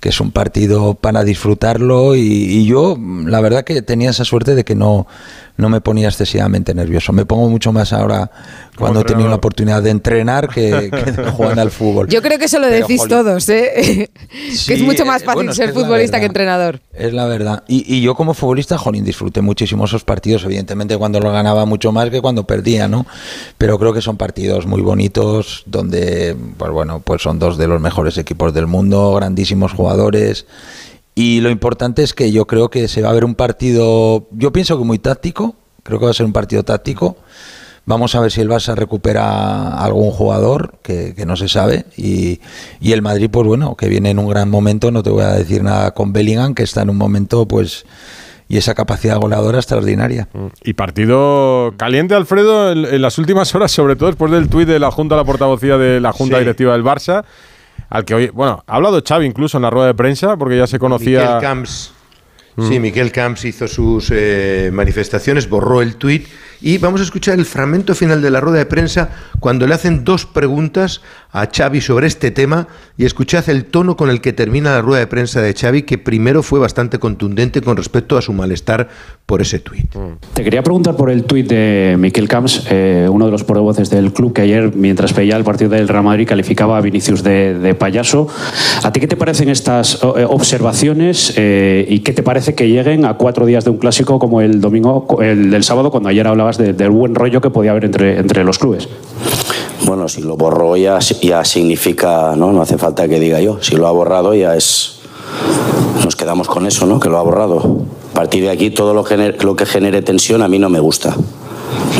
que 0.00 0.10
es 0.10 0.20
un 0.20 0.32
partido 0.32 0.94
para 0.94 1.24
disfrutarlo 1.24 2.14
y, 2.14 2.20
y 2.20 2.66
yo, 2.66 2.98
la 3.24 3.40
verdad 3.40 3.64
que 3.64 3.80
tenía 3.80 4.10
esa 4.10 4.24
suerte 4.24 4.54
de 4.54 4.64
que 4.64 4.74
no, 4.74 5.06
no 5.56 5.68
me 5.68 5.80
ponía 5.80 6.08
excesivamente 6.08 6.74
nervioso. 6.74 7.12
Me 7.12 7.24
pongo 7.24 7.48
mucho 7.48 7.72
más 7.72 7.92
ahora 7.92 8.30
cuando 8.76 9.00
he 9.00 9.04
tenido 9.04 9.28
la 9.28 9.36
oportunidad 9.36 9.82
de 9.82 9.90
entrenar 9.90 10.48
que, 10.48 10.90
que 11.04 11.12
de 11.12 11.30
jugar 11.30 11.58
al 11.60 11.70
fútbol. 11.70 12.08
Yo 12.08 12.22
creo 12.22 12.38
que 12.38 12.46
eso 12.46 12.58
lo 12.58 12.66
Pero, 12.66 12.86
decís 12.86 13.00
jolín. 13.00 13.16
todos, 13.16 13.48
¿eh? 13.48 14.10
Sí, 14.50 14.66
que 14.66 14.74
es 14.74 14.82
mucho 14.82 15.06
más 15.06 15.22
eh, 15.22 15.24
fácil 15.24 15.36
bueno, 15.36 15.50
es 15.52 15.56
ser 15.56 15.68
es 15.68 15.74
futbolista 15.74 16.18
que 16.18 16.26
entrenador. 16.26 16.80
Es 16.92 17.12
la 17.12 17.26
verdad. 17.26 17.62
Y, 17.68 17.94
y 17.94 18.00
yo 18.00 18.14
como 18.14 18.34
futbolista, 18.34 18.78
jolín, 18.78 19.04
disfruté 19.04 19.42
muchísimo 19.42 19.84
esos 19.84 20.04
partidos, 20.04 20.44
evidentemente 20.44 20.96
cuando 20.96 21.20
lo 21.20 21.30
ganaba 21.30 21.64
mucho 21.66 21.92
más 21.92 22.10
que 22.10 22.20
cuando 22.20 22.44
perdía, 22.44 22.88
¿no? 22.88 23.06
Pero 23.56 23.78
creo 23.78 23.92
que 23.92 24.02
son 24.02 24.16
partidos 24.16 24.66
muy 24.66 24.82
bonitos, 24.82 25.62
donde, 25.66 26.36
pues 26.56 26.72
bueno, 26.72 27.00
pues 27.00 27.22
son 27.22 27.38
dos 27.38 27.58
de 27.58 27.68
los 27.68 27.80
mejores 27.80 28.18
equipos 28.18 28.52
del 28.54 28.66
mundo, 28.66 29.14
grandísimos 29.14 29.72
jugadores. 29.72 30.46
Y 31.14 31.40
lo 31.40 31.50
importante 31.50 32.02
es 32.02 32.12
que 32.12 32.32
yo 32.32 32.46
creo 32.46 32.70
que 32.70 32.88
se 32.88 33.02
va 33.02 33.10
a 33.10 33.12
ver 33.12 33.24
un 33.24 33.34
partido, 33.34 34.26
yo 34.32 34.52
pienso 34.52 34.76
que 34.78 34.84
muy 34.84 34.98
táctico, 34.98 35.54
creo 35.82 35.98
que 35.98 36.06
va 36.06 36.10
a 36.10 36.14
ser 36.14 36.26
un 36.26 36.32
partido 36.32 36.64
táctico. 36.64 37.16
Vamos 37.86 38.14
a 38.14 38.20
ver 38.20 38.32
si 38.32 38.40
el 38.40 38.48
Barça 38.48 38.74
recupera 38.74 39.24
a 39.68 39.84
algún 39.84 40.10
jugador 40.10 40.78
que, 40.82 41.14
que 41.14 41.26
no 41.26 41.36
se 41.36 41.48
sabe. 41.48 41.84
Y, 41.98 42.40
y 42.80 42.92
el 42.92 43.02
Madrid, 43.02 43.28
pues 43.30 43.46
bueno, 43.46 43.76
que 43.76 43.88
viene 43.88 44.08
en 44.10 44.18
un 44.18 44.26
gran 44.26 44.48
momento. 44.48 44.90
No 44.90 45.02
te 45.02 45.10
voy 45.10 45.22
a 45.22 45.32
decir 45.32 45.62
nada 45.62 45.90
con 45.92 46.12
Bellingham, 46.12 46.54
que 46.54 46.62
está 46.62 46.80
en 46.80 46.88
un 46.90 46.96
momento, 46.96 47.46
pues. 47.46 47.84
Y 48.48 48.56
esa 48.56 48.74
capacidad 48.74 49.18
goleadora 49.18 49.58
extraordinaria. 49.58 50.28
Y 50.62 50.72
partido 50.74 51.74
caliente, 51.76 52.14
Alfredo, 52.14 52.72
en, 52.72 52.86
en 52.86 53.02
las 53.02 53.18
últimas 53.18 53.54
horas, 53.54 53.70
sobre 53.70 53.96
todo 53.96 54.08
después 54.08 54.32
del 54.32 54.48
tuit 54.48 54.66
de 54.68 54.78
la 54.78 54.90
Junta, 54.90 55.14
la 55.16 55.24
portavocía 55.24 55.76
de 55.76 56.00
la 56.00 56.12
Junta 56.12 56.36
Sí. 56.36 56.40
Directiva 56.40 56.72
del 56.72 56.84
Barça, 56.84 57.24
al 57.94 58.04
que 58.04 58.12
hoy, 58.12 58.30
bueno, 58.30 58.64
ha 58.66 58.74
hablado 58.74 59.00
Xavi 59.06 59.24
incluso 59.24 59.56
en 59.56 59.62
la 59.62 59.70
rueda 59.70 59.86
de 59.86 59.94
prensa, 59.94 60.36
porque 60.36 60.56
ya 60.56 60.66
se 60.66 60.80
conocía... 60.80 61.20
Miquel 61.20 61.40
Camps. 61.40 61.92
Mm. 62.56 62.68
Sí, 62.68 62.80
Miquel 62.80 63.12
Camps 63.12 63.44
hizo 63.44 63.68
sus 63.68 64.10
eh, 64.10 64.70
manifestaciones, 64.72 65.48
borró 65.48 65.80
el 65.80 65.94
tuit 65.94 66.26
y 66.60 66.78
vamos 66.78 67.00
a 67.00 67.04
escuchar 67.04 67.38
el 67.38 67.44
fragmento 67.44 67.94
final 67.94 68.22
de 68.22 68.30
la 68.30 68.40
rueda 68.40 68.58
de 68.58 68.66
prensa 68.66 69.10
cuando 69.40 69.66
le 69.66 69.74
hacen 69.74 70.04
dos 70.04 70.26
preguntas 70.26 71.00
a 71.32 71.48
Xavi 71.52 71.80
sobre 71.80 72.06
este 72.06 72.30
tema 72.30 72.68
y 72.96 73.04
escuchad 73.04 73.48
el 73.48 73.64
tono 73.64 73.96
con 73.96 74.10
el 74.10 74.20
que 74.20 74.32
termina 74.32 74.70
la 74.70 74.82
rueda 74.82 75.00
de 75.00 75.06
prensa 75.06 75.40
de 75.40 75.52
Xavi 75.52 75.82
que 75.82 75.98
primero 75.98 76.42
fue 76.42 76.60
bastante 76.60 76.98
contundente 76.98 77.60
con 77.60 77.76
respecto 77.76 78.16
a 78.16 78.22
su 78.22 78.32
malestar 78.32 78.88
por 79.26 79.40
ese 79.40 79.58
tuit. 79.58 79.90
Te 80.34 80.44
quería 80.44 80.62
preguntar 80.62 80.96
por 80.96 81.10
el 81.10 81.24
tuit 81.24 81.48
de 81.48 81.96
Miquel 81.98 82.28
Camps, 82.28 82.66
eh, 82.70 83.08
uno 83.10 83.26
de 83.26 83.32
los 83.32 83.42
portavoces 83.42 83.88
del 83.90 84.12
club, 84.12 84.32
que 84.34 84.42
ayer, 84.42 84.74
mientras 84.74 85.14
veía 85.14 85.36
el 85.36 85.44
partido 85.44 85.70
del 85.70 85.88
Real 85.88 86.04
Madrid, 86.04 86.26
calificaba 86.28 86.76
a 86.76 86.80
Vinicius 86.80 87.22
de, 87.22 87.58
de 87.58 87.74
payaso. 87.74 88.28
¿A 88.82 88.92
ti 88.92 89.00
qué 89.00 89.06
te 89.06 89.16
parecen 89.16 89.48
estas 89.48 90.02
eh, 90.02 90.26
observaciones 90.28 91.32
eh, 91.36 91.86
y 91.88 92.00
qué 92.00 92.12
te 92.12 92.22
parece 92.22 92.54
que 92.54 92.68
lleguen 92.68 93.04
a 93.06 93.14
cuatro 93.14 93.46
días 93.46 93.64
de 93.64 93.70
un 93.70 93.78
clásico 93.78 94.18
como 94.18 94.40
el 94.40 94.60
domingo, 94.60 95.06
el 95.22 95.50
del 95.50 95.64
sábado, 95.64 95.90
cuando 95.90 96.08
ayer 96.10 96.26
de- 96.52 96.72
del 96.72 96.90
buen 96.90 97.14
rollo 97.14 97.40
que 97.40 97.50
podía 97.50 97.70
haber 97.72 97.84
entre, 97.86 98.18
entre 98.18 98.44
los 98.44 98.58
clubes? 98.58 98.88
Bueno, 99.86 100.08
si 100.08 100.22
lo 100.22 100.36
borró 100.36 100.76
ya, 100.76 100.98
ya 101.22 101.44
significa, 101.44 102.34
¿no? 102.36 102.52
No 102.52 102.62
hace 102.62 102.78
falta 102.78 103.06
que 103.08 103.20
diga 103.20 103.40
yo. 103.40 103.58
Si 103.62 103.76
lo 103.76 103.86
ha 103.86 103.90
borrado 103.92 104.34
ya 104.34 104.56
es... 104.56 105.00
Nos 106.04 106.16
quedamos 106.16 106.48
con 106.48 106.66
eso, 106.66 106.86
¿no? 106.86 107.00
Que 107.00 107.08
lo 107.08 107.18
ha 107.18 107.22
borrado. 107.22 107.82
A 108.12 108.14
partir 108.14 108.42
de 108.44 108.50
aquí 108.50 108.70
todo 108.70 108.94
lo, 108.94 109.04
gener- 109.04 109.42
lo 109.42 109.56
que 109.56 109.66
genere 109.66 110.00
tensión 110.02 110.42
a 110.42 110.48
mí 110.48 110.58
no 110.58 110.68
me 110.68 110.80
gusta. 110.80 111.14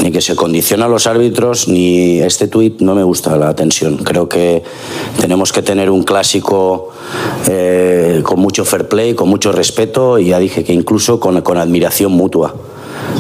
Ni 0.03 0.11
que 0.13 0.21
se 0.21 0.37
condiciona 0.37 0.85
a 0.87 0.89
los 0.89 1.07
árbitros, 1.07 1.69
ni 1.69 2.21
este 2.21 2.47
tuit 2.49 2.81
no 2.81 2.95
me 2.95 3.03
gusta 3.03 3.37
la 3.37 3.55
tensión. 3.55 3.97
Creo 3.99 4.29
que 4.29 4.63
tenemos 5.21 5.53
que 5.53 5.63
tener 5.63 5.91
un 5.91 6.03
clásico 6.05 6.91
eh, 7.49 8.21
con 8.23 8.41
mucho 8.41 8.65
fair 8.65 8.89
play, 8.89 9.15
con 9.15 9.29
mucho 9.29 9.53
respeto 9.53 10.19
y 10.19 10.27
ya 10.27 10.39
dije 10.39 10.65
que 10.65 10.73
incluso 10.73 11.19
con, 11.21 11.41
con 11.43 11.59
admiración 11.59 12.13
mutua 12.13 12.55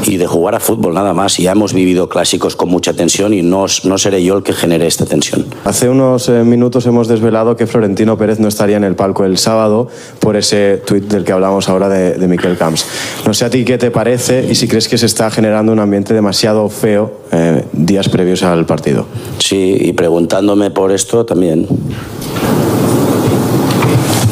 y 0.04 0.16
de 0.16 0.26
jugar 0.26 0.54
a 0.54 0.60
fútbol 0.60 0.94
nada 0.94 1.14
más. 1.14 1.36
Ya 1.38 1.52
hemos 1.52 1.72
vivido 1.72 2.08
clásicos 2.08 2.56
con 2.56 2.68
mucha 2.68 2.92
tensión 2.92 3.34
y 3.34 3.42
no, 3.42 3.66
no 3.84 3.98
seré 3.98 4.22
yo 4.22 4.36
el 4.36 4.42
que 4.42 4.52
genere 4.52 4.86
esta 4.86 5.06
tensión. 5.06 5.46
Hace 5.64 5.88
unos 5.88 6.28
eh, 6.28 6.44
minutos 6.44 6.86
hemos 6.86 7.08
desvelado 7.08 7.56
que 7.56 7.66
Florentino 7.66 8.16
Pérez 8.18 8.38
no 8.38 8.48
estaría 8.48 8.76
en 8.76 8.84
el 8.84 8.96
palco 8.96 9.24
el 9.24 9.38
sábado 9.38 9.88
por 10.20 10.36
ese 10.36 10.82
tuit 10.84 11.04
del 11.04 11.24
que 11.24 11.32
hablamos 11.32 11.68
ahora 11.68 11.88
de, 11.88 12.14
de 12.14 12.28
Miquel 12.28 12.56
Camps. 12.56 12.86
No 13.26 13.34
sé 13.34 13.44
a 13.44 13.50
ti 13.50 13.64
qué 13.64 13.78
te 13.78 13.90
parece 13.90 14.46
y 14.50 14.54
si 14.54 14.68
crees 14.68 14.88
que 14.88 14.98
se 14.98 15.06
está 15.06 15.30
generando 15.30 15.72
un 15.72 15.80
ambiente 15.80 16.14
demasiado 16.14 16.68
feo 16.68 17.12
eh, 17.32 17.64
días 17.72 18.08
previos 18.08 18.42
al 18.42 18.66
partido. 18.66 19.06
Sí, 19.38 19.76
y 19.80 19.92
preguntándome 19.92 20.70
por 20.70 20.92
esto 20.92 21.24
también. 21.24 21.66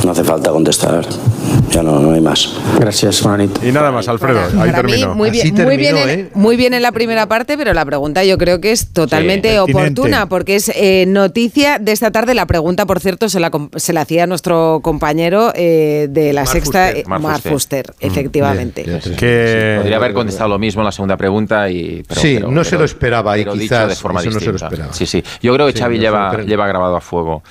No 0.05 0.11
hace 0.11 0.24
falta 0.24 0.50
contestar. 0.50 1.07
Ya 1.72 1.82
no, 1.82 1.98
no 1.98 2.12
hay 2.12 2.20
más. 2.20 2.54
Gracias, 2.78 3.22
Juanito. 3.22 3.66
Y 3.66 3.72
nada 3.72 3.90
más, 3.90 4.06
Alfredo, 4.06 4.40
ahí 4.60 4.70
Para 4.70 4.82
mí, 4.82 5.06
muy 5.14 5.30
bien, 5.30 5.54
muy, 5.54 5.76
bien 5.78 5.96
en, 5.96 6.30
muy 6.34 6.56
bien 6.56 6.74
en 6.74 6.82
la 6.82 6.92
primera 6.92 7.26
parte, 7.26 7.56
pero 7.56 7.72
la 7.72 7.86
pregunta 7.86 8.22
yo 8.24 8.36
creo 8.36 8.60
que 8.60 8.72
es 8.72 8.88
totalmente 8.92 9.52
Sí, 9.52 9.56
oportuna, 9.56 10.28
porque 10.28 10.56
es 10.56 10.70
eh, 10.74 11.06
noticia 11.08 11.78
de 11.78 11.92
esta 11.92 12.10
tarde. 12.10 12.34
La 12.34 12.44
pregunta, 12.46 12.84
por 12.84 13.00
cierto, 13.00 13.30
se 13.30 13.40
la, 13.40 13.50
se 13.76 13.94
la 13.94 14.02
hacía 14.02 14.26
nuestro 14.26 14.80
compañero 14.82 15.50
eh, 15.54 16.08
de 16.10 16.34
la 16.34 16.44
sexta, 16.44 16.88
Fuster, 16.92 16.96
eh, 16.98 17.04
Fuster. 17.20 17.52
Fuster, 17.52 17.94
efectivamente. 18.00 18.84
Que 19.16 19.76
Podría 19.78 19.96
haber 19.96 20.12
contestado 20.12 20.50
lo 20.50 20.58
mismo 20.58 20.82
en 20.82 20.86
la 20.86 20.92
segunda 20.92 21.16
pregunta 21.16 21.70
y 21.70 22.02
pero- 22.06 22.20
Sí, 22.20 22.34
pero- 22.36 22.50
no 22.50 22.64
se 22.64 22.76
lo 22.76 22.84
esperaba 22.84 23.38
y 23.38 23.46
quizás 23.46 23.88
de 23.88 23.96
forma 23.96 24.20
eso 24.20 24.30
no 24.30 24.40
se 24.40 24.46
lo 24.46 24.52
distinta. 24.52 24.66
esperaba. 24.74 24.92
Sí, 24.92 25.06
sí. 25.06 25.24
Yo 25.40 25.54
creo 25.54 25.66
que 25.68 25.72
Sí, 25.72 25.78
Xavi 25.78 25.96
no 25.96 26.02
lleva, 26.02 26.36
lleva 26.42 26.66
grabado 26.66 26.96
a 26.96 27.00
fuego 27.00 27.42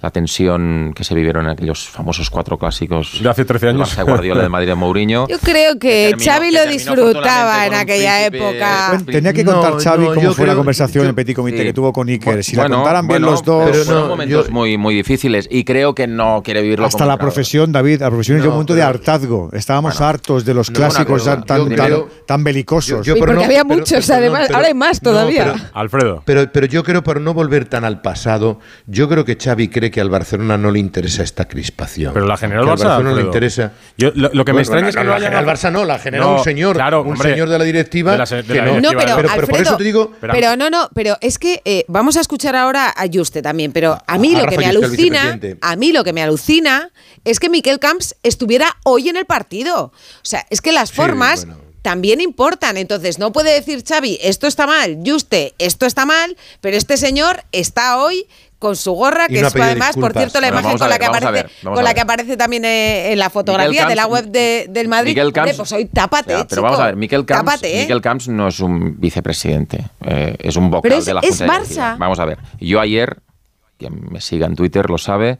la 0.00 0.10
tensión 0.10 0.92
que 0.94 1.02
se 1.02 1.12
vivieron 1.14 1.46
en 1.46 1.50
aquellos 1.50 1.88
famosos 1.88 2.30
cuatro 2.30 2.56
clásicos 2.56 3.18
de 3.20 3.28
hace 3.28 3.44
13 3.44 3.68
años. 3.70 3.96
De 3.96 4.02
Guardiola 4.04 4.42
de 4.42 4.48
Madrid 4.48 4.68
de 4.68 4.74
Mourinho. 4.76 5.26
Yo 5.28 5.38
creo 5.40 5.76
que 5.78 6.10
terminó- 6.10 6.32
Xavi 6.32 6.50
que 6.50 6.52
lo 6.64 6.70
disfrutaba 6.70 7.66
en 7.66 7.74
aquella 7.74 8.30
príncipe- 8.30 8.58
época. 8.58 9.02
Tenía 9.10 9.32
que 9.32 9.42
No, 9.44 9.54
contar 9.60 9.72
Xavi 9.82 10.04
no, 10.04 10.14
cómo 10.14 10.22
yo 10.22 10.32
fue 10.34 10.46
la 10.46 10.54
conversación 10.54 11.04
yo- 11.04 11.10
en 11.10 11.16
Petit 11.16 11.34
Comité 11.34 11.58
sí. 11.58 11.64
que 11.64 11.72
tuvo 11.72 11.92
con 11.92 12.08
Iker. 12.08 12.44
Si 12.44 12.54
Bueno, 12.54 12.70
la 12.70 12.76
contaran 12.76 13.08
bien 13.08 13.22
los 13.22 13.42
dos. 13.42 13.70
pero 13.70 13.84
fueron 13.84 14.08
momentos 14.08 14.50
muy, 14.50 14.78
muy 14.78 14.94
difíciles 14.94 15.48
y 15.50 15.64
creo 15.64 15.94
que 15.96 16.06
no 16.06 16.42
quiere 16.44 16.62
vivirlo 16.62 16.86
Hasta 16.86 16.98
como 16.98 17.10
la 17.10 17.16
profesión, 17.18 17.72
David, 17.72 18.00
la 18.00 18.08
profesión 18.08 18.36
llegó 18.38 18.46
No, 18.46 18.50
un 18.52 18.56
momento 18.58 18.74
de 18.76 18.82
hartazgo. 18.82 19.50
Estábamos 19.52 20.00
hartos 20.00 20.44
de 20.44 20.54
los 20.54 20.70
clásicos 20.70 21.24
tan, 21.24 21.44
tan, 21.44 22.44
belicosos. 22.44 23.04
yo- 23.04 23.16
porque 23.16 23.34
no, 23.34 23.42
había 23.42 23.64
muchos, 23.64 24.08
además. 24.10 24.48
Ahora 24.52 24.68
hay 24.68 24.74
más 24.74 25.00
todavía. 25.00 25.70
Alfredo. 25.74 26.22
Pero, 26.24 26.52
pero 26.52 26.66
yo 26.66 26.84
creo, 26.84 27.02
por 27.02 27.20
no 27.20 27.34
volver 27.34 27.64
tan 27.64 27.84
al 27.84 28.00
pasado, 28.00 28.60
yo 28.86 29.08
creo 29.08 29.24
que 29.24 29.36
Xavi 29.36 29.68
cree 29.68 29.88
que 29.90 29.97
al 30.00 30.10
Barcelona 30.10 30.56
no 30.58 30.70
le 30.70 30.78
interesa 30.78 31.22
esta 31.22 31.46
crispación. 31.46 32.14
Pero 32.14 32.26
la 32.26 32.36
generó 32.36 32.60
el 32.62 32.66
Que 32.66 32.70
al 32.72 32.76
Barça, 32.78 32.82
Barcelona 32.84 33.10
no 33.10 33.16
le 33.16 33.22
Alfredo. 33.22 33.28
interesa. 33.28 33.72
Yo- 33.96 34.10
lo, 34.14 34.30
lo 34.32 34.44
que 34.44 34.52
me 34.52 34.56
Bueno, 34.56 34.60
extraña 34.60 34.88
es 34.88 34.96
que 34.96 35.04
no, 35.04 35.10
la 35.10 35.20
generó 35.20 35.38
el 35.40 35.46
Barça 35.46 35.72
no, 35.72 35.84
la 35.84 35.98
generó 35.98 36.24
No, 36.24 36.36
un 36.38 36.44
señor, 36.44 36.74
claro, 36.76 37.02
un 37.02 37.12
hombre, 37.12 37.30
señor 37.30 37.48
de 37.48 37.58
la 37.58 37.64
directiva. 37.64 38.12
de 38.12 38.18
la 38.18 38.26
se- 38.26 38.36
de 38.36 38.42
que 38.44 38.54
la 38.54 38.64
no. 38.66 38.70
directiva. 38.72 38.92
No, 38.92 38.98
pero, 38.98 39.16
pero, 39.16 39.28
pero 39.28 39.28
por 39.46 39.54
Alfredo, 39.56 39.62
eso 39.70 39.76
te 39.76 39.84
digo. 39.84 40.12
pero 40.20 40.56
no, 40.56 40.70
no, 40.70 40.88
pero 40.94 41.16
es 41.20 41.38
que 41.38 41.62
eh, 41.64 41.84
vamos 41.88 42.16
a 42.16 42.20
escuchar 42.20 42.56
ahora 42.56 42.92
a 42.96 43.06
Juste 43.12 43.42
también, 43.42 43.72
pero 43.72 43.98
a 44.06 44.18
mí 44.18 44.34
A 44.34 44.38
lo 44.42 44.44
que 44.46 44.56
Rafa 44.56 44.68
me 44.68 44.74
Juste, 44.74 44.86
alucina, 44.86 45.40
a 45.60 45.76
mí 45.76 45.92
lo 45.92 46.04
que 46.04 46.12
me 46.12 46.22
alucina 46.22 46.90
es 47.24 47.40
que 47.40 47.48
Miquel 47.48 47.78
Camps 47.78 48.16
estuviera 48.22 48.76
hoy 48.84 49.08
en 49.08 49.16
el 49.16 49.26
partido. 49.26 49.84
O 49.86 49.92
sea, 50.22 50.46
es 50.50 50.60
que 50.60 50.72
las 50.72 50.92
formas 50.92 51.46
también 51.82 52.20
importan. 52.20 52.76
Entonces, 52.76 53.18
no 53.18 53.32
puede 53.32 53.52
decir 53.54 53.82
Xavi, 53.86 54.18
esto 54.20 54.46
está 54.46 54.66
mal, 54.66 54.98
Juste, 55.06 55.54
esto 55.58 55.86
está 55.86 56.04
mal, 56.06 56.36
pero 56.60 56.76
este 56.76 56.96
señor 56.96 57.44
está 57.52 57.98
hoy 58.02 58.26
con 58.58 58.74
su 58.74 58.92
gorra, 58.92 59.28
que 59.28 59.38
es 59.38 59.54
además, 59.54 59.94
por 59.96 60.12
cierto, 60.12 60.40
la 60.40 60.48
Bueno, 60.48 60.60
imagen 60.62 60.78
con 60.78 60.88
la 60.90 60.98
que 60.98 61.04
aparece, 61.06 61.30
ver, 61.32 61.50
con 61.62 61.84
la 61.84 61.94
que 61.94 62.00
aparece 62.00 62.36
también 62.36 62.64
eh, 62.64 63.12
en 63.12 63.18
la 63.20 63.30
fotografía 63.30 63.86
de 63.86 63.94
la 63.94 64.06
web 64.08 64.24
de- 64.26 64.66
del 64.68 64.88
Madrid. 64.88 65.10
Miguel 65.10 65.28
Hombre, 65.28 65.42
Camps- 65.52 65.56
pues 65.56 65.72
hoy 65.72 65.84
tápate, 65.86 66.30
Ya, 66.32 66.36
chico. 66.38 66.46
pero 66.50 66.62
vamos 66.62 66.80
a 66.80 66.86
ver, 66.86 66.96
Miquel 66.96 67.24
Camps, 67.24 67.44
Tápate, 67.44 67.78
¿eh? 67.78 67.82
Miquel 67.82 68.00
Camps 68.00 68.26
no 68.28 68.48
es 68.48 68.58
un 68.58 68.98
vicepresidente, 69.00 69.86
eh, 70.04 70.36
es 70.40 70.56
un 70.56 70.70
vocal 70.70 70.82
Pero 70.82 70.96
es- 70.96 71.04
de 71.04 71.14
la 71.14 71.20
es 71.20 71.38
Junta 71.38 71.44
Directiva. 71.54 71.94
Barça. 71.94 71.98
Vamos 71.98 72.18
a 72.18 72.24
ver, 72.24 72.38
yo 72.58 72.80
ayer, 72.80 73.18
quien 73.78 74.08
me 74.10 74.20
siga 74.20 74.46
en 74.46 74.56
Twitter 74.56 74.90
lo 74.90 74.98
sabe, 74.98 75.38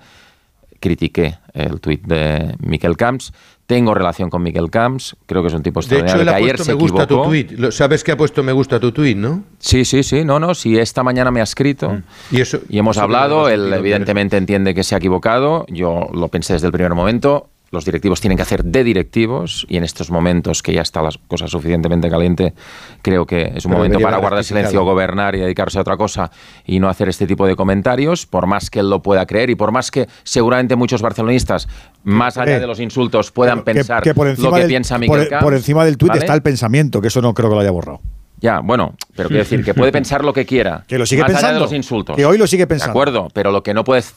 critiqué 0.81 1.39
el 1.55 1.81
tuit 1.81 2.03
de 2.07 2.55
Miquel 2.61 2.97
Camps. 2.97 3.33
Tengo 3.69 3.93
relación 3.93 4.31
con 4.31 4.43
Miquel 4.43 4.71
Camps, 4.71 5.15
creo 5.27 5.43
que 5.43 5.49
es 5.49 5.55
un 5.55 5.63
tipo 5.63 5.81
De 5.81 5.85
hecho, 5.87 5.97
extraordinario. 5.97 6.23
él 6.23 6.29
ha 6.31 6.39
que 6.39 6.43
ayer 6.45 6.57
puesto 6.57 6.73
me 6.73 6.81
gusta 6.81 7.07
tu. 7.07 7.17
Lo- 7.59 7.71
¿Sabes 7.71 8.03
que 8.03 8.13
ha 8.13 8.17
puesto 8.17 8.43
me 8.43 8.53
gusta 8.53 8.81
tu 8.81 8.93
tuit, 8.93 9.15
no? 9.15 9.45
Sí, 9.59 9.85
sí, 9.85 10.03
sí, 10.03 10.25
no, 10.25 10.41
no, 10.41 10.55
si 10.55 10.79
esta 10.79 11.03
mañana 11.03 11.31
me 11.31 11.41
ha 11.41 11.45
escrito 11.45 11.91
Mm. 11.91 12.03
Y, 12.31 12.41
eso, 12.41 12.61
y 12.71 12.79
hemos 12.79 12.97
eso 12.97 13.05
hablado, 13.05 13.51
él 13.51 13.61
sentido, 13.61 13.79
evidentemente 13.79 14.37
entiende 14.39 14.75
que 14.75 14.83
se 14.85 14.95
ha 14.95 14.99
equivocado, 14.99 15.67
yo 15.69 16.09
lo 16.15 16.29
pensé 16.29 16.55
desde 16.55 16.67
el 16.67 16.73
primer 16.73 16.95
momento, 16.95 17.51
los 17.71 17.85
directivos 17.85 18.21
tienen 18.21 18.37
que 18.37 18.43
hacer 18.43 18.65
de 18.65 18.83
directivos 18.85 19.67
y 19.69 19.77
en 19.77 19.85
estos 19.85 20.11
momentos 20.11 20.63
que 20.63 20.73
ya 20.73 20.83
está 20.83 21.03
la 21.03 21.11
cosa 21.27 21.49
suficientemente 21.49 22.09
caliente, 22.09 22.55
creo 23.03 23.27
que 23.27 23.53
es 23.55 23.65
un 23.67 23.73
momento 23.73 23.99
para 24.01 24.17
guardar 24.19 24.43
silencio, 24.45 24.83
gobernar 24.85 25.35
y 25.35 25.41
dedicarse 25.41 25.79
a 25.79 25.83
otra 25.83 25.97
cosa 25.97 26.31
y 26.65 26.81
no 26.81 26.89
hacer 26.89 27.09
este 27.09 27.27
tipo 27.27 27.47
de 27.47 27.57
comentarios, 27.57 28.27
por 28.27 28.47
más 28.47 28.71
que 28.71 28.81
él 28.81 28.89
lo 28.89 29.03
pueda 29.03 29.27
creer 29.27 29.51
y 29.51 29.55
por 29.55 29.73
más 29.73 29.91
que 29.91 30.09
seguramente 30.23 30.77
muchos 30.77 31.03
barcelonistas, 31.03 31.69
más 32.05 32.39
allá 32.39 32.57
eh, 32.57 32.61
de 32.61 32.67
los 32.67 32.81
insultos, 32.81 33.31
puedan 33.33 33.65
pensar 33.65 34.03
que 34.03 34.15
por 34.15 34.39
lo 34.39 34.53
que 34.53 34.65
piensa 34.65 34.99
Miguel 34.99 35.29
por, 35.29 35.39
e- 35.39 35.41
por 35.41 35.55
encima 35.55 35.85
del 35.85 35.99
tuit 35.99 36.15
está 36.15 36.35
el 36.35 36.43
pensamiento, 36.43 37.01
que 37.01 37.09
eso 37.09 37.21
no 37.21 37.35
creo 37.35 37.49
que 37.51 37.55
lo 37.55 37.61
haya 37.61 37.71
borrado. 37.71 38.01
Ya, 38.41 38.61
bueno, 38.61 38.95
pero 39.17 39.29
quiero 39.29 39.43
decir 39.43 39.65
que 39.65 39.75
puede 39.75 39.91
pensar 39.93 40.25
lo 40.25 40.33
que 40.33 40.47
quiera. 40.47 40.85
Que 40.87 40.97
lo 40.97 41.07
sigue 41.07 41.23
más 41.23 41.33
pensando. 41.33 41.49
Allá 41.49 41.55
de 41.59 41.61
los 41.65 41.73
insultos. 41.73 42.15
Que 42.17 42.25
hoy 42.25 42.39
lo 42.39 42.47
sigue 42.47 42.67
pensando. 42.69 42.87
De 42.89 42.91
acuerdo, 42.93 43.29
pero 43.35 43.51
lo 43.51 43.65
que 43.65 43.75
no 43.75 43.83
puedes 43.83 44.15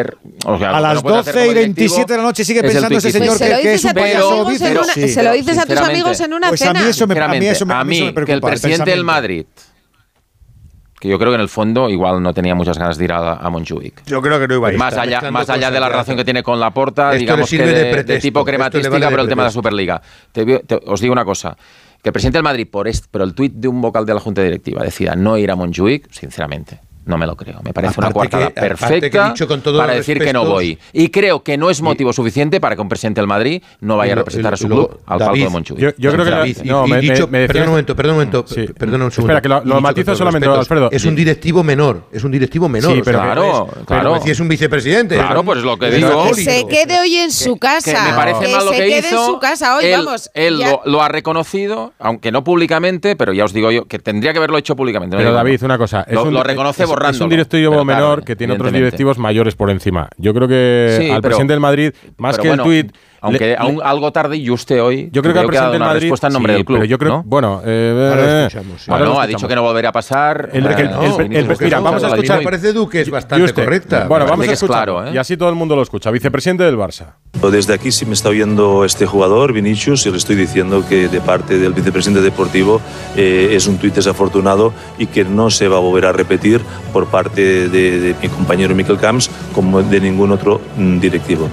a 0.00 0.80
las 0.80 1.04
no 1.04 1.10
12 1.10 1.46
y 1.46 1.54
27 1.54 2.12
de 2.12 2.16
la 2.16 2.22
noche 2.24 2.44
sigue 2.44 2.62
pensando 2.62 2.98
ese 2.98 3.10
señor 3.10 3.38
que, 3.38 3.44
que, 3.44 3.74
es 3.74 3.84
un 3.84 3.92
payaso. 3.92 4.50
Se 4.56 4.74
lo 4.74 4.82
dices, 4.84 5.14
se 5.14 5.22
lo 5.22 5.32
dices 5.32 5.58
a 5.58 5.66
tus 5.66 5.78
amigos 5.78 6.20
en 6.20 6.32
una 6.32 6.48
pues 6.48 6.60
cena. 6.60 6.80
A 6.80 6.82
mí 6.82 6.88
eso 6.88 7.06
me, 7.06 7.74
a 7.74 7.80
a 7.80 7.84
mí, 7.84 8.14
que 8.26 8.32
el 8.32 8.40
presidente 8.40 8.90
del 8.90 9.04
Madrid 9.04 9.46
que 11.04 11.10
yo 11.10 11.18
creo 11.18 11.32
que 11.32 11.34
en 11.34 11.42
el 11.42 11.50
fondo 11.50 11.90
igual 11.90 12.22
no 12.22 12.32
tenía 12.32 12.54
muchas 12.54 12.78
ganas 12.78 12.96
de 12.96 13.04
ir 13.04 13.12
a, 13.12 13.34
a 13.34 13.52
Yo 14.06 14.22
creo 14.22 14.40
que 14.40 14.48
no 14.48 14.54
iba 14.54 14.68
a 14.68 14.72
ir. 14.72 14.78
Más 14.78 14.96
allá, 14.96 15.30
más 15.30 15.50
allá 15.50 15.70
de 15.70 15.78
la 15.78 15.90
relación 15.90 16.16
que 16.16 16.24
tiene 16.24 16.42
con 16.42 16.58
la 16.58 16.70
porta, 16.70 17.12
digamos 17.12 17.50
que 17.50 17.58
de, 17.58 17.74
de, 17.74 18.04
de 18.04 18.20
tipo 18.20 18.42
crematística, 18.42 18.88
vale 18.88 19.08
pero 19.10 19.20
el 19.20 19.28
tema 19.28 19.42
de 19.42 19.48
la 19.48 19.52
Superliga. 19.52 20.00
Os 20.86 21.02
digo 21.02 21.12
una 21.12 21.26
cosa. 21.26 21.58
Que 22.02 22.08
el 22.08 22.12
presidente 22.14 22.38
del 22.38 22.44
Madrid, 22.44 22.66
por, 22.70 22.88
por 23.10 23.20
el 23.20 23.34
tuit 23.34 23.52
de 23.52 23.68
un 23.68 23.82
vocal 23.82 24.06
de 24.06 24.14
la 24.14 24.20
Junta 24.20 24.40
Directiva, 24.40 24.82
decida 24.82 25.14
no 25.14 25.36
ir 25.36 25.50
a 25.50 25.56
Montjuic, 25.56 26.10
sinceramente, 26.10 26.80
no 27.06 27.18
me 27.18 27.26
lo 27.26 27.36
creo. 27.36 27.60
Me 27.62 27.72
parece 27.72 28.00
una 28.00 28.10
cuartada 28.10 28.50
perfecta 28.50 29.34
para 29.76 29.94
decir 29.94 30.18
que 30.18 30.32
no 30.32 30.44
voy. 30.44 30.78
Y 30.92 31.08
creo 31.08 31.42
que 31.42 31.56
no 31.56 31.70
es 31.70 31.82
motivo 31.82 32.12
suficiente 32.12 32.60
para 32.60 32.76
que 32.76 32.82
un 32.82 32.88
presidente 32.88 33.20
del 33.20 33.28
Madrid 33.28 33.62
no 33.80 33.96
vaya 33.96 34.12
a 34.12 34.16
representar 34.16 34.54
a 34.54 34.56
su 34.56 34.66
club 34.66 35.00
al 35.06 35.18
David, 35.18 35.42
palco 35.42 35.44
de 35.44 35.50
Monchuy. 35.50 35.94
Yo, 35.98 36.12
creo 36.12 36.24
que 36.24 36.30
David, 36.30 36.58
no, 36.64 36.86
me, 36.86 37.46
perdón 37.46 37.64
un 37.64 37.68
momento, 37.70 37.96
perdón 37.96 38.12
un 38.12 38.16
momento, 38.16 38.44
perdón 38.78 39.10
segundo. 39.10 39.36
Espera 39.36 39.40
que 39.40 39.48
lo, 39.48 39.80
matizo 39.80 40.14
solamente, 40.14 40.46
respetos, 40.46 40.70
Alfredo. 40.70 40.90
Es 40.90 41.04
un 41.04 41.14
directivo 41.14 41.62
menor, 41.62 42.08
es 42.12 42.24
un 42.24 42.32
directivo 42.32 42.68
menor. 42.68 42.92
Sí, 42.92 43.02
pero 43.04 43.20
claro, 43.20 43.68
claro. 43.86 44.20
Si 44.22 44.30
es 44.30 44.40
un 44.40 44.48
vicepresidente. 44.48 45.16
Claro, 45.16 45.44
pues 45.44 45.62
lo 45.62 45.76
que 45.76 45.90
digo. 45.90 46.28
Que 46.28 46.34
se 46.34 46.66
quede 46.66 47.00
hoy 47.00 47.16
en 47.16 47.32
su 47.32 47.56
casa. 47.56 47.92
Que, 47.92 48.10
me 48.10 48.16
parece 48.16 48.48
mal 48.48 48.64
lo 48.64 48.70
que 48.72 48.98
hizo. 48.98 49.08
en 49.08 49.26
su 49.26 49.38
casa 49.38 49.76
hoy, 49.76 49.90
vamos. 49.90 50.30
Él 50.34 50.62
lo 50.84 51.02
ha 51.02 51.08
reconocido, 51.08 51.92
aunque 51.98 52.32
no 52.32 52.44
públicamente, 52.44 53.16
pero 53.16 53.32
ya 53.32 53.44
os 53.44 53.52
digo 53.52 53.70
yo 53.70 53.86
que 53.86 53.98
tendría 53.98 54.32
que 54.32 54.38
haberlo 54.38 54.58
hecho 54.58 54.76
públicamente. 54.76 55.16
Pero 55.16 55.32
David, 55.32 55.62
una 55.62 55.78
cosa. 55.78 56.06
Lo 56.08 56.42
reconoce 56.42 56.86
es 57.10 57.20
un 57.20 57.28
directivo 57.28 57.84
menor 57.84 58.24
que 58.24 58.36
tiene 58.36 58.54
otros 58.54 58.72
directivos 58.72 59.18
mayores 59.18 59.54
por 59.54 59.70
encima. 59.70 60.08
Yo 60.16 60.34
creo 60.34 60.48
que 60.48 61.10
al 61.12 61.22
presidente 61.22 61.52
del 61.52 61.60
Madrid, 61.60 61.92
más 62.18 62.38
que 62.38 62.48
el 62.50 62.60
tuit 62.60 62.92
aunque 63.24 63.56
aún 63.58 63.80
algo 63.82 64.12
tarde 64.12 64.36
y 64.36 64.50
usted 64.50 64.82
hoy. 64.82 65.08
Yo 65.10 65.22
creo 65.22 65.32
que, 65.32 65.56
ha 65.56 65.62
dado 65.62 65.76
una 65.76 65.86
Madrid, 65.86 66.02
respuesta 66.02 66.26
en 66.26 66.32
nombre 66.34 66.52
del 66.52 66.64
club. 66.64 66.84
Yo 66.84 66.98
creo, 66.98 67.12
¿no? 67.12 67.22
bueno, 67.24 67.62
eh, 67.64 67.92
eh 67.96 68.08
ahora 68.10 68.24
eh. 68.24 68.46
escuchamos, 68.46 68.86
bueno, 68.86 69.20
ha 69.20 69.26
dicho 69.26 69.48
que 69.48 69.54
no 69.54 69.62
volverá 69.62 69.88
a 69.88 69.92
pasar. 69.92 70.50
El, 70.52 70.66
el, 70.66 70.90
no, 70.90 71.20
el, 71.20 71.32
el 71.34 71.56
mira, 71.58 71.80
vamos 71.80 72.04
a 72.04 72.08
escuchar. 72.08 72.42
Parece 72.42 72.72
Duque 72.72 73.00
es 73.00 73.10
bastante 73.10 73.44
este, 73.44 73.64
correcta. 73.64 74.06
Bueno, 74.06 74.26
vamos 74.26 74.46
a 74.46 74.52
escuchar. 74.52 74.88
¿eh? 74.88 75.12
Y 75.14 75.16
así 75.16 75.36
todo 75.36 75.48
el 75.48 75.54
mundo 75.54 75.74
lo 75.74 75.82
escucha. 75.82 76.10
Vicepresidente 76.10 76.64
del 76.64 76.76
Barça. 76.76 77.14
Desde 77.50 77.74
aquí, 77.74 77.90
si 77.92 78.04
me 78.06 78.12
está 78.12 78.28
oyendo 78.28 78.84
este 78.84 79.06
jugador, 79.06 79.52
Vinicius, 79.52 80.06
y 80.06 80.10
le 80.10 80.18
estoy 80.18 80.36
diciendo 80.36 80.84
que 80.86 81.08
de 81.08 81.20
parte 81.20 81.58
del 81.58 81.72
vicepresidente 81.72 82.22
deportivo 82.22 82.80
es 83.16 83.66
un 83.66 83.78
tuit 83.78 83.94
desafortunado 83.94 84.72
y 84.98 85.06
que 85.06 85.24
no 85.24 85.50
se 85.50 85.68
va 85.68 85.76
a 85.76 85.80
volver 85.80 86.06
a 86.06 86.12
repetir 86.12 86.60
por 86.92 87.06
parte 87.06 87.68
de, 87.68 88.14
mi 88.20 88.28
compañero 88.28 88.74
Miquel 88.74 88.98
Camps 88.98 89.30
como 89.54 89.82
de 89.82 90.00
ningún 90.00 90.32
otro 90.32 90.60
mm, 90.76 91.00
directivo. 91.00 91.48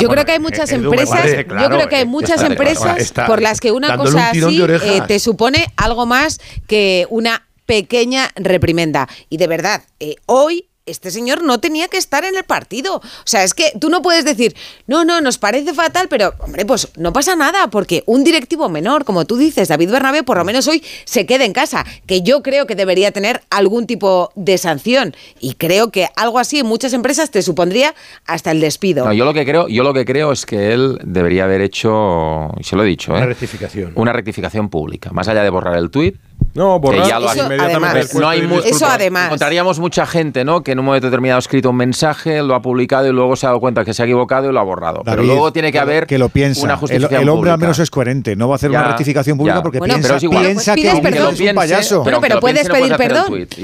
Yo 0.00 0.08
creo 0.08 0.24
que 0.24 0.32
hay 0.32 0.38
muchas 0.38 0.70
empresas, 0.72 1.24
yo 1.24 1.68
creo 1.68 1.88
que 1.88 1.96
hay 1.96 2.06
muchas 2.06 2.42
empresas 2.42 3.12
por 3.26 3.40
las 3.40 3.60
que 3.60 3.72
una 3.72 3.96
cosa 3.96 4.30
así 4.30 4.62
eh, 4.62 5.02
te 5.06 5.18
supone 5.18 5.66
algo 5.76 6.06
más 6.06 6.40
que 6.66 7.06
una 7.10 7.46
pequeña 7.66 8.30
reprimenda. 8.34 9.08
Y 9.28 9.36
de 9.36 9.46
verdad, 9.46 9.82
eh, 10.00 10.16
hoy 10.26 10.68
este 10.86 11.10
señor 11.10 11.42
no 11.42 11.60
tenía 11.60 11.88
que 11.88 11.96
estar 11.96 12.24
en 12.24 12.36
el 12.36 12.44
partido. 12.44 12.96
O 12.96 13.02
sea, 13.24 13.44
es 13.44 13.54
que 13.54 13.72
tú 13.78 13.88
no 13.88 14.02
puedes 14.02 14.24
decir, 14.24 14.54
no, 14.86 15.04
no, 15.04 15.20
nos 15.20 15.38
parece 15.38 15.74
fatal, 15.74 16.08
pero 16.08 16.34
hombre, 16.40 16.66
pues 16.66 16.88
no 16.96 17.12
pasa 17.12 17.36
nada, 17.36 17.68
porque 17.68 18.02
un 18.06 18.24
directivo 18.24 18.68
menor, 18.68 19.04
como 19.04 19.24
tú 19.24 19.36
dices, 19.36 19.68
David 19.68 19.90
Bernabé, 19.90 20.22
por 20.22 20.38
lo 20.38 20.44
menos 20.44 20.66
hoy 20.66 20.82
se 21.04 21.26
queda 21.26 21.44
en 21.44 21.52
casa, 21.52 21.84
que 22.06 22.22
yo 22.22 22.42
creo 22.42 22.66
que 22.66 22.74
debería 22.74 23.12
tener 23.12 23.42
algún 23.50 23.86
tipo 23.86 24.32
de 24.34 24.58
sanción. 24.58 25.14
Y 25.40 25.54
creo 25.54 25.90
que 25.90 26.08
algo 26.16 26.38
así 26.38 26.58
en 26.58 26.66
muchas 26.66 26.92
empresas 26.92 27.30
te 27.30 27.42
supondría 27.42 27.94
hasta 28.26 28.50
el 28.50 28.60
despido. 28.60 29.04
No, 29.04 29.12
yo 29.12 29.24
lo 29.24 29.34
que 29.34 29.44
creo, 29.44 29.68
yo 29.68 29.84
lo 29.84 29.94
que 29.94 30.04
creo 30.04 30.32
es 30.32 30.46
que 30.46 30.72
él 30.72 30.98
debería 31.04 31.44
haber 31.44 31.60
hecho, 31.60 32.50
y 32.58 32.64
se 32.64 32.76
lo 32.76 32.82
he 32.82 32.86
dicho, 32.86 33.12
una 33.12 33.22
¿eh? 33.22 33.26
rectificación. 33.26 33.92
Una 33.94 34.12
rectificación 34.12 34.68
pública. 34.68 35.10
Más 35.12 35.28
allá 35.28 35.42
de 35.42 35.50
borrar 35.50 35.76
el 35.76 35.90
tuit, 35.90 36.16
no, 36.54 36.78
borrar 36.78 37.06
ya 37.08 37.18
lo 37.18 37.32
eso, 37.32 37.44
además, 37.46 38.14
no 38.14 38.28
hay 38.28 38.46
Eso 38.66 38.86
además. 38.86 39.26
Encontraríamos 39.26 39.78
mucha 39.78 40.04
gente, 40.04 40.44
¿no? 40.44 40.62
Que 40.62 40.72
en 40.72 40.80
un 40.80 40.84
momento 40.84 41.06
determinado 41.06 41.36
ha 41.36 41.40
escrito 41.40 41.70
un 41.70 41.76
mensaje, 41.76 42.42
lo 42.42 42.54
ha 42.54 42.60
publicado 42.60 43.08
y 43.08 43.12
luego 43.12 43.36
se 43.36 43.46
ha 43.46 43.50
dado 43.50 43.60
cuenta 43.60 43.84
que 43.84 43.94
se 43.94 44.02
ha 44.02 44.04
equivocado 44.04 44.50
y 44.50 44.52
lo 44.52 44.60
ha 44.60 44.62
borrado. 44.62 45.02
David, 45.04 45.16
pero 45.16 45.22
luego 45.22 45.52
tiene 45.52 45.72
que 45.72 45.78
haber 45.78 46.06
que 46.06 46.18
lo 46.18 46.28
piensa. 46.28 46.62
una 46.62 46.76
justicia 46.76 47.08
El, 47.08 47.22
el 47.22 47.28
hombre 47.30 47.50
al 47.50 47.58
menos 47.58 47.78
es 47.78 47.90
coherente, 47.90 48.36
no 48.36 48.48
va 48.48 48.54
a 48.54 48.56
hacer 48.56 48.70
ya, 48.70 48.80
una 48.80 48.88
rectificación 48.88 49.38
pública 49.38 49.56
ya. 49.58 49.62
porque 49.62 49.78
bueno, 49.78 49.94
piensa, 49.94 50.08
pero 50.14 50.24
igual, 50.24 50.44
piensa 50.44 50.74
pues, 50.74 50.84
que, 50.84 51.10
que 51.10 51.18
es 51.18 51.50
un 51.50 51.54
payaso. 51.54 52.02
Pero, 52.04 52.20
pero, 52.20 52.40
puedes, 52.40 52.68
pedir 52.68 52.90
no 52.90 52.96
puedes, 52.98 53.14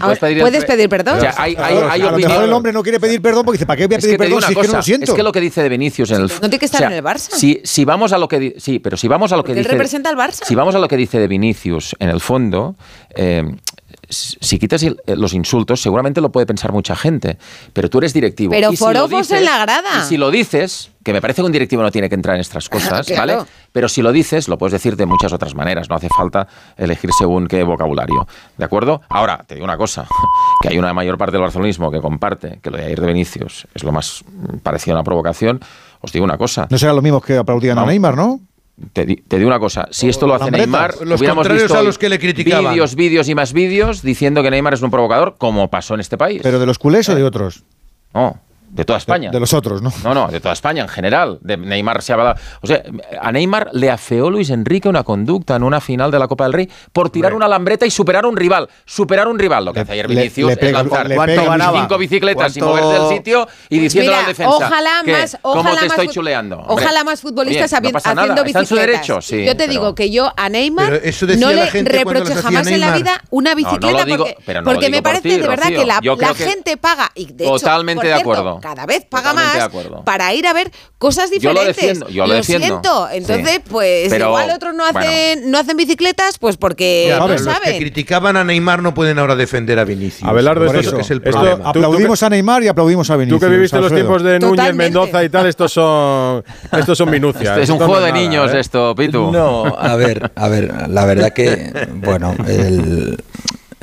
puedes, 0.01 0.19
pedir 0.19 0.39
perdón. 0.39 0.41
Puedes 0.41 0.65
pedir 0.65 0.89
perdón. 0.89 1.19
O 1.19 1.21
sea, 1.21 1.35
hay, 1.37 1.57
hay, 1.57 1.77
hay 1.91 2.03
a 2.03 2.11
lo 2.11 2.17
mejor 2.17 2.45
el 2.45 2.53
hombre 2.53 2.73
no 2.73 2.83
quiere 2.83 3.01
pedir 3.01 3.21
perdón 3.21 3.45
porque 3.45 3.59
dice, 3.59 3.67
¿para 3.67 3.77
qué 3.77 3.87
voy 3.87 3.97
a 3.97 3.99
pedir 3.99 4.17
perdón 4.17 4.43
si 4.43 4.55
no 4.55 4.63
lo 4.63 4.83
siento? 4.83 5.13
Es 5.13 5.15
que 5.15 5.23
lo 5.23 5.33
que 5.33 5.41
dice 5.41 5.63
de 5.63 5.69
Vinicius 5.69 6.11
en 6.13 6.23
el 6.23 6.29
No 6.29 6.41
tiene 6.41 6.59
que 6.59 6.67
estar 6.67 6.83
en 6.85 6.93
el 6.93 7.05
Barça. 7.05 7.33
Si 7.65 7.85
vamos 7.85 8.13
a 8.13 8.19
lo 8.19 8.29
que 8.29 8.55
sí, 8.59 8.79
pero 8.79 8.97
si 8.97 9.09
vamos 9.09 9.31
a 9.33 9.37
lo 9.37 9.45
que 9.45 9.53
dice 9.53 9.67
Él 9.67 9.73
representa 9.73 10.09
al 10.09 10.17
Barça. 10.17 10.45
Si 10.45 10.55
vamos 10.55 10.75
a 10.75 10.79
lo 10.79 10.89
que 10.89 10.97
dice 10.97 11.19
de 11.19 11.29
Vinicius 11.29 11.95
en 11.99 12.09
el 12.09 12.21
fondo 12.21 12.58
eh, 13.15 13.45
si 14.11 14.59
quitas 14.59 14.83
eh, 14.83 14.97
los 15.17 15.35
insultos, 15.35 15.83
seguramente 15.83 16.21
lo 16.21 16.31
puede 16.31 16.47
pensar 16.47 16.73
mucha 16.73 16.97
gente, 16.97 17.39
pero 17.73 17.91
tú 17.91 17.99
eres 17.99 18.15
directivo. 18.15 18.51
Pero 18.51 18.73
forofos 18.73 19.27
si 19.27 19.35
en 19.35 19.45
la 19.45 19.59
grada. 19.59 19.91
Y 19.99 20.03
si 20.09 20.17
lo 20.17 20.31
dices, 20.31 20.91
que 21.03 21.13
me 21.13 21.21
parece 21.21 21.43
que 21.43 21.47
un 21.47 21.53
directivo 21.53 21.83
no 21.83 21.91
tiene 21.91 22.09
que 22.09 22.15
entrar 22.15 22.37
en 22.37 22.41
estas 22.41 22.69
cosas, 22.69 23.07
¿vale? 23.17 23.39
Pero 23.73 23.89
si 23.89 24.03
lo 24.03 24.13
dices, 24.13 24.49
lo 24.49 24.57
puedes 24.57 24.73
decir 24.73 24.97
de 24.97 25.07
muchas 25.07 25.33
otras 25.33 25.55
maneras, 25.55 25.91
no 25.91 25.97
hace 25.97 26.09
falta 26.09 26.49
elegir 26.77 27.11
según 27.19 27.47
qué 27.47 27.63
vocabulario, 27.63 28.27
¿de 28.57 28.65
acuerdo? 28.65 29.03
Ahora, 29.09 29.45
te 29.47 29.55
digo 29.55 29.65
una 29.65 29.77
cosa, 29.77 30.07
que 30.63 30.69
hay 30.69 30.79
una 30.79 30.93
mayor 30.95 31.19
parte 31.19 31.33
del 31.33 31.43
barcelonismo 31.43 31.91
que 31.91 32.01
comparte 32.01 32.61
que 32.63 32.71
lo 32.71 32.79
de 32.79 32.87
Ayer 32.87 33.01
de 33.01 33.07
Vinicius 33.09 33.67
es 33.75 33.85
lo 33.85 33.93
más 33.93 34.25
mm, 34.27 34.59
parecido 34.59 34.97
a 34.97 35.01
una 35.01 35.05
provocación, 35.05 35.61
os 36.01 36.13
digo 36.13 36.25
una 36.25 36.39
cosa. 36.39 36.67
No 36.71 36.79
serán 36.79 36.95
los 36.95 37.03
mismos 37.03 37.25
que 37.25 37.37
aplaudían 37.37 37.79
a 37.79 37.85
Neymar, 37.85 38.17
¿no? 38.17 38.41
Te, 38.93 39.05
di, 39.05 39.23
digo 39.29 39.47
una 39.47 39.59
cosa, 39.59 39.89
si 39.91 40.09
esto 40.09 40.27
lo 40.27 40.35
hace 40.35 40.51
Neymar, 40.51 41.05
los 41.05 41.21
hubiéramos 41.21 41.47
a 41.49 41.83
los 41.83 41.99
que 41.99 42.09
le 42.09 42.19
criticaban. 42.19 42.73
vídeos, 42.73 42.95
vídeos 42.95 43.29
y 43.29 43.35
más 43.35 43.53
vídeos 43.53 44.03
diciendo 44.03 44.43
que 44.43 44.51
Neymar 44.51 44.75
es 44.75 44.83
un 44.83 44.91
provocador, 44.91 45.35
como 45.37 45.69
pasó 45.69 45.95
en 45.95 46.01
este 46.01 46.17
país. 46.17 46.41
¿Pero 46.43 46.61
de 46.61 46.67
los 46.67 46.79
culés 46.79 47.09
o 47.09 47.15
de 47.15 47.23
eh. 47.23 47.25
otros? 47.25 47.65
No, 48.15 48.41
de 48.71 48.85
toda 48.85 48.99
España. 48.99 49.31
De, 49.31 49.41
los 49.41 49.53
otros, 49.53 49.83
¿no? 49.83 49.93
No, 50.05 50.15
no, 50.15 50.29
de 50.29 50.41
toda 50.41 50.53
España 50.53 50.83
en 50.83 50.89
general. 50.89 51.39
De 51.41 51.57
Neymar 51.57 52.03
se 52.03 52.13
ha 52.13 52.17
dado. 52.17 52.35
O 52.61 52.67
sea, 52.67 52.83
a 53.21 53.33
Neymar 53.33 53.71
le 53.73 53.91
afeó 53.91 54.31
Luis 54.31 54.51
Enrique 54.51 54.89
una 54.89 55.03
conducta 55.03 55.57
en 55.57 55.63
una 55.63 55.81
final 55.81 56.11
de 56.11 56.19
la 56.19 56.29
Copa 56.29 56.45
del 56.45 56.53
Rey 56.53 56.71
por 56.93 57.11
tirar 57.11 57.35
una 57.35 57.49
lambreta 57.49 57.87
y 57.87 57.91
superar 57.91 58.27
un 58.27 58.37
rival. 58.37 58.69
Superar 58.85 59.29
un 59.29 59.39
rival. 59.39 59.65
Lo 59.65 59.73
que 59.73 59.81
hace 59.81 59.93
ayer 59.93 60.09
Vinicius 60.09 60.51
le, 60.51 60.57
pega, 60.57 60.83
lanzar 60.83 61.09
cinco 61.09 61.99
bicicletas 61.99 62.53
¿Cuánto? 62.53 62.59
y 62.59 62.63
moverse 62.63 63.03
del 63.03 63.17
sitio 63.17 63.49
y 63.69 63.79
diciendo 63.79 64.11
Mira, 64.11 64.19
a 64.19 64.23
la 64.23 64.29
defensa. 64.29 64.51
Ojalá 64.55 65.03
más. 65.05 65.39
Ojalá 65.43 65.81
ojalá 66.67 67.05
más 67.05 67.21
futbolistas 67.21 67.73
haciendo 67.73 68.45
bicicletas. 68.45 69.07
Yo 69.07 69.57
te 69.57 69.69
digo 69.69 69.95
que 69.95 70.11
yo 70.11 70.33
a 70.37 70.49
Neymar 70.49 71.01
no 71.39 71.53
le 71.53 71.71
reproche 71.71 72.35
jamás 72.35 72.67
en 72.67 72.81
la 72.81 72.93
vida 72.93 73.23
una 73.31 73.55
bicicleta 73.55 74.05
porque, 74.07 74.37
porque 74.65 74.91
me 74.91 75.03
parece 75.03 75.39
de 75.39 75.49
verdad 75.49 75.69
que 75.69 75.87
la 75.87 76.35
gente 76.35 76.77
paga. 76.77 77.11
Totalmente 77.39 78.07
de 78.07 78.15
acuerdo 78.15 78.58
cada 78.61 78.87
vez 78.87 79.05
paga 79.05 79.33
más 79.33 79.71
para 80.05 80.33
ir 80.35 80.47
a 80.47 80.53
ver 80.53 80.71
cosas 80.99 81.31
diferentes. 81.31 81.43
Yo 81.43 81.53
lo 81.55 81.65
defiendo. 81.65 82.09
Yo 82.09 82.27
lo, 82.27 82.35
lo 82.35 82.43
siento. 82.43 83.09
Entonces, 83.11 83.61
pues 83.69 84.13
igual 84.13 84.51
otros 84.51 84.75
no 84.75 84.85
hacen, 84.85 85.51
no 85.51 85.59
hacen 85.59 85.77
bicicletas, 85.77 86.39
pues 86.39 86.57
porque 86.57 87.15
no 87.19 87.39
saben. 87.39 87.45
Los 87.45 87.61
que 87.61 87.79
criticaban 87.79 88.37
a 88.37 88.45
Neymar 88.45 88.83
no 88.83 88.95
pueden 88.95 89.19
ahora 89.19 89.37
defender 89.37 89.79
a 89.79 89.85
Vinicius. 89.85 90.29
Abelardo, 90.29 90.67
por 90.67 90.77
eso, 90.77 90.99
es 90.99 91.11
el 91.11 91.23
problema. 91.23 91.69
Aplaudimos 91.69 92.23
a 92.23 92.31
Neymar 92.31 92.63
y 92.63 92.69
aplaudimos 92.69 93.11
a 93.11 93.17
Vinicius. 93.17 93.41
Tú 93.41 93.47
que 93.47 93.53
viviste 93.53 93.79
los 93.79 93.93
tiempos 93.93 94.23
de 94.23 94.39
Núñez, 94.39 94.75
Mendoza 94.75 95.25
y 95.25 95.29
tal, 95.29 95.47
estos 95.47 95.73
son, 95.73 96.45
estos 96.73 96.99
son 96.99 97.11
minucias. 97.11 97.59
Es 97.59 97.71
un 97.71 97.79
juego 97.79 98.01
de 98.01 98.13
niños 98.13 98.53
¿eh? 98.53 98.61
esto, 98.61 98.95
Pitu. 98.95 99.31
No, 99.31 99.65
a 99.79 99.97
ver, 99.97 100.31
a 100.35 100.49
ver, 100.49 100.89
la 100.89 101.05
verdad 101.05 101.33
que, 101.33 101.89
bueno, 101.95 102.35
el, 102.47 103.23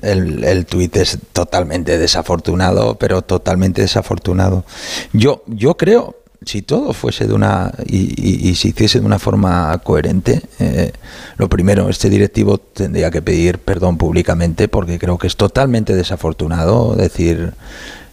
el, 0.02 0.43
el 0.43 0.66
tuit 0.66 0.96
es 0.98 1.18
totalmente 1.34 1.98
desafortunado, 1.98 2.96
pero 2.96 3.22
totalmente 3.22 3.82
desafortunado. 3.82 4.66
Yo, 5.14 5.43
yo 5.48 5.78
creo, 5.78 6.18
si 6.46 6.62
todo 6.62 6.93
fuese 6.93 7.28
de 7.28 7.34
una 7.34 7.72
y, 7.86 8.14
y, 8.18 8.50
y, 8.50 8.56
se 8.56 8.70
hiciese 8.70 9.00
de 9.00 9.06
una 9.06 9.20
forma 9.20 9.78
coherente, 9.84 10.41
eh, 10.60 10.91
lo 11.38 11.50
primero, 11.50 11.89
este 11.89 12.10
directivo 12.10 12.58
tendría 12.58 13.10
que 13.10 13.22
pedir 13.22 13.60
perdón 13.60 13.98
públicamente 13.98 14.68
porque 14.68 15.00
creo 15.00 15.18
que 15.18 15.28
es 15.28 15.38
totalmente 15.38 15.96
desafortunado 15.96 16.96
decir 16.96 17.54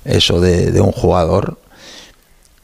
eso 0.04 0.40
de 0.40 0.80
un 0.80 0.92
jugador. 0.92 1.58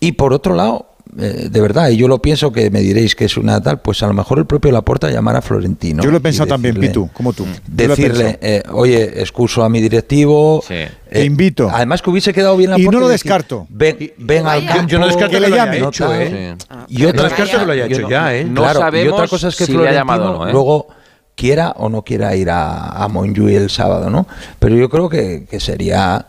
Y 0.01 0.13
por 0.13 0.33
otro 0.33 0.55
lado, 0.55 0.87
eh, 1.19 1.49
de 1.51 1.61
verdad, 1.61 1.89
y 1.91 1.97
yo 1.97 2.07
lo 2.09 2.23
pienso 2.23 2.53
que 2.53 2.71
me 2.71 2.81
diréis 2.81 3.15
que 3.17 3.25
es 3.25 3.37
una 3.37 3.61
tal, 3.61 3.81
pues 3.81 4.03
a 4.03 4.07
lo 4.07 4.13
mejor 4.15 4.39
el 4.39 4.47
propio 4.47 4.71
Laporta 4.71 5.11
llamar 5.11 5.35
a 5.37 5.43
Florentino. 5.43 6.03
Yo 6.03 6.11
lo 6.11 6.17
he 6.19 6.21
y 6.21 6.23
pensado 6.23 6.47
también, 6.49 6.77
Pitu, 6.79 7.11
como 7.13 7.33
tú. 7.33 7.45
He 7.45 7.87
Decirle, 7.89 8.39
eh, 8.41 8.63
oye, 8.73 9.21
excuso 9.21 9.65
a 9.65 9.69
mi 9.69 9.81
directivo. 9.81 10.63
eh, 10.71 10.91
Te 11.11 11.25
invito. 11.25 11.69
Además 11.73 12.03
que 12.03 12.11
hubiese 12.11 12.33
quedado 12.33 12.57
bien 12.57 12.71
la 12.71 12.79
Y 12.79 12.87
no 12.87 13.01
lo 13.01 13.09
descarto. 13.09 13.67
Ven, 13.69 14.13
ven 14.19 14.47
al 14.47 14.61
Yo- 14.63 14.67
yo 14.69 14.75
no 14.75 15.07
campo, 15.07 15.07
descarto 15.07 15.31
que 15.33 15.41
le 15.41 15.49
lo 15.49 15.55
haya 15.55 15.65
llame. 15.65 15.79
hecho. 15.89 16.15
¿eh? 16.15 16.57
Y 16.89 17.05
otra 17.05 17.23
No 17.23 17.29
descarto 17.29 17.43
cosa 17.53 17.59
que 17.61 17.67
lo 17.67 17.73
haya 17.73 17.87
hecho 17.87 18.01
no- 18.03 18.11
ya, 18.11 18.35
¿eh? 18.37 18.45
No 18.45 18.61
claro, 18.63 18.79
y 18.79 18.83
sabemos 18.83 19.13
otra 19.15 19.29
cosa 19.29 19.49
es 19.49 19.57
que 19.57 19.67
si 19.67 19.73
le 19.73 19.79
ha 19.79 19.81
Florentino 19.81 20.01
llamado 20.01 20.33
o 20.33 20.39
no, 20.45 20.49
¿eh? 20.49 20.53
luego 20.53 20.89
quiera 21.35 21.71
o 21.77 21.89
no 21.89 22.03
quiera 22.03 22.35
ir 22.37 22.51
a, 22.51 22.89
a 22.91 23.09
Montjuïc 23.09 23.57
el 23.57 23.71
sábado, 23.71 24.11
¿no? 24.11 24.27
Pero 24.59 24.77
yo 24.77 24.89
creo 24.89 25.09
que, 25.09 25.47
que 25.51 25.61
sería 25.61 26.27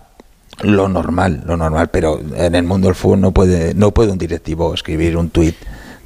lo 0.63 0.87
normal, 0.89 1.41
lo 1.45 1.55
normal, 1.57 1.89
pero 1.91 2.19
en 2.35 2.55
el 2.55 2.63
mundo 2.63 2.87
del 2.87 2.95
fútbol 2.95 3.21
no 3.21 3.31
puede, 3.31 3.73
no 3.73 3.91
puede 3.91 4.11
un 4.11 4.17
directivo 4.17 4.73
escribir 4.73 5.15
un 5.17 5.29
tuit 5.29 5.55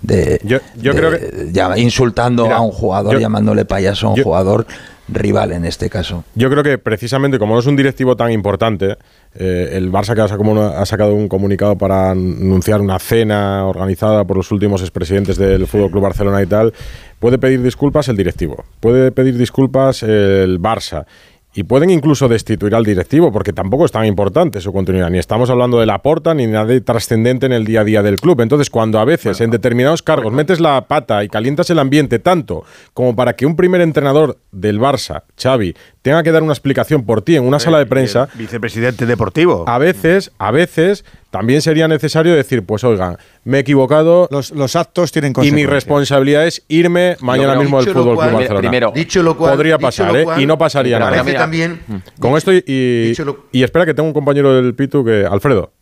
de, 0.01 0.39
yo 0.43 0.59
de- 0.75 0.99
creo 0.99 1.11
que- 1.11 1.49
llama- 1.51 1.77
insultando 1.77 2.43
Mira, 2.43 2.57
a 2.57 2.61
un 2.61 2.71
jugador, 2.71 3.13
yo- 3.13 3.19
llamándole 3.19 3.65
payaso 3.65 4.07
a 4.07 4.13
un 4.13 4.21
jugador 4.23 4.65
rival 5.09 5.51
en 5.51 5.65
este 5.65 5.89
caso. 5.89 6.23
Yo 6.35 6.49
creo 6.49 6.63
que 6.63 6.77
precisamente 6.77 7.37
como 7.39 7.53
no 7.55 7.59
es 7.59 7.65
un 7.65 7.75
directivo 7.75 8.15
tan 8.15 8.31
importante, 8.31 8.97
eh, 9.35 9.69
el 9.73 9.91
Barça 9.91 10.13
que 10.15 10.21
ha 10.21 10.27
sacado, 10.27 10.49
una- 10.49 10.79
ha 10.79 10.85
sacado 10.85 11.13
un 11.13 11.27
comunicado 11.27 11.77
para 11.77 12.11
anunciar 12.11 12.79
una 12.81 12.99
cena 12.99 13.65
organizada 13.65 14.23
por 14.25 14.37
los 14.37 14.51
últimos 14.51 14.81
expresidentes 14.81 15.37
del 15.37 15.67
Fútbol 15.67 15.91
Club 15.91 16.03
Barcelona 16.03 16.41
y 16.41 16.45
tal, 16.47 16.73
puede 17.19 17.37
pedir 17.37 17.61
disculpas 17.61 18.07
el 18.09 18.17
directivo, 18.17 18.63
puede 18.79 19.11
pedir 19.11 19.37
disculpas 19.37 20.03
el 20.03 20.59
Barça. 20.61 21.05
Y 21.55 21.63
pueden 21.63 21.91
incluso 21.91 22.27
destituir 22.27 22.73
al 22.73 22.83
directivo, 22.83 23.31
porque 23.31 23.53
tampoco 23.53 23.85
es 23.85 23.91
tan 23.91 24.05
importante 24.05 24.59
su 24.59 24.73
continuidad. 24.73 25.09
Ni 25.11 25.19
estamos 25.19 25.51
hablando 25.51 25.79
de 25.79 25.85
la 25.85 26.01
porta 26.01 26.33
ni 26.33 26.47
nada 26.47 26.65
de 26.65 26.81
trascendente 26.81 27.45
en 27.45 27.53
el 27.53 27.63
día 27.63 27.81
a 27.81 27.83
día 27.83 28.01
del 28.01 28.19
club. 28.19 28.41
Entonces, 28.41 28.71
cuando 28.71 28.99
a 28.99 29.05
veces 29.05 29.39
en 29.39 29.51
determinados 29.51 30.01
cargos 30.01 30.33
metes 30.33 30.59
la 30.59 30.87
pata 30.87 31.23
y 31.23 31.29
calientas 31.29 31.69
el 31.69 31.77
ambiente 31.77 32.17
tanto 32.17 32.63
como 32.93 33.15
para 33.15 33.33
que 33.33 33.45
un 33.45 33.55
primer 33.55 33.81
entrenador 33.81 34.37
del 34.51 34.79
Barça, 34.79 35.23
Xavi, 35.37 35.75
tenga 36.01 36.23
que 36.23 36.31
dar 36.31 36.41
una 36.41 36.53
explicación 36.53 37.05
por 37.05 37.21
ti 37.21 37.35
en 37.35 37.43
una 37.43 37.59
sala 37.59 37.77
de 37.77 37.85
prensa, 37.85 38.29
Vicepresidente 38.33 39.05
deportivo. 39.05 39.65
a 39.67 39.77
veces, 39.77 40.31
a 40.39 40.51
veces 40.51 41.05
también 41.33 41.63
sería 41.63 41.87
necesario 41.87 42.35
decir, 42.35 42.63
pues 42.63 42.83
oigan, 42.83 43.17
me 43.43 43.57
he 43.57 43.61
equivocado. 43.61 44.29
Los, 44.29 44.75
actos 44.75 45.11
tienen 45.11 45.29
Y 45.29 45.31
mi 45.31 45.33
consecuencias. 45.33 45.71
responsabilidad 45.71 46.45
es 46.45 46.63
irme 46.67 47.17
mañana 47.21 47.55
mismo 47.55 47.79
del 47.83 47.87
lo 47.91 47.93
Fútbol 48.01 48.15
cual- 48.15 48.27
Club 48.29 48.37
Barcelona. 48.39 48.59
primero- 48.69 48.91
Dicho 48.93 49.23
lo 49.23 49.35
cual- 49.35 49.55
podría 49.55 49.79
pasar, 49.79 50.13
lo 50.13 50.33
¿eh? 50.35 50.41
y 50.43 50.45
no 50.45 50.59
pasaría 50.59 50.99
nada. 50.99 51.23
también- 51.23 51.81
Con 52.19 52.37
esto 52.37 52.53
y, 52.53 52.63
y, 52.67 53.15
lo- 53.25 53.45
y 53.51 53.63
espera 53.63 53.83
que 53.87 53.95
tengo 53.95 54.07
un 54.07 54.13
compañero 54.13 54.53
del 54.53 54.75
Pitu 54.75 55.03
que 55.03 55.25
Alfredo 55.25 55.73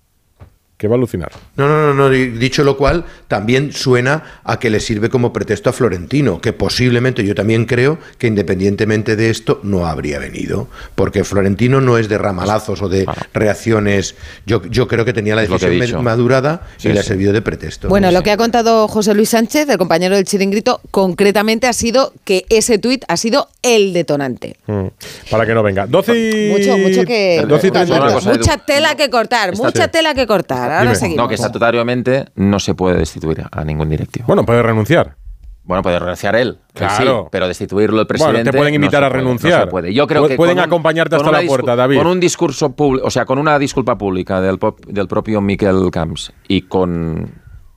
que 0.81 0.87
va 0.87 0.95
a 0.95 0.97
alucinar. 0.97 1.31
No, 1.57 1.67
no, 1.67 1.77
no, 1.87 1.93
no, 1.93 2.09
di- 2.09 2.29
dicho 2.31 2.63
lo 2.63 2.75
cual, 2.75 3.05
también 3.27 3.71
suena 3.71 4.41
a 4.43 4.57
que 4.57 4.71
le 4.71 4.79
sirve 4.79 5.11
como 5.11 5.31
pretexto 5.31 5.69
a 5.69 5.73
Florentino, 5.73 6.41
que 6.41 6.53
posiblemente 6.53 7.23
yo 7.23 7.35
también 7.35 7.65
creo 7.65 7.99
que 8.17 8.25
independientemente 8.25 9.15
de 9.15 9.29
esto 9.29 9.59
no 9.61 9.85
habría 9.85 10.17
venido, 10.17 10.69
porque 10.95 11.23
Florentino 11.23 11.81
no 11.81 11.99
es 11.99 12.09
de 12.09 12.17
ramalazos 12.17 12.81
o 12.81 12.89
de 12.89 13.05
reacciones, 13.45 14.15
yo, 14.47 14.63
yo 14.71 14.87
creo 14.87 15.05
que 15.05 15.13
tenía 15.13 15.35
la 15.35 15.43
decisión 15.43 16.03
madurada 16.03 16.67
Sí, 16.77 16.89
y 16.89 16.93
le 16.93 17.01
ha 17.01 17.03
servido 17.03 17.31
de 17.31 17.43
pretexto. 17.43 17.87
Bueno, 17.87 18.09
lo 18.11 18.23
que 18.23 18.31
ha 18.31 18.37
contado 18.37 18.87
José 18.87 19.13
Luis 19.13 19.29
Sánchez, 19.29 19.69
el 19.69 19.77
compañero 19.77 20.15
del 20.15 20.25
chiringrito, 20.25 20.81
concretamente 20.89 21.67
ha 21.67 21.73
sido 21.73 22.13
que 22.23 22.45
ese 22.49 22.79
tuit 22.79 23.03
ha 23.07 23.17
sido 23.17 23.49
el 23.61 23.93
detonante. 23.93 24.55
Mm, 24.65 24.87
Para 25.29 25.45
que 25.45 25.53
no 25.53 25.61
venga. 25.61 25.85
12 25.85 26.17
y... 26.17 26.49
Mucho, 26.51 26.77
mucho 26.79 27.05
que. 27.05 27.45
12 27.47 27.67
y 27.67 27.69
cortar, 27.69 27.87
33. 27.87 27.99
Una 28.01 28.13
cosa, 28.13 28.29
Edu. 28.31 28.39
mucha 28.39 28.57
tela 28.57 28.95
que 28.95 29.09
cortar, 29.11 29.49
Está- 29.53 29.63
mucha 29.63 29.87
tela 29.89 30.13
que 30.15 30.25
cortar. 30.25 30.70
Ahora 30.71 30.81
Dime. 30.83 30.95
seguimos. 30.95 31.23
No, 31.23 31.27
que 31.27 31.35
estatutariamente 31.35 32.25
no 32.35 32.59
se 32.59 32.73
puede 32.75 32.97
destituir 32.97 33.43
a 33.51 33.63
ningún 33.63 33.89
directivo. 33.89 34.25
Bueno, 34.27 34.45
puede 34.45 34.61
renunciar. 34.63 35.15
Bueno, 35.63 35.83
puede 35.83 35.99
renunciar 35.99 36.35
él, 36.35 36.57
que 36.73 36.89
sí, 36.89 36.95
Claro. 37.03 37.29
pero 37.31 37.47
destituirlo 37.47 38.01
el 38.01 38.07
presidente. 38.07 38.37
Bueno, 38.39 38.51
te 38.51 38.57
pueden 38.57 38.73
invitar 38.73 39.03
a 39.03 39.09
puede, 39.09 39.21
renunciar. 39.21 39.59
No 39.59 39.65
se 39.65 39.71
puede. 39.71 39.93
Yo 39.93 40.07
creo 40.07 40.27
que 40.27 40.35
pueden 40.35 40.57
un- 40.57 40.63
acompañarte 40.63 41.15
hasta 41.15 41.31
la 41.31 41.41
puerta, 41.43 41.75
David. 41.75 41.97
Con 41.97 42.07
un 42.07 42.19
discurso 42.19 42.71
público, 42.75 43.05
o 43.07 43.11
sea, 43.11 43.25
con 43.25 43.37
una 43.37 43.59
disculpa 43.59 43.95
pública 43.97 44.41
del, 44.41 44.57
pop- 44.57 44.83
del 44.87 45.07
propio 45.07 45.39
Miquel 45.39 45.89
Camps 45.91 46.33
y 46.47 46.63
con 46.63 47.31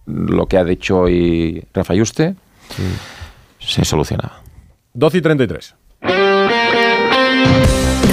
lo 0.06 0.46
que 0.46 0.56
ha 0.56 0.64
dicho 0.64 1.00
hoy 1.00 1.62
Rafa 1.74 1.94
Yuste, 1.94 2.34
se 3.58 3.84
solucionaba. 3.84 4.40
12 4.94 5.18
y 5.18 5.20
33. 5.20 5.74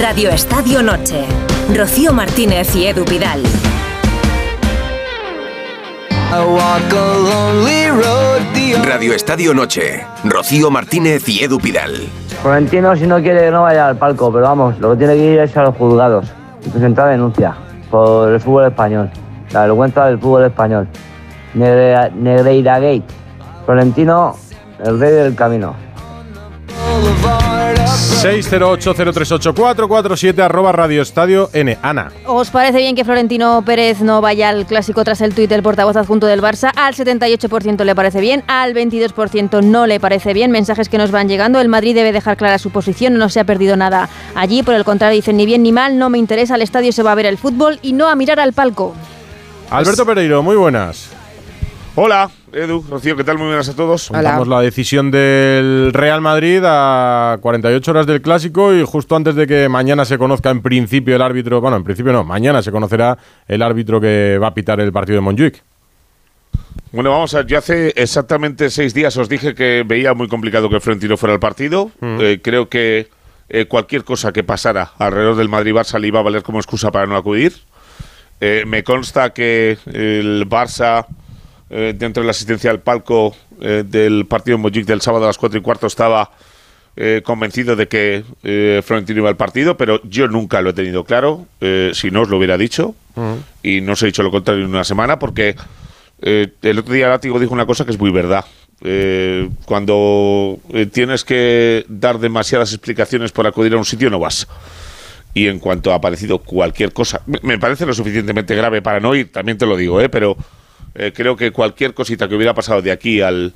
Radio 0.00 0.30
Estadio 0.30 0.82
Noche. 0.82 1.24
Rocío 1.74 2.12
Martínez 2.12 2.74
y 2.76 2.86
Edu 2.86 3.04
Pidal. 3.04 3.42
Radio 8.84 9.12
Estadio 9.12 9.52
Noche. 9.52 10.02
Rocío 10.24 10.70
Martínez 10.70 11.28
y 11.28 11.44
Edu 11.44 11.58
Pidal. 11.58 11.92
Florentino, 12.40 12.96
si 12.96 13.06
no 13.06 13.20
quiere, 13.20 13.40
que 13.42 13.50
no 13.50 13.62
vaya 13.62 13.88
al 13.88 13.96
palco, 13.98 14.32
pero 14.32 14.44
vamos, 14.46 14.78
lo 14.78 14.92
que 14.92 14.96
tiene 14.96 15.14
que 15.14 15.24
ir 15.34 15.38
es 15.40 15.54
a 15.58 15.62
los 15.64 15.76
juzgados 15.76 16.26
y 16.64 16.70
presentar 16.70 17.10
denuncia 17.10 17.54
por 17.90 18.30
el 18.30 18.40
fútbol 18.40 18.64
español, 18.66 19.10
la 19.52 19.62
vergüenza 19.62 20.06
del 20.06 20.18
fútbol 20.18 20.44
español. 20.44 20.88
Negre- 21.54 22.10
Negreira 22.14 22.78
Gate. 22.78 23.04
Florentino, 23.66 24.34
el 24.84 24.98
rey 24.98 25.12
del 25.12 25.34
camino. 25.34 25.74
608038447 28.22 30.40
arroba 30.40 30.70
Radio 30.70 31.02
Estadio 31.02 31.50
N. 31.52 31.76
Ana. 31.82 32.12
¿Os 32.24 32.50
parece 32.50 32.78
bien 32.78 32.94
que 32.94 33.04
Florentino 33.04 33.64
Pérez 33.66 34.00
no 34.00 34.20
vaya 34.20 34.48
al 34.48 34.64
clásico 34.64 35.02
tras 35.02 35.20
el 35.22 35.34
tuit 35.34 35.50
del 35.50 35.64
portavoz 35.64 35.96
adjunto 35.96 36.28
del 36.28 36.40
Barça? 36.40 36.70
Al 36.76 36.94
78% 36.94 37.82
le 37.82 37.96
parece 37.96 38.20
bien, 38.20 38.44
al 38.46 38.74
22% 38.74 39.64
no 39.64 39.88
le 39.88 39.98
parece 39.98 40.34
bien. 40.34 40.52
Mensajes 40.52 40.88
que 40.88 40.98
nos 40.98 41.10
van 41.10 41.28
llegando. 41.28 41.60
El 41.60 41.68
Madrid 41.68 41.96
debe 41.96 42.12
dejar 42.12 42.36
clara 42.36 42.58
su 42.58 42.70
posición, 42.70 43.14
no 43.14 43.28
se 43.28 43.40
ha 43.40 43.44
perdido 43.44 43.76
nada 43.76 44.08
allí. 44.36 44.62
Por 44.62 44.74
el 44.74 44.84
contrario, 44.84 45.16
dicen 45.16 45.36
ni 45.36 45.44
bien 45.44 45.64
ni 45.64 45.72
mal, 45.72 45.98
no 45.98 46.08
me 46.08 46.18
interesa, 46.18 46.54
al 46.54 46.62
estadio 46.62 46.92
se 46.92 47.02
va 47.02 47.10
a 47.10 47.16
ver 47.16 47.26
el 47.26 47.38
fútbol 47.38 47.80
y 47.82 47.92
no 47.92 48.08
a 48.08 48.14
mirar 48.14 48.38
al 48.38 48.52
palco. 48.52 48.94
Alberto 49.68 50.06
Pereiro, 50.06 50.44
muy 50.44 50.54
buenas. 50.54 51.10
Hola, 51.94 52.30
Edu, 52.54 52.82
Rocío, 52.88 53.16
¿qué 53.16 53.24
tal? 53.24 53.36
Muy 53.36 53.48
buenas 53.48 53.68
a 53.68 53.76
todos. 53.76 54.08
Contamos 54.08 54.48
la 54.48 54.62
decisión 54.62 55.10
del 55.10 55.92
Real 55.92 56.22
Madrid 56.22 56.62
a 56.64 57.36
48 57.42 57.90
horas 57.90 58.06
del 58.06 58.22
clásico 58.22 58.74
y 58.74 58.82
justo 58.82 59.14
antes 59.14 59.34
de 59.34 59.46
que 59.46 59.68
mañana 59.68 60.06
se 60.06 60.16
conozca 60.16 60.48
en 60.48 60.62
principio 60.62 61.14
el 61.14 61.20
árbitro, 61.20 61.60
bueno, 61.60 61.76
en 61.76 61.84
principio 61.84 62.12
no, 62.14 62.24
mañana 62.24 62.62
se 62.62 62.72
conocerá 62.72 63.18
el 63.46 63.60
árbitro 63.60 64.00
que 64.00 64.38
va 64.40 64.46
a 64.46 64.54
pitar 64.54 64.80
el 64.80 64.90
partido 64.90 65.16
de 65.16 65.20
Montjuic. 65.20 65.62
Bueno, 66.92 67.10
vamos 67.10 67.34
a 67.34 67.38
ver, 67.38 67.46
yo 67.46 67.58
hace 67.58 67.92
exactamente 67.94 68.70
seis 68.70 68.94
días 68.94 69.14
os 69.18 69.28
dije 69.28 69.54
que 69.54 69.84
veía 69.86 70.14
muy 70.14 70.28
complicado 70.28 70.70
que 70.70 70.80
Florentino 70.80 71.18
fuera 71.18 71.34
al 71.34 71.40
partido. 71.40 71.90
Eh, 72.00 72.40
creo 72.42 72.70
que 72.70 73.08
eh, 73.50 73.66
cualquier 73.66 74.04
cosa 74.04 74.32
que 74.32 74.42
pasara 74.42 74.92
alrededor 74.98 75.36
del 75.36 75.50
Madrid-Barça 75.50 75.98
le 75.98 76.08
iba 76.08 76.20
a 76.20 76.22
valer 76.22 76.42
como 76.42 76.58
excusa 76.58 76.90
para 76.90 77.06
no 77.06 77.16
acudir. 77.16 77.52
Eh, 78.40 78.64
me 78.66 78.82
consta 78.82 79.30
que 79.30 79.78
el 79.86 80.48
Barça, 80.48 81.06
eh, 81.72 81.94
dentro 81.96 82.22
de 82.22 82.26
la 82.26 82.30
asistencia 82.30 82.70
al 82.70 82.80
palco 82.80 83.34
eh, 83.60 83.82
del 83.84 84.26
partido 84.26 84.54
en 84.56 84.60
Montjuic 84.62 84.86
del 84.86 85.00
sábado 85.00 85.24
a 85.24 85.28
las 85.28 85.38
cuatro 85.38 85.58
y 85.58 85.62
cuarto, 85.62 85.86
estaba 85.88 86.30
eh, 86.94 87.22
convencido 87.24 87.74
de 87.74 87.88
que 87.88 88.22
eh, 88.44 88.82
Florentino 88.84 89.20
iba 89.20 89.30
al 89.30 89.36
partido, 89.36 89.76
pero 89.76 90.00
yo 90.04 90.28
nunca 90.28 90.60
lo 90.60 90.70
he 90.70 90.72
tenido 90.74 91.04
claro. 91.04 91.46
si 91.94 92.10
no, 92.10 92.20
os 92.22 92.28
lo 92.28 92.36
hubiera 92.36 92.56
dicho. 92.58 92.94
Y 93.62 93.80
no 93.80 93.92
os 93.92 94.02
he 94.02 94.06
dicho 94.06 94.22
lo 94.22 94.30
contrario 94.30 94.64
en 94.64 94.70
una 94.70 94.84
semana, 94.84 95.18
porque 95.18 95.56
el 96.20 96.78
otro 96.78 96.94
día 96.94 97.08
Látigo 97.08 97.40
dijo 97.40 97.52
una 97.54 97.66
cosa 97.66 97.84
que 97.84 97.90
es 97.90 97.98
muy 97.98 98.10
verdad. 98.10 98.44
Cuando 99.64 100.58
tienes 100.92 101.24
que 101.24 101.84
dar 101.88 102.18
demasiadas 102.18 102.72
explicaciones 102.72 103.32
por 103.32 103.46
acudir 103.46 103.72
a 103.74 103.78
un 103.78 103.84
sitio, 103.84 104.10
no 104.10 104.18
vas. 104.18 104.46
Y 105.34 105.46
en 105.48 105.58
cuanto 105.58 105.92
ha 105.92 105.96
aparecido 105.96 106.38
cualquier 106.40 106.92
cosa, 106.92 107.22
me- 107.26 107.38
me 107.42 107.58
parece 107.58 107.86
lo 107.86 107.94
suficientemente 107.94 108.54
grave 108.54 108.82
para 108.82 109.00
no 109.00 109.14
ir, 109.14 109.32
también 109.32 109.56
te 109.56 109.64
lo 109.64 109.76
digo, 109.76 110.00
¿eh? 110.00 110.08
pero 110.10 110.36
eh, 110.94 111.12
creo 111.14 111.36
que 111.36 111.50
cualquier 111.50 111.94
cosita 111.94 112.28
que 112.28 112.34
hubiera 112.34 112.54
pasado 112.54 112.82
de 112.82 112.92
aquí 112.92 113.20
al, 113.20 113.54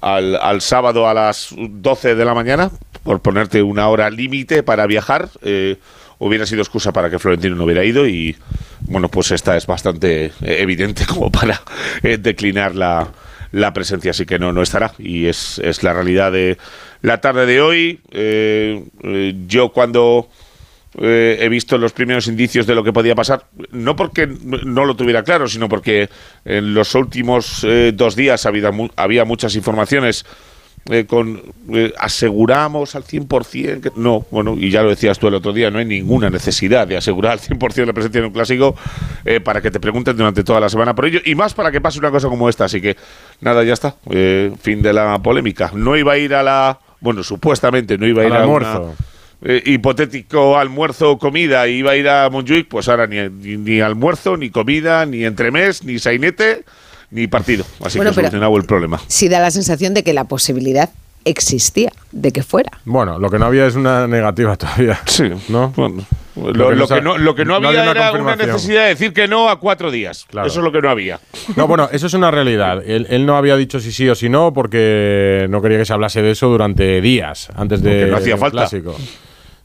al, 0.00 0.60
sábado 0.60 1.08
a 1.08 1.14
las 1.14 1.54
12 1.56 2.14
de 2.14 2.24
la 2.24 2.34
mañana, 2.34 2.70
por 3.02 3.20
ponerte 3.20 3.62
una 3.62 3.88
hora 3.88 4.10
límite 4.10 4.62
para 4.62 4.86
viajar, 4.86 5.28
eh, 5.42 5.76
hubiera 6.18 6.46
sido 6.46 6.62
excusa 6.62 6.92
para 6.92 7.10
que 7.10 7.18
Florentino 7.18 7.56
no 7.56 7.64
hubiera 7.64 7.84
ido 7.84 8.06
y 8.06 8.36
bueno, 8.80 9.08
pues 9.08 9.30
esta 9.30 9.56
es 9.56 9.66
bastante 9.66 10.26
eh, 10.26 10.32
evidente 10.42 11.06
como 11.06 11.30
para 11.30 11.62
eh, 12.02 12.18
declinar 12.18 12.74
la, 12.74 13.08
la 13.52 13.72
presencia, 13.72 14.10
así 14.10 14.26
que 14.26 14.38
no, 14.38 14.52
no 14.52 14.62
estará 14.62 14.92
y 14.98 15.26
es, 15.26 15.58
es 15.58 15.82
la 15.82 15.92
realidad 15.92 16.32
de 16.32 16.58
la 17.02 17.20
tarde 17.20 17.46
de 17.46 17.60
hoy. 17.60 18.00
Yo 19.46 19.72
cuando 19.72 20.28
eh, 21.00 21.38
he 21.40 21.48
visto 21.48 21.78
los 21.78 21.92
primeros 21.92 22.26
indicios 22.26 22.66
de 22.66 22.74
lo 22.74 22.82
que 22.84 22.92
podía 22.92 23.14
pasar, 23.14 23.44
no 23.72 23.94
porque 23.96 24.26
no 24.26 24.84
lo 24.84 24.96
tuviera 24.96 25.22
claro, 25.22 25.48
sino 25.48 25.68
porque 25.68 26.08
en 26.44 26.74
los 26.74 26.94
últimos 26.94 27.64
eh, 27.68 27.92
dos 27.94 28.16
días 28.16 28.46
había, 28.46 28.70
mu- 28.70 28.88
había 28.96 29.24
muchas 29.24 29.54
informaciones 29.56 30.24
eh, 30.90 31.04
con 31.06 31.42
eh, 31.74 31.92
aseguramos 31.98 32.94
al 32.94 33.04
100% 33.04 33.80
que 33.80 33.90
no, 33.96 34.24
bueno, 34.30 34.54
y 34.58 34.70
ya 34.70 34.82
lo 34.82 34.88
decías 34.90 35.18
tú 35.18 35.26
el 35.28 35.34
otro 35.34 35.52
día, 35.52 35.70
no 35.70 35.78
hay 35.80 35.84
ninguna 35.84 36.30
necesidad 36.30 36.86
de 36.86 36.96
asegurar 36.96 37.32
al 37.32 37.40
100% 37.40 37.84
la 37.86 37.92
presencia 37.92 38.20
en 38.20 38.24
un 38.26 38.32
clásico 38.32 38.74
eh, 39.24 39.40
para 39.40 39.60
que 39.60 39.70
te 39.70 39.80
pregunten 39.80 40.16
durante 40.16 40.44
toda 40.44 40.60
la 40.60 40.68
semana 40.68 40.94
por 40.94 41.04
ello 41.06 41.20
y 41.24 41.34
más 41.34 41.52
para 41.52 41.70
que 41.70 41.80
pase 41.80 41.98
una 41.98 42.10
cosa 42.10 42.28
como 42.28 42.48
esta, 42.48 42.64
así 42.64 42.80
que 42.80 42.96
nada, 43.40 43.64
ya 43.64 43.74
está, 43.74 43.96
eh, 44.10 44.50
fin 44.62 44.80
de 44.80 44.92
la 44.92 45.18
polémica. 45.18 45.70
No 45.74 45.96
iba 45.96 46.12
a 46.12 46.18
ir 46.18 46.32
a 46.34 46.42
la, 46.42 46.78
bueno, 47.00 47.22
supuestamente 47.22 47.98
no 47.98 48.06
iba 48.06 48.22
a 48.22 48.26
Al 48.26 48.30
ir 48.30 48.36
a 48.36 48.40
almuerzo. 48.42 48.82
una 48.82 48.92
eh, 49.40 49.62
hipotético 49.66 50.58
almuerzo 50.58 51.12
o 51.12 51.18
comida 51.18 51.68
iba 51.68 51.92
a 51.92 51.96
ir 51.96 52.08
a 52.08 52.28
Montjuic, 52.28 52.66
pues 52.66 52.88
ahora 52.88 53.06
ni, 53.06 53.28
ni, 53.28 53.80
almuerzo, 53.80 54.36
ni 54.36 54.50
comida, 54.50 55.06
ni 55.06 55.24
entremés, 55.24 55.84
ni 55.84 56.00
sainete, 56.00 56.64
ni 57.12 57.28
partido. 57.28 57.64
Así 57.84 57.98
bueno, 57.98 58.10
que 58.10 58.16
solucionado 58.16 58.56
el 58.56 58.64
problema. 58.64 59.00
Sí 59.06 59.28
da 59.28 59.38
la 59.38 59.52
sensación 59.52 59.94
de 59.94 60.02
que 60.02 60.12
la 60.12 60.24
posibilidad 60.24 60.90
existía 61.24 61.92
de 62.10 62.32
que 62.32 62.42
fuera. 62.42 62.72
Bueno, 62.84 63.20
lo 63.20 63.30
que 63.30 63.38
no 63.38 63.46
había 63.46 63.66
es 63.66 63.76
una 63.76 64.08
negativa 64.08 64.56
todavía. 64.56 64.98
Sí. 65.06 65.30
¿No? 65.48 65.72
Lo, 66.34 66.88
que 66.88 67.00
no, 67.00 67.16
lo, 67.16 67.34
que 67.34 67.44
no, 67.44 67.56
había, 67.56 67.90
era 67.90 68.12
una 68.12 68.34
necesidad 68.34 68.84
de 68.84 68.88
decir 68.90 69.12
que 69.12 69.28
no 69.28 69.48
a 69.48 69.60
cuatro 69.60 69.90
días. 69.90 70.24
Claro. 70.28 70.48
Eso 70.48 70.60
es 70.60 70.64
lo 70.64 70.72
que 70.72 70.80
no 70.80 70.90
había. 70.90 71.20
No, 71.56 71.68
bueno, 71.68 71.88
eso 71.92 72.08
es 72.08 72.14
una 72.14 72.30
realidad. 72.30 72.82
Él, 72.84 73.06
él, 73.10 73.24
no 73.26 73.36
había 73.36 73.56
dicho 73.56 73.78
si 73.78 73.92
sí 73.92 74.08
o 74.08 74.14
si 74.14 74.28
no 74.28 74.52
porque 74.52 75.46
no 75.48 75.62
quería 75.62 75.78
que 75.78 75.84
se 75.84 75.92
hablase 75.92 76.22
de 76.22 76.32
eso 76.32 76.48
durante 76.48 77.00
días 77.00 77.50
antes 77.54 77.82
de. 77.82 77.90
Porque 77.90 78.10
no 78.10 78.16
hacía 78.16 78.36
falta. 78.36 78.58
Clásico. 78.58 78.96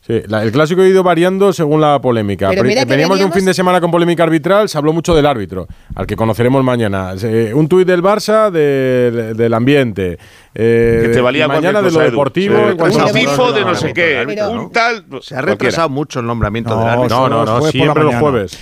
Sí, 0.06 0.22
la, 0.28 0.44
el 0.44 0.52
clásico 0.52 0.82
ha 0.82 0.88
ido 0.88 1.02
variando 1.02 1.54
según 1.54 1.80
la 1.80 2.02
polémica. 2.02 2.50
Pero 2.50 2.64
mira 2.64 2.84
que 2.84 2.92
Veníamos 2.92 3.20
de 3.20 3.26
un 3.26 3.32
fin 3.32 3.46
de 3.46 3.54
semana 3.54 3.80
con 3.80 3.90
polémica 3.90 4.24
arbitral, 4.24 4.68
se 4.68 4.78
habló 4.78 4.92
mucho 4.92 5.16
del 5.16 5.26
árbitro, 5.26 5.66
al 5.96 6.06
que 6.06 6.18
conoceremos 6.18 6.62
mañana. 6.62 7.14
Eh, 7.24 7.54
un 7.56 7.70
tuit 7.70 7.88
del 7.88 8.04
Barça 8.04 8.52
de, 8.52 9.12
de, 9.12 9.34
del 9.34 9.54
ambiente. 9.54 10.18
Eh, 10.54 11.04
que 11.04 11.10
te 11.10 11.22
valía 11.22 11.48
mañana 11.48 11.82
de 11.82 11.90
lo 11.90 12.00
deportivo. 12.00 12.56
Un 12.58 12.78
no, 12.78 13.08
FIFO 13.08 13.54
de 13.54 13.62
no 13.62 13.76
sé 13.76 13.94
qué. 13.94 14.26
Un 14.52 14.72
tal. 14.74 15.06
Se 15.22 15.36
ha 15.36 15.42
retrasado 15.42 15.88
mucho 15.88 16.20
el 16.20 16.26
nombramiento 16.26 16.72
no, 16.72 16.82
del 16.82 16.90
árbitro. 16.90 17.18
No, 17.18 17.30
no, 17.30 17.46
no, 17.46 17.60
no 17.60 17.72
siempre 17.72 18.04
los 18.04 18.16
jueves. 18.16 18.60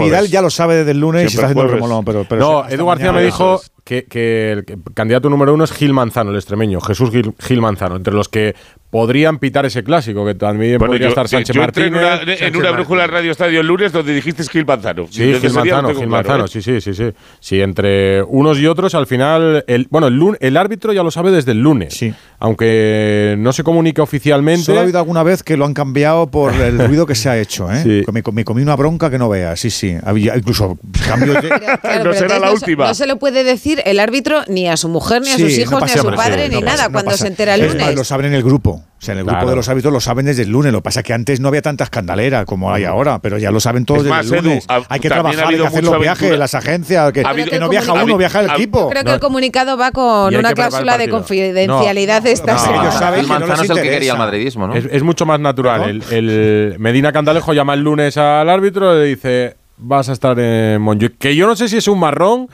Vidal 0.00 0.28
ya 0.28 0.40
lo 0.40 0.48
sabe 0.48 0.76
desde 0.76 0.92
el 0.92 1.00
lunes 1.00 1.20
siempre 1.20 1.26
y 1.26 1.30
se 1.30 1.36
está 1.36 1.46
haciendo 1.48 1.72
remolón. 1.72 2.04
Pero, 2.06 2.24
pero 2.26 2.40
no, 2.40 2.68
Edu 2.70 2.86
García 2.86 3.12
me 3.12 3.22
dijo 3.22 3.60
que, 3.84 4.04
que, 4.04 4.52
el 4.52 4.64
candidato 4.94 5.28
número 5.28 5.52
uno 5.52 5.64
es 5.64 5.72
Gil 5.72 5.92
Manzano, 5.92 6.30
el 6.30 6.36
extremeño, 6.36 6.80
Jesús 6.80 7.10
Gil, 7.10 7.34
Gil 7.38 7.60
Manzano, 7.60 7.96
entre 7.96 8.14
los 8.14 8.28
que 8.28 8.54
podrían 8.92 9.38
pitar 9.38 9.64
ese 9.64 9.82
clásico, 9.82 10.22
que 10.26 10.34
también 10.34 10.76
bueno, 10.76 10.92
podría 10.92 11.08
estar 11.08 11.26
Sánchez 11.26 11.56
yo 11.56 11.62
Martínez. 11.62 11.88
En 11.88 11.94
una, 11.94 12.12
en 12.12 12.38
Sánchez 12.38 12.54
una 12.56 12.70
brújula 12.72 13.06
Radio 13.06 13.32
Estadio 13.32 13.60
el 13.62 13.66
lunes 13.66 13.90
donde 13.90 14.12
dijiste 14.12 14.44
Gil 14.44 14.66
Manzano. 14.66 15.06
Sí, 15.10 15.32
Gil 15.40 15.50
Manzano, 15.50 15.94
Gil 15.94 16.08
Manzano, 16.08 16.44
¿eh? 16.44 16.48
sí, 16.48 16.60
sí, 16.60 16.78
sí, 16.82 16.92
sí. 16.92 17.04
Sí, 17.40 17.62
entre 17.62 18.22
unos 18.22 18.58
y 18.58 18.66
otros, 18.66 18.94
al 18.94 19.06
final, 19.06 19.64
el, 19.66 19.86
bueno, 19.88 20.08
el, 20.08 20.36
el 20.40 20.56
árbitro 20.58 20.92
ya 20.92 21.02
lo 21.02 21.10
sabe 21.10 21.30
desde 21.30 21.52
el 21.52 21.62
lunes, 21.62 21.94
sí. 21.94 22.12
aunque 22.38 23.34
no 23.38 23.54
se 23.54 23.64
comunica 23.64 24.02
oficialmente. 24.02 24.64
Solo 24.64 24.80
ha 24.80 24.82
habido 24.82 24.98
alguna 24.98 25.22
vez 25.22 25.42
que 25.42 25.56
lo 25.56 25.64
han 25.64 25.72
cambiado 25.72 26.26
por 26.26 26.52
el 26.60 26.78
ruido 26.86 27.06
que 27.06 27.14
se 27.14 27.30
ha 27.30 27.38
hecho, 27.38 27.72
¿eh? 27.72 28.04
Me, 28.12 28.22
comí 28.22 28.60
una 28.60 28.76
bronca 28.76 29.08
que 29.08 29.16
no 29.16 29.30
veas, 29.30 29.58
sí, 29.58 29.70
sí. 29.70 29.96
Incluso 30.36 30.76
cambió 31.08 31.32
de... 31.32 31.48
no 32.04 32.12
será 32.12 32.38
la 32.38 32.52
última. 32.52 32.88
No 32.88 32.94
se 32.94 33.06
lo 33.06 33.18
puede 33.18 33.42
decir 33.42 33.80
el 33.86 33.98
árbitro 33.98 34.42
ni 34.48 34.68
a 34.68 34.76
su 34.76 34.90
mujer, 34.90 35.22
ni 35.22 35.30
a 35.30 35.38
sus 35.38 35.56
hijos, 35.56 35.82
ni 35.82 35.92
a 35.92 35.96
su 35.96 36.10
padre, 36.14 36.50
ni 36.50 36.60
nada, 36.60 36.90
cuando 36.90 37.12
se 37.12 37.28
entera 37.28 37.54
el 37.54 37.68
lunes. 37.68 37.94
lo 37.94 38.04
saben 38.04 38.26
en 38.26 38.34
el 38.34 38.42
grupo. 38.42 38.81
O 39.02 39.04
sea, 39.04 39.14
en 39.14 39.18
el 39.18 39.24
grupo 39.24 39.50
de 39.50 39.56
los 39.56 39.68
hábitos 39.68 39.92
lo 39.92 40.00
saben 40.00 40.26
desde 40.26 40.42
el 40.42 40.50
lunes. 40.50 40.72
Lo 40.72 40.78
que 40.78 40.84
pasa 40.84 41.00
es 41.00 41.06
que 41.06 41.12
antes 41.12 41.40
no 41.40 41.48
había 41.48 41.62
tanta 41.62 41.84
escandalera 41.84 42.44
como 42.44 42.72
hay 42.72 42.84
ahora, 42.84 43.18
pero 43.18 43.36
ya 43.36 43.50
lo 43.50 43.58
saben 43.58 43.84
todos 43.84 44.04
más, 44.04 44.24
desde 44.24 44.38
el 44.38 44.44
lunes. 44.44 44.66
Hay 44.68 45.00
que 45.00 45.08
trabajar, 45.08 45.44
ha 45.44 45.48
hay 45.48 45.56
que 45.56 45.66
hacer 45.66 45.84
los 45.84 45.98
viajes, 45.98 46.22
aventura. 46.22 46.38
las 46.38 46.54
agencias, 46.54 47.12
que, 47.12 47.22
no 47.58 47.68
viaja 47.68 47.92
uno, 47.94 48.16
viaja 48.16 48.40
el 48.40 48.50
equipo. 48.50 48.90
Creo 48.90 49.02
que 49.02 49.12
el 49.14 49.20
comunicado 49.20 49.76
va 49.76 49.90
con 49.90 50.34
una 50.34 50.52
cláusula 50.52 50.98
de 50.98 51.08
confidencialidad 51.08 52.18
no, 52.18 52.24
de 52.24 52.32
estas. 52.32 52.66
No, 52.66 52.80
que 52.80 53.64
es 53.64 53.80
quería 53.82 54.12
el 54.12 54.18
madridismo. 54.18 54.72
Es, 54.72 55.02
mucho 55.02 55.26
más 55.26 55.40
natural. 55.40 56.02
El, 56.10 56.76
Medina 56.78 57.12
Candalejo 57.12 57.52
llama 57.52 57.74
el 57.74 57.80
lunes 57.80 58.16
al 58.16 58.48
árbitro 58.48 58.94
y 58.96 59.00
le 59.00 59.06
dice 59.06 59.56
vas 59.78 60.08
a 60.08 60.12
estar 60.12 60.38
en 60.38 60.80
Montjuic. 60.80 61.18
Que 61.18 61.34
yo 61.34 61.46
no 61.46 61.56
sé 61.56 61.68
si 61.68 61.76
es 61.76 61.88
un 61.88 61.98
marrón 61.98 62.48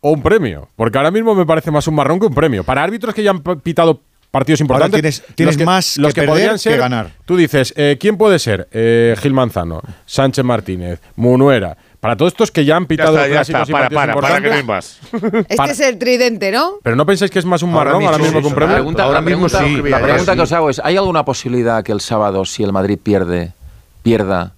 o 0.00 0.10
un 0.10 0.22
premio, 0.22 0.68
porque 0.76 0.98
ahora 0.98 1.10
mismo 1.10 1.34
me 1.34 1.46
parece 1.46 1.70
más 1.70 1.86
un 1.88 1.94
marrón 1.94 2.20
que 2.20 2.26
un 2.26 2.34
premio. 2.34 2.64
Para 2.64 2.82
árbitros 2.82 3.14
que 3.14 3.22
ya 3.22 3.30
han 3.30 3.40
pitado 3.40 4.02
partidos 4.36 4.60
importantes. 4.60 5.22
Tienes, 5.34 5.58
más 5.64 5.96
los 5.96 6.12
que, 6.12 6.58
ser, 6.58 6.78
ganar. 6.78 7.10
Tú 7.24 7.36
dices, 7.36 7.72
eh, 7.76 7.96
¿quién 7.98 8.18
puede 8.18 8.38
ser? 8.38 8.68
Eh, 8.70 9.16
Gil 9.18 9.32
Manzano, 9.32 9.80
Sánchez 10.04 10.44
Martínez, 10.44 11.00
Munuera. 11.16 11.76
Para 12.00 12.16
todos 12.16 12.34
estos 12.34 12.50
que 12.50 12.64
ya 12.66 12.76
han 12.76 12.84
pitado 12.84 13.16
ya 13.26 13.40
está, 13.40 13.64
para, 13.64 13.88
para, 13.88 14.14
para, 14.14 14.28
para, 14.28 14.40
que 14.42 14.62
no 14.62 14.64
más. 14.64 15.00
Este 15.48 15.70
es 15.70 15.80
el 15.80 15.98
tridente, 15.98 16.52
¿no? 16.52 16.74
Pero 16.82 16.94
no 16.94 17.06
pensáis 17.06 17.30
que 17.30 17.38
es 17.38 17.46
más 17.46 17.62
un 17.62 17.72
marrón 17.72 18.04
ahora 18.04 18.18
mismo, 18.18 18.40
que 18.42 18.46
un 18.46 18.54
premio. 18.54 18.76
ahora 18.98 19.22
mismo. 19.22 19.48
La 19.48 20.00
pregunta, 20.02 20.36
que 20.36 20.42
os 20.42 20.52
hago 20.52 20.68
es, 20.68 20.80
¿hay 20.84 20.96
alguna 20.98 21.24
posibilidad 21.24 21.82
que 21.82 21.92
el 21.92 22.00
sábado, 22.00 22.44
si 22.44 22.62
el 22.62 22.72
Madrid 22.72 22.98
pierde, 23.02 23.52
pierda 24.02 24.52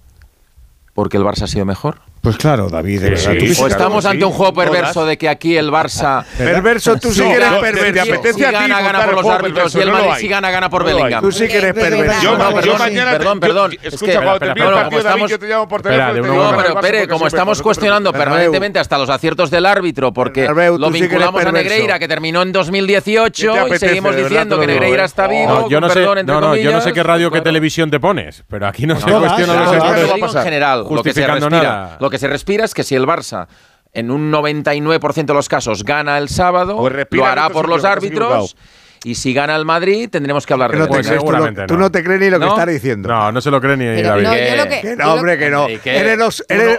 porque 0.93 1.15
el 1.15 1.23
Barça 1.23 1.43
ha 1.43 1.47
sido 1.47 1.65
mejor? 1.65 2.01
Pues 2.29 2.37
claro, 2.37 2.69
David, 2.69 3.01
de 3.01 3.09
verdad. 3.09 3.33
Sí. 3.39 3.59
o 3.59 3.65
estamos 3.65 4.05
ante 4.05 4.23
un 4.23 4.31
juego 4.31 4.53
perverso 4.53 5.03
de 5.03 5.17
que 5.17 5.27
aquí 5.27 5.57
el 5.57 5.71
Barça. 5.71 6.23
perverso, 6.37 6.95
tú 6.99 7.11
sí 7.11 7.23
que 7.23 7.33
eres 7.33 7.53
perverso. 7.53 7.91
Te 7.91 7.99
apetece 8.01 8.33
si 8.35 8.43
a 8.43 8.49
ti 8.49 8.53
gana, 8.53 8.81
gana 8.81 9.05
por 9.05 9.15
los 9.15 9.25
árbitros 9.25 9.73
y 9.73 9.79
el 9.79 9.91
Madrid 9.91 10.11
si 10.19 10.27
gana, 10.27 10.51
gana 10.51 10.69
por 10.69 10.83
Bellingham. 10.83 11.23
Tú 11.23 11.31
sí 11.31 11.47
que 11.47 11.57
eres 11.57 11.71
eh, 11.71 11.73
perverso. 11.73 12.21
Yo, 12.21 12.77
mañana. 12.77 13.13
Perdón, 13.13 13.39
perdón. 13.39 13.71
Escucha, 13.81 14.21
cuando 14.21 14.39
partido, 14.39 15.27
yo 15.27 15.39
te 15.39 15.47
llamo 15.47 15.67
por 15.67 15.81
teléfono. 15.81 16.51
No, 16.51 16.55
pero 16.55 16.79
Pere, 16.79 17.07
como 17.07 17.25
estamos 17.25 17.63
cuestionando 17.63 18.13
permanentemente 18.13 18.77
hasta 18.77 18.99
los 18.99 19.09
aciertos 19.09 19.49
del 19.49 19.65
árbitro, 19.65 20.13
porque 20.13 20.47
lo 20.47 20.91
vinculamos 20.91 21.43
a 21.43 21.51
Negreira, 21.51 21.97
que 21.97 22.07
terminó 22.07 22.43
en 22.43 22.51
2018, 22.51 23.73
y 23.73 23.79
seguimos 23.79 24.15
diciendo 24.15 24.59
que 24.59 24.67
Negreira 24.67 25.05
está 25.05 25.25
eh? 25.25 25.29
vivo. 25.29 25.67
Yo 25.67 25.81
no 25.81 25.89
sé. 25.89 26.05
No, 26.25 26.39
no, 26.39 26.55
yo 26.55 26.71
no 26.71 26.79
sé 26.79 26.93
qué 26.93 27.01
radio, 27.01 27.31
qué 27.31 27.41
televisión 27.41 27.89
te 27.89 27.99
pones, 27.99 28.43
pero 28.47 28.67
aquí 28.67 28.85
no 28.85 28.99
se 28.99 29.11
cuestiona 29.11 29.53
los 29.55 29.83
árbitros. 29.83 30.35
En 30.35 30.43
general, 30.43 30.85
lo 30.87 31.01
que 31.01 31.11
se 31.11 31.25
respira. 31.25 31.97
Lo 31.99 32.09
que 32.11 32.18
se 32.19 32.27
respira 32.27 32.65
es 32.65 32.73
que 32.73 32.83
si 32.83 32.95
el 32.95 33.05
Barça 33.05 33.47
en 33.93 34.11
un 34.11 34.31
99% 34.31 35.25
de 35.25 35.33
los 35.33 35.49
casos 35.49 35.83
gana 35.83 36.17
el 36.17 36.29
sábado, 36.29 36.87
lo 37.09 37.25
hará 37.25 37.49
por 37.49 37.67
los 37.67 37.83
árbitros. 37.85 38.55
Y 39.03 39.15
si 39.15 39.33
gana 39.33 39.55
el 39.55 39.65
Madrid, 39.65 40.09
tendremos 40.09 40.45
que 40.45 40.53
hablar 40.53 40.71
de 40.71 40.77
no 40.77 40.97
él. 40.97 41.03
Seguramente 41.03 41.65
tú, 41.67 41.77
no. 41.77 41.91
te 41.91 42.03
crees 42.03 42.19
ni 42.19 42.29
lo 42.29 42.39
que 42.39 42.45
¿No? 42.45 42.65
diciendo. 42.65 43.09
No, 43.09 43.31
no 43.31 43.41
se 43.41 43.49
lo 43.49 43.61
cree 43.61 43.77
ni 43.77 44.01
David. 44.01 44.27
No, 44.97 45.13
hombre, 45.13 45.37
que 45.37 45.49
no. 45.49 45.67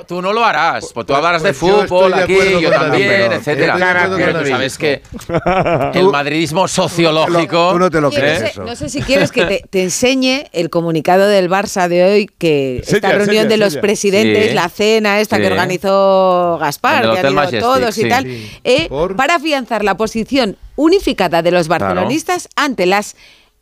Tú, 0.06 0.20
no, 0.20 0.32
lo 0.32 0.44
harás. 0.44 0.92
Pues, 0.92 1.06
tú 1.06 1.12
pues, 1.12 1.16
hablarás 1.16 1.42
de 1.42 1.52
pues, 1.54 1.58
fútbol 1.58 2.14
aquí, 2.14 2.36
yo 2.60 2.70
también, 2.70 3.32
etcétera. 3.32 3.76
Pero 4.16 4.40
tú 4.40 4.46
sabes 4.46 4.78
que 4.78 5.02
el 5.94 6.08
madridismo 6.08 6.68
sociológico... 6.68 7.72
Tú 7.72 7.78
no 7.78 7.90
te 7.90 8.00
lo 8.00 8.10
crees. 8.10 8.56
No 8.58 8.76
sé 8.76 8.88
si 8.88 9.02
quieres 9.02 9.32
que 9.32 9.64
te, 9.70 9.82
enseñe 9.82 10.46
el 10.52 10.70
comunicado 10.70 11.26
del 11.26 11.48
Barça 11.48 11.88
de 11.88 12.04
hoy, 12.04 12.30
que 12.38 12.82
esta 12.86 13.12
reunión 13.12 13.48
de 13.48 13.56
los 13.56 13.76
presidentes, 13.76 14.54
la 14.54 14.68
cena 14.68 15.20
esta 15.20 15.38
que 15.38 15.46
organizó 15.46 16.58
Gaspar, 16.60 17.02
que 17.02 17.18
ha 17.18 17.42
habido 17.42 17.60
todos 17.60 17.96
y 17.98 18.08
tal, 18.08 18.26
eh, 18.64 18.88
para 19.16 19.36
afianzar 19.36 19.84
la 19.84 19.96
posición 19.96 20.56
unificada 20.80 21.42
de 21.42 21.50
los 21.50 21.68
barcelonistas 21.68 22.48
ante 22.56 22.86
las 22.86 23.14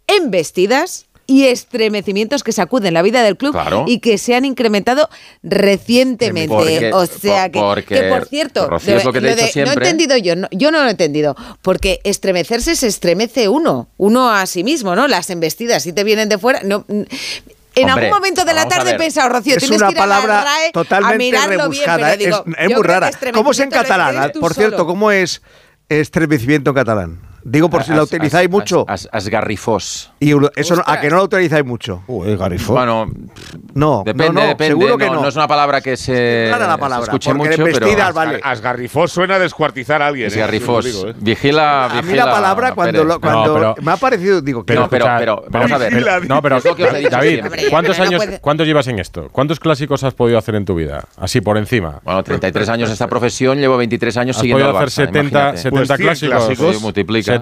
embestidas 0.07 1.07
y 1.27 1.47
estremecimientos 1.47 2.43
que 2.43 2.53
sacuden 2.53 2.95
la 2.95 3.03
vida 3.03 3.23
del 3.23 3.37
club 3.37 3.55
y 3.87 3.99
que 3.99 4.16
se 4.16 4.35
han 4.35 4.47
incrementado 4.47 5.11
recientemente. 5.43 6.93
O 6.95 7.05
sea 7.07 7.51
que, 7.51 7.59
porque, 7.59 7.95
que 7.95 8.03
por 8.09 8.27
cierto, 8.27 8.71
lo 8.71 9.12
que 9.12 9.21
te 9.21 9.61
lo 9.61 9.66
no 9.66 9.73
he 9.73 9.75
entendido 9.75 10.16
yo, 10.16 10.37
no, 10.37 10.49
yo 10.53 10.71
no 10.71 10.81
lo 10.81 10.87
he 10.87 10.93
entendido, 10.93 11.37
porque 11.61 12.01
estremecerse 12.05 12.77
se 12.77 12.87
estremece 12.87 13.49
uno, 13.49 13.89
uno 13.99 14.31
a 14.31 14.47
sí 14.47 14.62
mismo, 14.64 14.97
¿no? 14.97 15.07
Las 15.07 15.29
embestidas, 15.29 15.83
si 15.83 15.93
te 15.93 16.05
vienen 16.05 16.29
de 16.29 16.39
fuera, 16.39 16.61
en 16.61 17.91
algún 17.91 18.11
momento 18.11 18.45
de 18.45 18.55
la 18.55 18.66
tarde 18.69 18.93
he 18.93 18.95
pensado, 18.99 19.29
Rocío, 19.29 19.57
es 19.57 19.61
tienes 19.61 19.81
una 19.81 19.89
que 19.89 19.93
ir 19.95 19.99
palabra 19.99 20.41
a 20.41 20.45
la 20.45 20.51
RAE 20.51 20.73
totalmente 20.73 21.37
a 21.37 21.47
rebuscada, 21.47 22.16
bien, 22.16 22.21
¿eh? 22.21 22.25
digo, 22.25 22.45
es, 22.57 22.71
muy 22.71 22.83
rara. 22.83 23.11
¿Cómo 23.35 23.51
es 23.51 23.59
en 23.59 23.71
catalán? 23.71 24.33
Por 24.41 24.55
cierto, 24.55 24.87
¿cómo 24.87 25.11
es 25.11 25.43
es 25.91 26.01
Estremecimiento 26.01 26.74
catalán. 26.74 27.28
Digo 27.49 27.71
por 27.71 27.81
ah, 27.81 27.85
si 27.85 27.93
la 27.93 28.03
utilizáis 28.03 28.51
mucho. 28.51 28.85
Asgarrifos. 28.89 30.11
Y 30.21 30.33
eso 30.57 30.83
a 30.85 31.01
que 31.01 31.09
no 31.09 31.17
la 31.17 31.23
utilizáis 31.23 31.65
mucho. 31.65 32.03
Uy, 32.07 32.37
garifos. 32.37 32.69
Bueno, 32.69 33.11
no, 33.75 34.03
depende, 34.05 34.33
no, 34.33 34.41
no, 34.43 34.49
depende. 34.49 34.67
Seguro 34.67 34.99
que 34.99 35.07
no, 35.07 35.15
no, 35.15 35.23
no. 35.23 35.29
es 35.29 35.37
una 35.37 35.49
palabra 35.49 35.81
que 35.81 35.97
se, 35.97 36.49
Para 36.51 36.67
la 36.67 36.77
palabra, 36.77 37.07
se 37.07 37.11
escuche 37.11 37.33
mucho, 37.33 37.65
pero 37.65 38.13
vale. 38.13 38.41
Asgarrifos 38.43 39.13
suena 39.13 39.37
a 39.37 39.39
descuartizar 39.39 40.03
a 40.03 40.09
alguien. 40.09 40.27
Asgarrifos. 40.27 40.87
Eh, 40.87 40.89
digo, 40.91 41.09
eh. 41.09 41.15
Vigila, 41.19 41.89
vigila. 41.91 41.99
A 41.99 42.03
mí 42.03 42.15
la 42.15 42.31
palabra 42.31 42.75
cuando, 42.75 43.05
lo, 43.05 43.21
cuando 43.21 43.55
pero, 43.55 43.75
me 43.81 43.93
ha 43.93 43.97
parecido 43.97 44.41
digo 44.41 44.65
que 44.65 44.75
no, 44.75 44.89
pero, 44.89 45.07
pero, 45.19 45.43
pero 45.45 45.51
vamos 45.51 45.73
a 45.73 45.79
ver. 45.79 45.93
Vigila, 45.93 46.21
no, 46.21 46.43
pero 46.43 46.61
David, 47.11 47.45
¿cuántos 47.71 47.99
años 47.99 48.23
cuántos 48.41 48.67
llevas 48.67 48.87
en 48.89 48.99
esto? 48.99 49.29
¿Cuántos 49.33 49.59
clásicos 49.59 50.05
has 50.05 50.15
podido 50.15 50.39
hacer 50.39 50.55
en 50.55 50.65
tu 50.65 50.75
vida? 50.75 51.05
Así 51.17 51.41
por 51.41 51.57
encima. 51.57 52.01
Bueno, 52.05 52.23
33 52.23 52.69
años 52.69 52.91
esta 52.91 53.07
profesión, 53.07 53.59
llevo 53.59 53.77
23 53.77 54.17
años 54.19 54.37
siguiendo 54.37 54.65
Has 54.65 54.73
podido 54.73 54.87
hacer 54.87 55.07
70 55.07 55.55
pues 55.71 55.93
clásicos. 55.93 56.83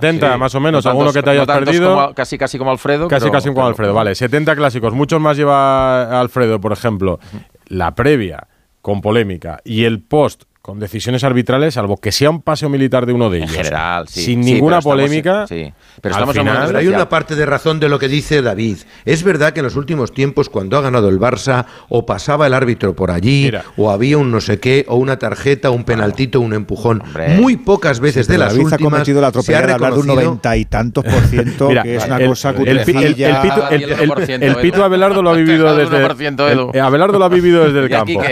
70 0.01 0.39
más 0.39 0.55
o 0.55 0.61
menos, 0.61 0.85
no 0.85 0.91
tantos, 0.91 0.91
alguno 0.91 1.13
que 1.13 1.23
te 1.23 1.31
hayas 1.31 1.47
perdido. 1.47 2.13
Casi 2.15 2.39
casi 2.39 2.59
como 2.59 2.71
Alfredo. 2.71 3.09
Casi 3.09 3.31
casi 3.31 3.49
como 3.49 3.67
Alfredo, 3.67 3.95
vale. 3.95 4.15
70 4.15 4.57
clásicos, 4.57 4.93
muchos 4.95 5.21
más 5.21 5.37
lleva 5.37 6.21
Alfredo, 6.21 6.61
por 6.61 6.73
ejemplo. 6.73 7.19
La 7.67 7.95
previa 7.95 8.47
con 8.81 9.01
polémica 9.01 9.61
y 9.65 9.85
el 9.85 10.01
post 10.01 10.45
con 10.67 10.81
decisiones 10.81 11.23
arbitrales, 11.23 11.75
salvo 11.75 11.97
que 11.99 12.11
sea 12.11 12.29
un 12.29 12.43
paseo 12.43 12.69
militar 12.69 13.07
de 13.07 13.13
uno 13.13 13.31
de 13.31 13.39
ellos. 13.39 13.53
general, 13.53 14.09
sí. 14.09 14.23
Sin 14.23 14.43
Sí, 14.43 14.55
ninguna 14.55 14.81
pero 14.81 14.91
estamos 14.91 14.99
en- 15.05 15.07
polémica. 15.07 15.47
sí. 15.47 15.73
Pero 16.03 16.13
estamos 16.15 16.37
final- 16.37 16.67
Pero 16.67 16.79
hay 16.81 16.89
una 16.89 17.09
parte 17.09 17.37
de 17.37 17.47
razón 17.47 17.79
de 17.79 17.89
lo 17.89 18.01
que 18.01 18.09
dice 18.09 18.43
David. 18.43 18.79
Es 19.05 19.23
verdad 19.23 19.53
que 19.53 19.61
en 19.61 19.65
los 19.65 19.77
últimos 19.77 20.13
tiempos, 20.13 20.49
cuando 20.51 20.77
ha 20.77 20.81
ganado 20.81 21.09
el 21.09 21.21
Barça, 21.21 21.67
o 21.89 22.05
pasaba 22.05 22.49
el 22.49 22.55
árbitro 22.55 22.97
por 22.97 23.13
allí, 23.13 23.53
o 23.77 23.93
había 23.93 24.19
un 24.19 24.33
no 24.33 24.41
sé 24.41 24.59
qué, 24.59 24.85
o 24.89 24.97
una 24.97 25.21
tarjeta, 25.21 25.71
un 25.71 25.85
penaltito, 25.85 26.41
un 26.41 26.53
empujón. 26.53 27.01
Muy 27.39 27.57
pocas 27.59 28.01
veces 28.01 28.27
Sí, 28.27 28.33
de 28.33 28.39
las 28.39 28.49
David 28.49 28.61
ha 28.63 28.65
últimas 28.75 28.93
cometido 28.93 29.21
la 29.21 29.27
se 29.27 29.27
ha 29.27 29.41
atropellada 29.41 29.67
de 29.69 29.73
hablar 29.73 29.95
de 29.95 30.01
un 30.01 30.07
noventa 30.09 30.57
y 30.57 30.65
tantos 30.65 31.05
por 31.05 31.23
ciento, 31.23 31.69
Mira, 31.69 31.85
que 31.85 31.95
es 31.95 32.05
una 32.07 32.17
el- 32.17 32.27
cosa 32.27 32.51
el, 32.51 32.57
el- 32.69 32.79
el 32.79 32.85
pito, 32.85 33.01
el- 33.01 33.83
el- 33.83 33.93
el- 33.93 34.31
el 34.43 34.43
Edu. 34.43 34.61
pito 34.61 34.83
Abelardo 34.85 35.23
lo 35.23 35.31
ha 35.31 35.35
vivido 35.37 35.77
desde 35.77 35.97
1%, 36.05 36.49
Edu. 36.51 36.71
el- 36.75 36.81
Abelardo 36.81 37.19
lo 37.21 37.25
ha 37.25 37.29
vivido 37.29 37.65
desde 37.65 37.79
el 37.85 37.91
¿Y 37.91 37.95
aquí 37.95 38.17
campo 38.17 38.27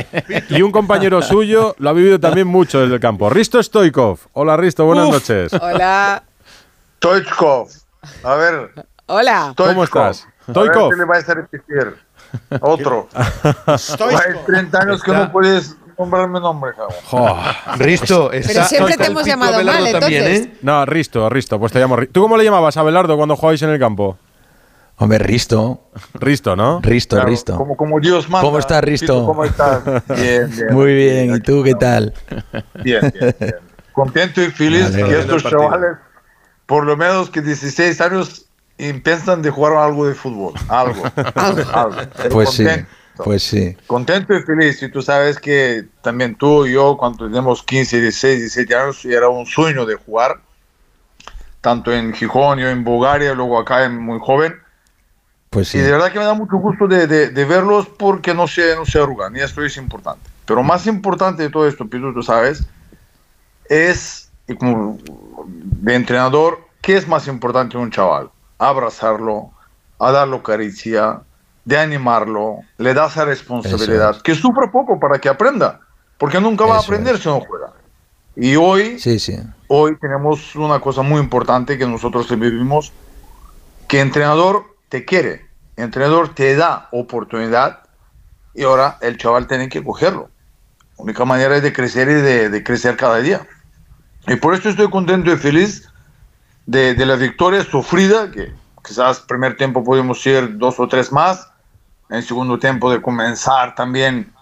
y 0.50 0.62
un 0.62 0.72
compañero 0.72 1.22
suyo 1.22 1.76
lo 1.78 1.90
ha 1.90 1.92
vivido 1.92 2.18
también 2.28 2.46
mucho 2.48 2.80
desde 2.80 2.94
el 2.94 3.00
campo 3.00 3.28
Risto 3.30 3.62
Stoikov 3.62 4.18
hola 4.32 4.56
Risto 4.56 4.84
buenas 4.84 5.06
Uf. 5.06 5.12
noches 5.14 5.52
Hola. 5.60 6.22
Stoichkov, 6.98 7.68
A 8.22 8.34
ver. 8.36 8.70
Hola. 9.06 9.52
¿Cómo 9.56 9.84
estás? 9.84 10.22
A 10.46 10.52
ver 10.52 10.68
Stoikov. 10.70 10.92
le 10.96 11.04
vais 11.04 11.28
a 11.28 11.34
repetir. 11.34 11.96
Otro. 12.60 13.08
Hay 13.66 14.34
30 14.46 14.78
años 14.78 15.02
que 15.02 15.12
no 15.12 15.30
puedes 15.30 15.76
nombrarme 15.98 16.40
nombre, 16.40 16.72
cabrón. 16.74 17.38
Risto, 17.78 18.30
Pero 18.30 18.64
siempre 18.64 18.96
te 18.96 19.06
hemos 19.06 19.24
llamado 19.24 19.62
mal, 19.62 19.86
entonces. 19.86 20.48
No, 20.62 20.84
Risto, 20.86 21.28
Risto, 21.28 21.58
pues 21.60 21.72
te 21.72 21.78
llamo 21.78 21.96
Risto. 21.96 22.12
¿Tú 22.14 22.22
cómo 22.22 22.36
le 22.36 22.44
llamabas 22.44 22.76
a 22.76 22.80
Abelardo 22.80 23.16
cuando 23.16 23.36
jugáis 23.36 23.60
en 23.62 23.70
el 23.70 23.78
campo? 23.78 24.18
Hombre, 24.96 25.18
Risto. 25.18 25.90
Risto, 26.14 26.54
¿no? 26.54 26.80
Risto, 26.80 27.16
Claro, 27.16 27.28
Risto. 27.30 27.56
Como, 27.56 27.76
como 27.76 27.98
Dios 28.00 28.28
manda. 28.28 28.46
¿Cómo 28.46 28.58
estás, 28.58 28.82
Risto? 28.84 29.26
¿Cómo 29.26 29.44
estás? 29.44 29.82
Bien, 30.16 30.50
bien. 30.50 30.66
Muy 30.72 30.94
bien, 30.94 31.34
¿y 31.34 31.40
tú 31.40 31.62
qué 31.64 31.74
tal? 31.74 32.14
Bien, 32.82 33.00
bien, 33.12 33.34
bien. 33.40 33.54
Contento 33.92 34.40
y 34.42 34.50
feliz 34.50 34.92
Vale. 34.92 35.04
que 35.04 35.20
estos 35.20 35.42
chavales, 35.44 35.96
por 36.66 36.84
lo 36.84 36.96
menos 36.96 37.28
que 37.30 37.42
16 37.42 38.00
años, 38.00 38.46
empiezan 38.78 39.42
de 39.42 39.50
jugar 39.50 39.72
algo 39.74 40.06
de 40.06 40.14
fútbol. 40.14 40.54
Algo. 40.68 41.02
algo. 41.34 41.96
Pero 42.16 42.28
Pues 42.30 42.50
sí, 42.50 42.64
contento. 42.64 42.88
pues 43.24 43.42
sí. 43.42 43.76
Contento 43.88 44.34
y 44.34 44.42
feliz. 44.42 44.80
Y 44.82 44.90
tú 44.90 45.02
sabes 45.02 45.38
que 45.38 45.84
también 46.02 46.36
tú 46.36 46.66
y 46.66 46.72
yo, 46.74 46.96
cuando 46.96 47.26
tenemos 47.26 47.62
15, 47.64 48.00
16, 48.00 48.38
17 48.40 48.74
años, 48.76 49.04
era 49.04 49.28
un 49.28 49.44
sueño 49.46 49.86
de 49.86 49.94
jugar. 49.96 50.40
Tanto 51.60 51.92
en 51.92 52.12
Gijón, 52.12 52.58
yo 52.58 52.68
en 52.68 52.84
Bulgaria, 52.84 53.32
luego 53.34 53.58
acá 53.58 53.84
en 53.84 53.98
muy 53.98 54.18
joven. 54.20 54.54
Pues 55.54 55.68
sí. 55.68 55.78
Y 55.78 55.80
de 55.80 55.92
verdad 55.92 56.12
que 56.12 56.18
me 56.18 56.24
da 56.26 56.34
mucho 56.34 56.56
gusto 56.56 56.86
de, 56.86 57.06
de- 57.06 57.30
de 57.30 57.44
verlos 57.46 57.86
porque 57.98 58.34
no 58.34 58.46
se, 58.46 58.74
no 58.76 58.84
se 58.84 58.98
arrugan 58.98 59.34
y 59.36 59.40
esto 59.40 59.62
es 59.64 59.76
importante. 59.78 60.28
Pero 60.44 60.62
más 60.62 60.86
importante 60.86 61.44
de 61.44 61.48
todo 61.50 61.66
esto, 61.66 61.86
Pitu, 61.86 62.12
tú 62.12 62.22
sabes, 62.22 62.66
es, 63.68 64.30
y 64.46 64.54
como 64.56 64.98
de 65.46 65.94
entrenador, 65.94 66.58
¿qué 66.82 66.96
es 66.96 67.08
más 67.08 67.26
importante 67.28 67.76
en 67.76 67.84
un 67.84 67.90
chaval? 67.90 68.30
Abrazarlo, 68.58 69.50
a 69.98 70.10
darlo 70.10 70.42
caricia, 70.42 71.20
de 71.64 71.78
animarlo, 71.78 72.58
le 72.76 72.92
das 72.92 73.12
esa 73.12 73.24
responsabilidad, 73.24 74.20
que 74.20 74.34
sufra 74.34 74.70
poco 74.70 75.00
para 75.00 75.18
que 75.18 75.28
aprenda, 75.30 75.80
porque 76.18 76.40
nunca 76.40 76.66
va 76.66 76.76
a 76.76 76.78
Eso 76.80 76.86
aprender 76.92 77.18
si 77.18 77.28
no 77.28 77.40
juega. 77.40 77.72
Y 78.36 78.56
hoy, 78.56 78.98
Sí, 78.98 79.18
sí. 79.18 79.38
hoy 79.68 79.96
tenemos 79.98 80.56
una 80.56 80.80
cosa 80.80 81.02
muy 81.02 81.20
importante 81.20 81.78
que 81.78 81.86
nosotros 81.86 82.28
vivimos, 82.28 82.92
que 83.88 84.00
entrenador 84.00 84.73
te 84.94 85.04
quiere, 85.04 85.44
entrenador 85.74 86.36
te 86.36 86.54
da 86.54 86.86
oportunidad 86.92 87.80
y 88.54 88.62
ahora 88.62 88.96
el 89.00 89.18
chaval 89.18 89.48
tiene 89.48 89.68
que 89.68 89.82
cogerlo. 89.82 90.30
La 90.96 91.02
única 91.02 91.24
manera 91.24 91.56
es 91.56 91.64
de 91.64 91.72
crecer 91.72 92.08
y 92.08 92.12
de, 92.12 92.48
de 92.48 92.62
crecer 92.62 92.96
cada 92.96 93.18
día. 93.18 93.44
Y 94.28 94.36
por 94.36 94.54
esto 94.54 94.68
estoy 94.68 94.88
contento 94.88 95.32
y 95.32 95.36
feliz 95.36 95.90
de, 96.66 96.94
de 96.94 97.06
la 97.06 97.16
victoria 97.16 97.64
sufrida, 97.64 98.30
que 98.30 98.52
quizás 98.86 99.18
primer 99.18 99.56
tiempo 99.56 99.82
podemos 99.82 100.24
ir 100.26 100.58
dos 100.58 100.78
o 100.78 100.86
tres 100.86 101.10
más, 101.10 101.50
en 102.08 102.22
segundo 102.22 102.60
tiempo 102.60 102.88
de 102.88 103.02
comenzar 103.02 103.74
también 103.74 104.32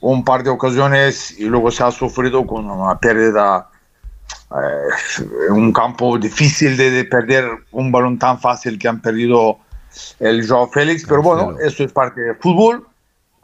un 0.00 0.24
par 0.24 0.42
de 0.42 0.50
ocasiones 0.50 1.38
y 1.38 1.44
luego 1.44 1.70
se 1.70 1.84
ha 1.84 1.92
sufrido 1.92 2.44
con 2.48 2.68
una 2.68 2.98
pérdida 2.98 3.68
eh, 4.50 5.50
un 5.50 5.72
campo 5.72 6.18
difícil 6.18 6.76
de, 6.76 6.90
de 6.90 7.04
perder 7.04 7.48
un 7.70 7.92
balón 7.92 8.18
tan 8.18 8.40
fácil 8.40 8.76
que 8.76 8.88
han 8.88 9.00
perdido 9.00 9.60
el 10.18 10.46
Joao 10.48 10.68
Félix, 10.68 11.04
pero 11.08 11.22
bueno, 11.22 11.56
eso 11.60 11.84
es 11.84 11.92
parte 11.92 12.20
del 12.20 12.36
fútbol, 12.36 12.86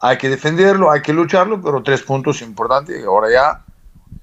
hay 0.01 0.19
que 0.19 0.29
defenderlo, 0.29 0.91
hay 0.91 1.03
que 1.03 1.13
lucharlo, 1.13 1.61
pero 1.63 1.83
tres 1.83 2.03
puntos 2.03 2.43
importantes 2.43 3.01
y 3.01 3.05
ahora 3.05 3.31
ya 3.31 3.63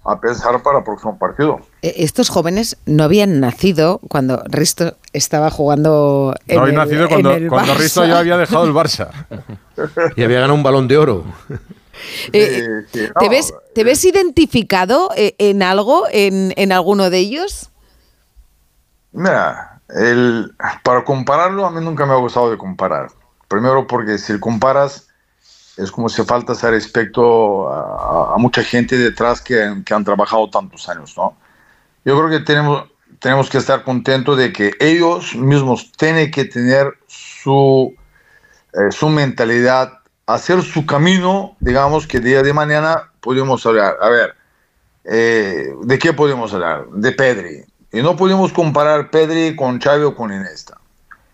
a 0.06 0.20
pensar 0.20 0.62
para 0.62 0.80
el 0.80 0.84
próximo 0.84 1.18
partido. 1.18 1.60
Eh, 1.82 1.94
Estos 1.98 2.30
jóvenes 2.30 2.78
no 2.86 3.04
habían 3.04 3.40
nacido 3.40 4.00
cuando 4.10 4.44
Risto 4.48 4.98
estaba 5.14 5.50
jugando 5.50 6.36
en 6.48 6.58
No 6.58 6.66
el- 6.68 6.76
nacido 6.76 7.08
cuando, 7.08 7.32
cuando. 7.50 7.74
Risto 7.76 8.06
ya 8.06 8.20
había 8.20 8.38
dejado 8.38 8.66
el 8.66 8.74
Barça. 8.74 9.10
Y 10.16 10.24
había 10.24 10.38
ganado 10.41 10.54
un 10.56 10.64
balón 10.64 10.88
de 10.88 10.98
oro. 10.98 11.24
Eh, 12.34 12.68
¿Te, 12.91 13.30
ves, 13.30 13.54
¿Te 13.74 13.84
ves 13.84 14.04
identificado 14.06 15.10
eh, 15.16 15.36
en 15.38 15.64
algo, 15.64 16.04
en, 16.12 16.54
en 16.58 16.72
alguno 16.72 17.10
de 17.10 17.18
ellos? 17.20 17.70
Mira, 19.12 19.73
el, 19.95 20.56
para 20.84 21.03
compararlo 21.03 21.65
a 21.65 21.72
mí 21.72 21.84
nunca 21.84 22.06
me 22.06 22.14
ha 22.14 22.18
gustado 22.18 22.52
de 22.52 22.57
comparar. 22.57 23.10
Primero 23.48 23.86
porque 23.88 24.18
si 24.18 24.40
comparas 24.40 25.07
es 25.78 25.91
como 25.91 26.10
si 26.10 26.24
falta 26.24 26.53
ese 26.53 26.70
respeto 26.70 27.70
a, 27.70 28.36
a 28.36 28.38
mucha 28.38 28.64
gente 28.64 28.98
detrás 28.98 29.41
que, 29.41 29.82
que 29.86 29.94
han 29.94 30.03
trabajado 30.03 30.49
tantos 30.49 30.88
años, 30.90 31.15
¿no? 31.18 31.36
Yo 32.06 32.18
creo 32.18 32.30
que 32.30 32.45
tenemos, 32.45 32.86
tenemos 33.20 33.49
que 33.49 33.57
estar 33.57 33.84
contentos 33.84 34.38
de 34.38 34.52
que 34.52 34.74
ellos 34.80 35.36
mismos 35.36 35.91
tienen 35.94 36.30
que 36.32 36.45
tener 36.45 36.94
su, 37.07 37.95
eh, 38.74 38.91
su 38.91 39.10
mentalidad, 39.10 39.99
hacer 40.26 40.61
su 40.61 40.86
camino, 40.86 41.56
digamos 41.60 42.06
que 42.06 42.20
día 42.20 42.44
de 42.44 42.53
mañana 42.53 43.11
podemos 43.22 43.65
hablar. 43.65 43.98
A 44.02 44.10
ver, 44.10 44.36
eh, 45.06 45.74
¿de 45.82 45.99
qué 45.99 46.14
podemos 46.14 46.53
hablar? 46.53 46.88
De 46.90 47.11
Pedri. 47.14 47.64
Y 47.94 48.02
no 48.02 48.15
podemos 48.15 48.52
comparar 48.52 49.11
Pedri 49.11 49.56
con 49.56 49.80
Xavi 49.80 50.03
o 50.03 50.15
con 50.15 50.34
Iniesta. 50.34 50.80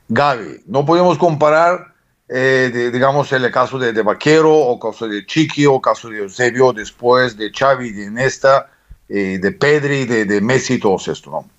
Gaby, 0.10 0.64
no 0.65 0.86
podemos 0.86 1.18
comparar, 1.18 1.94
eh, 2.27 2.90
digamos, 2.91 3.31
el 3.31 3.49
caso 3.49 3.80
de, 3.80 3.94
Vaquero, 4.02 4.53
o 4.53 4.77
caso 4.77 5.07
de 5.07 5.26
Chiqui, 5.26 5.65
o 5.65 5.80
caso 5.80 6.10
de 6.10 6.18
Eusebio, 6.18 6.73
después 6.73 7.38
de 7.38 7.49
Xavi, 7.49 7.91
de 7.91 8.07
Iniesta, 8.07 8.69
eh, 9.07 9.40
de 9.41 9.52
Pedri, 9.53 10.03
de, 10.03 10.26
de 10.26 10.41
Messi, 10.41 10.73
y 10.73 10.80
todo 10.80 10.98
esto, 10.98 11.31
¿no? 11.31 11.49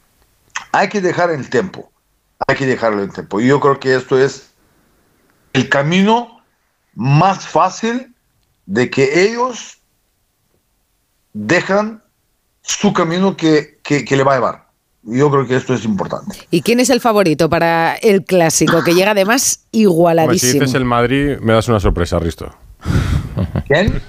Hay 0.73 0.91
que 0.91 1.01
dejar 1.01 1.31
el 1.31 1.49
tiempo, 1.49 1.91
hay 2.47 2.57
que 2.57 2.67
dejarlo 2.67 3.03
el 3.03 3.11
tiempo. 3.11 3.41
Y 3.41 3.47
yo 3.47 3.59
creo 3.59 3.81
que 3.81 3.95
esto 3.95 4.19
es 4.19 4.51
el 5.55 5.71
camino 5.71 6.43
más 6.95 7.49
fácil 7.49 8.15
de 8.67 8.91
que 8.91 9.25
ellos 9.25 9.79
dejan 11.33 12.03
su 12.61 12.93
camino 12.93 13.35
que, 13.35 13.79
que 13.83 14.17
le 14.17 14.25
va 14.25 14.33
a 14.33 14.37
llevar. 14.37 14.60
Yo 15.03 15.31
creo 15.31 15.47
que 15.47 15.57
esto 15.57 15.75
es 15.75 15.85
importante. 15.85 16.37
¿Y 16.51 16.61
quién 16.63 16.79
es 16.79 16.91
el 16.91 17.01
favorito 17.01 17.49
para 17.49 17.95
el 17.95 18.25
clásico? 18.25 18.85
Que 18.85 18.95
llega 18.95 19.13
además 19.13 19.61
Hombre, 19.61 19.69
si 19.73 19.81
igualadísimo. 19.81 20.53
dices 20.61 20.75
el 20.75 20.85
Madrid, 20.85 21.39
me 21.41 21.55
das 21.55 21.69
una 21.69 21.81
sorpresa, 21.81 22.19
Risto. 22.19 22.55
¿Quién? 23.67 24.01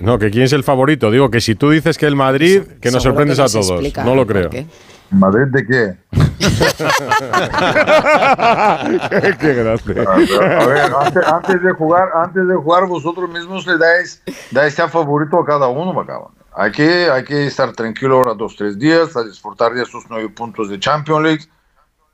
No, 0.00 0.18
que 0.18 0.30
quién 0.30 0.44
es 0.44 0.52
el 0.52 0.62
favorito. 0.62 1.10
Digo 1.10 1.30
que 1.30 1.40
si 1.40 1.54
tú 1.56 1.70
dices 1.70 1.98
que 1.98 2.06
el 2.06 2.14
Madrid, 2.16 2.62
que 2.80 2.90
nos 2.90 3.02
Seguro 3.02 3.24
que 3.24 3.34
sorprendes 3.34 3.38
a 3.38 3.42
nos 3.42 3.52
todos. 3.52 3.70
explica 3.70 4.04
No 4.04 4.14
lo 4.14 4.26
creo. 4.26 4.50
qué. 4.50 4.66
¿Madrid 5.10 5.46
de 5.50 5.66
qué? 5.66 5.94
qué, 9.40 9.54
grande. 9.54 10.04
A 10.06 10.66
ver, 10.66 10.92
antes, 11.00 11.26
antes 11.26 11.62
de 11.62 11.72
jugar, 11.72 12.08
antes 12.14 12.46
de 12.46 12.54
jugar, 12.54 12.86
vosotros 12.86 13.28
mismos 13.30 13.66
le 13.66 13.78
dais, 13.78 14.22
dais 14.50 14.78
a 14.78 14.88
favorito 14.88 15.38
a 15.40 15.46
cada 15.46 15.68
uno, 15.68 15.92
Macaba. 15.92 16.28
Hay 16.54 16.72
que, 16.72 17.10
hay 17.10 17.24
que 17.24 17.46
estar 17.46 17.72
tranquilo 17.72 18.16
ahora 18.16 18.34
dos, 18.34 18.56
tres 18.56 18.78
días, 18.78 19.16
a 19.16 19.22
disfrutar 19.22 19.74
de 19.74 19.82
esos 19.82 20.04
nueve 20.08 20.28
puntos 20.28 20.68
de 20.68 20.80
Champions 20.80 21.22
League, 21.22 21.44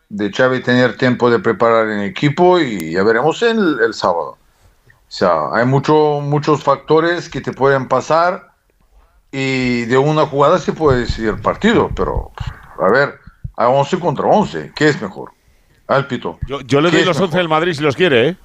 de 0.09 0.31
Xavi 0.31 0.62
tener 0.62 0.97
tiempo 0.97 1.31
de 1.31 1.39
preparar 1.39 1.89
en 1.89 2.01
equipo 2.01 2.59
y 2.59 2.93
ya 2.93 3.02
veremos 3.02 3.43
el, 3.43 3.81
el 3.81 3.94
sábado. 3.94 4.36
O 4.86 5.16
sea, 5.16 5.52
hay 5.52 5.65
mucho, 5.65 6.20
muchos 6.20 6.62
factores 6.62 7.28
que 7.28 7.40
te 7.40 7.52
pueden 7.52 7.89
pasar 7.89 8.52
y 9.31 9.85
de 9.86 9.97
una 9.97 10.27
jugada 10.27 10.59
se 10.59 10.73
puede 10.73 11.01
decidir 11.01 11.31
el 11.31 11.40
partido, 11.40 11.90
pero 11.94 12.32
a 12.81 12.90
ver, 12.90 13.19
hay 13.56 13.66
11 13.69 13.98
contra 13.98 14.27
11, 14.27 14.73
¿qué 14.74 14.89
es 14.89 15.01
mejor? 15.01 15.31
Al 15.86 16.06
pito. 16.06 16.39
Yo, 16.47 16.61
yo 16.62 16.81
le 16.81 16.90
¿Qué 16.90 16.98
doy 16.98 17.06
los 17.06 17.20
11 17.20 17.36
del 17.36 17.48
Madrid 17.48 17.73
si 17.74 17.82
los 17.82 17.97
quiere, 17.97 18.28
¿eh? 18.28 18.36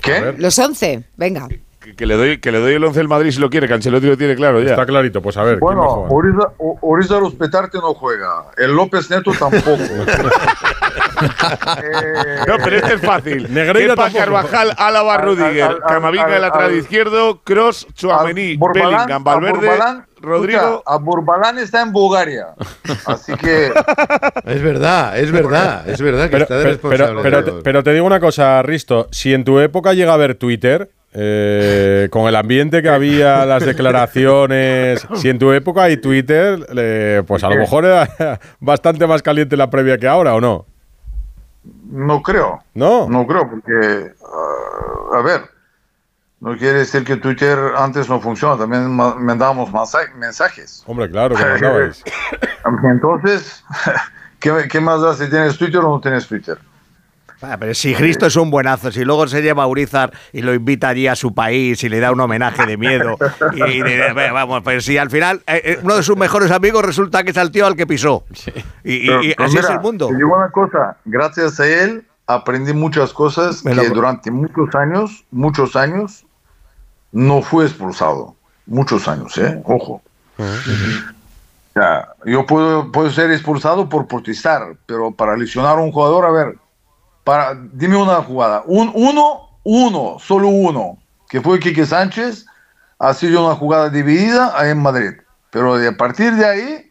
¿Qué? 0.00 0.34
Los 0.38 0.58
11, 0.58 1.04
venga. 1.16 1.48
Que, 1.96 2.06
le 2.06 2.16
doy, 2.16 2.38
que 2.38 2.50
le 2.52 2.58
doy 2.60 2.74
el 2.74 2.84
11 2.84 2.98
del 3.00 3.08
Madrid 3.08 3.30
si 3.30 3.40
lo 3.40 3.50
quiere, 3.50 3.66
que 3.68 3.74
Ancelotti 3.74 4.06
lo 4.06 4.16
tiene 4.16 4.34
claro 4.36 4.60
ya. 4.60 4.70
Está 4.70 4.86
clarito, 4.86 5.20
pues 5.22 5.36
a 5.36 5.42
ver, 5.44 5.58
Bueno, 5.58 5.82
Oriza, 6.10 6.52
O- 6.58 6.78
Oriza 6.82 7.18
Ruspetarte 7.18 7.78
no 7.78 7.94
juega. 7.94 8.46
El 8.56 8.72
López 8.74 9.10
Neto 9.10 9.32
tampoco. 9.38 9.76
No, 12.46 12.56
pero 12.64 12.76
este 12.76 12.94
es 12.94 13.00
fácil. 13.00 13.52
Negreira 13.52 13.92
Kepa, 13.94 14.04
tampoco. 14.04 14.24
Carvajal, 14.24 14.74
Álava, 14.76 15.14
Al- 15.14 15.20
al- 15.20 15.26
Rudiger, 15.26 15.62
al- 15.62 15.80
Camavinga 15.80 16.24
al- 16.24 16.30
de 16.32 16.38
lateral 16.40 16.70
al- 16.70 16.76
izquierdo, 16.76 17.40
Cross, 17.44 17.86
Borbalán- 18.00 18.34
Bellingham, 18.74 19.24
Valverde, 19.24 19.68
a 19.68 19.70
Borbalán, 19.70 20.06
Rodrigo. 20.20 20.60
escucha, 20.60 20.82
a 20.86 20.96
Borbalán 20.98 21.58
está 21.58 21.82
en 21.82 21.92
Bulgaria. 21.92 22.46
Así 23.06 23.34
que. 23.34 23.72
Es 24.46 24.62
verdad, 24.62 25.18
es 25.18 25.30
verdad, 25.30 25.88
es 25.88 26.00
verdad 26.00 26.24
que 26.24 26.30
Pero, 26.30 26.42
está 26.42 26.56
de 26.56 26.62
pero, 26.62 26.72
responsable. 26.72 27.06
pero- 27.06 27.22
pero 27.22 27.36
de 27.38 27.42
te, 27.44 27.50
todo. 27.50 27.62
pero 27.62 27.82
te 27.84 27.92
digo 27.92 28.06
una 28.06 28.20
cosa, 28.20 28.62
Risto. 28.62 29.08
Si 29.10 29.32
en 29.34 29.44
tu 29.44 29.60
época 29.60 29.92
llega 29.92 30.14
a 30.14 30.16
ver 30.16 30.34
Twitter, 30.36 30.90
eh, 31.12 32.08
con 32.10 32.26
el 32.28 32.36
ambiente 32.36 32.82
que 32.82 32.88
había, 32.88 33.44
las 33.46 33.64
declaraciones, 33.64 35.06
si 35.16 35.28
en 35.28 35.38
tu 35.38 35.52
época 35.52 35.84
hay 35.84 35.96
Twitter, 35.96 36.66
eh, 36.76 37.22
pues 37.26 37.42
a 37.44 37.48
lo 37.50 37.56
mejor 37.56 37.84
era 37.84 38.08
bastante 38.60 39.06
más 39.06 39.22
caliente 39.22 39.56
la 39.56 39.70
previa 39.70 39.98
que 39.98 40.06
ahora, 40.08 40.34
¿o 40.34 40.40
no? 40.40 40.66
No 41.90 42.22
creo. 42.22 42.62
No. 42.74 43.08
No 43.08 43.26
creo, 43.26 43.48
porque. 43.50 44.12
ah, 44.24 45.18
a 45.18 45.22
ver. 45.22 45.42
No 46.40 46.56
quiere 46.56 46.78
decir 46.78 47.04
que 47.04 47.16
Twitter 47.16 47.58
antes 47.76 48.08
no 48.08 48.18
funciona. 48.18 48.56
También 48.56 48.90
ma- 48.90 49.14
mandábamos 49.16 49.70
mensajes. 50.16 50.82
Hombre, 50.86 51.10
claro 51.10 51.36
que. 51.36 51.42
Entonces, 52.88 53.62
¿Qué, 54.38 54.68
qué 54.70 54.80
más 54.80 55.02
da 55.02 55.14
si 55.14 55.28
tienes 55.28 55.58
Twitter 55.58 55.80
o 55.80 55.90
no 55.90 56.00
tienes 56.00 56.26
Twitter? 56.26 56.56
Ah, 57.42 57.56
pero 57.58 57.72
si 57.74 57.94
Cristo 57.94 58.26
es 58.26 58.36
un 58.36 58.50
buenazo, 58.50 58.92
si 58.92 59.04
luego 59.04 59.26
se 59.26 59.40
lleva 59.40 59.62
a 59.62 59.66
Urizar 59.66 60.12
y 60.32 60.42
lo 60.42 60.52
invita 60.52 60.88
allí 60.88 61.06
a 61.06 61.16
su 61.16 61.34
país 61.34 61.82
y 61.82 61.88
le 61.88 61.98
da 61.98 62.12
un 62.12 62.20
homenaje 62.20 62.66
de 62.66 62.76
miedo, 62.76 63.16
y, 63.54 63.62
y 63.78 63.82
de- 63.82 64.12
vamos, 64.12 64.62
pues 64.62 64.84
si 64.84 64.98
al 64.98 65.08
final 65.10 65.42
eh, 65.46 65.60
eh, 65.64 65.78
uno 65.82 65.96
de 65.96 66.02
sus 66.02 66.16
mejores 66.18 66.50
amigos 66.50 66.84
resulta 66.84 67.22
que 67.24 67.30
es 67.30 67.36
el 67.38 67.50
tío 67.50 67.66
al 67.66 67.76
que 67.76 67.86
pisó. 67.86 68.24
Y, 68.84 68.94
y- 68.94 69.06
Pero- 69.06 69.22
y 69.24 69.34
pero 69.34 69.48
así 69.48 69.56
es 69.58 69.70
el 69.70 69.80
mundo. 69.80 70.08
Te 70.08 70.16
digo 70.16 70.36
una 70.36 70.50
cosa, 70.50 70.96
gracias 71.06 71.58
a 71.60 71.66
él 71.66 72.04
aprendí 72.26 72.72
muchas 72.74 73.12
cosas 73.12 73.64
Me 73.64 73.74
lo- 73.74 73.82
que 73.82 73.88
durante 73.88 74.30
muchos 74.30 74.74
años, 74.74 75.24
muchos 75.30 75.76
años, 75.76 76.24
no 77.12 77.42
fue 77.42 77.64
expulsado. 77.64 78.36
Muchos 78.66 79.08
años, 79.08 79.36
¿eh? 79.38 79.60
Ojo. 79.64 80.00
O 80.38 81.72
sea, 81.72 82.08
yo 82.24 82.46
puedo, 82.46 82.90
puedo 82.92 83.10
ser 83.10 83.30
expulsado 83.30 83.88
por 83.88 84.06
protestar, 84.06 84.74
pero 84.86 85.10
para 85.12 85.36
lesionar 85.36 85.78
a 85.78 85.80
un 85.80 85.92
jugador, 85.92 86.24
a 86.26 86.30
ver, 86.30 86.56
para, 87.24 87.54
dime 87.72 87.96
una 87.96 88.22
jugada. 88.22 88.62
Un, 88.66 88.90
uno, 88.94 89.50
uno, 89.64 90.16
solo 90.18 90.48
uno, 90.48 90.98
que 91.28 91.40
fue 91.40 91.60
Quique 91.60 91.86
Sánchez, 91.86 92.46
ha 92.98 93.14
sido 93.14 93.46
una 93.46 93.56
jugada 93.56 93.88
dividida 93.88 94.54
en 94.68 94.82
Madrid. 94.82 95.12
Pero 95.50 95.76
de, 95.76 95.88
a 95.88 95.96
partir 95.96 96.34
de 96.34 96.44
ahí, 96.46 96.90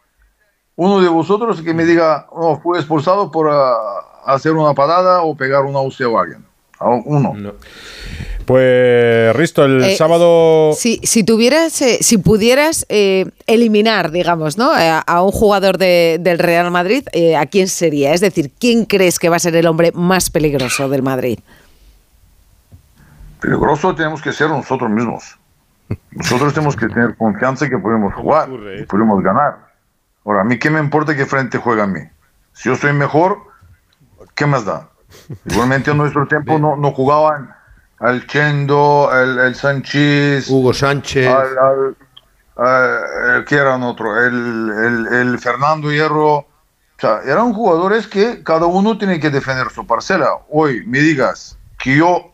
uno 0.76 1.00
de 1.00 1.08
vosotros 1.08 1.62
que 1.62 1.74
me 1.74 1.84
diga, 1.84 2.26
no, 2.34 2.60
fue 2.60 2.78
expulsado 2.78 3.30
por 3.30 3.50
ah, 3.50 3.76
hacer 4.26 4.52
una 4.52 4.74
parada 4.74 5.22
o 5.22 5.36
pegar 5.36 5.62
una 5.64 5.78
hostia 5.78 6.06
a 6.06 6.20
alguien. 6.20 6.44
A 6.78 6.88
Uno. 6.88 7.34
Pues 8.46 9.34
Risto, 9.36 9.64
el 9.64 9.82
Eh, 9.84 9.96
sábado. 9.96 10.72
Si, 10.74 11.00
si 11.04 11.22
tuvieras, 11.24 11.80
eh, 11.82 11.98
si 12.00 12.18
pudieras 12.18 12.84
eh, 12.88 13.26
eliminar, 13.46 14.10
digamos, 14.10 14.58
¿no? 14.58 14.70
A, 14.72 14.98
a 15.00 15.22
un 15.22 15.30
jugador 15.30 15.78
de- 15.78 16.18
del 16.20 16.38
Real 16.38 16.70
Madrid, 16.70 17.04
eh, 17.12 17.36
¿a 17.36 17.46
quién 17.46 17.68
sería? 17.68 18.12
Es 18.12 18.20
decir, 18.20 18.50
¿quién 18.58 18.86
crees 18.86 19.18
que 19.18 19.28
va 19.28 19.36
a 19.36 19.40
ser 19.40 19.54
el 19.56 19.66
hombre 19.66 19.92
más 19.94 20.30
peligroso 20.30 20.88
del 20.88 21.02
Madrid? 21.02 21.38
Peligroso 23.40 23.94
tenemos 23.94 24.20
que 24.20 24.32
ser 24.32 24.48
nosotros 24.50 24.90
mismos. 24.90 25.36
Nosotros 26.10 26.52
tenemos 26.52 26.76
que 26.76 26.88
tener 26.88 27.16
confianza 27.16 27.68
que 27.68 27.78
podemos 27.78 28.14
jugar 28.14 28.48
y 28.80 28.84
podemos 28.84 29.22
ganar. 29.22 29.70
Ahora, 30.24 30.42
a 30.42 30.44
mí 30.44 30.58
qué 30.58 30.70
me 30.70 30.80
importa 30.80 31.16
que 31.16 31.24
frente 31.26 31.58
juega 31.58 31.84
a 31.84 31.86
mí. 31.86 32.00
Si 32.52 32.68
yo 32.68 32.76
soy 32.76 32.92
mejor, 32.92 33.38
¿qué 34.34 34.46
más 34.46 34.64
da? 34.64 34.88
Igualmente 35.46 35.90
en 35.90 35.96
nuestro 35.96 36.26
tiempo 36.26 36.58
no, 36.58 36.76
no 36.76 36.92
jugaban 36.92 37.50
al 38.00 38.26
Chendo, 38.26 39.10
el, 39.12 39.38
el 39.38 39.54
Sánchez, 39.54 40.48
Hugo 40.48 40.72
Sánchez. 40.74 41.26
al, 41.28 41.58
al- 41.58 41.96
al- 42.56 43.44
¿qué 43.44 43.54
eran 43.56 43.82
otro? 43.82 44.18
El, 44.26 44.70
el- 44.70 45.06
el 45.14 45.38
Fernando 45.38 45.90
Hierro. 45.92 46.36
O 46.38 46.46
sea, 46.98 47.20
eran 47.24 47.52
jugadores 47.54 48.06
que 48.06 48.42
cada 48.42 48.66
uno 48.66 48.98
tiene 48.98 49.18
que 49.20 49.30
defender 49.30 49.70
su 49.70 49.86
parcela. 49.86 50.30
Hoy 50.50 50.84
me 50.86 50.98
digas 50.98 51.56
que 51.78 51.96
yo 51.96 52.32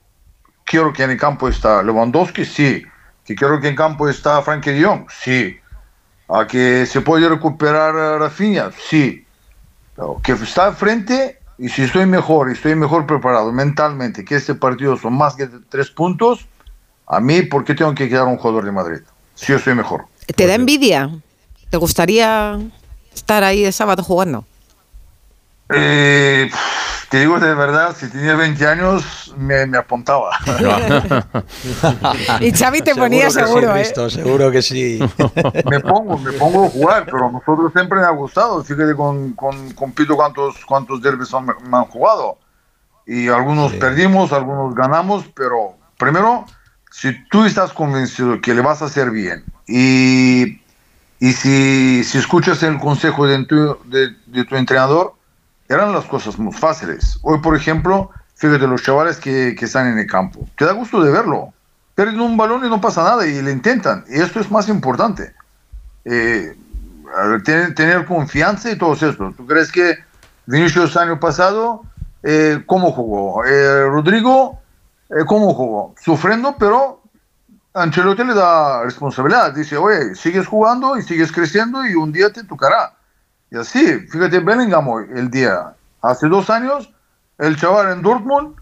quiero 0.64 0.93
que 0.93 1.05
en 1.05 1.10
el 1.10 1.18
campo 1.18 1.48
está 1.48 1.82
Lewandowski, 1.84 2.44
sí. 2.44 2.84
Que 3.24 3.34
quiero 3.36 3.60
que 3.60 3.68
en 3.68 3.76
campo 3.76 4.09
está 4.09 4.43
Frankie 4.43 4.72
de 4.72 4.84
Jong, 4.84 5.06
sí. 5.10 5.56
A 6.28 6.47
que 6.48 6.84
se 6.86 7.01
puede 7.01 7.28
recuperar 7.28 7.94
Rafinha, 8.20 8.70
sí. 8.72 9.24
Que 10.24 10.32
está 10.32 10.66
al 10.66 10.74
frente 10.74 11.35
y 11.59 11.69
si 11.69 11.83
estoy 11.83 12.07
mejor 12.07 12.51
y 12.51 12.53
estoy 12.53 12.74
mejor 12.74 13.07
preparado 13.07 13.53
mentalmente, 13.53 14.24
que 14.24 14.37
este 14.37 14.55
partido 14.55 14.97
son 14.97 15.15
más 15.15 15.35
que 15.37 15.49
tres 15.69 15.91
puntos, 15.91 16.47
a 17.07 17.20
mí, 17.20 17.43
¿por 17.43 17.65
qué 17.65 17.74
tengo 17.74 17.95
que 17.95 18.09
quedar 18.09 18.27
un 18.27 18.37
jugador 18.37 18.65
de 18.65 18.73
Madrid? 18.73 18.99
Si 19.35 19.47
yo 19.47 19.57
estoy 19.57 19.74
mejor. 19.74 20.07
¿Te 20.35 20.47
da 20.47 20.55
envidia? 20.55 21.11
¿Te 21.70 21.77
gustaría 21.77 22.59
estar 23.15 23.45
ahí 23.45 23.62
de 23.62 23.73
sábado 23.73 24.03
jugando? 24.03 24.45
Eh, 25.74 26.51
te 27.11 27.20
digo 27.20 27.39
de 27.39 27.55
verdad, 27.55 27.95
si 27.99 28.09
tenía 28.09 28.35
20 28.37 28.66
años, 28.66 29.35
me, 29.37 29.66
me 29.66 29.78
apuntaba. 29.78 30.31
Y 32.41 32.53
Xavi 32.53 32.83
te 32.83 32.95
ponía 32.95 33.27
que 33.27 33.33
sí, 33.33 33.39
seguro, 33.41 33.74
¿eh? 33.77 33.78
Risto, 33.81 34.11
seguro 34.11 34.51
que 34.51 34.62
sí. 34.62 34.99
me 35.70 35.81
pongo, 35.81 36.19
me 36.19 36.33
pongo 36.33 36.66
a 36.66 36.70
jugar, 36.70 37.05
pero 37.05 37.28
a 37.28 37.31
nosotros 37.33 37.73
siempre 37.73 38.01
me 38.01 38.07
ha 38.07 38.11
gustado. 38.11 38.62
Fíjate 38.65 38.95
con, 38.95 39.33
con, 39.33 39.73
con 39.73 39.93
Pito 39.93 40.16
cuántos, 40.16 40.57
cuántos 40.65 41.01
derbis 41.03 41.33
han- 41.35 41.47
me 41.47 41.77
han 41.77 41.85
jugado. 41.85 42.39
Y 43.07 43.28
algunos 43.28 43.73
perdimos, 43.74 44.33
algunos 44.33 44.74
ganamos, 44.74 45.24
pero 45.35 45.77
primero, 45.99 46.45
si 46.91 47.12
tú 47.28 47.45
estás 47.45 47.73
convencido 47.73 48.41
que 48.41 48.53
le 48.55 48.62
vas 48.62 48.83
a 48.83 48.87
hacer 48.87 49.11
bien 49.11 49.45
y, 49.66 50.61
y 51.20 51.33
si, 51.33 52.03
si 52.05 52.19
escuchas 52.19 52.62
el 52.65 52.78
consejo 52.78 53.27
de 53.27 53.45
tu, 53.45 53.78
de, 53.85 54.09
de 54.27 54.45
tu 54.45 54.57
entrenador, 54.57 55.15
eran 55.68 55.93
las 55.93 56.05
cosas 56.05 56.38
muy 56.38 56.52
fáciles. 56.52 57.18
Hoy, 57.22 57.38
por 57.40 57.56
ejemplo, 57.56 58.10
fíjate 58.34 58.66
los 58.66 58.82
chavales 58.82 59.18
que, 59.18 59.55
que 59.59 59.64
están 59.64 59.88
en 59.88 59.98
el 59.98 60.06
campo. 60.06 60.47
Te 60.56 60.64
da 60.64 60.72
gusto 60.72 61.02
de 61.02 61.10
verlo. 61.10 61.52
Pierden 61.94 62.20
un 62.20 62.36
balón 62.36 62.64
y 62.64 62.68
no 62.68 62.80
pasa 62.80 63.02
nada 63.02 63.26
y 63.26 63.40
le 63.40 63.51
intentan. 63.51 64.05
Y 64.09 64.20
esto 64.20 64.40
es 64.40 64.51
más 64.51 64.68
importante. 64.68 65.34
Eh, 66.05 66.56
tener, 67.44 67.74
tener 67.74 68.05
confianza 68.05 68.70
y 68.70 68.76
todo 68.76 68.93
esto. 68.93 69.32
¿Tú 69.36 69.47
crees 69.47 69.72
que 69.72 69.97
Vinicius 70.47 70.97
año 70.97 71.18
pasado, 71.18 71.82
eh, 72.22 72.62
cómo 72.66 72.93
jugó? 72.93 73.44
Eh, 73.44 73.86
Rodrigo, 73.86 74.60
eh, 75.10 75.24
cómo 75.26 75.55
jugó? 75.55 75.94
Sufriendo, 76.01 76.56
pero 76.59 77.02
Ancelotti 77.74 78.24
le 78.24 78.34
da 78.34 78.84
responsabilidad. 78.84 79.55
Dice, 79.55 79.76
oye, 79.76 80.14
sigues 80.14 80.47
jugando 80.47 80.97
y 80.97 81.02
sigues 81.02 81.32
creciendo 81.32 81.84
y 81.86 81.94
un 81.94 82.12
día 82.12 82.30
te 82.32 82.44
tocará. 82.44 82.95
Y 83.51 83.56
así, 83.59 84.01
fíjate, 84.09 84.40
Bellingham 84.40 84.89
hoy, 84.89 85.06
el 85.14 85.31
día, 85.31 85.74
hace 86.02 86.28
dos 86.28 86.51
años, 86.51 86.90
el 87.39 87.56
chaval 87.56 87.93
en 87.93 88.02
Dortmund, 88.02 88.56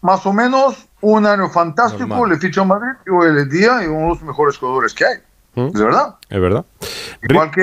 más 0.00 0.24
o 0.26 0.32
menos 0.32 0.88
un 1.00 1.24
año 1.26 1.48
fantástico, 1.48 2.06
Normal. 2.08 2.30
le 2.30 2.38
ficha 2.38 2.62
a 2.62 2.64
Madrid 2.64 2.90
y 3.06 3.10
hoy 3.10 3.28
el 3.28 3.48
día 3.48 3.82
y 3.82 3.86
uno 3.86 4.00
de 4.00 4.08
los 4.08 4.22
mejores 4.22 4.58
jugadores 4.58 4.94
que 4.94 5.04
hay. 5.06 5.18
¿Mm? 5.54 5.66
¿Es 5.68 5.80
verdad? 5.80 6.16
Es 6.28 6.40
verdad. 6.40 6.64
Igual 7.28 7.50
que, 7.50 7.62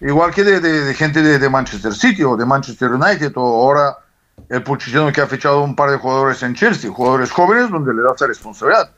igual 0.00 0.34
que 0.34 0.42
de, 0.44 0.60
de- 0.60 0.84
de 0.84 0.94
gente 0.94 1.22
de, 1.22 1.38
de 1.38 1.48
Manchester 1.48 1.92
City 1.92 2.24
o 2.24 2.36
de 2.36 2.44
Manchester 2.46 2.90
United 2.92 3.32
o 3.36 3.40
ahora 3.68 3.96
el 4.48 4.62
Pochettino 4.64 5.12
que 5.12 5.20
ha 5.20 5.26
fichado 5.26 5.62
un 5.62 5.76
par 5.76 5.90
de 5.90 5.98
jugadores 5.98 6.42
en 6.42 6.54
Chelsea, 6.54 6.90
jugadores 6.90 7.30
jóvenes 7.30 7.70
donde 7.70 7.92
le 7.94 8.02
da 8.02 8.12
esa 8.16 8.26
responsabilidad. 8.26 8.90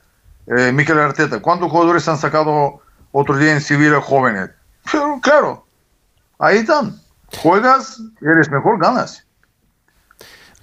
Eh, 0.47 0.71
Mikel 0.71 0.97
Arteta, 0.99 1.39
¿cuántos 1.41 1.69
jugadores 1.69 2.07
han 2.07 2.17
sacado 2.17 2.81
otro 3.11 3.37
día 3.37 3.51
en 3.53 3.61
Sevilla 3.61 4.01
jóvenes? 4.01 4.49
Pero, 4.91 5.19
claro, 5.21 5.62
აიძამ 6.43 6.89
ყველას 7.39 7.91
ერესმე 8.21 8.59
ხორ 8.65 8.79
განას 8.83 9.22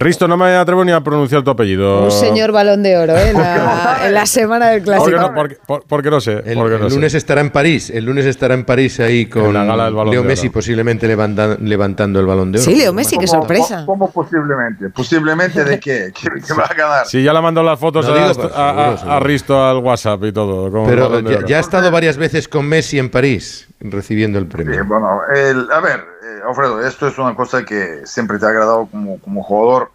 Risto, 0.02 0.26
no 0.26 0.38
me 0.38 0.56
atrevo 0.56 0.82
ni 0.82 0.92
a 0.92 1.00
pronunciar 1.02 1.42
tu 1.42 1.50
apellido. 1.50 2.04
Un 2.04 2.10
señor 2.10 2.52
balón 2.52 2.82
de 2.82 2.96
oro, 2.96 3.14
¿eh? 3.18 3.28
En 3.32 3.36
la, 3.36 3.98
en 4.06 4.14
la 4.14 4.24
semana 4.24 4.68
del 4.70 4.82
Porque 4.82 4.98
clásico. 5.12 5.20
no, 5.20 5.34
porque, 5.34 5.56
por- 5.66 5.84
porque 5.86 6.10
no 6.10 6.22
sé. 6.22 6.42
El, 6.46 6.54
porque 6.56 6.78
no 6.78 6.84
el 6.86 6.90
sé. 6.90 6.96
lunes 6.96 7.12
estará 7.12 7.42
en 7.42 7.50
París. 7.50 7.90
El 7.90 8.06
lunes 8.06 8.24
estará 8.24 8.54
en 8.54 8.64
París 8.64 8.98
ahí 9.00 9.26
con 9.26 9.52
la 9.52 9.62
gala 9.64 9.84
del 9.84 9.94
Balón 9.94 10.12
Leo 10.12 10.22
de 10.22 10.28
Messi 10.28 10.46
Oro. 10.46 10.54
posiblemente 10.54 11.06
levanta- 11.06 11.58
levantando 11.60 12.18
el 12.18 12.24
balón 12.24 12.50
de 12.50 12.60
oro. 12.60 12.64
Sí, 12.70 12.76
Leo 12.76 12.94
Messi, 12.94 13.18
qué 13.18 13.26
¿Cómo- 13.26 13.40
sorpresa. 13.42 13.84
¿Cómo 13.84 14.10
posiblemente? 14.10 14.88
¿Posiblemente 14.88 15.64
de 15.64 15.78
qué? 15.78 16.12
¿Que, 16.18 16.30
que 16.46 16.54
va 16.54 16.64
a 16.64 16.74
ganar? 16.74 17.06
Sí, 17.06 17.22
ya 17.22 17.34
le 17.34 17.42
mandó 17.42 17.62
las 17.62 17.78
fotos 17.78 18.06
No 18.06 18.14
a, 18.14 18.16
digo, 18.16 18.30
a- 18.30 18.34
pero 18.34 18.46
a- 18.56 18.72
seguro, 18.72 18.96
seguro. 18.96 19.14
a 19.16 19.20
Risto 19.20 19.66
al 19.68 19.76
WhatsApp 19.84 20.24
y 20.24 20.32
todo. 20.32 20.70
con 20.70 20.86
Pero 20.86 21.20
ya, 21.46 21.58
ha 21.58 21.60
estado 21.60 21.90
varias 21.90 22.16
veces 22.16 22.48
con 22.48 22.66
Messi 22.66 22.98
en 22.98 23.10
París 23.10 23.66
recibiendo 23.80 24.38
el 24.38 24.46
premio. 24.46 24.74
Sí, 24.74 24.80
bueno, 24.86 25.20
el- 25.34 25.66
a 25.70 25.80
ver, 25.80 26.00
eh, 26.38 26.42
Alfredo, 26.46 26.80
esto 26.86 27.08
es 27.08 27.18
una 27.18 27.34
cosa 27.34 27.64
que 27.64 28.02
siempre 28.06 28.38
te 28.38 28.46
ha 28.46 28.50
agradado 28.50 28.88
como, 28.90 29.20
como 29.20 29.42
jugador. 29.42 29.92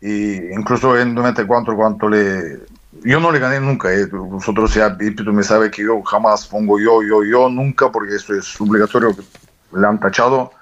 Y 0.00 0.36
incluso 0.54 0.96
en 0.98 1.14
94, 1.14 1.76
cuanto 1.76 2.08
le. 2.08 2.68
Yo 3.04 3.20
no 3.20 3.32
le 3.32 3.38
gané 3.38 3.60
nunca. 3.60 3.92
eh, 3.92 4.06
Vosotros 4.06 4.74
ya, 4.74 4.96
Pito 4.96 5.24
me 5.32 5.42
sabe 5.42 5.70
que 5.70 5.82
yo 5.84 6.02
jamás 6.02 6.46
pongo 6.46 6.78
yo, 6.78 7.02
yo, 7.02 7.24
yo, 7.24 7.48
nunca, 7.48 7.90
porque 7.90 8.14
esto 8.16 8.34
es 8.34 8.60
obligatorio. 8.60 9.16
Le 9.72 9.86
han 9.86 10.00
tachado. 10.00 10.52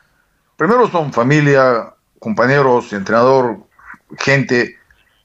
Primero 0.56 0.88
son 0.88 1.12
familia, 1.12 1.94
compañeros, 2.18 2.92
entrenador, 2.92 3.58
gente, 4.18 4.76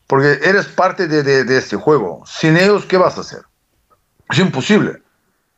porque 0.07 0.39
eres 0.43 0.67
parte 0.67 1.07
de, 1.07 1.23
de- 1.23 1.43
de 1.45 1.57
este 1.57 1.77
juego. 1.77 2.23
Sin 2.25 2.57
ellos, 2.57 2.85
¿qué 2.85 2.97
vas 2.97 3.17
a 3.17 3.21
hacer? 3.21 3.41
Es 4.29 4.39
imposible. 4.39 5.03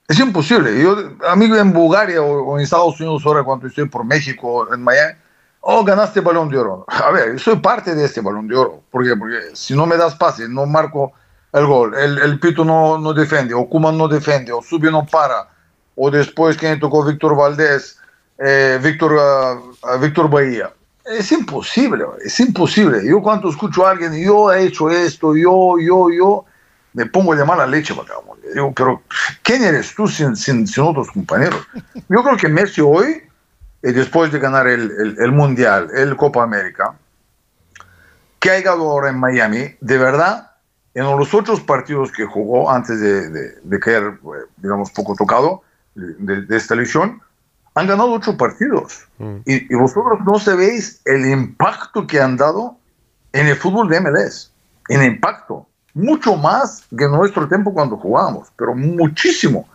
Es 0.07 0.19
imposible. 0.19 0.81
Yo, 0.81 0.95
amigo, 1.27 1.55
en 1.55 1.71
Bulgaria 1.71 2.21
o, 2.21 2.43
o 2.43 2.57
en 2.57 2.63
Estados 2.63 2.99
Unidos, 2.99 3.23
ahora 3.25 3.43
cuando 3.43 3.67
estoy 3.67 3.87
por 3.87 4.03
México, 4.03 4.73
en 4.73 4.83
Miami, 4.83 5.13
oh, 5.61 5.83
ganaste 5.83 6.21
balón 6.21 6.49
de 6.49 6.57
oro. 6.57 6.85
A 6.87 7.11
ver, 7.11 7.39
soy 7.39 7.57
parte 7.57 7.95
de 7.95 8.05
este 8.05 8.21
balón 8.21 8.47
de 8.47 8.55
oro. 8.55 8.81
¿Por 8.91 9.03
qué? 9.03 9.15
Porque 9.15 9.39
si 9.53 9.75
no 9.75 9.85
me 9.85 9.97
das 9.97 10.15
pase, 10.15 10.47
no 10.49 10.65
marco 10.65 11.13
el 11.53 11.65
gol, 11.65 11.95
el, 11.95 12.17
el 12.17 12.39
Pito 12.39 12.65
no, 12.65 12.97
no 12.97 13.13
defiende, 13.13 13.53
o 13.53 13.69
Kuman 13.69 13.97
no 13.97 14.07
defiende, 14.07 14.51
o 14.51 14.61
Subio 14.61 14.91
no 14.91 15.05
para, 15.05 15.47
o 15.95 16.09
después 16.09 16.57
que 16.57 16.75
tocó 16.77 17.05
Víctor 17.05 17.35
Valdés, 17.35 17.99
eh, 18.39 18.79
Víctor, 18.81 19.15
ah, 19.19 19.97
Víctor 20.01 20.29
Bahía. 20.29 20.73
Es 21.05 21.31
imposible, 21.31 22.05
es 22.25 22.39
imposible. 22.39 23.07
Yo 23.07 23.21
cuando 23.21 23.49
escucho 23.49 23.85
a 23.85 23.91
alguien, 23.91 24.13
yo 24.13 24.51
he 24.51 24.65
hecho 24.65 24.89
esto, 24.89 25.35
yo, 25.35 25.75
yo, 25.79 26.09
yo, 26.09 26.45
me 26.93 27.05
pongo 27.05 27.35
de 27.35 27.43
mala 27.45 27.65
leche, 27.65 27.93
vagabundo. 27.93 28.45
Digo, 28.53 28.71
pero 28.73 29.01
¿quién 29.41 29.63
eres 29.63 29.93
tú 29.95 30.07
sin, 30.07 30.35
sin, 30.35 30.67
sin 30.67 30.83
otros 30.83 31.09
compañeros? 31.11 31.59
Yo 32.09 32.23
creo 32.23 32.37
que 32.37 32.47
Messi 32.47 32.81
hoy 32.81 33.23
y 33.81 33.91
después 33.91 34.31
de 34.31 34.39
ganar 34.39 34.67
el, 34.67 34.91
el- 34.91 35.15
el 35.19 35.31
Mundial, 35.31 35.89
el 35.95 36.15
Copa 36.15 36.43
América, 36.43 36.93
que 38.39 38.49
ha 38.51 38.57
llegado 38.57 38.89
ahora 38.89 39.09
en 39.09 39.19
Miami, 39.19 39.75
de 39.79 39.97
verdad, 39.97 40.51
en 40.93 41.03
los 41.05 41.33
otros 41.33 41.61
partidos 41.61 42.11
que 42.11 42.25
jugó 42.25 42.69
antes 42.69 42.99
de, 42.99 43.29
de, 43.29 43.55
de 43.63 43.79
caer, 43.79 44.03
eh, 44.03 44.49
digamos, 44.57 44.91
poco 44.91 45.15
tocado 45.15 45.61
de, 45.95 46.41
de 46.41 46.57
esta 46.57 46.75
lesión, 46.75 47.21
han 47.75 47.87
ganado 47.87 48.11
ocho 48.13 48.37
partidos. 48.37 49.05
Y, 49.45 49.73
y 49.73 49.75
vosotros 49.75 50.19
no 50.25 50.37
sabéis 50.39 51.01
el 51.05 51.25
impacto 51.25 52.05
que 52.05 52.21
han 52.21 52.37
dado 52.37 52.77
en 53.31 53.47
el 53.47 53.55
fútbol 53.55 53.89
de 53.89 53.99
MLS. 54.01 54.51
En 54.89 55.01
impacto. 55.03 55.67
Mucho 55.93 56.35
más 56.35 56.83
que 56.97 57.03
en 57.05 57.11
nuestro 57.11 57.47
tiempo 57.47 57.73
cuando 57.73 57.97
jugábamos, 57.97 58.49
pero 58.57 58.73
muchísimo. 58.73 59.67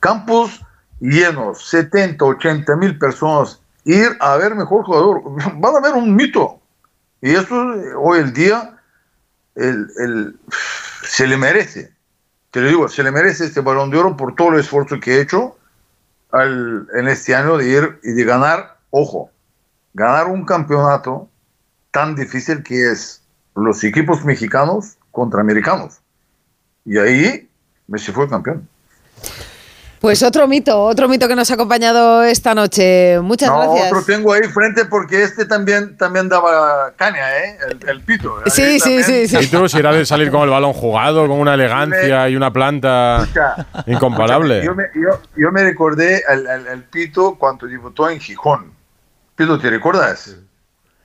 Campos 0.00 0.60
llenos, 1.00 1.66
70, 1.68 2.24
80 2.24 2.76
mil 2.76 2.98
personas, 2.98 3.60
ir 3.84 4.16
a 4.20 4.36
ver 4.36 4.54
mejor 4.54 4.84
jugador. 4.84 5.22
Van 5.60 5.76
a 5.76 5.80
ver 5.80 5.94
un 5.94 6.14
mito. 6.14 6.60
Y 7.20 7.30
eso 7.30 7.74
eh, 7.74 7.94
hoy 7.96 8.18
el 8.20 8.32
día 8.32 8.76
el- 9.54 9.88
el- 9.98 10.38
se 11.04 11.26
le 11.26 11.36
merece. 11.36 11.92
Te 12.50 12.60
lo 12.60 12.68
digo, 12.68 12.88
se 12.88 13.02
le 13.02 13.10
merece 13.10 13.44
este 13.46 13.60
balón 13.60 13.90
de 13.90 13.98
oro 13.98 14.16
por 14.16 14.34
todo 14.34 14.50
el 14.54 14.60
esfuerzo 14.60 14.98
que 15.00 15.16
he 15.16 15.20
hecho 15.20 15.56
al- 16.32 16.88
en 16.94 17.08
este 17.08 17.34
año 17.34 17.56
de 17.58 17.68
ir 17.68 18.00
y 18.02 18.12
de 18.12 18.24
ganar, 18.24 18.78
ojo, 18.90 19.30
ganar 19.92 20.26
un 20.26 20.44
campeonato 20.44 21.28
tan 21.92 22.16
difícil 22.16 22.62
que 22.64 22.90
es 22.90 23.22
los 23.54 23.84
equipos 23.84 24.24
mexicanos 24.24 24.98
contra 25.14 25.40
americanos. 25.40 25.94
Y 26.84 26.98
ahí 26.98 27.48
Messi 27.86 28.12
fue 28.12 28.28
campeón. 28.28 28.68
Pues 30.00 30.22
otro 30.22 30.46
mito, 30.46 30.82
otro 30.84 31.08
mito 31.08 31.26
que 31.26 31.34
nos 31.34 31.50
ha 31.50 31.54
acompañado 31.54 32.22
esta 32.24 32.54
noche. 32.54 33.18
Muchas 33.22 33.48
No, 33.48 33.60
gracias. 33.72 33.86
otro 33.90 34.04
tengo 34.04 34.34
ahí 34.34 34.42
frente 34.52 34.84
porque 34.84 35.22
este 35.22 35.46
también, 35.46 35.96
también 35.96 36.28
daba 36.28 36.92
caña, 36.96 37.38
¿eh? 37.38 37.56
El, 37.70 37.88
el 37.88 38.00
pito. 38.02 38.34
Sí, 38.46 38.78
sí, 38.80 39.02
sí, 39.02 39.34
Y 39.40 39.46
tú, 39.46 39.66
si 39.66 39.78
era 39.78 39.92
de 39.92 40.04
salir 40.04 40.30
con 40.30 40.42
el 40.42 40.50
balón 40.50 40.74
jugado, 40.74 41.26
con 41.26 41.38
una 41.38 41.54
elegancia 41.54 42.28
y 42.28 42.36
una 42.36 42.52
planta 42.52 43.22
Escucha, 43.22 43.66
incomparable. 43.86 44.62
Yo 44.62 44.74
me, 44.74 44.84
yo, 44.94 45.22
yo 45.38 45.50
me 45.50 45.62
recordé 45.62 46.22
al, 46.28 46.46
al- 46.48 46.68
al 46.68 46.82
Pito 46.82 47.36
cuando 47.36 47.66
debutó 47.66 48.10
en 48.10 48.20
Gijón. 48.20 48.72
Pito, 49.36 49.58
¿te 49.58 49.70
recuerdas? 49.70 50.36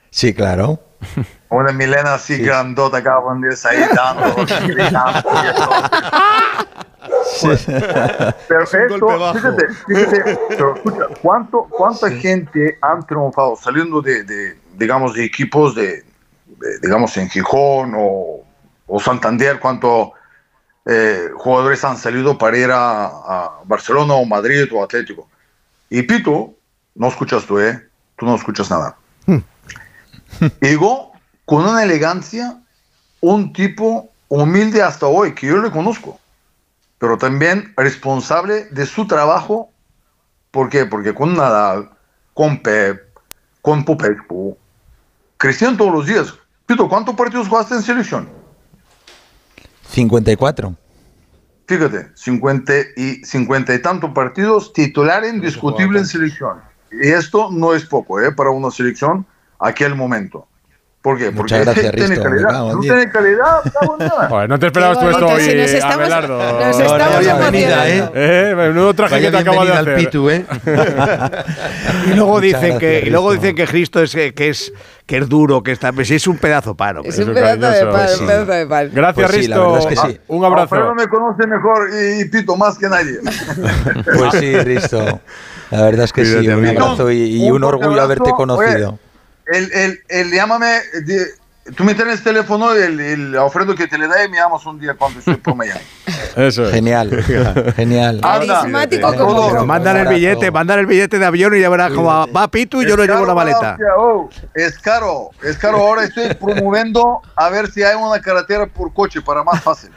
Sí, 0.09 0.33
claro. 0.33 0.77
Una 1.49 1.71
milena 1.71 2.13
así 2.13 2.37
grandota 2.37 2.97
acá, 2.97 3.19
Dios 3.41 3.65
ahí 3.65 3.83
dando, 3.95 4.35
gritando 4.67 5.29
bajo. 9.17 9.33
fíjate, 9.33 9.67
fíjate, 9.87 10.39
pero 10.49 10.75
escucha, 10.75 11.07
¿cuánto, 11.21 11.67
¿cuánta 11.69 12.11
gente 12.11 12.77
han 12.81 13.05
triunfado 13.05 13.55
saliendo 13.55 14.01
de, 14.01 14.23
de, 14.23 14.59
digamos, 14.75 15.15
de 15.15 15.25
equipos 15.25 15.73
de, 15.73 16.03
de, 16.45 16.79
digamos, 16.83 17.17
en 17.17 17.29
Gijón 17.29 17.93
o, 17.97 18.43
o 18.85 18.99
Santander, 18.99 19.59
cuánto 19.59 20.13
eh, 20.85 21.29
jugadores 21.35 21.83
han 21.83 21.97
salido 21.97 22.37
para 22.37 22.57
ir 22.57 22.69
a, 22.71 23.05
a 23.05 23.59
Barcelona 23.65 24.13
o 24.13 24.25
Madrid 24.25 24.69
o 24.71 24.83
Atlético? 24.83 25.27
Y 25.89 26.03
Pito, 26.03 26.53
no 26.93 27.07
escuchas 27.07 27.45
tú, 27.45 27.59
¿eh? 27.59 27.87
Tú 28.15 28.25
no 28.25 28.35
escuchas 28.35 28.69
nada. 28.69 28.95
Llegó 30.61 31.08
con 31.49 31.65
una 31.65 31.83
elegancia, 31.83 32.61
un 33.21 33.51
tipo 33.53 34.11
humilde 34.27 34.83
hasta 34.83 35.07
hoy, 35.07 35.33
que 35.33 35.47
yo 35.47 35.57
le 35.57 35.71
conozco, 35.71 36.19
pero 36.99 37.17
también 37.17 37.73
responsable 37.75 38.65
de 38.65 38.85
su 38.85 39.07
trabajo. 39.07 39.71
¿Por 40.51 40.69
qué? 40.69 40.85
Porque 40.85 41.15
con 41.15 41.33
Nadal, 41.33 41.89
con 42.35 42.61
Pep, 42.61 43.01
con 43.63 43.83
Popescu, 43.83 44.55
crecían 45.37 45.75
todos 45.75 45.91
los 45.91 46.05
días. 46.05 46.35
Pito, 46.67 46.87
¿cuántos 46.87 47.15
partidos 47.15 47.47
jugaste 47.47 47.73
en 47.73 47.81
selección? 47.81 48.29
54. 49.89 50.75
Fíjate, 51.67 52.11
50 52.13 52.73
y, 52.95 53.25
50 53.25 53.73
y 53.73 53.81
tantos 53.81 54.11
partidos, 54.11 54.71
titular 54.71 55.25
indiscutible 55.25 55.97
en 55.97 56.05
selección. 56.05 56.61
Y 56.91 57.07
esto 57.07 57.49
no 57.51 57.73
es 57.73 57.85
poco, 57.85 58.21
¿eh? 58.21 58.31
Para 58.31 58.51
una 58.51 58.69
selección 58.69 59.25
aquel 59.57 59.95
momento. 59.95 60.47
¿Por 61.01 61.17
qué? 61.17 61.31
Porque 61.31 61.55
Muchas 61.55 61.65
gracias, 61.65 61.93
Risto, 62.09 62.23
calidad. 62.23 62.49
cago 62.49 62.73
No 62.73 62.79
tiene 62.81 63.09
calidad, 63.09 63.61
cago 63.79 63.95
en 63.99 64.07
nada. 64.07 64.27
Joder, 64.27 64.49
no 64.49 64.59
te 64.59 64.65
esperabas 64.65 64.99
tú 64.99 65.09
esto 65.09 65.27
hoy, 65.27 65.41
si 65.41 65.55
nos 65.55 65.71
eh, 65.71 65.77
estamos- 65.77 65.95
Abelardo. 65.95 66.37
nos 66.59 66.79
estamos 66.79 66.99
Vaya 67.15 67.19
bienvenida, 67.37 67.87
emocionando. 67.87 68.11
¿eh? 68.19 68.49
Eh, 68.51 68.55
menudo 68.55 68.93
traje 68.93 69.15
Vaya 69.15 69.31
que 69.31 69.37
te 69.37 69.41
acabo 69.49 69.65
de 69.65 69.71
al. 69.71 69.93
Pitu, 69.95 70.29
¿eh? 70.29 70.45
Y 72.07 72.13
luego 72.15 72.41
dicen 72.41 72.59
gracias, 72.61 72.79
que 72.79 73.03
y 73.05 73.09
luego 73.09 73.31
dicen 73.31 73.55
que 73.55 73.65
Cristo 73.65 74.01
es 74.01 74.13
que, 74.13 74.33
que 74.33 74.49
es 74.49 74.73
que 75.05 75.17
es 75.17 75.29
duro, 75.29 75.63
que 75.63 75.71
está, 75.71 75.91
pues 75.93 76.11
es 76.11 76.27
un 76.27 76.37
pedazo 76.37 76.75
paro. 76.75 77.01
Es 77.03 77.17
un 77.17 77.33
pedazo 77.33 77.55
de 77.55 77.61
cariñoso, 77.61 77.91
pan, 77.91 78.07
sí. 78.09 78.19
un 78.21 78.27
pedazo 78.27 78.51
de 78.51 78.67
pan. 78.67 78.89
Gracias, 78.93 79.25
Pues 79.25 79.31
sí, 79.31 79.47
Risto. 79.47 79.71
verdad 79.71 79.79
es 79.79 79.85
que 79.87 79.95
sí. 80.11 80.19
Un 80.27 80.45
Alfredo 80.45 80.83
abrazo. 80.89 80.95
me 80.95 81.07
conoce 81.07 81.47
mejor 81.47 81.89
y, 81.93 82.21
y 82.21 82.25
Pito 82.25 82.55
más 82.57 82.77
que 82.77 82.89
nadie. 82.89 83.19
Pues 84.17 84.33
sí, 84.33 84.55
Risto. 84.59 85.21
La 85.71 85.81
verdad 85.83 86.03
es 86.05 86.13
que 86.13 86.25
sí, 86.25 86.35
un 86.47 86.51
amigo. 86.53 86.83
abrazo 86.83 87.09
y, 87.11 87.45
y 87.45 87.49
un 87.51 87.63
orgullo 87.63 88.01
haberte 88.01 88.31
conocido. 88.31 88.89
Oye, 88.89 88.99
el, 89.49 89.71
el, 89.73 90.03
el 90.09 90.31
llámame, 90.31 90.79
tú 91.75 91.83
me 91.83 91.93
tienes 91.95 92.23
teléfono, 92.23 92.71
el, 92.73 92.99
el 92.99 93.37
Alfredo 93.37 93.75
que 93.75 93.87
te 93.87 93.97
le 93.97 94.07
da 94.07 94.23
y 94.23 94.29
me 94.29 94.37
llamas 94.37 94.65
un 94.65 94.79
día 94.79 94.93
cuando 94.95 95.19
estoy 95.19 95.35
por 95.35 95.55
Miami. 95.55 95.79
Eso 96.35 96.65
es. 96.65 96.71
Genial, 96.71 97.23
genial. 97.75 98.19
Carismático 98.21 99.13
como 99.15 99.49
Pero 99.51 99.65
mandan 99.65 99.97
el 99.97 100.07
billete, 100.07 100.51
mandan 100.51 100.79
el 100.79 100.85
billete 100.85 101.19
de 101.19 101.25
avión 101.25 101.55
y 101.55 101.61
ya 101.61 101.69
verás 101.69 101.91
cómo 101.91 102.07
va, 102.07 102.25
va 102.25 102.47
Pitu 102.49 102.81
y 102.81 102.87
yo 102.87 102.95
no 102.97 103.03
llevo 103.05 103.25
la 103.25 103.33
maleta. 103.35 103.77
Oh, 103.97 104.29
es 104.53 104.77
caro, 104.79 105.29
es 105.43 105.57
caro. 105.57 105.77
Ahora 105.77 106.03
estoy 106.03 106.33
promoviendo 106.39 107.21
a 107.35 107.49
ver 107.49 107.69
si 107.71 107.83
hay 107.83 107.95
una 107.95 108.19
carretera 108.21 108.65
por 108.67 108.93
coche 108.93 109.21
para 109.21 109.43
más 109.43 109.61
fácil. 109.61 109.89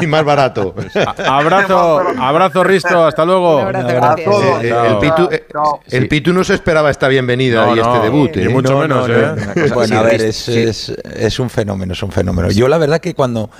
y 0.00 0.06
más 0.06 0.24
barato. 0.24 0.74
A- 1.26 1.38
Abrazo, 1.38 2.02
abrazo, 2.20 2.64
Risto. 2.64 3.04
Hasta 3.06 3.24
luego. 3.24 3.56
Un 3.58 3.62
abrazo, 3.66 3.88
A 3.88 3.92
gracias. 3.92 4.24
todos. 4.30 4.64
Eh, 4.64 4.68
eh, 4.70 4.86
el, 4.88 4.98
Pitu, 4.98 5.28
eh, 5.30 5.46
el 5.90 6.08
Pitu 6.08 6.32
no 6.32 6.44
se 6.44 6.54
esperaba 6.54 6.90
esta 6.90 7.08
bienvenida 7.08 7.66
No, 7.66 7.76
y 7.76 7.80
este 7.80 7.90
no, 7.92 8.02
debut. 8.02 8.36
ni 8.36 8.44
¿eh? 8.44 8.48
mucho 8.48 8.72
No, 8.74 8.78
menos, 8.80 9.08
no, 9.08 9.14
¿eh? 9.14 9.34
no. 9.68 9.74
Bueno, 9.74 9.98
a 9.98 10.02
ver, 10.02 10.31
es, 10.36 10.44
sí. 10.54 10.58
es, 10.58 10.92
es 11.16 11.38
un 11.38 11.50
fenómeno, 11.50 11.92
es 11.92 12.02
un 12.02 12.12
fenómeno. 12.12 12.50
Yo 12.50 12.68
la 12.68 12.78
verdad 12.78 13.00
que 13.00 13.14
cuando, 13.14 13.50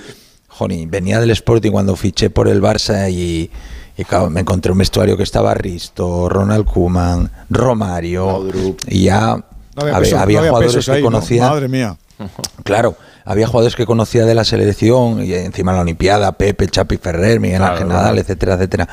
joni, 0.49 0.86
venía 0.86 1.20
del 1.20 1.31
Sporting, 1.31 1.70
cuando 1.70 1.97
fiché 1.97 2.31
por 2.31 2.49
el 2.49 2.61
Barça 2.62 3.11
y, 3.11 3.51
y 3.97 4.05
claro, 4.05 4.31
me 4.31 4.40
encontré 4.40 4.73
un 4.73 4.78
vestuario 4.78 5.16
que 5.16 5.23
estaba 5.23 5.55
Risto, 5.55 6.28
Ronald 6.28 6.66
Koeman, 6.66 7.31
Romario, 7.51 8.47
y 8.89 9.05
ya 9.05 9.36
No 9.36 9.82
había, 9.82 9.97
había, 9.97 9.99
peso- 10.11 10.19
había 10.19 10.36
no 10.39 10.40
había 10.40 10.51
jugadores 10.53 10.85
que 10.86 10.93
ahí, 10.93 11.01
¿no? 11.03 11.07
conocía. 11.07 11.49
Madre 11.49 11.69
mía. 11.69 11.97
Claro, 12.65 12.94
había 13.24 13.47
jugadores 13.47 13.74
que 13.74 13.86
conocía 13.86 14.24
de 14.24 14.35
la 14.35 14.44
selección 14.44 15.24
y 15.24 15.32
encima 15.35 15.73
la 15.73 15.81
Olimpiada, 15.81 16.32
Pepe, 16.32 16.69
Chapi 16.69 16.97
Ferrer, 16.97 17.40
Miguel 17.40 17.59
Claro, 17.59 17.73
Ángel 17.73 17.86
claro. 17.89 18.01
Nadal, 18.03 18.19
etcétera, 18.19 18.55
etcétera. 18.55 18.89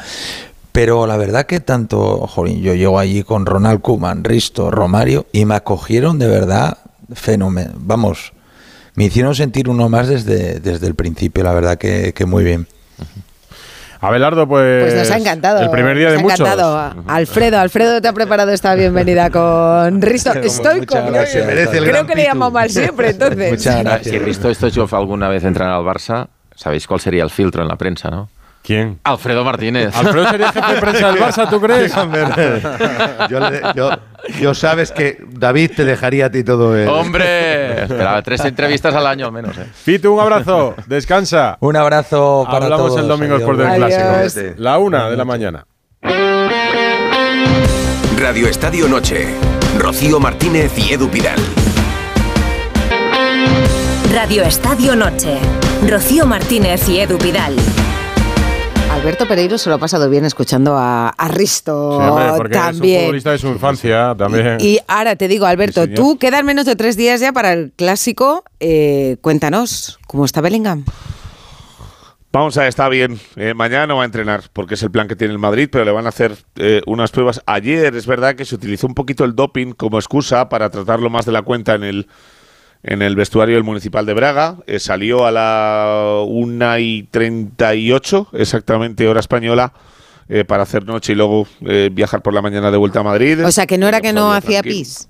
Pero 0.72 1.06
la 1.08 1.18
verdad 1.18 1.46
que 1.46 1.60
tanto, 1.60 2.26
jolín, 2.28 2.62
yo 2.62 2.74
llego 2.74 2.98
allí 3.00 3.24
con 3.24 3.46
Ronald 3.46 3.82
Koeman, 3.82 4.24
Risto, 4.24 4.70
Romario 4.72 5.26
y 5.32 5.46
me 5.46 5.56
acogieron 5.56 6.18
de 6.20 6.28
verdad 6.28 6.78
fenómeno. 7.14 7.74
Vamos, 7.78 8.34
me 8.96 9.06
hicieron 9.06 9.36
sentir 9.36 9.70
uno 9.70 9.90
más 9.90 10.08
desde, 10.08 10.60
desde 10.60 10.88
el 10.88 10.96
principio, 10.96 11.44
la 11.44 11.54
verdad 11.54 11.78
que, 11.78 12.14
que 12.14 12.26
muy 12.26 12.44
bien. 12.44 12.68
Abelardo, 14.02 14.48
pues. 14.48 14.84
Pues 14.84 14.96
nos 14.96 15.12
ha 15.12 15.18
encantado. 15.18 15.60
El 15.62 15.72
primer 15.72 15.98
día 15.98 16.06
nos 16.06 16.14
de 16.14 16.20
ha 16.20 16.24
muchos. 16.24 16.40
encantado. 16.40 17.04
Alfredo, 17.08 17.60
Alfredo 17.60 18.02
te 18.02 18.08
ha 18.08 18.14
preparado 18.14 18.52
esta 18.52 18.74
bienvenida 18.74 19.30
con 19.30 20.02
Risto. 20.02 20.32
Estoy 20.32 20.80
Muchas 20.82 21.02
con 21.04 21.12
gracias. 21.14 21.46
Merece 21.46 21.78
el 21.80 21.84
Creo 21.84 22.06
que 22.06 22.16
le 22.16 22.24
llamado 22.24 22.52
mal 22.52 22.70
siempre, 22.70 23.10
entonces. 23.12 23.52
Muchas 23.52 24.04
Si. 24.04 24.18
Risto 24.20 24.54
Stoichkov 24.54 24.96
alguna 24.96 25.28
vez 25.28 25.44
entrara 25.44 25.76
al 25.76 25.84
Barça, 25.84 26.28
sabéis 26.56 26.88
cuál 26.88 27.02
sería 27.02 27.24
el 27.24 27.30
filtro 27.30 27.62
en 27.62 27.68
la 27.68 27.76
prensa, 27.76 28.10
¿no? 28.10 28.30
¿Quién? 28.70 29.00
Alfredo 29.04 29.44
Martínez. 29.44 29.96
Alfredo 29.96 30.30
sería 30.30 30.52
jefe 30.52 30.74
de 30.76 30.80
prensa 30.80 31.12
del 31.12 31.20
Barça, 31.20 31.50
¿tú 31.50 31.60
crees? 31.60 31.92
yo, 33.28 33.40
le- 33.40 33.62
yo- 33.76 33.90
yo 34.40 34.54
sabes 34.54 34.92
que 34.92 35.18
David 35.28 35.72
te 35.76 35.86
dejaría 35.86 36.28
a 36.28 36.30
ti 36.30 36.44
todo 36.44 36.78
el... 36.78 36.88
¡Hombre! 36.88 37.82
Esperaba 37.86 38.22
tres 38.22 38.46
entrevistas 38.46 38.94
al 38.94 39.08
año 39.08 39.32
menos, 39.32 39.58
¿eh? 39.58 39.66
Pitu, 39.84 40.14
un 40.14 40.20
abrazo. 40.20 40.76
Descansa. 40.86 41.58
Un 41.62 41.78
abrazo 41.78 42.44
para 42.46 42.66
Hablamos 42.66 42.90
todos. 42.90 43.00
el 43.02 43.08
domingo 43.08 43.38
después 43.40 43.58
del 43.58 43.68
Adiós. 43.70 43.88
clásico. 43.88 44.54
La 44.58 44.78
una 44.78 45.10
de 45.10 45.18
la 45.18 45.26
mañana. 45.26 45.66
Radio 48.20 48.48
Estadio 48.48 48.88
Noche. 48.88 49.30
Rocío 49.80 50.20
Martínez 50.20 50.78
y 50.78 50.94
Edu 50.94 51.10
Pidal. 51.10 51.40
Radio 54.14 54.44
Estadio 54.44 54.96
Noche. 54.96 55.40
Rocío 55.90 56.28
Martínez 56.28 56.88
y 56.88 57.00
Edu 57.00 57.18
Pidal. 57.18 57.56
Alberto 59.00 59.28
Pereiro 59.30 59.58
se 59.58 59.70
lo 59.70 59.76
ha 59.76 59.78
pasado 59.78 60.10
bien 60.10 60.26
escuchando 60.26 60.76
a, 60.78 61.08
a 61.10 61.28
Risto 61.30 62.00
también. 62.52 63.04
Futbolista 63.04 63.32
de 63.32 63.38
su 63.38 63.48
infancia. 63.48 64.14
Y, 64.60 64.80
ahora 64.90 65.16
te 65.16 65.30
digo, 65.30 65.46
Alberto, 65.46 65.88
tú 65.88 66.18
quedan 66.18 66.46
menos 66.46 66.66
de 66.66 66.76
tres 66.76 66.98
días 66.98 67.22
ya 67.22 67.32
para 67.32 67.54
el 67.54 67.72
clásico. 67.74 68.44
Eh, 68.60 69.16
cuéntanos, 69.22 70.00
¿cómo 70.06 70.26
está 70.26 70.42
Bellingham? 70.42 70.84
Vamos 72.34 72.58
a 72.58 72.68
está 72.68 72.90
bien. 72.90 73.18
Eh, 73.38 73.54
mañana 73.54 73.88
no 73.88 73.96
va 73.96 74.02
a 74.02 74.06
entrenar 74.06 74.44
porque 74.52 74.74
es 74.74 74.84
el 74.84 74.92
plan 74.92 75.08
que 75.08 75.16
tiene 75.16 75.32
el 75.32 75.40
Madrid, 75.40 75.70
pero 75.72 75.86
le 75.86 75.92
van 75.92 76.06
a 76.06 76.10
hacer 76.10 76.36
eh, 76.58 76.82
unas 76.86 77.12
pruebas. 77.12 77.42
Ayer 77.46 77.96
es 77.96 78.06
verdad 78.06 78.36
que 78.36 78.44
se 78.44 78.56
utilizó 78.56 78.86
un 78.86 78.96
poquito 78.96 79.24
el 79.24 79.34
doping 79.34 79.72
como 79.72 79.98
excusa 79.98 80.50
para 80.50 80.70
tratarlo 80.70 81.10
más 81.10 81.26
de 81.26 81.32
la 81.32 81.42
cuenta 81.42 81.74
en 81.74 81.86
el 81.86 82.08
en 82.84 83.02
el 83.02 83.16
vestuario 83.16 83.56
del 83.56 83.64
Municipal 83.64 84.06
de 84.06 84.14
Braga. 84.14 84.58
Eh, 84.68 84.80
salió 84.80 85.26
a 85.26 85.32
la 85.32 86.24
1 86.26 86.80
y 86.80 87.08
38, 87.12 88.30
exactamente 88.34 89.08
hora 89.08 89.20
española. 89.20 89.74
Eh, 90.32 90.46
para 90.46 90.62
hacer 90.62 90.86
noche 90.86 91.14
y 91.14 91.16
luego 91.16 91.48
eh, 91.66 91.90
viajar 91.92 92.22
por 92.22 92.36
la 92.36 92.42
mañana 92.44 92.70
de 92.70 92.78
vuelta 92.78 93.00
a 93.00 93.04
Madrid. 93.04 93.44
O 93.44 93.52
sea, 93.52 93.66
que 93.66 93.80
no 93.80 93.88
era 93.88 94.00
que 94.00 94.14
no 94.14 94.32
hacía 94.32 94.62
pis. 94.62 95.10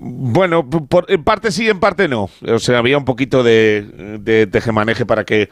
Bueno, 0.00 0.68
por, 0.68 1.06
en 1.08 1.22
parte 1.22 1.52
sí, 1.52 1.68
en 1.68 1.78
parte 1.78 2.08
no. 2.08 2.28
O 2.44 2.58
sea, 2.58 2.78
había 2.78 2.98
un 2.98 3.04
poquito 3.04 3.44
de, 3.44 4.18
de 4.20 4.48
tejemaneje 4.48 5.06
para 5.06 5.22
que 5.22 5.48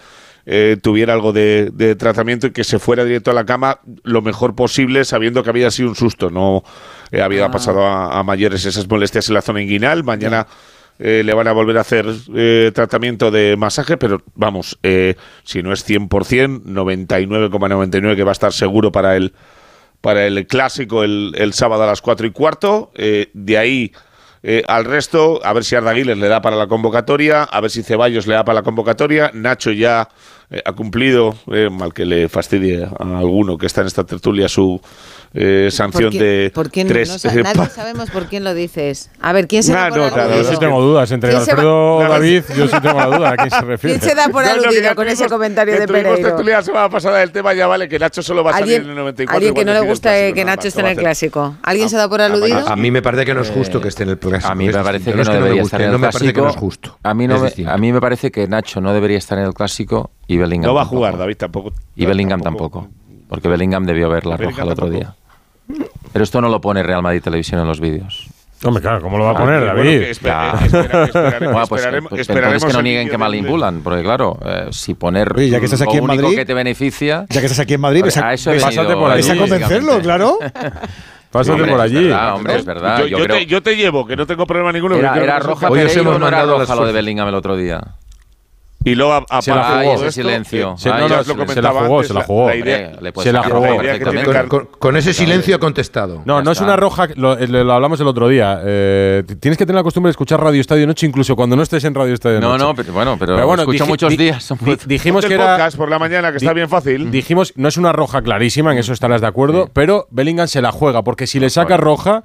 tuviera 0.83 1.13
algo 1.13 1.33
de, 1.33 1.95
tratamiento 1.97 2.49
y 2.49 2.51
que 2.51 2.65
se 2.65 2.81
fuera 2.81 3.05
directo 3.05 3.31
a 3.31 3.35
la 3.35 3.47
cama 3.47 3.79
lo 4.03 4.23
mejor 4.23 4.57
posible, 4.57 5.05
sabiendo 5.05 5.45
que 5.45 5.51
había 5.51 5.71
sido 5.71 5.91
un 5.91 5.95
susto. 5.95 6.29
No 6.29 6.65
había 7.13 7.45
ah. 7.45 7.51
pasado 7.53 7.87
a, 7.87 8.21
mayores 8.25 8.65
esas 8.65 8.89
molestias 8.89 9.29
en 9.29 9.35
la 9.35 9.43
zona 9.43 9.63
inguinal. 9.63 10.03
Mañana. 10.03 10.49
Eh, 10.99 11.23
le 11.25 11.35
van 11.35 11.49
a 11.49 11.53
volver 11.53 11.79
a 11.79 11.81
hacer 11.81 12.07
eh, 12.35 12.71
tratamiento 12.75 13.31
de 13.31 13.57
masaje, 13.57 13.97
pero 13.97 14.23
vamos, 14.35 14.79
eh, 14.83 15.17
si 15.43 15.63
no 15.63 15.73
es 15.73 15.89
100%, 15.89 16.63
99,99 16.65 17.51
,99 17.51 18.17
que 18.17 18.25
va 18.25 18.31
a 18.31 18.33
estar 18.33 18.53
seguro 18.53 18.93
para 18.93 19.17
el, 19.17 19.33
para 20.01 20.27
el 20.27 20.47
clásico 20.47 21.03
el, 21.03 21.35
el 21.37 21.55
sábado 21.55 21.83
a 21.83 21.87
las 21.87 22.03
4 22.03 22.27
y 22.27 22.31
cuarto. 22.31 22.93
Eh, 22.95 23.31
de 23.35 23.59
ahí 23.59 23.93
al 24.67 24.85
resto, 24.87 25.41
a 25.45 25.53
ver 25.53 25.63
si 25.63 25.77
Ardaguiles 25.77 26.19
le 26.19 26.27
da 26.27 26.43
para 26.43 26.57
la 26.57 26.67
convocatoria, 26.67 27.45
a 27.45 27.61
ver 27.61 27.71
si 27.71 27.85
Ceballos 27.85 28.27
le 28.27 28.35
da 28.35 28.45
para 28.45 28.57
la 28.57 28.63
convocatoria. 28.65 29.31
Nacho 29.33 29.71
ya 29.71 30.09
ha 30.65 30.73
cumplido, 30.73 31.37
mal 31.71 31.95
que 31.95 32.05
le 32.05 32.29
fastidie 32.29 32.83
a 32.85 33.19
alguno 33.19 33.57
que 33.57 33.67
está 33.67 33.83
en 33.83 33.87
esta 33.87 34.03
tertulia 34.03 34.49
su 34.49 34.81
eh, 35.35 35.69
sanción 35.71 36.11
¿Por 36.11 36.21
de 36.21 36.53
¿por 36.55 36.69
tres... 36.69 37.25
No, 37.25 37.31
eh, 37.31 37.43
nadie 37.43 37.67
sabemos 37.71 38.11
por 38.11 38.27
quién 38.27 38.45
lo 38.45 38.53
dices. 38.53 39.11
A 39.21 39.33
ver, 39.33 39.49
¿quién 39.49 39.63
se 39.63 39.73
nah, 39.73 39.85
da 39.85 39.89
por 39.89 39.99
no, 39.99 40.05
aludido? 40.05 40.27
Claro, 40.27 40.43
yo 40.43 40.51
sí 40.51 40.59
tengo 40.59 40.83
dudas. 40.83 41.11
Entre 41.11 41.35
Alfredo 41.35 41.97
va? 41.97 42.09
David, 42.09 42.43
yo 42.57 42.69
sí 42.69 42.77
tengo 42.83 42.99
la 42.99 43.07
duda. 43.07 43.31
¿A 43.31 43.37
quién 43.37 43.51
se 43.51 43.61
refiere? 43.65 43.99
¿Quién 43.99 44.11
se 44.11 44.15
da 44.15 44.29
por 44.29 44.45
aludido 44.45 44.83
no, 44.83 44.89
no, 44.91 44.95
con 44.95 45.05
tuvimos, 45.07 45.21
ese 45.21 45.29
comentario 45.29 45.79
de 45.79 45.87
Pereira? 45.87 46.37
Tuvimos 46.37 46.53
la 46.53 46.63
semana 46.63 46.89
pasada 46.91 47.19
del 47.19 47.33
tema, 47.33 47.55
ya 47.55 47.67
vale, 47.67 47.89
que 47.89 47.99
Nacho 47.99 48.23
solo 48.23 48.45
va 48.45 48.51
a 48.51 48.59
salir 48.59 48.83
en 48.83 48.91
el 48.91 48.95
94. 48.95 49.37
Alguien 49.37 49.55
que 49.55 49.65
no 49.65 49.73
le 49.73 49.81
gusta 49.89 50.11
que 50.33 50.45
Nacho 50.45 50.69
esté 50.69 50.81
en 50.81 50.87
el 50.89 50.97
clásico. 50.97 51.57
¿Alguien 51.63 51.87
ah, 51.87 51.91
se 51.91 51.97
da 51.97 52.09
por 52.09 52.21
ah, 52.21 52.27
aludido? 52.27 52.69
A 52.69 52.77
mí 52.77 52.91
me 52.91 53.01
parece 53.01 53.25
que 53.25 53.35
no 53.35 53.41
es 53.41 53.49
eh, 53.49 53.55
justo 53.55 53.81
que 53.81 53.89
esté 53.89 54.03
en 54.03 54.11
el 54.11 54.19
clásico. 54.19 54.53
A 54.53 54.55
mí 54.55 54.67
me 54.67 54.73
parece 54.73 55.13
que 55.13 55.25
no 55.25 55.33
debería 55.33 55.63
estar 55.63 55.81
en 55.81 55.93
el 55.93 55.99
clásico. 55.99 56.53
justo. 56.53 56.99
A 57.03 57.15
mí 57.15 57.93
me 57.93 58.01
parece 58.01 58.31
que 58.31 58.47
Nacho 58.47 58.81
no 58.81 58.93
debería 58.93 59.19
estar 59.19 59.39
en 59.39 59.45
el 59.45 59.55
clásico 59.55 60.11
y 60.27 60.37
Bellingham. 60.37 60.67
No 60.67 60.75
va 60.75 60.83
a 60.83 60.87
jugar. 60.87 61.17
David 61.17 61.37
tampoco. 61.37 61.73
Y 61.97 62.05
Bellingham 62.05 62.41
tampoco. 62.43 62.81
tampoco. 62.83 63.03
Porque 63.29 63.49
Bellingham 63.49 63.85
debió 63.85 64.11
ver 64.11 64.27
la 64.27 64.37
Bellingham 64.37 64.51
roja 64.51 64.63
el 64.65 64.73
otro 64.73 64.87
tampoco. 64.87 64.99
día. 64.99 65.22
Pero 66.13 66.23
esto 66.23 66.41
no 66.41 66.49
lo 66.49 66.61
pone 66.61 66.83
Real 66.83 67.03
Madrid 67.03 67.23
Televisión 67.23 67.61
en 67.61 67.67
los 67.67 67.81
vídeos. 67.81 68.29
Hombre, 68.65 68.81
claro, 68.81 69.03
¿cómo 69.03 69.19
lo 69.19 69.25
va 69.25 69.33
a 69.33 69.37
poner, 69.37 69.65
David? 69.65 70.03
Esperaremos 72.19 72.65
que 72.65 72.73
no 72.73 72.83
nieguen 72.83 73.09
que 73.09 73.19
malinculan, 73.19 73.83
porque 73.83 74.03
claro, 74.03 74.39
eh, 74.45 74.69
si 74.71 74.95
poner 74.95 75.33
Oye, 75.37 75.51
ya 75.51 75.59
que 75.59 75.65
estás 75.65 75.83
aquí 75.83 75.97
en 75.97 76.07
Madrid, 76.07 76.37
que 76.37 76.45
te 76.45 76.55
beneficia... 76.55 77.27
Ya 77.29 77.41
que 77.41 77.47
estás 77.47 77.59
aquí 77.59 77.75
en 77.75 77.81
Madrid, 77.81 78.03
pues, 78.03 78.17
a 78.19 78.33
eso 78.33 78.53
he 78.53 78.61
pásate 78.61 78.95
por 78.95 79.11
allí. 79.11 79.29
a 79.29 79.37
convencerlo, 79.37 80.01
claro. 80.01 80.39
Pásate 81.33 81.53
hombre, 81.53 81.73
por 81.73 81.81
allí. 81.81 81.97
Es 81.97 82.05
verdad, 82.05 82.35
hombre, 82.35 82.57
es 82.57 82.65
verdad. 82.65 82.99
Yo, 82.99 83.07
yo, 83.07 83.19
yo, 83.19 83.25
creo... 83.25 83.37
te, 83.39 83.47
yo, 83.47 83.63
te, 83.63 83.75
llevo, 83.75 84.07
que 84.07 84.17
no 84.17 84.27
tengo 84.27 84.47
problema 84.47 84.71
ninguno. 84.71 84.97
Era, 84.97 85.17
era 85.17 85.39
Roja 85.39 85.69
Hoy 85.69 85.81
Pereiro, 85.81 86.03
hemos 86.03 86.15
no 86.15 86.19
mandado 86.21 86.57
era 86.57 86.65
Roja 86.65 86.75
lo 86.77 86.87
de 86.87 86.93
Bellingham 86.93 87.29
el 87.29 87.35
otro 87.35 87.57
día. 87.57 87.81
Y 88.85 88.95
luego 88.95 89.25
ah, 89.29 89.43
se 89.43 89.55
la 89.55 89.65
jugó. 89.65 89.95
Ese 89.95 90.13
silencio. 90.13 90.75
Se, 90.77 90.89
la 90.89 90.99
jugó, 90.99 92.03
se 92.03 92.13
la 92.13 92.23
jugó. 92.23 92.51
Se 93.23 93.33
la 93.33 93.43
jugó. 93.45 94.69
Con, 94.79 94.97
ese 94.97 95.13
silencio 95.13 95.57
ha 95.57 95.59
contestado. 95.59 96.23
No, 96.25 96.43
no 96.43 96.53
es 96.53 96.61
una 96.61 96.77
roja, 96.77 97.05
eh, 97.05 97.17
lo, 97.17 97.73
hablamos 97.73 98.01
el 98.01 98.07
otro 98.07 98.29
día. 98.29 98.61
Eh, 98.65 99.23
tienes 99.41 99.59
que 99.59 99.67
tener 99.67 99.77
la 99.77 99.83
costumbre 99.83 100.09
de 100.09 100.13
escuchar 100.13 100.41
Radio 100.41 100.61
Estadio 100.61 100.87
Noche, 100.87 101.07
incluso 101.07 101.37
cuando 101.37 101.57
no 101.57 101.63
estés 101.63 101.85
en 101.85 101.95
Radio 101.95 102.15
Estadio 102.15 102.41
Noche. 102.41 102.59
No, 102.59 102.69
no, 102.69 102.75
pero 102.75 102.93
bueno, 102.93 103.17
pero, 103.19 103.35
pero 103.35 103.47
bueno, 103.47 103.63
escucho 103.63 103.87
muchos 103.87 104.17
días. 104.17 104.53
dijimos 104.87 105.25
que 105.25 105.35
era. 105.35 105.69
por 105.77 105.89
la 105.89 105.99
mañana, 105.99 106.31
que 106.31 106.39
está 106.39 106.53
bien 106.53 106.69
fácil. 106.69 107.11
Dijimos, 107.11 107.53
no 107.57 107.69
es 107.69 107.77
una 107.77 107.93
roja 107.93 108.23
clarísima, 108.23 108.73
en 108.73 108.79
eso 108.79 108.93
estarás 108.93 109.21
de 109.21 109.27
acuerdo, 109.27 109.71
pero 109.73 110.07
Bellingham 110.11 110.49
se 110.49 110.61
la 110.63 110.73
juega, 110.73 111.03
porque 111.03 111.27
si 111.27 111.39
le 111.41 111.51
saca 111.51 111.77
roja, 111.77 112.25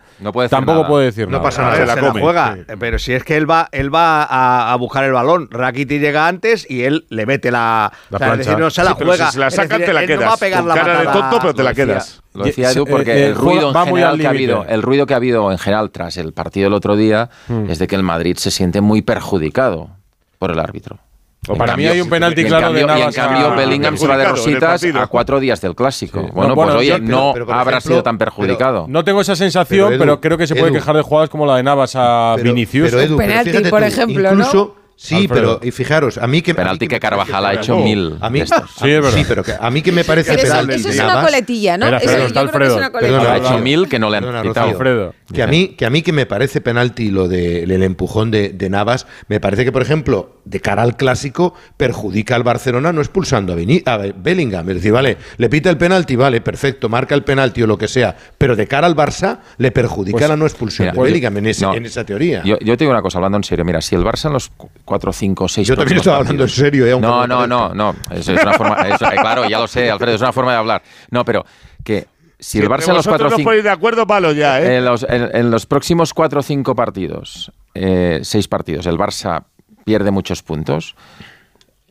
tampoco 0.49 0.87
puede 0.87 1.05
decir. 1.05 1.27
No 1.29 1.41
pasa 1.41 1.63
nada, 1.63 1.75
se 1.75 2.01
la 2.01 2.11
juega. 2.11 2.57
Pero 2.79 2.99
si 2.99 3.13
es 3.13 3.23
que 3.23 3.37
él 3.37 3.47
va 3.49 3.67
a 3.71 4.75
buscar 4.77 5.03
el 5.03 5.11
balón, 5.11 5.49
Rakiti 5.51 5.99
llega 5.99 6.27
antes 6.27 6.46
y 6.69 6.83
él 6.83 7.05
le 7.09 7.25
mete 7.25 7.51
la. 7.51 7.91
La 8.09 8.15
o 8.15 8.19
sea, 8.19 8.27
plancha. 8.27 8.37
Decir, 8.37 8.59
no 8.59 8.69
se 8.69 8.83
la 8.83 8.91
sí, 8.91 9.03
juega. 9.03 9.25
Si 9.27 9.33
se 9.33 9.39
la 9.39 9.51
sacan, 9.51 9.81
te 9.81 9.93
la 9.93 10.05
quedas. 10.05 10.21
No 10.21 10.27
va 10.27 10.33
a 10.33 10.37
pegar 10.37 10.63
la 10.63 10.75
cara 10.75 10.93
matada. 10.93 11.13
de 11.13 11.19
tonto, 11.19 11.39
pero 11.39 11.53
te 11.53 11.63
la 11.63 11.73
quedas. 11.73 12.21
Lo 12.33 12.43
decía 12.45 12.71
Edu 12.71 12.83
eh, 12.83 12.89
porque 12.89 13.11
eh, 13.11 13.19
eh, 13.19 13.27
el 13.27 13.35
ruido 13.35 13.69
en 13.69 13.85
general 13.85 14.19
que 14.19 14.27
ha 14.27 14.29
habido, 14.29 14.65
el 14.67 14.81
ruido 14.81 15.05
que 15.05 15.13
ha 15.13 15.17
habido 15.17 15.51
en 15.51 15.57
general 15.57 15.91
tras 15.91 16.17
el 16.17 16.33
partido 16.33 16.67
el 16.67 16.73
otro 16.73 16.95
día 16.95 17.29
mm. 17.47 17.69
es 17.69 17.79
de 17.79 17.87
que 17.87 17.95
el 17.95 18.03
Madrid 18.03 18.37
se 18.37 18.51
siente 18.51 18.81
muy 18.81 19.01
perjudicado 19.01 19.89
por 20.37 20.51
el 20.51 20.59
árbitro. 20.59 20.99
O 21.47 21.55
para 21.55 21.73
cambio, 21.73 21.89
mí 21.89 21.93
hay 21.93 22.01
un 22.01 22.09
penalti 22.09 22.43
claro 22.43 22.65
cambio, 22.65 22.81
de 22.81 22.87
Navas. 22.87 23.15
Y 23.15 23.19
en 23.19 23.25
cambio, 23.25 23.47
a, 23.47 23.55
Bellingham 23.55 23.97
se 23.97 24.07
va 24.07 24.17
de 24.17 24.25
rositas 24.25 24.83
a 24.83 25.07
cuatro 25.07 25.39
días 25.39 25.61
del 25.61 25.75
clásico. 25.75 26.19
Sí. 26.19 26.27
Bueno, 26.33 26.49
no, 26.49 26.55
bueno, 26.55 26.73
pues 26.73 26.81
oye, 26.81 26.93
pero, 26.93 27.05
no 27.05 27.31
pero, 27.33 27.53
habrá 27.53 27.77
ejemplo, 27.77 27.81
sido 27.91 28.03
tan 28.03 28.17
perjudicado. 28.17 28.85
Pero, 28.85 28.93
no 28.93 29.03
tengo 29.03 29.21
esa 29.21 29.35
sensación, 29.35 29.95
pero, 29.97 30.13
Edu, 30.13 30.21
creo 30.21 30.37
que 30.37 30.45
se 30.45 30.55
puede 30.55 30.67
Edu, 30.67 30.75
quejar 30.75 30.95
de 30.97 31.03
jugadas 31.03 31.29
como 31.29 31.45
la 31.45 31.55
de 31.55 31.63
Navas 31.63 31.93
a 31.95 32.35
Vinicius. 32.41 32.89
Pero, 32.89 33.01
Edu, 33.01 33.17
penalti, 33.17 33.69
por 33.69 33.79
tú, 33.79 33.85
ejemplo, 33.85 34.29
incluso, 34.29 34.75
¿no? 34.77 34.86
Sí, 34.99 35.27
pero 35.27 35.59
y 35.61 35.69
fijaros, 35.69 36.17
a 36.17 36.25
mí 36.25 36.41
que. 36.41 36.55
Penalti 36.55 36.87
que, 36.87 36.95
que 36.95 36.99
Carvajal 36.99 37.45
ha 37.45 37.53
hecho 37.53 37.77
mil. 37.77 38.17
A 38.19 38.31
mí. 38.31 38.41
Sí, 38.43 39.23
pero 39.27 39.43
que, 39.43 39.53
a 39.57 39.69
mí 39.69 39.83
que 39.83 39.91
me 39.91 40.03
parece 40.03 40.35
penalti. 40.35 40.73
Eso, 40.73 40.89
es 40.89 40.99
una 40.99 41.21
coletilla, 41.21 41.77
¿no? 41.77 41.85
Eso, 41.85 41.99
que 41.99 42.65
es 42.65 42.73
una 42.73 42.91
coletilla. 42.91 43.33
Ha 43.33 43.37
hecho 43.37 43.59
mil 43.59 43.87
que 43.87 43.99
no 43.99 44.09
le 44.09 44.17
han 44.17 44.23
perdona, 44.23 44.41
quitado. 44.41 44.69
Alfredo. 44.69 45.13
Que 45.31 45.43
a, 45.43 45.47
mí, 45.47 45.75
que 45.77 45.85
a 45.85 45.91
mí 45.91 46.01
que 46.01 46.13
me 46.13 46.25
parece 46.25 46.61
penalti 46.61 47.11
lo 47.11 47.27
del 47.27 47.67
de, 47.67 47.85
empujón 47.85 48.31
de, 48.31 48.69
Navas, 48.71 49.05
me 49.27 49.39
parece 49.39 49.65
que, 49.65 49.71
por 49.71 49.83
ejemplo, 49.83 50.37
de 50.45 50.61
cara 50.61 50.81
al 50.81 50.97
clásico, 50.97 51.53
perjudica 51.77 52.35
al 52.35 52.43
Barcelona 52.43 52.91
no 52.91 53.01
expulsando 53.01 53.53
a, 53.53 53.55
Vini, 53.55 53.83
a 53.85 53.97
Bellingham. 53.97 54.67
Es 54.69 54.75
decir, 54.77 54.93
vale, 54.93 55.17
le 55.37 55.49
pita 55.49 55.69
el 55.69 55.77
penalti, 55.77 56.15
vale, 56.15 56.41
perfecto, 56.41 56.89
marca 56.89 57.13
el 57.13 57.23
penalti 57.23 57.61
o 57.61 57.67
lo 57.67 57.77
que 57.77 57.87
sea, 57.87 58.15
pero 58.37 58.55
de 58.55 58.67
cara 58.67 58.87
al 58.87 58.95
Barça 58.95 59.39
le 59.57 59.71
perjudica 59.71 60.17
pues, 60.17 60.29
la 60.29 60.37
no 60.37 60.45
expulsión 60.45 60.95
en, 60.97 61.85
esa 61.85 62.03
teoría. 62.03 62.41
Yo, 62.43 62.57
yo 62.59 62.77
te 62.77 62.83
digo 62.83 62.91
una 62.91 63.01
cosa, 63.01 63.19
hablando 63.19 63.37
en 63.37 63.43
serio, 63.43 63.63
mira, 63.63 63.81
si 63.81 63.95
el 63.95 64.03
Barça 64.03 64.31
los 64.31 64.49
cuatro, 64.87 65.13
cinco, 65.13 65.47
seis. 65.47 65.67
Yo 65.67 65.75
también 65.75 65.97
estaba 65.97 66.17
hablando 66.17 66.43
en 66.43 66.49
serio, 66.49 66.87
¿eh? 66.87 66.99
No, 66.99 67.27
no, 67.27 67.45
no, 67.45 67.73
no. 67.75 67.95
Es, 68.09 68.27
una 68.27 68.53
forma, 68.53 68.89
eh, 68.89 68.95
claro, 68.97 69.47
ya 69.47 69.59
lo 69.59 69.67
sé, 69.67 69.91
Alfredo, 69.91 70.15
es 70.15 70.21
una 70.21 70.33
forma 70.33 70.53
de 70.53 70.57
hablar. 70.57 70.81
No, 71.11 71.23
pero 71.23 71.45
que 71.83 72.07
si 72.39 72.59
el 72.59 72.69
Barça 72.69 72.89
en 72.89 72.95
los 72.95 73.07
cuatro, 73.07 73.29
cinco, 73.31 73.51
de 73.51 73.69
acuerdo, 73.69 74.05
palo 74.05 74.31
ya, 74.31 74.61
eh, 74.61 74.65
¿eh? 74.65 74.77
en, 74.77 74.85
los, 74.85 75.03
en, 75.03 75.35
en, 75.35 75.51
los, 75.51 75.65
próximos 75.65 76.13
cuatro 76.13 76.39
o 76.39 76.43
cinco 76.43 76.75
partidos, 76.75 77.51
eh, 77.73 78.19
seis 78.23 78.47
partidos, 78.47 78.85
el 78.85 78.97
Barça 78.97 79.43
pierde 79.83 80.11
muchos 80.11 80.43
puntos. 80.43 80.95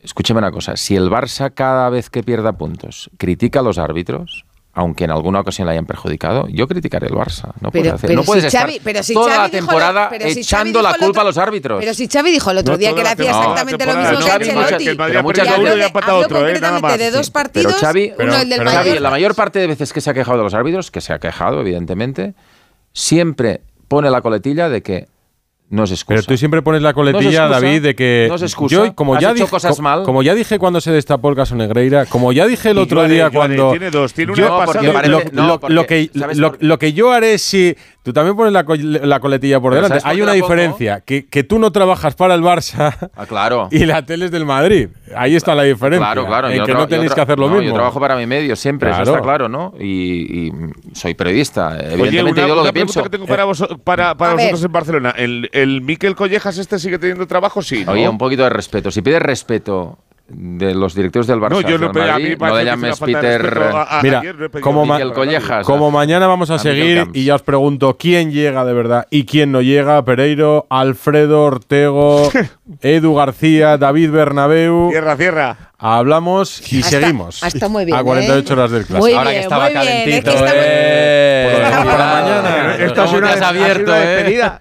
Escúcheme 0.02 0.38
una 0.38 0.52
cosa, 0.52 0.76
si 0.76 0.94
el 0.94 1.10
Barça 1.10 1.52
cada 1.52 1.90
vez 1.90 2.10
que 2.10 2.22
pierda 2.22 2.52
puntos 2.52 3.10
critica 3.18 3.60
a 3.60 3.62
los 3.62 3.78
árbitros, 3.78 4.44
aunque 4.76 5.04
en 5.04 5.10
alguna 5.10 5.40
ocasión 5.40 5.64
la 5.64 5.72
hayan 5.72 5.86
perjudicado, 5.86 6.48
yo 6.48 6.68
criticaré 6.68 7.06
el 7.06 7.14
Barça. 7.14 7.50
No 7.62 7.70
puedes, 7.70 7.94
pero, 7.98 8.20
estar 8.20 8.70
toda 9.10 9.38
la 9.38 9.48
temporada 9.48 10.10
echando 10.20 10.82
la 10.82 10.92
culpa 10.92 11.22
a 11.22 11.24
los 11.24 11.38
árbitros. 11.38 11.80
Pero 11.80 11.94
si 11.94 12.06
Xavi 12.06 12.30
dijo 12.30 12.50
el 12.50 12.58
otro 12.58 12.76
día 12.76 12.94
que 12.94 13.02
le 13.02 13.08
hacía 13.08 13.30
exactamente 13.30 13.86
lo 13.86 13.96
mismo 13.96 14.18
que 14.18 14.30
Ancelotti. 14.30 15.22
Muchas 15.22 15.48
veces 15.58 16.98
de 16.98 17.10
dos 17.10 17.30
partidos, 17.30 17.72
pero 17.72 17.86
Xavi, 17.86 18.12
uno 18.18 18.36
el 18.36 18.48
del 18.50 18.68
Xavi, 18.68 18.98
la 18.98 19.08
mayor 19.08 19.34
parte 19.34 19.60
de 19.60 19.66
veces 19.66 19.94
que 19.94 20.02
se 20.02 20.10
ha 20.10 20.14
quejado 20.14 20.36
de 20.36 20.44
los 20.44 20.52
árbitros, 20.52 20.90
que 20.90 21.00
se 21.00 21.14
ha 21.14 21.18
quejado 21.18 21.62
evidentemente, 21.62 22.34
siempre 22.92 23.62
pone 23.88 24.10
la 24.10 24.20
coletilla 24.20 24.68
de 24.68 24.82
que 24.82 25.08
no 25.68 25.82
es 25.82 25.90
excusa. 25.90 26.14
Pero 26.14 26.22
tú 26.22 26.36
siempre 26.36 26.62
pones 26.62 26.80
la 26.80 26.94
coletilla, 26.94 27.46
no 27.46 27.50
David, 27.50 27.82
de 27.82 27.94
que. 27.96 28.26
No 28.28 28.36
es 28.36 28.42
excusa. 28.42 28.76
Yo, 28.76 28.94
como, 28.94 29.18
ya 29.18 29.34
dije, 29.34 29.48
cosas 29.48 29.80
mal? 29.80 30.04
como 30.04 30.22
ya 30.22 30.34
dije 30.34 30.60
cuando 30.60 30.80
se 30.80 30.92
destapó 30.92 31.28
el 31.28 31.34
caso 31.34 31.56
Negreira, 31.56 32.06
como 32.06 32.30
ya 32.30 32.46
dije 32.46 32.70
el 32.70 32.78
otro 32.78 33.06
día 33.08 33.30
cuando. 33.30 33.70
Tiene 33.70 33.90
dos, 33.90 34.14
tiene 34.14 34.32
una 34.32 34.48
lo, 35.68 35.86
que, 35.86 36.10
lo, 36.60 36.78
que, 36.78 36.92
yo 36.92 37.10
haré 37.10 37.38
si. 37.38 37.76
Tú 38.04 38.12
también 38.12 38.36
pones 38.36 38.52
la, 38.52 38.64
la 39.04 39.18
coletilla 39.18 39.58
por 39.58 39.74
delante. 39.74 39.98
Hay 40.04 40.22
una 40.22 40.32
diferencia: 40.32 41.00
que, 41.00 41.26
que, 41.26 41.42
tú 41.42 41.58
no 41.58 41.72
trabajas 41.72 42.14
para 42.14 42.34
el 42.34 42.42
Barça. 42.42 43.10
Ah, 43.16 43.26
claro. 43.26 43.68
Y 43.76 43.84
la 43.84 44.06
tele 44.06 44.26
es 44.26 44.30
del 44.30 44.46
Madrid. 44.46 44.88
Ahí 45.14 45.34
está 45.34 45.54
la 45.54 45.64
diferencia. 45.64 45.98
Claro, 45.98 46.26
claro. 46.26 46.48
En 46.48 46.64
que 46.64 46.72
no 46.72 46.86
tenéis 46.86 47.12
que 47.12 47.20
hacer 47.20 47.38
lo 47.38 47.48
mismo. 47.48 47.62
Yo 47.62 47.74
trabajo 47.74 47.98
para 47.98 48.16
mi 48.16 48.26
medio 48.26 48.54
siempre, 48.54 48.90
claro. 48.90 49.02
eso 49.02 49.12
está 49.12 49.22
claro, 49.22 49.48
¿no? 49.48 49.74
Y, 49.80 50.52
soy 50.92 51.14
periodista. 51.14 51.76
Evidentemente, 51.78 52.46
yo 52.46 52.54
lo 52.54 52.62
que 52.62 52.72
pienso. 52.72 53.02
que 53.02 53.10
tengo 53.10 53.26
para, 53.26 53.42
eh, 53.42 53.46
vosotros 53.46 54.64
en 54.64 54.72
Barcelona. 54.72 55.14
¿El 55.62 55.82
Miquel 55.82 56.14
Collejas 56.14 56.58
este 56.58 56.78
sigue 56.78 56.98
teniendo 56.98 57.26
trabajo? 57.26 57.62
Sí, 57.62 57.84
¿no? 57.84 57.92
Oye, 57.92 58.08
un 58.08 58.18
poquito 58.18 58.42
de 58.44 58.50
respeto. 58.50 58.90
Si 58.90 59.02
pides 59.02 59.22
respeto 59.22 59.98
de 60.28 60.74
los 60.74 60.94
directivos 60.96 61.28
del 61.28 61.38
Barça, 61.38 61.50
No, 61.50 61.60
yo 61.60 61.78
no 61.78 61.86
a 61.86 62.18
mí 62.18 62.34
no 62.36 62.56
le 62.56 62.64
llames 62.64 62.98
Peter. 62.98 63.40
respeto 63.42 63.76
a- 63.76 63.98
a- 64.00 64.02
Mira, 64.02 64.22
como, 64.60 64.84
ma- 64.84 64.98
Collejas. 65.12 65.64
como 65.64 65.92
mañana 65.92 66.26
vamos 66.26 66.50
a, 66.50 66.58
seguir 66.58 67.06
y 67.12 67.24
ya 67.24 67.36
os 67.36 67.42
pregunto 67.42 67.96
quién 67.96 68.32
llega 68.32 68.64
de 68.64 68.72
verdad 68.72 69.06
y 69.10 69.24
quién 69.24 69.52
no 69.52 69.62
llega. 69.62 70.04
Pereiro, 70.04 70.66
Alfredo, 70.68 71.44
Ortego, 71.44 72.28
Edu 72.82 73.14
García, 73.14 73.76
David 73.78 74.10
Bernabeu. 74.10 74.90
Cierra, 74.90 75.16
cierra. 75.16 75.56
Hablamos 75.78 76.72
y 76.72 76.80
Hasta- 76.82 76.90
seguimos. 77.00 77.42
hasta 77.42 77.68
muy 77.68 77.84
bien, 77.84 77.96
A 77.96 78.02
48 78.02 78.48
¿eh? 78.52 78.56
horas 78.56 78.70
del 78.72 78.86
clásico. 78.86 78.98
Muy 79.06 79.12
Ahora 79.12 79.30
que 79.30 79.40
estaba 79.40 79.64
muy 79.64 79.72
bien, 79.72 79.84
calentito, 79.84 80.30
es 80.30 80.42
que 80.42 80.50
Eh, 80.54 81.48
Por 81.52 81.64
dejamos 81.64 81.94
para 81.94 82.06
mañana. 82.06 82.76
Esto 82.84 83.02
ha 83.02 83.06
sido 83.06 83.18
una, 83.18 83.28
has 83.28 83.34
ha 83.34 83.36
sido 83.36 83.46
abierto, 83.48 83.90
una 83.92 84.02
eh? 84.02 84.06
despedida. 84.08 84.58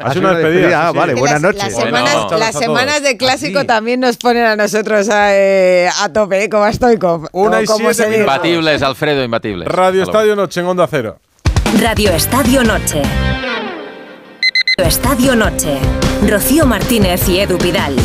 Ha 0.00 0.12
sido 0.12 0.20
una 0.28 0.38
despedida, 0.38 0.88
Ah, 0.88 0.90
sí. 0.92 0.98
vale, 0.98 1.14
buenas 1.14 1.42
las, 1.42 1.54
noches. 1.54 1.72
Las 1.72 1.82
semanas, 1.84 2.14
Bueno. 2.14 2.38
las 2.38 2.54
semanas 2.58 3.02
de 3.02 3.16
clásico 3.16 3.58
Así. 3.58 3.66
también 3.66 4.00
nos 4.00 4.16
ponen 4.18 4.44
a 4.44 4.54
nosotros 4.56 5.08
a, 5.08 5.34
eh, 5.34 5.88
a 6.00 6.08
tope, 6.12 6.44
¿eh? 6.44 6.48
como 6.48 6.66
estoy 6.66 6.96
con 6.98 7.26
Una 7.32 7.60
y 7.62 7.66
siete 7.66 7.88
dice. 7.88 8.02
minutos. 8.08 8.20
Imbatibles, 8.34 8.82
Alfredo, 8.82 9.24
imbatibles. 9.24 9.68
Radio. 9.68 10.02
Estadio 10.04 10.36
Noche 10.36 10.60
en 10.60 10.66
Onda 10.66 10.86
Cero. 10.88 11.18
Radio 11.80 12.10
Estadio 12.12 12.62
Noche. 12.62 13.02
Radio 14.76 14.88
Estadio 14.88 15.34
Noche. 15.34 15.78
Rocío 16.28 16.66
Martínez 16.66 17.28
y 17.28 17.40
Edu 17.40 17.58
Pidal. 17.58 17.96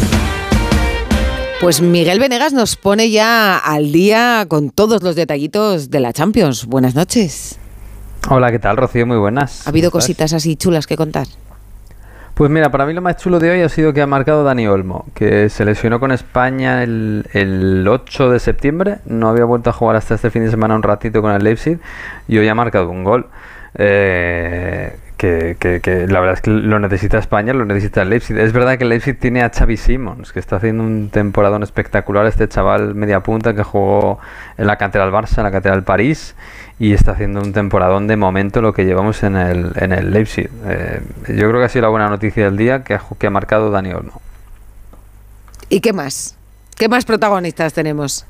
Pues 1.61 1.81
Miguel 1.81 2.19
Venegas 2.19 2.51
nos 2.51 2.75
pone 2.75 3.11
ya 3.11 3.57
al 3.57 3.91
día 3.91 4.45
con 4.47 4.71
todos 4.71 5.03
los 5.03 5.15
detallitos 5.15 5.91
de 5.91 5.99
la 5.99 6.13
Champions. 6.13 6.65
Buenas 6.65 6.95
noches. 6.95 7.59
Hola, 8.29 8.51
¿qué 8.51 8.59
tal, 8.59 8.75
Rocío? 8.75 9.05
Muy 9.05 9.17
buenas. 9.17 9.65
¿Ha 9.67 9.69
habido 9.69 9.91
cositas 9.91 10.33
así 10.33 10.55
chulas 10.55 10.87
que 10.87 10.97
contar? 10.97 11.27
Pues 12.33 12.49
mira, 12.49 12.71
para 12.71 12.85
mí 12.85 12.93
lo 12.93 13.01
más 13.01 13.17
chulo 13.17 13.39
de 13.39 13.51
hoy 13.51 13.61
ha 13.61 13.69
sido 13.69 13.93
que 13.93 14.01
ha 14.01 14.07
marcado 14.07 14.43
Dani 14.43 14.67
Olmo, 14.67 15.05
que 15.13 15.49
se 15.49 15.63
lesionó 15.63 15.99
con 15.99 16.11
España 16.11 16.83
el, 16.83 17.25
el 17.33 17.87
8 17.87 18.29
de 18.29 18.39
septiembre, 18.39 18.97
no 19.05 19.29
había 19.29 19.45
vuelto 19.45 19.69
a 19.69 19.73
jugar 19.73 19.95
hasta 19.95 20.15
este 20.15 20.29
fin 20.29 20.43
de 20.43 20.51
semana 20.51 20.75
un 20.75 20.83
ratito 20.83 21.21
con 21.21 21.31
el 21.31 21.43
Leipzig 21.43 21.79
y 22.27 22.37
hoy 22.37 22.47
ha 22.47 22.55
marcado 22.55 22.89
un 22.89 23.03
gol. 23.03 23.27
Eh, 23.75 24.95
que, 25.17 25.57
que- 25.59 25.81
que 25.81 26.07
la 26.07 26.19
verdad 26.19 26.35
es 26.35 26.41
que 26.41 26.51
lo 26.51 26.79
necesita 26.79 27.17
España, 27.17 27.53
lo 27.53 27.65
necesita 27.65 28.01
el 28.03 28.09
Leipzig. 28.09 28.37
Es 28.37 28.53
verdad 28.53 28.77
que 28.77 28.85
Leipzig 28.85 29.19
tiene 29.19 29.41
a 29.43 29.49
Xavi 29.49 29.75
Simons, 29.77 30.31
que 30.31 30.39
está 30.39 30.57
haciendo 30.57 30.83
un 30.83 31.09
temporadón 31.09 31.63
espectacular, 31.63 32.25
este 32.27 32.47
chaval 32.47 32.95
media 32.95 33.21
punta 33.21 33.53
que 33.53 33.63
jugó 33.63 34.19
en 34.57 34.67
la 34.67 34.77
cantera 34.77 35.03
del 35.05 35.13
Barça, 35.13 35.39
en 35.39 35.43
la 35.43 35.51
cantera 35.51 35.75
del 35.75 35.83
París, 35.83 36.35
y 36.79 36.93
está 36.93 37.11
haciendo 37.13 37.41
un 37.41 37.53
temporadón 37.53 38.07
de 38.07 38.15
momento 38.15 38.61
lo 38.61 38.71
que 38.73 38.85
llevamos 38.85 39.23
en 39.23 39.35
el, 39.35 39.71
en 39.75 39.91
el 39.91 40.11
Leipzig. 40.11 40.49
Eh, 40.65 41.01
yo 41.29 41.49
creo 41.49 41.59
que 41.59 41.65
ha 41.65 41.69
sido 41.69 41.81
la 41.83 41.89
buena 41.89 42.07
noticia 42.09 42.45
del 42.45 42.55
día 42.55 42.83
que 42.83 42.93
ha, 42.93 43.01
que 43.17 43.27
ha 43.27 43.31
marcado 43.31 43.71
Dani 43.71 43.93
Olmo. 43.93 44.21
¿Y 45.69 45.81
qué 45.81 45.91
más? 45.93 46.35
¿Qué 46.77 46.87
más 46.87 47.05
protagonistas 47.05 47.73
tenemos? 47.73 48.25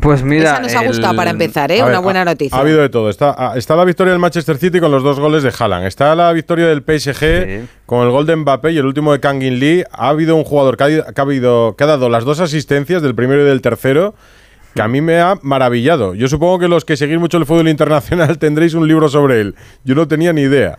Pues 0.00 0.22
mira, 0.22 0.52
Esa 0.54 0.60
nos 0.60 0.74
ha 0.74 0.84
gustado 0.86 1.10
el- 1.12 1.16
para 1.16 1.30
empezar, 1.30 1.70
¿eh? 1.72 1.82
Una 1.82 2.00
buena 2.00 2.22
ha- 2.22 2.24
noticia. 2.26 2.56
Ha 2.56 2.60
habido 2.60 2.80
de 2.82 2.88
todo. 2.90 3.08
Está, 3.08 3.34
ah, 3.38 3.52
está 3.56 3.76
la 3.76 3.84
victoria 3.84 4.12
del 4.12 4.20
Manchester 4.20 4.58
City 4.58 4.78
con 4.80 4.90
los 4.90 5.02
dos 5.02 5.18
goles 5.18 5.42
de 5.42 5.52
Haaland. 5.58 5.86
Está 5.86 6.14
la 6.14 6.32
victoria 6.32 6.66
del 6.66 6.82
PSG 6.82 7.66
con 7.86 8.04
el 8.04 8.10
gol 8.10 8.26
de 8.26 8.36
Mbappé 8.36 8.72
y 8.72 8.78
el 8.78 8.84
último 8.84 9.12
de 9.12 9.20
Kangin 9.20 9.58
Lee. 9.58 9.84
Ha 9.92 10.08
habido 10.08 10.36
un 10.36 10.44
jugador 10.44 10.76
que 10.76 10.84
ha, 10.84 10.88
que 11.12 11.20
ha 11.20 11.22
habido- 11.24 11.76
que 11.78 11.84
ha 11.84 11.86
dado 11.86 12.08
las 12.08 12.24
dos 12.24 12.40
asistencias 12.40 13.00
del 13.00 13.14
primero 13.14 13.42
y 13.42 13.44
del 13.46 13.62
tercero 13.62 14.14
que 14.74 14.82
a 14.82 14.88
mí 14.88 15.00
me 15.00 15.20
ha 15.20 15.36
maravillado. 15.40 16.14
Yo 16.14 16.28
supongo 16.28 16.58
que 16.58 16.68
los 16.68 16.84
que 16.84 16.98
seguís 16.98 17.18
mucho 17.18 17.38
el 17.38 17.46
fútbol 17.46 17.68
internacional 17.68 18.38
tendréis 18.38 18.74
un 18.74 18.86
libro 18.86 19.08
sobre 19.08 19.40
él. 19.40 19.54
Yo 19.84 19.94
no 19.94 20.06
tenía 20.06 20.34
ni 20.34 20.42
idea. 20.42 20.78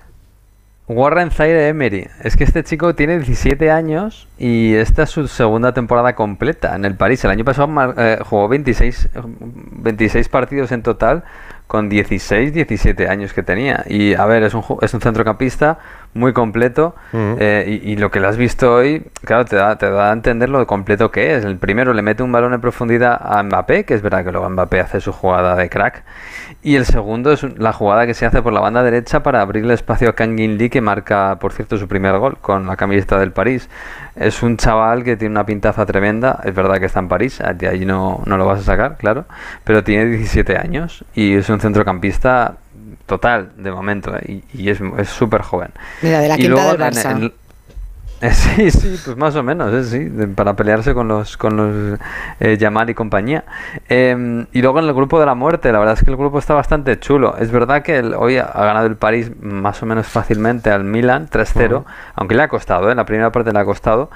Warren 0.88 1.32
Zaire 1.32 1.68
Emery. 1.68 2.08
Es 2.24 2.38
que 2.38 2.46
este 2.46 2.64
chico 2.64 2.96
tiene 2.96 3.18
17 3.18 3.72
años 3.72 4.28
y 4.38 4.74
esta 4.76 5.04
es 5.04 5.10
su 5.10 5.28
segunda 5.28 5.74
temporada 5.74 6.16
completa 6.16 6.76
en 6.76 6.86
el 6.86 6.96
París. 6.96 7.24
El 7.26 7.32
año 7.32 7.44
pasado 7.44 7.70
eh, 7.98 8.20
jugó 8.24 8.48
26, 8.48 9.10
eh, 9.14 9.22
26 9.22 10.30
partidos 10.30 10.72
en 10.72 10.84
total 10.84 11.26
con 11.68 11.90
16, 11.90 12.54
17 12.54 13.10
años 13.10 13.34
que 13.34 13.44
tenía. 13.44 13.84
Y 13.90 14.14
a 14.14 14.26
ver, 14.26 14.44
es 14.44 14.54
un, 14.54 14.64
es 14.82 14.94
un 14.94 15.02
centrocampista 15.02 15.80
muy 16.18 16.34
completo 16.34 16.96
eh, 17.14 17.80
y, 17.84 17.94
y 17.94 17.96
lo 17.96 18.12
que 18.12 18.20
le 18.20 18.28
has 18.28 18.38
visto 18.38 18.74
hoy, 18.74 19.06
claro, 19.24 19.46
te 19.46 19.56
da, 19.56 19.78
te 19.78 19.90
da 19.90 20.10
a 20.10 20.14
entender 20.14 20.50
lo 20.50 20.66
completo 20.68 21.12
que 21.12 21.36
es. 21.36 21.46
El 21.46 21.58
primero 21.58 21.94
le 21.94 22.02
mete 22.02 22.24
un 22.24 22.32
balón 22.32 22.54
en 22.54 22.62
profundidad 22.62 23.20
a 23.22 23.42
Mbappé, 23.44 23.86
que 23.86 23.94
es 23.94 24.02
verdad 24.02 24.26
que 24.26 24.32
luego 24.32 24.50
Mbappé 24.50 24.80
hace 24.80 25.02
su 25.02 25.12
jugada 25.12 25.56
de 25.56 25.70
crack. 25.70 26.04
Y 26.64 26.76
el 26.76 26.86
segundo 26.86 27.32
es 27.32 27.44
la 27.58 27.72
jugada 27.72 28.06
que 28.06 28.14
se 28.14 28.26
hace 28.26 28.42
por 28.42 28.52
la 28.52 28.60
banda 28.60 28.84
derecha 28.84 29.24
para 29.24 29.42
abrirle 29.42 29.74
espacio 29.74 30.10
a 30.10 30.14
Kangin 30.14 30.58
Lee, 30.58 30.70
que 30.70 30.82
marca, 30.82 31.38
por 31.40 31.54
cierto, 31.54 31.78
su 31.78 31.88
primer 31.88 32.18
gol 32.18 32.38
con 32.40 32.68
la 32.68 32.76
camiseta 32.76 33.20
del 33.20 33.32
París. 33.32 33.70
Es 34.16 34.44
un 34.44 34.58
chaval 34.58 35.04
que 35.04 35.16
tiene 35.16 35.34
una 35.34 35.46
pintaza 35.46 35.86
tremenda. 35.86 36.42
Es 36.44 36.54
verdad 36.54 36.80
que 36.80 36.86
está 36.86 37.00
en 37.00 37.08
París, 37.08 37.42
de 37.56 37.68
ahí 37.68 37.86
no, 37.86 38.22
no 38.26 38.38
lo 38.38 38.46
vas 38.46 38.60
a 38.60 38.64
sacar, 38.64 38.98
claro. 38.98 39.26
Pero 39.64 39.84
tiene 39.84 40.06
17 40.06 40.58
años 40.58 41.06
y 41.14 41.36
es 41.36 41.50
un 41.50 41.60
centrocampista 41.60 42.56
total 43.08 43.54
de 43.58 43.72
momento 43.72 44.16
¿eh? 44.16 44.44
y, 44.54 44.62
y 44.64 44.70
es 44.70 44.80
es 45.00 45.10
súper 45.10 45.42
joven. 45.42 45.72
Mira, 46.04 46.20
de 46.20 46.28
la 46.28 46.36
Y 46.36 46.42
quinta 46.42 46.50
luego 46.56 46.72
del 46.74 46.82
en- 46.82 46.88
Barça. 46.94 47.12
en- 47.12 47.34
Sí, 48.34 48.72
sí, 48.72 49.00
pues 49.06 49.16
más 49.16 49.36
o 49.36 49.44
menos, 49.44 49.72
eh, 49.72 49.84
sí, 49.84 50.06
de- 50.06 50.28
para 50.28 50.56
pelearse 50.56 50.96
con 50.96 51.08
los 51.08 51.38
con 51.38 51.56
los 51.56 52.00
eh, 52.40 52.58
Yamal 52.58 52.90
y 52.90 52.96
compañía. 52.96 53.44
Eh, 53.90 54.44
y 54.54 54.62
luego 54.64 54.80
en 54.80 54.86
el 54.86 54.94
grupo 54.96 55.20
de 55.20 55.28
la 55.28 55.36
muerte, 55.36 55.72
la 55.72 55.78
verdad 55.78 55.94
es 55.94 56.04
que 56.04 56.10
el 56.10 56.18
grupo 56.18 56.40
está 56.40 56.56
bastante 56.56 57.00
chulo. 57.00 57.38
Es 57.38 57.52
verdad 57.52 57.84
que 57.84 57.98
el- 57.98 58.16
hoy 58.16 58.38
ha 58.38 58.46
ha 58.46 58.66
ganado 58.66 58.88
el 58.88 58.96
París 58.96 59.32
más 59.40 59.84
o 59.84 59.86
menos 59.86 60.08
fácilmente 60.08 60.72
al 60.72 60.84
Milan 60.84 61.28
3-0, 61.30 61.86
aunque 62.16 62.34
le 62.34 62.42
ha 62.42 62.48
costado, 62.48 62.90
¿eh? 62.90 62.96
la 62.96 63.06
primera 63.06 63.32
parte 63.32 63.54
le 63.54 63.60
ha 63.60 63.66
costado. 63.66 64.10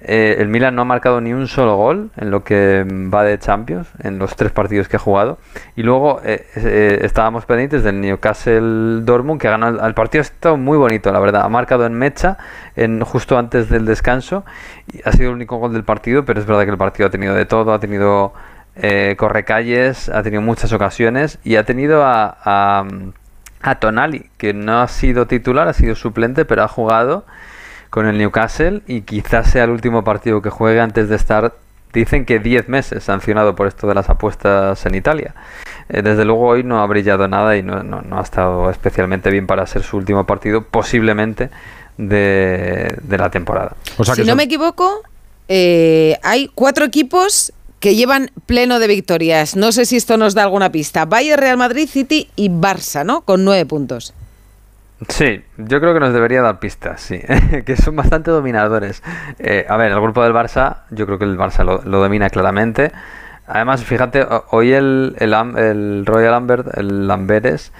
Eh, 0.00 0.36
el 0.38 0.48
Milan 0.48 0.74
no 0.74 0.82
ha 0.82 0.84
marcado 0.84 1.20
ni 1.20 1.32
un 1.32 1.48
solo 1.48 1.74
gol 1.76 2.10
en 2.16 2.30
lo 2.30 2.44
que 2.44 2.84
va 3.12 3.24
de 3.24 3.38
Champions, 3.38 3.88
en 4.02 4.18
los 4.18 4.36
tres 4.36 4.52
partidos 4.52 4.88
que 4.88 4.96
ha 4.96 4.98
jugado. 4.98 5.38
Y 5.74 5.82
luego 5.82 6.20
eh, 6.22 6.46
eh, 6.56 6.98
estábamos 7.02 7.46
pendientes 7.46 7.82
del 7.82 8.00
Newcastle 8.00 9.02
Dortmund, 9.02 9.40
que 9.40 9.48
ha 9.48 9.52
ganado 9.52 9.78
el, 9.78 9.84
el 9.84 9.94
partido. 9.94 10.20
Ha 10.20 10.26
estado 10.26 10.56
muy 10.56 10.76
bonito, 10.76 11.10
la 11.12 11.18
verdad. 11.18 11.42
Ha 11.42 11.48
marcado 11.48 11.86
en 11.86 11.94
Mecha, 11.94 12.36
en, 12.76 13.00
justo 13.02 13.38
antes 13.38 13.70
del 13.70 13.86
descanso. 13.86 14.44
Y 14.92 15.00
ha 15.04 15.12
sido 15.12 15.30
el 15.30 15.36
único 15.36 15.56
gol 15.56 15.72
del 15.72 15.84
partido, 15.84 16.24
pero 16.24 16.40
es 16.40 16.46
verdad 16.46 16.64
que 16.64 16.70
el 16.70 16.78
partido 16.78 17.08
ha 17.08 17.10
tenido 17.10 17.34
de 17.34 17.46
todo. 17.46 17.72
Ha 17.72 17.80
tenido 17.80 18.34
eh, 18.76 19.14
correcalles, 19.18 20.10
ha 20.10 20.22
tenido 20.22 20.42
muchas 20.42 20.72
ocasiones 20.72 21.38
y 21.42 21.56
ha 21.56 21.64
tenido 21.64 22.04
a, 22.04 22.36
a, 22.44 22.84
a 23.62 23.74
Tonali, 23.76 24.28
que 24.36 24.52
no 24.52 24.82
ha 24.82 24.88
sido 24.88 25.26
titular, 25.26 25.66
ha 25.68 25.72
sido 25.72 25.94
suplente, 25.94 26.44
pero 26.44 26.62
ha 26.62 26.68
jugado 26.68 27.24
con 27.90 28.06
el 28.06 28.18
Newcastle 28.18 28.82
y 28.86 29.02
quizás 29.02 29.50
sea 29.50 29.64
el 29.64 29.70
último 29.70 30.04
partido 30.04 30.42
que 30.42 30.50
juegue 30.50 30.80
antes 30.80 31.08
de 31.08 31.16
estar, 31.16 31.54
dicen 31.92 32.24
que 32.26 32.38
10 32.38 32.68
meses 32.68 33.04
sancionado 33.04 33.54
por 33.56 33.66
esto 33.66 33.86
de 33.86 33.94
las 33.94 34.10
apuestas 34.10 34.84
en 34.86 34.94
Italia. 34.94 35.34
Eh, 35.88 36.02
desde 36.02 36.24
luego 36.24 36.46
hoy 36.46 36.62
no 36.64 36.80
ha 36.82 36.86
brillado 36.86 37.26
nada 37.28 37.56
y 37.56 37.62
no, 37.62 37.82
no- 37.82 38.02
no 38.02 38.18
ha 38.18 38.22
estado 38.22 38.70
especialmente 38.70 39.30
bien 39.30 39.46
para 39.46 39.66
ser 39.66 39.82
su 39.82 39.96
último 39.96 40.26
partido, 40.26 40.62
posiblemente 40.62 41.48
de, 41.96 42.94
de 43.02 43.18
la 43.18 43.30
temporada. 43.30 43.74
si 44.14 44.24
no 44.24 44.36
me 44.36 44.42
equivoco, 44.44 45.02
eh, 45.48 46.18
hay 46.22 46.50
cuatro 46.54 46.84
equipos 46.84 47.52
que 47.80 47.94
llevan 47.94 48.30
pleno 48.46 48.78
de 48.78 48.86
victorias. 48.88 49.54
No 49.56 49.70
sé 49.72 49.86
si 49.86 49.96
esto 49.96 50.16
nos 50.16 50.34
da 50.34 50.42
alguna 50.42 50.72
pista. 50.72 51.04
Bayern, 51.04 51.40
Real 51.40 51.56
Madrid, 51.56 51.88
City 51.88 52.28
y 52.36 52.48
Barça, 52.50 53.04
¿no? 53.04 53.20
Con 53.22 53.44
nueve 53.44 53.64
puntos. 53.66 54.12
Sí, 55.08 55.44
yo 55.58 55.78
creo 55.80 55.92
que 55.92 56.00
nos 56.00 56.14
debería 56.14 56.40
dar 56.40 56.58
pistas, 56.58 57.02
sí, 57.02 57.20
que 57.66 57.76
son 57.76 57.96
bastante 57.96 58.30
dominadores. 58.30 59.02
Eh, 59.38 59.66
a 59.68 59.76
ver, 59.76 59.92
el 59.92 60.00
grupo 60.00 60.22
del 60.22 60.32
Barça, 60.32 60.78
yo 60.90 61.04
creo 61.04 61.18
que 61.18 61.26
el 61.26 61.36
Barça 61.36 61.64
lo, 61.64 61.78
domina 61.98 62.30
claramente. 62.30 62.92
Además, 63.46 63.84
fíjate, 63.84 64.22
ho- 64.22 64.46
hoy 64.50 64.72
el, 64.72 65.14
el, 65.18 65.34
el 65.58 66.06
Royal 66.06 66.30
Lambert, 66.32 66.78
el 66.78 67.06
Lamberes, 67.08 67.72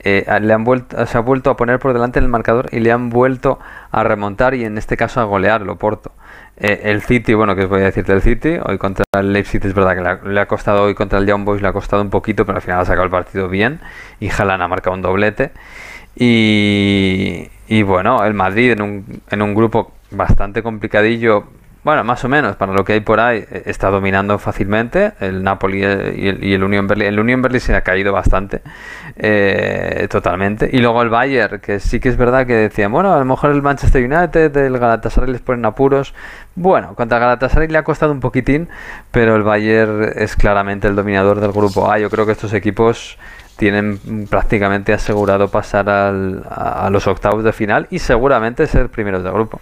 eh, 0.00 0.26
le 0.40 0.52
han 0.52 0.64
vuelto, 0.64 1.06
se 1.06 1.16
ha 1.16 1.20
vuelto 1.20 1.50
a 1.50 1.56
poner 1.56 1.78
por 1.78 1.92
delante 1.92 2.18
el 2.18 2.28
marcador 2.28 2.66
y 2.72 2.80
le 2.80 2.90
han 2.90 3.08
vuelto 3.08 3.60
a 3.92 4.02
remontar 4.02 4.54
y 4.54 4.64
en 4.64 4.76
este 4.76 4.96
caso 4.96 5.20
a 5.20 5.24
golear 5.24 5.62
el 5.62 5.68
Oporto. 5.70 6.10
Eh, 6.56 6.82
el 6.84 7.02
City, 7.02 7.34
bueno, 7.34 7.54
que 7.54 7.62
os 7.64 7.68
voy 7.70 7.82
a 7.82 7.84
decir 7.84 8.04
del 8.04 8.20
City, 8.20 8.58
hoy 8.64 8.78
contra 8.78 9.04
el 9.16 9.32
Leipzig 9.32 9.64
es 9.64 9.74
verdad 9.74 9.94
que 9.94 10.02
le 10.02 10.08
ha, 10.08 10.14
le 10.24 10.40
ha 10.40 10.46
costado 10.46 10.82
hoy 10.82 10.94
contra 10.94 11.20
el 11.20 11.26
Young 11.26 11.44
Boys, 11.44 11.62
le 11.62 11.68
ha 11.68 11.72
costado 11.72 12.02
un 12.02 12.10
poquito, 12.10 12.44
pero 12.44 12.56
al 12.56 12.62
final 12.62 12.80
ha 12.80 12.84
sacado 12.84 13.04
el 13.04 13.10
partido 13.10 13.48
bien 13.48 13.80
y 14.18 14.28
Haaland 14.28 14.62
ha 14.62 14.68
marcado 14.68 14.94
un 14.96 15.02
doblete. 15.02 15.52
Y, 16.16 17.48
y 17.68 17.82
bueno, 17.82 18.24
el 18.24 18.34
Madrid 18.34 18.72
en 18.72 18.82
un, 18.82 19.22
en 19.30 19.42
un 19.42 19.54
grupo 19.54 19.92
bastante 20.10 20.62
complicadillo, 20.62 21.44
bueno, 21.82 22.02
más 22.02 22.24
o 22.24 22.30
menos, 22.30 22.56
para 22.56 22.72
lo 22.72 22.82
que 22.82 22.94
hay 22.94 23.00
por 23.00 23.20
ahí, 23.20 23.44
eh, 23.50 23.64
está 23.66 23.90
dominando 23.90 24.38
fácilmente. 24.38 25.12
El 25.20 25.42
Napoli 25.42 25.84
eh, 25.84 26.14
y 26.16 26.28
el, 26.28 26.42
y 26.42 26.54
el 26.54 26.64
Union 26.64 26.86
Berlin. 26.86 27.08
El 27.08 27.20
Union 27.20 27.42
Berlin 27.42 27.60
se 27.60 27.76
ha 27.76 27.82
caído 27.82 28.10
bastante, 28.10 28.62
eh, 29.16 30.06
totalmente. 30.08 30.70
Y 30.72 30.78
luego 30.78 31.02
el 31.02 31.10
Bayern, 31.10 31.60
que 31.60 31.80
sí 31.80 32.00
que 32.00 32.08
es 32.08 32.16
verdad 32.16 32.46
que 32.46 32.54
decían, 32.54 32.90
bueno, 32.90 33.12
a 33.12 33.18
lo 33.18 33.24
mejor 33.26 33.50
el 33.50 33.60
Manchester 33.60 34.02
United, 34.02 34.56
el 34.56 34.78
Galatasaray 34.78 35.30
les 35.30 35.42
ponen 35.42 35.66
apuros. 35.66 36.14
Bueno, 36.54 36.94
contra 36.94 37.18
Galatasaray 37.18 37.68
le 37.68 37.76
ha 37.76 37.84
costado 37.84 38.12
un 38.12 38.20
poquitín, 38.20 38.70
pero 39.10 39.36
el 39.36 39.42
Bayern 39.42 40.10
es 40.16 40.36
claramente 40.36 40.88
el 40.88 40.96
dominador 40.96 41.40
del 41.40 41.52
grupo 41.52 41.92
A. 41.92 41.98
Yo 41.98 42.08
creo 42.08 42.24
que 42.24 42.32
estos 42.32 42.54
equipos 42.54 43.18
tienen 43.56 44.26
prácticamente 44.28 44.92
asegurado 44.92 45.48
pasar 45.48 45.88
al- 45.88 46.42
a, 46.48 46.86
a 46.86 46.90
los 46.90 47.06
octavos 47.06 47.44
de 47.44 47.52
final 47.52 47.86
y 47.90 47.98
seguramente 47.98 48.66
ser 48.66 48.88
primeros 48.88 49.22
de 49.24 49.30
grupo. 49.30 49.60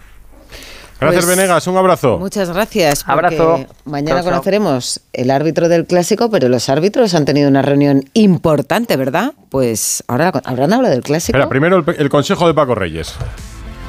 Gracias, 0.99 1.25
Pues, 1.25 1.35
Venegas. 1.37 1.67
Un 1.67 1.75
abrazo. 1.75 2.17
Muchas 2.17 2.49
gracias. 2.53 3.03
Abrazo. 3.07 3.65
Mañana 3.83 4.19
Chao, 4.21 4.23
chao. 4.23 4.31
conoceremos 4.31 5.01
el 5.11 5.31
árbitro 5.31 5.67
del 5.67 5.85
clásico, 5.85 6.29
pero 6.31 6.47
los 6.47 6.69
árbitros 6.69 7.13
han 7.13 7.25
tenido 7.25 7.49
una 7.49 7.61
reunión 7.61 8.05
importante, 8.13 8.95
¿verdad? 8.95 9.33
Pues 9.49 10.03
ahora 10.07 10.31
habrán 10.45 10.71
hablado 10.71 10.93
del 10.93 11.03
clásico. 11.03 11.37
Primero 11.49 11.83
el 11.97 12.09
consejo 12.09 12.47
de 12.47 12.53
Paco 12.53 12.73
Reyes. 12.75 13.15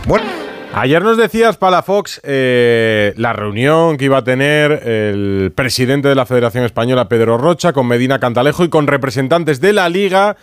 Bueno, 0.08 0.24
Ayer 0.76 1.04
nos 1.04 1.16
decías, 1.16 1.56
Palafox, 1.56 2.20
eh, 2.24 3.14
la 3.16 3.32
reunión 3.32 3.96
que 3.96 4.06
iba 4.06 4.18
a 4.18 4.24
tener 4.24 4.72
el 4.72 5.52
presidente 5.54 6.08
de 6.08 6.16
la 6.16 6.26
Federación 6.26 6.64
Española, 6.64 7.08
Pedro 7.08 7.38
Rocha, 7.38 7.72
con 7.72 7.86
Medina 7.86 8.18
Cantalejo 8.18 8.64
y 8.64 8.68
con 8.68 8.88
representantes 8.88 9.60
de 9.60 9.72
la 9.72 9.88
Liga 9.88 10.36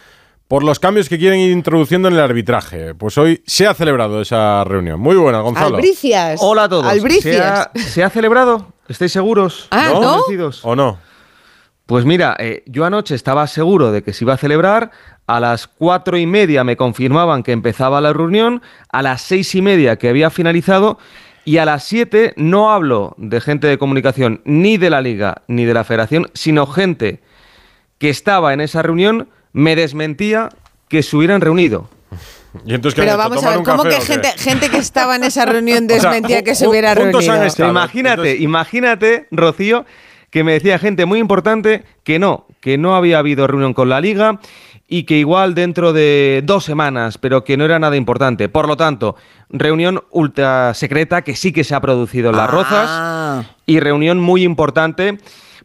por 0.47 0.63
los 0.63 0.79
cambios 0.79 1.09
que 1.09 1.17
quieren 1.17 1.39
ir 1.41 1.51
introduciendo 1.51 2.07
en 2.07 2.13
el 2.13 2.21
arbitraje. 2.21 2.95
Pues 2.95 3.17
hoy 3.17 3.43
se 3.45 3.67
ha 3.67 3.73
celebrado 3.73 4.21
esa 4.21 4.63
reunión. 4.63 5.01
Muy 5.01 5.17
buena, 5.17 5.41
Gonzalo. 5.41 5.75
Albricias. 5.75 6.39
Hola 6.41 6.63
a 6.63 6.69
todos. 6.69 6.85
Albricias. 6.85 7.35
¿Se 7.35 7.41
ha, 7.41 7.71
se 7.75 8.03
ha 8.03 8.09
celebrado? 8.09 8.71
¿Estáis 8.87 9.11
seguros? 9.11 9.67
Ah, 9.71 9.89
¿no? 9.91 10.01
¿Convencidos? 10.01 10.61
¿O 10.63 10.77
no? 10.77 10.97
Pues 11.91 12.05
mira, 12.05 12.38
eh, 12.39 12.63
yo 12.68 12.85
anoche 12.85 13.15
estaba 13.15 13.45
seguro 13.47 13.91
de 13.91 14.01
que 14.01 14.13
se 14.13 14.23
iba 14.23 14.35
a 14.35 14.38
celebrar. 14.38 14.91
A 15.27 15.41
las 15.41 15.68
cuatro 15.68 16.15
y 16.15 16.26
media 16.26 16.63
me 16.63 16.77
confirmaban 16.77 17.43
que 17.43 17.51
empezaba 17.51 17.99
la 17.99 18.13
reunión. 18.13 18.61
A 18.93 19.01
las 19.01 19.23
seis 19.23 19.53
y 19.55 19.61
media 19.61 19.97
que 19.97 20.07
había 20.07 20.30
finalizado. 20.30 20.99
Y 21.43 21.57
a 21.57 21.65
las 21.65 21.84
siete 21.84 22.31
no 22.38 22.72
hablo 22.72 23.13
de 23.18 23.41
gente 23.41 23.68
de 23.68 23.77
comunicación 23.77 24.39
ni 24.45 24.77
de 24.77 24.89
la 24.89 25.01
liga 25.01 25.41
ni 25.49 25.65
de 25.65 25.73
la 25.73 25.84
federación, 25.84 26.31
sino 26.34 26.65
gente 26.65 27.19
que 27.97 28.09
estaba 28.09 28.53
en 28.53 28.61
esa 28.61 28.81
reunión 28.81 29.27
me 29.51 29.76
desmentía 29.76 30.47
que 30.88 31.03
se 31.03 31.18
hubieran 31.18 31.41
reunido. 31.41 31.89
Y 32.65 32.73
entonces, 32.73 32.95
¿qué 32.95 33.05
Pero 33.05 33.18
vamos 33.18 33.39
a 33.39 33.41
¿Tomar 33.41 33.51
ver, 33.51 33.59
un 33.59 33.65
¿cómo 33.65 33.84
café 33.84 33.97
que 33.97 34.05
gente, 34.05 34.30
gente 34.38 34.69
que 34.69 34.77
estaba 34.77 35.18
en 35.18 35.26
esa 35.26 35.43
reunión 35.43 35.84
O 35.85 35.89
sea, 35.89 36.09
desmentía 36.09 36.41
que 36.41 36.55
se 36.55 36.69
hubiera 36.69 36.95
reunido? 36.95 37.19
imagínate, 37.68 38.38
imagínate, 38.38 39.27
Rocío, 39.30 39.85
que 40.31 40.43
me 40.43 40.53
decía 40.53 40.79
gente 40.79 41.05
muy 41.05 41.19
importante 41.19 41.83
que 42.03 42.17
no, 42.17 42.47
que 42.61 42.77
no 42.77 42.95
había 42.95 43.19
habido 43.19 43.45
reunión 43.45 43.73
con 43.73 43.89
la 43.89 44.01
liga 44.01 44.39
y 44.87 45.03
que 45.03 45.17
igual 45.17 45.53
dentro 45.53 45.93
de 45.93 46.41
dos 46.43 46.63
semanas, 46.65 47.17
pero 47.17 47.43
que 47.43 47.57
no 47.57 47.65
era 47.65 47.79
nada 47.79 47.95
importante. 47.95 48.49
Por 48.49 48.67
lo 48.67 48.75
tanto, 48.75 49.15
reunión 49.49 50.01
ultra 50.09 50.73
secreta 50.73 51.21
que 51.21 51.35
sí 51.35 51.51
que 51.51 51.63
se 51.63 51.75
ha 51.75 51.81
producido 51.81 52.29
en 52.31 52.37
Las 52.37 52.49
Ah. 52.49 52.51
Rozas 52.51 53.55
y 53.65 53.79
reunión 53.79 54.19
muy 54.19 54.43
importante 54.43 55.17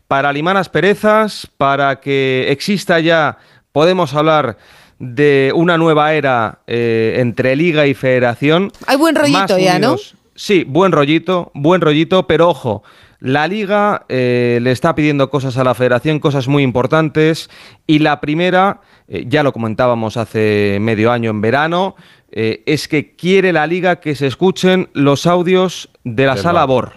para 0.08 0.32
limar 0.32 0.56
asperezas, 0.56 1.48
para 1.56 2.00
que 2.00 2.46
exista 2.50 3.00
ya, 3.00 3.38
podemos 3.72 4.14
hablar 4.14 4.58
de 4.98 5.52
una 5.54 5.76
nueva 5.76 6.12
era 6.14 6.60
eh, 6.66 7.16
entre 7.18 7.54
liga 7.56 7.86
y 7.86 7.94
federación. 7.94 8.72
Hay 8.86 8.96
buen 8.96 9.14
rollito 9.14 9.58
ya, 9.58 9.78
¿no? 9.78 9.96
Sí, 10.34 10.64
buen 10.66 10.92
rollito, 10.92 11.50
buen 11.54 11.80
rollito, 11.80 12.26
pero 12.26 12.48
ojo, 12.50 12.82
la 13.20 13.48
liga 13.48 14.04
eh, 14.08 14.58
le 14.62 14.72
está 14.72 14.94
pidiendo 14.94 15.30
cosas 15.30 15.56
a 15.56 15.64
la 15.64 15.74
federación, 15.74 16.18
cosas 16.20 16.48
muy 16.48 16.62
importantes, 16.62 17.48
y 17.86 18.00
la 18.00 18.20
primera, 18.20 18.80
eh, 19.08 19.24
ya 19.26 19.42
lo 19.42 19.52
comentábamos 19.52 20.16
hace 20.16 20.78
medio 20.80 21.10
año 21.10 21.30
en 21.30 21.40
verano, 21.40 21.96
eh, 22.30 22.62
es 22.66 22.88
que 22.88 23.14
quiere 23.16 23.52
la 23.52 23.66
liga 23.66 24.00
que 24.00 24.14
se 24.14 24.26
escuchen 24.26 24.88
los 24.92 25.26
audios 25.26 25.88
de 26.04 26.26
la 26.26 26.36
sala. 26.36 26.64
BOR. 26.66 26.92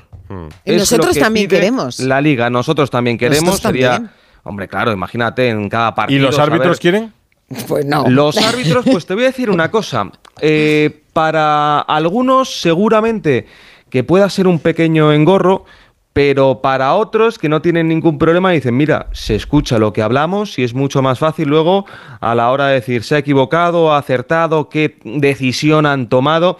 Y 0.65 0.73
Es 0.73 0.77
nosotros 0.79 1.07
lo 1.07 1.13
que 1.13 1.19
también 1.21 1.47
pide 1.47 1.59
queremos. 1.59 1.99
La 2.01 2.21
liga, 2.21 2.49
nosotros 2.49 2.89
también 2.91 3.17
queremos. 3.17 3.43
Nosotros 3.45 3.71
sería, 3.71 3.91
también. 3.93 4.11
hombre, 4.43 4.67
claro, 4.67 4.91
imagínate 4.91 5.49
en 5.49 5.69
cada 5.69 5.95
partido. 5.95 6.19
¿Y 6.19 6.21
los 6.21 6.37
árbitros 6.37 6.77
saber- 6.77 6.79
quieren? 6.79 7.13
Pues 7.67 7.83
no. 7.83 8.07
los 8.07 8.37
árbitros, 8.37 8.85
pues 8.85 9.07
te 9.07 9.15
voy 9.15 9.23
a 9.23 9.27
decir 9.27 9.49
una 9.49 9.71
cosa. 9.71 10.11
Eh, 10.39 11.01
para 11.13 11.79
algunos, 11.79 12.61
seguramente 12.61 13.47
que 13.89 14.03
pueda 14.03 14.29
ser 14.29 14.45
un 14.45 14.59
pequeño 14.59 15.11
engorro, 15.11 15.65
pero 16.13 16.61
para 16.61 16.95
otros 16.95 17.37
que 17.37 17.49
no 17.49 17.61
tienen 17.61 17.87
ningún 17.87 18.17
problema 18.17 18.51
dicen, 18.51 18.75
mira, 18.75 19.07
se 19.13 19.35
escucha 19.35 19.77
lo 19.77 19.93
que 19.93 20.01
hablamos 20.01 20.57
y 20.59 20.63
es 20.63 20.73
mucho 20.73 21.01
más 21.01 21.19
fácil 21.19 21.47
luego 21.49 21.85
a 22.19 22.35
la 22.35 22.51
hora 22.51 22.67
de 22.67 22.75
decir, 22.75 23.03
se 23.03 23.15
ha 23.15 23.19
equivocado, 23.19 23.93
ha 23.93 23.97
acertado, 23.99 24.69
qué 24.69 24.97
decisión 25.03 25.85
han 25.85 26.09
tomado. 26.09 26.57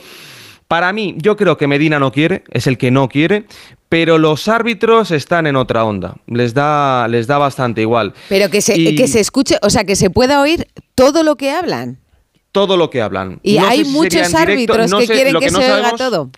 Para 0.67 0.93
mí, 0.93 1.15
yo 1.17 1.35
creo 1.35 1.57
que 1.57 1.65
Medina 1.67 1.97
no 1.99 2.11
quiere, 2.11 2.43
es 2.51 2.67
el 2.67 2.77
que 2.77 2.91
no 2.91 3.09
quiere, 3.09 3.45
pero 3.89 4.19
los 4.19 4.47
árbitros 4.47 5.09
están 5.09 5.47
en 5.47 5.55
otra 5.55 5.83
onda. 5.83 6.15
Les 6.27 6.53
da, 6.53 7.07
les 7.07 7.25
da 7.25 7.39
bastante 7.39 7.81
igual. 7.81 8.13
Pero 8.29 8.49
que 8.51 8.61
se, 8.61 8.77
Y- 8.77 8.95
que 8.95 9.07
se 9.07 9.19
escuche, 9.19 9.57
o 9.63 9.71
sea, 9.71 9.83
que 9.83 9.95
se 9.95 10.11
pueda 10.11 10.39
oír 10.41 10.67
todo 10.93 11.23
lo 11.23 11.35
que 11.37 11.49
hablan. 11.51 11.97
todo 12.51 12.77
lo 12.77 12.89
que 12.89 13.01
hablan. 13.01 13.39
Y 13.43 13.57
No 13.59 13.67
hay 13.67 13.83
muchos 13.85 14.11
directo, 14.11 14.37
árbitros 14.37 14.89
no 14.91 14.97
que 14.99 15.07
sé, 15.07 15.13
quieren 15.13 15.39
que, 15.39 15.51
no 15.51 15.59
se 15.61 15.71
oiga 15.71 15.91
todo. 15.95 16.29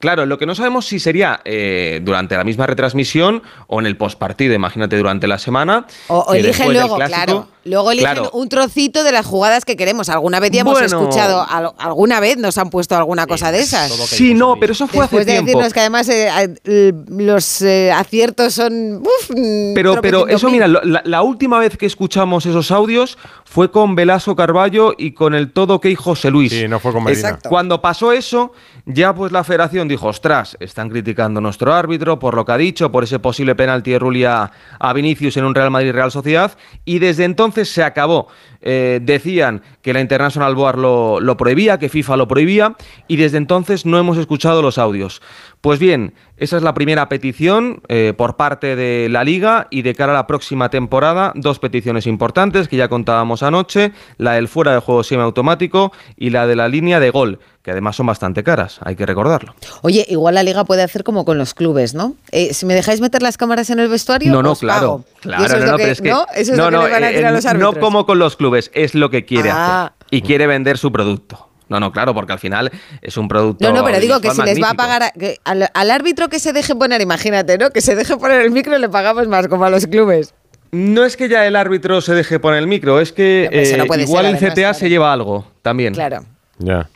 Claro, 0.00 0.24
lo 0.26 0.38
que 0.38 0.46
no 0.46 0.54
sabemos 0.54 0.86
si 0.86 0.98
sería 0.98 1.40
eh, 1.44 2.00
durante 2.02 2.34
la 2.34 2.42
misma 2.42 2.66
retransmisión 2.66 3.42
o 3.66 3.80
en 3.80 3.86
el 3.86 3.96
postpartido, 3.98 4.54
imagínate 4.54 4.96
durante 4.96 5.28
la 5.28 5.38
semana. 5.38 5.86
O, 6.08 6.24
o 6.26 6.32
luego, 6.72 6.96
clásico- 6.96 7.16
claro. 7.24 7.48
Luego 7.64 7.90
eligen 7.92 8.12
Claro. 8.14 8.30
un 8.32 8.48
trocito 8.48 9.04
de 9.04 9.12
las 9.12 9.26
jugadas 9.26 9.64
que 9.64 9.76
queremos. 9.76 10.08
Alguna 10.08 10.40
vez 10.40 10.50
ya 10.50 10.62
hemos 10.62 10.72
Bueno. 10.80 10.86
escuchado, 10.86 11.46
al- 11.48 11.72
alguna 11.78 12.18
vez 12.18 12.38
nos 12.38 12.56
han 12.56 12.70
puesto 12.70 12.96
alguna 12.96 13.26
cosa 13.26 13.52
de 13.52 13.60
esas. 13.60 13.90
Sí, 13.92 14.32
no, 14.32 14.56
pero 14.58 14.72
eso 14.72 14.86
fue 14.86 15.02
Después 15.02 15.22
hace 15.22 15.30
de 15.30 15.32
tiempo. 15.42 15.46
decirnos 15.46 15.72
que 15.74 15.80
además 15.80 16.08
eh, 16.08 16.92
los 17.08 17.60
eh, 17.62 17.92
aciertos 17.92 18.54
son... 18.54 19.02
uf, 19.02 19.30
mm, 19.30 19.74
Pero, 19.74 20.00
pero 20.00 20.26
eso, 20.26 20.46
mil. 20.46 20.54
mira, 20.54 20.68
la, 20.68 21.02
la 21.04 21.22
última 21.22 21.58
vez 21.58 21.76
que 21.76 21.84
escuchamos 21.86 22.46
esos 22.46 22.70
audios 22.70 23.18
fue 23.44 23.70
con 23.70 23.94
Velasco 23.94 24.34
Carballo 24.34 24.94
y 24.96 25.12
con 25.12 25.34
el 25.34 25.52
todo 25.52 25.80
que 25.80 25.94
José 25.94 26.30
Luis. 26.30 26.52
Sí, 26.52 26.66
no 26.66 26.80
fue 26.80 26.92
con 26.92 27.04
Medina. 27.04 27.20
Exacto. 27.28 27.50
Cuando 27.50 27.82
pasó 27.82 28.12
eso, 28.12 28.52
ya 28.86 29.14
pues 29.14 29.32
la 29.32 29.44
federación 29.44 29.86
dijo, 29.86 30.06
ostras, 30.08 30.56
están 30.60 30.88
criticando 30.88 31.38
a 31.38 31.42
nuestro 31.42 31.74
árbitro 31.74 32.18
por 32.18 32.34
lo 32.34 32.44
que 32.46 32.52
ha 32.52 32.56
dicho, 32.56 32.90
por 32.90 33.04
ese 33.04 33.18
posible 33.18 33.54
penalti 33.54 33.90
de 33.90 33.98
Rulli 33.98 34.24
a, 34.24 34.50
a 34.78 34.92
Vinicius 34.94 35.36
en 35.36 35.44
un 35.44 35.54
Real 35.54 35.70
Madrid-Real 35.70 36.10
Sociedad, 36.10 36.52
y 36.86 37.00
desde 37.00 37.24
entonces 37.24 37.49
se 37.64 37.82
acabó. 37.82 38.28
Eh, 38.62 39.00
decían 39.02 39.62
que 39.82 39.92
la 39.92 40.00
International 40.00 40.54
Board 40.54 40.78
lo 40.78 41.36
prohibía, 41.36 41.78
que 41.78 41.88
FIFA 41.88 42.16
lo 42.16 42.28
prohibía, 42.28 42.76
y 43.08 43.16
desde 43.16 43.38
entonces 43.38 43.86
no 43.86 43.98
hemos 43.98 44.18
escuchado 44.18 44.62
los 44.62 44.78
audios. 44.78 45.22
Pues 45.60 45.78
bien, 45.78 46.14
esa 46.38 46.56
es 46.56 46.62
la 46.62 46.72
primera 46.72 47.10
petición 47.10 47.82
eh, 47.88 48.14
por 48.16 48.36
parte 48.36 48.76
de 48.76 49.08
la 49.10 49.24
liga 49.24 49.66
y 49.70 49.82
de 49.82 49.94
cara 49.94 50.12
a 50.12 50.14
la 50.14 50.26
próxima 50.26 50.70
temporada, 50.70 51.32
dos 51.34 51.58
peticiones 51.58 52.06
importantes 52.06 52.66
que 52.66 52.78
ya 52.78 52.88
contábamos 52.88 53.42
anoche, 53.42 53.92
la 54.16 54.32
del 54.32 54.48
fuera 54.48 54.72
de 54.72 54.78
juego 54.80 55.02
semiautomático 55.02 55.92
y 56.16 56.30
la 56.30 56.46
de 56.46 56.56
la 56.56 56.66
línea 56.68 56.98
de 56.98 57.10
gol, 57.10 57.40
que 57.62 57.72
además 57.72 57.96
son 57.96 58.06
bastante 58.06 58.42
caras, 58.42 58.78
hay 58.82 58.96
que 58.96 59.04
recordarlo. 59.04 59.54
Oye, 59.82 60.06
igual 60.08 60.34
la 60.36 60.42
liga 60.42 60.64
puede 60.64 60.82
hacer 60.82 61.04
como 61.04 61.26
con 61.26 61.36
los 61.36 61.52
clubes, 61.52 61.92
¿no? 61.92 62.14
Eh, 62.32 62.54
si 62.54 62.64
me 62.64 62.72
dejáis 62.74 63.02
meter 63.02 63.20
las 63.20 63.36
cámaras 63.36 63.68
en 63.68 63.80
el 63.80 63.88
vestuario, 63.88 64.32
No, 64.32 64.42
no, 64.42 64.52
os 64.52 64.60
claro. 64.60 64.80
pago. 64.80 65.04
Claro, 65.20 65.44
eso 65.44 65.56
es 65.56 65.60
no, 65.60 65.66
lo 65.66 65.72
no, 65.72 65.76
que- 65.76 65.82
pero 65.82 65.92
es 65.92 66.00
que. 66.00 66.08
¿no? 66.08 66.26
Eso 66.34 66.52
es 66.52 66.56
no, 66.58 66.70
lo 66.70 66.70
que 66.70 66.76
no, 66.76 66.82
le 66.86 66.90
van 66.90 67.04
a 67.04 67.10
eh, 67.10 67.26
a 67.26 67.30
los 67.32 67.44
no 67.44 67.50
árbitros. 67.50 67.76
como 67.84 68.06
con 68.06 68.18
los 68.18 68.36
clubes, 68.36 68.70
es 68.72 68.94
lo 68.94 69.10
que 69.10 69.26
quiere 69.26 69.50
Ah. 69.50 69.84
hacer. 69.88 69.92
Y 70.10 70.22
quiere 70.22 70.46
vender 70.46 70.78
su 70.78 70.90
producto. 70.90 71.49
No, 71.70 71.80
no, 71.80 71.92
claro, 71.92 72.12
porque 72.12 72.32
al 72.32 72.38
final 72.38 72.70
es 73.00 73.16
un 73.16 73.28
producto. 73.28 73.64
No, 73.66 73.74
no, 73.74 73.84
pero 73.84 73.98
digo 74.00 74.20
que 74.20 74.30
si 74.32 74.42
les 74.42 74.62
va 74.62 74.70
a 74.70 74.74
pagar 74.74 75.02
a- 75.04 75.10
que 75.12 75.38
al, 75.44 75.70
al 75.72 75.90
árbitro 75.90 76.28
que 76.28 76.38
se 76.38 76.52
deje 76.52 76.74
poner, 76.74 77.00
imagínate, 77.00 77.56
¿no? 77.56 77.70
Que 77.70 77.80
se 77.80 77.94
deje 77.94 78.16
poner 78.16 78.42
el 78.42 78.50
micro 78.50 78.76
le 78.76 78.88
pagamos 78.88 79.28
más, 79.28 79.48
como 79.48 79.64
a 79.64 79.70
los 79.70 79.86
clubes. 79.86 80.34
No 80.72 81.04
es 81.04 81.16
que 81.16 81.28
ya 81.28 81.46
el 81.46 81.56
árbitro 81.56 82.00
se 82.00 82.12
deje 82.14 82.38
poner 82.38 82.58
el 82.58 82.66
micro, 82.66 83.00
es 83.00 83.12
que 83.12 83.48
No, 83.76 83.84
no 83.86 83.94
eh, 83.94 84.02
igual 84.02 84.24
ser, 84.24 84.30
el 84.30 84.36
además, 84.36 84.52
CTA 84.52 84.54
claro. 84.54 84.74
se 84.74 84.88
lleva 84.88 85.12
algo 85.12 85.46
también. 85.62 85.94
Claro. 85.94 86.24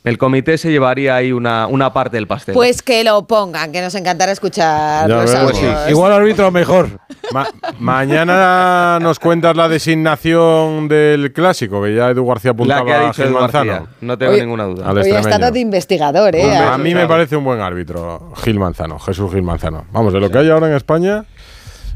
El 0.05 0.19
comité 0.19 0.59
se 0.59 0.70
llevaría 0.70 1.16
ahí 1.16 1.32
una, 1.32 1.66
una 1.66 1.93
parte 1.93 2.16
del 2.16 2.27
pastel. 2.27 2.55
Pues 2.55 2.82
que 2.82 3.03
lo 3.05 3.27
pongan, 3.27 3.73
que 3.73 3.81
nos 3.81 3.95
encantará 3.95 4.32
escuchar 4.32 5.09
Ya 5.09 5.16
los. 5.23 5.31
Pues 5.35 5.57
sí. 5.57 5.66
Igual 5.91 6.12
árbitro 6.12 6.51
mejor. 6.51 7.01
Ma- 7.32 7.49
mañana 7.78 8.99
nos 9.01 9.19
cuentas 9.19 9.57
la 9.57 9.69
designación 9.69 10.89
del 10.89 11.32
clásico, 11.32 11.82
que 11.82 11.95
ya 11.95 12.11
Edu 12.11 12.27
García 12.27 12.51
apuntaba 12.53 12.81
La 12.81 12.86
que 12.86 12.93
ha 12.93 13.01
dicho 13.07 13.23
a 13.23 13.24
Gil 13.24 13.24
Edu 13.27 13.41
Manzano. 13.41 13.73
García, 13.73 13.89
no 14.01 14.19
tengo 14.19 14.32
ninguna 14.32 14.65
duda. 14.65 14.93
Hoy 14.93 15.11
ha 15.11 15.20
estado 15.20 15.51
de 15.51 15.61
investigador, 15.61 16.36
¿eh? 16.36 16.57
A 16.57 16.78
mí 16.78 16.95
me 16.95 17.07
parece 17.07 17.36
un 17.36 17.45
buen 17.45 17.61
árbitro, 17.61 18.32
Gil 18.43 18.59
Manzano, 18.59 18.99
Jesús 18.99 19.32
Gil 19.32 19.43
Manzano. 19.43 19.85
Vamos, 19.93 20.12
de 20.12 20.20
lo 20.20 20.31
que 20.31 20.39
hay 20.39 20.51
ahora 20.51 20.69
en 20.69 20.74
España, 20.74 21.24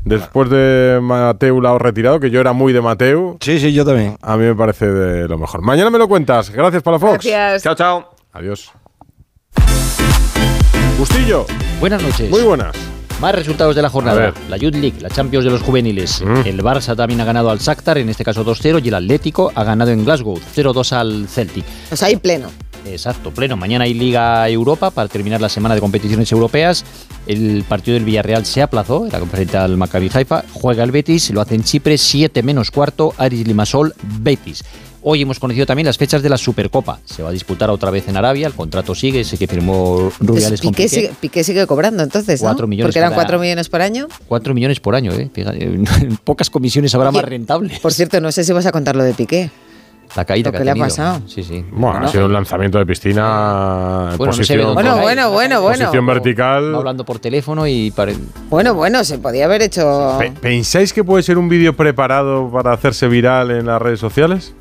después 0.09 0.51
de 0.51 0.99
Mateu 1.03 1.61
Lao 1.61 1.79
retirado, 1.79 2.21
que 2.21 2.31
yo 2.31 2.41
era 2.41 2.53
muy 2.53 2.73
de 2.73 2.81
Mateu. 2.81 3.37
Sí, 3.41 3.59
sí, 3.59 3.73
yo 3.73 3.85
también. 3.85 4.17
A 4.23 4.37
mí 4.37 4.45
me 4.45 4.55
parece 4.55 4.87
de 4.91 5.29
lo 5.29 5.39
mejor. 5.39 5.63
Mañana 5.63 5.91
me 5.91 5.99
lo 5.99 6.09
cuentas. 6.09 6.51
Gracias, 6.51 6.83
Palafox. 6.83 7.25
Gracias. 7.25 7.63
Chao, 7.63 7.75
chao. 7.75 8.11
Adiós. 8.33 8.73
Bustillo. 10.99 11.47
Buenas 11.81 12.03
noches. 12.03 12.29
Muy 12.31 12.43
buenas. 12.43 12.75
Más 13.21 13.35
resultados 13.35 13.75
de 13.75 13.83
la 13.83 13.91
jornada. 13.91 14.33
La 14.49 14.57
Youth 14.57 14.75
League, 14.75 15.01
la 15.01 15.11
Champions 15.11 15.45
de 15.45 15.51
los 15.51 15.63
juveniles. 15.63 16.23
Mm. 16.23 16.47
El 16.47 16.63
Barça 16.63 16.97
también 16.97 17.21
ha 17.21 17.25
ganado 17.25 17.51
al 17.51 17.59
Shakhtar, 17.59 17.99
en 17.99 18.09
este 18.09 18.25
caso 18.25 18.45
2-0, 18.45 18.85
y 18.85 18.89
el 18.89 18.95
Atlético 18.95 19.51
ha 19.55 19.65
ganado 19.65 19.91
en 19.91 20.05
Glasgow 20.05 20.39
0-2 20.57 20.93
al 20.93 21.29
Celtic. 21.29 21.65
O 21.91 21.97
sea, 21.97 22.09
ahí 22.09 22.17
pleno. 22.17 22.49
Exacto, 22.87 23.31
pleno. 23.31 23.57
Mañana 23.57 23.85
hay 23.85 23.95
Liga 23.95 24.49
Europa 24.49 24.91
para 24.91 25.09
terminar 25.09 25.41
la 25.41 25.49
semana 25.49 25.75
de 25.75 25.81
competiciones 25.81 26.31
europeas. 26.33 26.85
El 27.27 27.65
partido 27.69 27.95
del 27.95 28.05
Villarreal 28.05 28.47
se 28.47 28.63
aplazó, 28.63 29.07
era 29.07 29.21
frente 29.27 29.57
al 29.57 29.77
Maccabi 29.77 30.11
Haifa. 30.13 30.45
Juega 30.53 30.85
el 30.85 30.91
Betis, 30.91 31.31
lo 31.31 31.41
hace 31.41 31.55
en 31.55 31.65
Chipre, 31.65 31.99
7 31.99 32.43
menos 32.43 32.71
cuarto, 32.71 33.13
Aris 33.19 33.47
Limasol, 33.47 33.95
Betis. 34.21 34.65
Hoy 35.01 35.23
hemos 35.23 35.39
conocido 35.39 35.65
también 35.65 35.87
las 35.87 35.97
fechas 35.97 36.23
de 36.23 36.29
la 36.29 36.37
Supercopa. 36.37 36.99
Se 37.05 37.23
va 37.23 37.29
a 37.29 37.33
disputar 37.33 37.71
otra 37.71 37.91
vez 37.91 38.09
en 38.09 38.17
Arabia, 38.17 38.49
el 38.49 38.53
contrato 38.55 38.95
sigue, 38.95 39.21
ese 39.21 39.39
que 39.39 39.47
firmó 39.47 40.11
Rubiales 40.19 40.61
con 40.61 40.73
Piqué, 40.73 40.89
sigue, 40.89 41.13
Piqué 41.21 41.45
sigue 41.45 41.67
cobrando 41.67 42.03
entonces, 42.03 42.43
¿no? 42.43 42.49
Cuatro 42.49 42.67
millones 42.67 42.89
Porque 42.89 42.99
eran 42.99 43.11
cada- 43.11 43.23
4 43.23 43.39
millones 43.39 43.69
por 43.69 43.81
año. 43.81 44.09
4 44.27 44.55
millones 44.55 44.81
por 44.81 44.97
año, 44.97 45.13
¿eh? 45.13 45.31
Pocas 46.25 46.51
comisiones 46.51 46.95
habrá 46.95 47.11
Oye, 47.11 47.21
más 47.21 47.29
rentable. 47.29 47.79
Por 47.81 47.93
cierto, 47.93 48.21
no 48.21 48.33
sé 48.33 48.43
si 48.43 48.53
vas 48.53 48.67
a 48.67 48.73
contar 48.73 48.97
lo 48.97 49.05
de 49.05 49.15
Piqué. 49.15 49.51
La 50.17 50.25
caída 50.25 50.49
¿Lo 50.49 50.53
que, 50.53 50.57
que 50.59 50.63
ha 50.63 50.65
le 50.65 50.71
ha 50.71 50.75
tenido. 50.75 50.87
pasado? 50.89 51.21
Sí, 51.27 51.43
sí. 51.43 51.65
Bueno, 51.71 51.99
ha 52.07 52.09
sido 52.09 52.27
un 52.27 52.33
lanzamiento 52.33 52.79
de 52.79 52.87
piscina. 52.87 54.09
en 54.13 54.17
Bueno, 54.17 54.33
no 54.33 54.33
se 54.45 54.57
ve 54.57 54.63
posición, 54.63 54.63
dónde 54.63 54.75
Bueno, 54.83 54.97
bueno, 55.03 55.31
bueno, 55.31 55.61
bueno. 55.63 55.79
posición 55.85 56.07
vertical. 56.07 56.75
Hablando 56.75 57.05
por 57.05 57.19
teléfono 57.19 57.67
y 57.67 57.91
pare- 57.91 58.17
Bueno, 58.49 58.75
bueno, 58.75 59.05
se 59.05 59.19
podía 59.19 59.45
haber 59.45 59.63
hecho. 59.63 60.17
Pe- 60.19 60.33
¿Pensáis 60.41 60.93
que 60.93 61.05
puede 61.05 61.23
ser 61.23 61.39
un 61.39 61.49
vídeo 61.49 61.75
preparado 61.77 62.51
para 62.51 62.73
hacerse 62.73 63.07
viral 63.09 63.51
en 63.51 63.67
las 63.67 63.81
redes 63.81 64.01
sociales? 64.01 64.55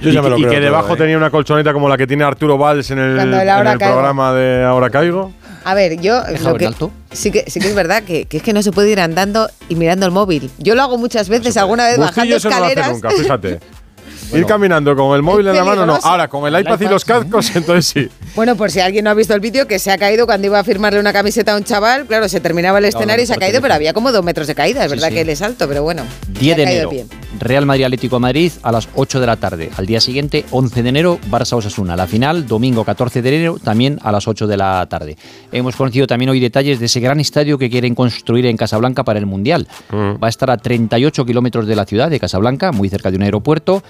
Yo 0.00 0.10
y, 0.10 0.12
ya 0.12 0.22
me 0.22 0.28
lo 0.28 0.36
y 0.36 0.40
creo 0.42 0.50
que 0.50 0.56
todo, 0.56 0.64
debajo 0.66 0.94
¿eh? 0.94 0.96
tenía 0.98 1.16
una 1.16 1.30
colchoneta 1.30 1.72
como 1.72 1.88
la 1.88 1.96
que 1.96 2.06
tiene 2.06 2.24
Arturo 2.24 2.58
Valls 2.58 2.90
en 2.90 2.98
el, 2.98 3.18
en 3.18 3.30
programa 3.78 4.32
de 4.34 4.64
Ahora 4.64 4.90
Caigo. 4.90 5.32
A 5.64 5.72
ver, 5.74 5.98
yo 6.00 6.20
lo 6.42 6.54
que, 6.56 6.64
en 6.64 6.68
alto. 6.68 6.90
sí 7.10 7.30
que 7.30 7.44
sí 7.50 7.58
que 7.58 7.68
es 7.68 7.74
verdad 7.74 8.02
que, 8.02 8.26
que 8.26 8.36
es 8.36 8.42
que 8.42 8.52
no 8.52 8.62
se 8.62 8.70
puede 8.70 8.90
ir 8.90 9.00
andando 9.00 9.48
y 9.70 9.76
mirando 9.76 10.04
el 10.04 10.12
móvil. 10.12 10.50
Yo 10.58 10.74
lo 10.74 10.82
hago 10.82 10.98
muchas 10.98 11.30
veces, 11.30 11.56
alguna 11.56 11.86
vez 11.86 11.98
bajando 11.98 12.34
Bustillo 12.34 12.36
eso 12.36 12.50
no 12.50 12.58
lo 12.58 12.64
hace 12.66 12.72
escaleras. 12.74 12.92
nunca, 13.02 13.10
fíjate. 13.10 13.60
Ir 14.32 14.46
caminando 14.46 14.96
con 14.96 15.14
el 15.14 15.22
móvil 15.22 15.46
en 15.48 15.56
la 15.56 15.64
mano, 15.64 15.86
no. 15.86 15.98
Ahora, 16.02 16.28
con 16.28 16.46
el 16.52 16.60
iPad 16.60 16.80
y 16.80 16.84
los 16.86 17.04
cascos, 17.04 17.54
entonces 17.54 17.86
sí. 17.86 18.08
Bueno, 18.34 18.56
por 18.56 18.70
si 18.70 18.80
alguien 18.80 19.04
no 19.04 19.10
ha 19.10 19.14
visto 19.14 19.34
el 19.34 19.40
vídeo, 19.40 19.66
que 19.68 19.78
se 19.78 19.90
ha 19.92 19.98
caído 19.98 20.26
cuando 20.26 20.46
iba 20.46 20.58
a 20.58 20.64
firmarle 20.64 20.98
una 20.98 21.12
camiseta 21.12 21.54
a 21.54 21.56
un 21.56 21.64
chaval. 21.64 22.06
Claro, 22.06 22.28
se 22.28 22.40
terminaba 22.40 22.78
el 22.78 22.86
escenario 22.86 23.22
y 23.22 23.26
se 23.26 23.34
ha 23.34 23.36
caído, 23.36 23.60
pero 23.60 23.74
había 23.74 23.92
como 23.92 24.10
dos 24.12 24.24
metros 24.24 24.46
de 24.46 24.54
caída. 24.54 24.84
Es 24.84 24.90
Sí, 24.90 24.96
verdad 24.96 25.08
sí. 25.08 25.14
que 25.14 25.20
él 25.20 25.28
es 25.28 25.42
alto, 25.42 25.68
pero 25.68 25.82
bueno. 25.82 26.02
10 26.40 26.56
de 26.56 26.62
enero, 26.62 26.90
bien. 26.90 27.08
Real 27.38 27.66
Madrid 27.66 27.84
Atlético 27.84 28.18
Madrid 28.20 28.52
a 28.62 28.72
las 28.72 28.88
8 28.94 29.20
de 29.20 29.26
la 29.26 29.36
tarde. 29.36 29.70
Al 29.76 29.86
día 29.86 30.00
siguiente, 30.00 30.44
11 30.50 30.82
de 30.82 30.88
enero, 30.88 31.18
Barça 31.30 31.54
Osasuna. 31.56 31.96
La 31.96 32.06
final, 32.06 32.46
domingo 32.46 32.84
14 32.84 33.22
de 33.22 33.28
enero, 33.36 33.58
también 33.62 33.98
a 34.02 34.10
las 34.12 34.26
8 34.26 34.46
de 34.46 34.56
la 34.56 34.86
tarde. 34.88 35.16
Hemos 35.52 35.76
conocido 35.76 36.06
también 36.06 36.30
hoy 36.30 36.40
detalles 36.40 36.80
de 36.80 36.86
ese 36.86 37.00
gran 37.00 37.20
estadio 37.20 37.58
que 37.58 37.70
quieren 37.70 37.94
construir 37.94 38.46
en 38.46 38.56
Casablanca 38.56 39.04
para 39.04 39.18
el 39.18 39.26
Mundial. 39.26 39.68
Va 39.92 40.26
a 40.26 40.30
estar 40.30 40.50
a 40.50 40.56
38 40.56 41.24
kilómetros 41.24 41.66
de 41.66 41.76
la 41.76 41.84
ciudad 41.84 42.10
de 42.10 42.18
Casablanca, 42.20 42.72
muy 42.72 42.88
cerca 42.88 43.10
de 43.10 43.16
un 43.16 43.22
aeropuerto. 43.22 43.82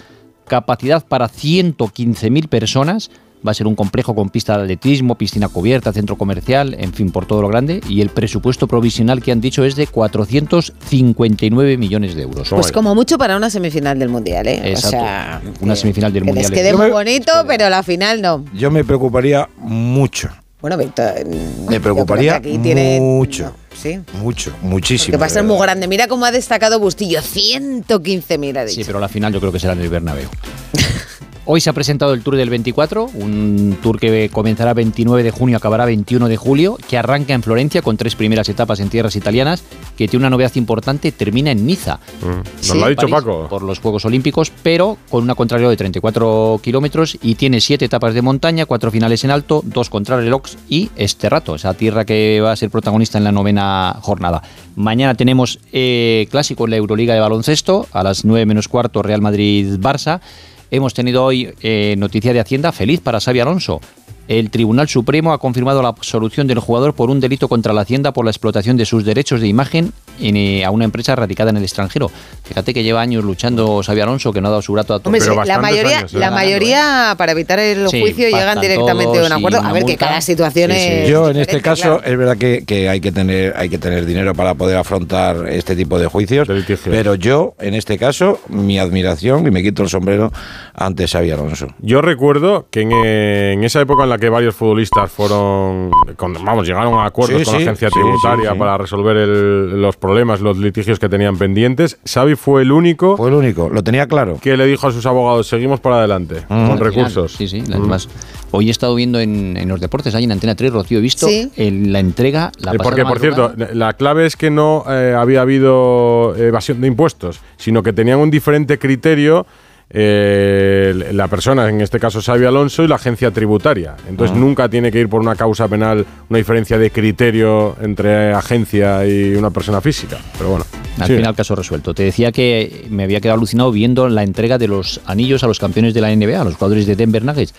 Capacidad 0.47 1.05
para 1.07 1.29
115.000 1.29 2.49
personas. 2.49 3.11
Va 3.47 3.51
a 3.51 3.55
ser 3.55 3.67
un 3.67 3.75
complejo 3.75 4.15
con 4.15 4.31
pista 4.31 4.57
de 4.57 4.63
atletismo, 4.63 5.17
piscina 5.17 5.49
cubierta, 5.49 5.93
centro 5.93 6.17
comercial, 6.17 6.75
en 6.79 6.95
fin, 6.95 7.11
por 7.11 7.27
todo 7.27 7.43
lo 7.43 7.49
grande. 7.49 7.83
Y 7.91 8.01
el 8.01 8.09
presupuesto 8.09 8.67
provisional 8.67 9.23
que 9.23 9.33
han 9.33 9.43
dicho 9.43 9.65
es 9.65 9.77
de 9.77 9.87
459 9.87 11.77
millones 11.77 12.15
de 12.15 12.23
euros. 12.23 12.49
Pues 12.49 12.73
como 12.73 12.95
mucho 12.95 13.19
para 13.19 13.37
una 13.37 13.51
semifinal 13.51 13.99
del 13.99 14.09
Mundial, 14.09 14.47
¿eh? 14.47 14.71
Exacto. 14.71 14.97
O 14.97 15.01
sea, 15.01 15.43
una 15.61 15.77
semifinal 15.77 16.13
del 16.13 16.23
que 16.25 16.33
les 16.33 16.45
Mundial. 16.45 16.53
quede 16.53 16.75
muy 16.75 16.91
bonito, 16.91 17.33
pero 17.47 17.69
la 17.69 17.83
final 17.83 18.23
no. 18.23 18.45
Yo 18.55 18.71
me 18.71 18.83
preocuparía 18.83 19.47
mucho. 19.59 20.31
Bueno, 20.65 20.79
Víctor. 20.79 21.27
Me 21.69 21.79
preocuparía 21.79 22.37
aquí 22.37 22.57
tiene- 22.57 22.99
mucho. 22.99 23.55
Sí. 23.79 24.01
Mucho, 24.15 24.51
muchísimo. 24.63 25.11
Que 25.13 25.19
va 25.19 25.27
a 25.27 25.29
ser 25.29 25.45
muy 25.45 25.59
grande. 25.59 25.87
Mira 25.87 26.09
cómo 26.09 26.25
ha 26.25 26.31
destacado 26.31 26.81
Bustillo. 26.81 27.21
115.000 27.21 28.57
ha 28.57 28.65
dicho. 28.65 28.77
Sí, 28.77 28.83
pero 28.87 28.99
la 28.99 29.09
final 29.11 29.31
yo 29.31 29.41
creo 29.41 29.53
que 29.53 29.61
será 29.61 29.75
en 29.75 29.83
el 29.83 29.91
Bernabéu. 29.91 30.31
Hoy 31.47 31.61
se 31.61 31.69
ha 31.69 31.75
presentado 31.75 32.15
el 32.15 32.23
Tour 32.23 32.37
del 32.37 32.49
24, 32.49 33.11
un 33.17 33.77
tour 33.83 34.01
que 34.01 34.31
comenzará 34.33 34.73
29 34.73 35.23
de 35.23 35.31
junio, 35.31 35.59
acabará 35.59 35.85
21 35.85 36.29
de 36.29 36.39
julio, 36.39 36.79
que 36.89 36.97
arranca 36.97 37.35
en 37.35 37.43
Florencia 37.43 37.83
con 37.83 37.99
tres 37.99 38.15
primeras 38.15 38.49
etapas 38.49 38.81
en 38.81 38.89
tierras 38.89 39.15
italianas, 39.15 39.63
que 39.95 40.09
tiene 40.09 40.23
una 40.23 40.31
novedad 40.31 40.53
importante, 40.55 41.13
termina 41.13 41.51
en 41.51 41.67
Niza. 41.67 42.01
Nos 42.23 42.75
lo 42.75 42.87
ha 42.87 42.89
dicho 42.89 43.03
París, 43.03 43.15
Paco. 43.15 43.47
Por 43.51 43.63
los 43.63 43.79
Juegos 43.79 44.07
Olímpicos, 44.07 44.51
pero 44.63 44.97
con 45.11 45.23
una 45.23 45.35
contrarreloj 45.35 45.73
de 45.73 45.77
34 45.77 46.61
kilómetros 46.63 47.19
y 47.21 47.35
tiene 47.35 47.61
siete 47.61 47.85
etapas 47.85 48.15
de 48.15 48.23
montaña, 48.23 48.65
cuatro 48.65 48.91
finales 48.91 49.23
en 49.25 49.31
alto, 49.31 49.61
dos 49.67 49.91
contrarrelojes 49.91 50.57
y 50.71 50.89
este 50.97 51.29
rato, 51.29 51.57
esa 51.57 51.75
tierra 51.75 52.07
que 52.07 52.41
va 52.43 52.53
a 52.53 52.57
ser 52.57 52.71
protagonista 52.71 53.19
en 53.19 53.25
la 53.25 53.33
novena 53.33 53.99
jornada. 54.01 54.43
Mañana 54.77 55.15
tenemos 55.15 55.61
eh, 55.73 56.27
clásico 56.31 56.65
en 56.65 56.71
la 56.71 56.77
Euroliga 56.79 57.13
de 57.13 57.21
baloncesto, 57.21 57.87
a 57.93 58.03
las 58.03 58.25
9 58.25 58.47
menos 58.47 58.67
cuarto 58.67 59.03
Real 59.03 59.21
Madrid-Barça. 59.21 60.23
Hemos 60.71 60.95
tenido 60.95 61.25
hoy 61.25 61.55
eh, 61.63 61.95
noticia 61.99 62.33
de 62.33 62.41
Hacienda 62.41 62.73
feliz 62.73 63.01
para 63.01 63.21
Xavi 63.21 63.41
Alonso. 63.41 63.81
El 64.27 64.51
Tribunal 64.51 64.89
Supremo 64.89 65.33
ha 65.33 65.39
confirmado 65.39 65.83
la 65.83 65.89
absolución 65.89 66.47
del 66.47 66.59
jugador 66.59 66.95
por 66.95 67.11
un 67.11 67.21
delito 67.21 67.49
contra 67.49 67.73
la 67.73 67.83
Hacienda 67.83 68.13
por 68.13 68.25
la 68.25 68.31
explotación 68.31 68.77
de 68.77 68.87
sus 68.87 69.05
derechos 69.05 69.41
de 69.41 69.49
imagen 69.49 69.93
en, 70.21 70.37
eh, 70.37 70.65
a 70.65 70.71
una 70.71 70.85
empresa 70.85 71.15
radicada 71.15 71.51
en 71.51 71.59
el 71.59 71.63
extranjero. 71.63 72.11
Fíjate 72.45 72.73
que 72.73 72.83
lleva 72.83 73.03
años 73.03 73.23
luchando 73.23 73.83
Xavi 73.85 74.01
Alonso, 74.01 74.33
que 74.33 74.41
no 74.41 74.49
ha 74.49 74.51
dado 74.51 74.63
su 74.63 74.73
grato 74.73 74.95
a 74.95 74.99
todos. 74.99 75.07
Hombre, 75.07 75.21
sí, 75.21 75.47
la 75.47 75.59
mayoría, 75.59 76.07
la 76.13 76.31
mayoría 76.31 77.15
para 77.19 77.33
evitar 77.33 77.59
el 77.59 77.89
Sí, 77.89 78.01
juicio 78.01 78.29
llegan 78.29 78.61
directamente 78.61 79.13
de 79.13 79.19
todos 79.19 79.27
un 79.31 79.33
acuerdo. 79.37 79.59
A 79.59 79.73
ver, 79.73 79.83
que 79.83 79.93
multa. 79.93 80.07
cada 80.07 80.21
situación 80.21 80.71
es. 80.71 81.09
Yo 81.09 81.29
en 81.29 81.37
este 81.37 81.61
caso 81.61 81.99
claro. 81.99 82.03
es 82.05 82.17
verdad 82.19 82.39
que, 82.39 82.65
que 82.65 82.89
hay 82.89 83.01
que 83.01 83.13
tener 83.13 83.55
hay 83.57 83.69
que 83.69 83.79
tener 83.79 84.07
dinero 84.07 84.35
para 84.35 84.55
poder 84.55 84.77
afrontar 84.77 85.49
este 85.49 85.77
tipo 85.77 85.99
de 85.99 86.07
juicios, 86.07 86.49
pero 86.85 87.15
yo 87.15 87.55
en 87.61 87.75
este 87.75 87.99
caso 87.99 88.41
mi 88.49 88.79
admiración 88.79 89.47
y 89.47 89.51
me 89.51 89.63
quito 89.63 89.83
el 89.83 89.89
sombrero 89.89 90.33
ante 90.75 91.07
Xavi 91.07 91.31
Alonso. 91.31 91.69
Yo 91.81 92.01
recuerdo 92.01 92.67
que 92.71 92.83
en, 92.83 92.93
eh, 92.93 93.53
en 93.55 93.65
esa 93.65 93.81
época 93.81 94.05
en 94.05 94.11
la 94.11 94.14
que 94.19 94.29
varios 94.29 94.55
futbolistas 94.55 95.11
fueron, 95.11 95.91
con- 96.17 96.35
vamos, 96.45 96.67
llegaron 96.67 96.95
a 96.95 97.07
acuerdos 97.07 97.39
Sí, 97.41 97.45
con 97.45 97.55
la 97.55 97.61
agencia 97.61 97.89
sí, 97.89 97.95
tributaria 97.95 98.49
sí, 98.51 98.53
sí. 98.55 98.59
para 98.59 98.79
resolver 98.79 99.17
el- 99.17 99.81
los 99.83 99.97
problemas, 99.97 100.41
los 100.41 100.57
litigios 100.59 100.99
que 100.99 101.09
tenían 101.09 101.37
pendientes. 101.37 101.99
Xavi 102.07 102.35
fue 102.37 102.63
el 102.63 102.73
único. 102.73 103.17
Fue 103.17 103.29
el 103.29 103.35
único, 103.35 103.69
lo 103.71 103.83
tenía 103.83 104.07
claro. 104.07 104.39
Que 104.43 104.57
le 104.57 104.67
dijo 104.67 104.87
a 104.89 104.93
sus 104.93 105.07
abogados, 105.07 105.47
seguimos 105.49 105.81
para 105.81 105.97
adelante, 105.99 106.43
con 106.49 106.57
Al 106.59 106.65
final, 106.67 106.79
recursos. 106.79 107.33
Sí, 107.33 107.49
sí. 107.49 107.63
Mm. 107.63 107.73
Además, 107.73 108.09
hoy 108.51 108.69
he 108.69 108.71
estado 108.71 108.95
viendo 108.95 109.21
en, 109.21 109.57
en 109.57 109.69
los 109.69 109.81
deportes, 109.81 110.15
ahí 110.15 110.25
en 110.25 110.33
Antena 110.33 110.55
3, 110.55 110.73
Rocío, 110.73 110.99
he 110.99 111.03
visto 111.03 111.27
Sí. 111.27 111.51
el- 111.57 111.93
la 111.93 112.01
entrega, 112.01 112.53
la 112.61 112.73
Eh, 112.73 112.79
Porque, 112.83 113.05
por 113.05 113.19
cierto, 113.21 113.53
la 113.73 113.93
clave 113.95 114.27
es 114.27 114.37
que 114.37 114.51
no 114.51 114.85
eh, 114.89 115.15
había 115.17 115.41
habido 115.43 116.35
evasión 116.37 116.81
de 116.81 116.89
impuestos, 116.89 117.41
sino 117.57 117.83
que 117.83 117.93
tenían 117.93 118.19
un 118.19 118.31
diferente 118.31 118.79
criterio 118.79 119.47
eh, 119.91 121.11
la 121.13 121.29
persona, 121.29 121.69
en 121.69 121.81
este 121.81 122.01
caso 122.01 122.21
Xavi 122.21 122.45
Alonso, 122.45 122.83
y 122.83 122.89
la 122.89 122.97
agencia 122.97 123.31
tributaria. 123.31 123.97
Entonces 124.09 124.37
nunca 124.37 124.69
tiene 124.69 124.91
que 124.91 125.01
ir 125.01 125.09
por 125.09 125.21
una 125.21 125.37
causa 125.37 125.69
penal 125.69 126.05
una 126.29 126.39
diferencia 126.39 126.79
de 126.79 126.91
criterio 126.91 127.77
entre 127.81 128.33
agencia 128.33 129.07
y 129.07 129.35
una 129.35 129.51
persona 129.51 129.81
física. 129.81 130.19
Pero 130.37 130.51
bueno. 130.51 130.65
Al 130.99 131.09
sí. 131.09 131.17
final, 131.17 131.35
caso 131.35 131.57
resuelto. 131.57 131.93
Te 131.93 132.05
decía 132.05 132.31
que 132.31 132.87
me 132.89 133.03
había 133.03 133.21
quedado 133.21 133.37
alucinado 133.37 133.73
viendo 133.73 134.09
la 134.09 134.23
entrega 134.23 134.59
de 134.59 134.69
los 134.69 135.01
anillos 135.07 135.43
a 135.43 135.49
los 135.49 135.59
campeones 135.59 135.93
de 135.93 136.01
la 136.01 136.15
NBA, 136.15 136.41
a 136.41 136.45
los 136.45 136.55
jugadores 136.55 136.87
de 136.87 136.95
Denver 136.95 137.25
Nuggets. 137.25 137.53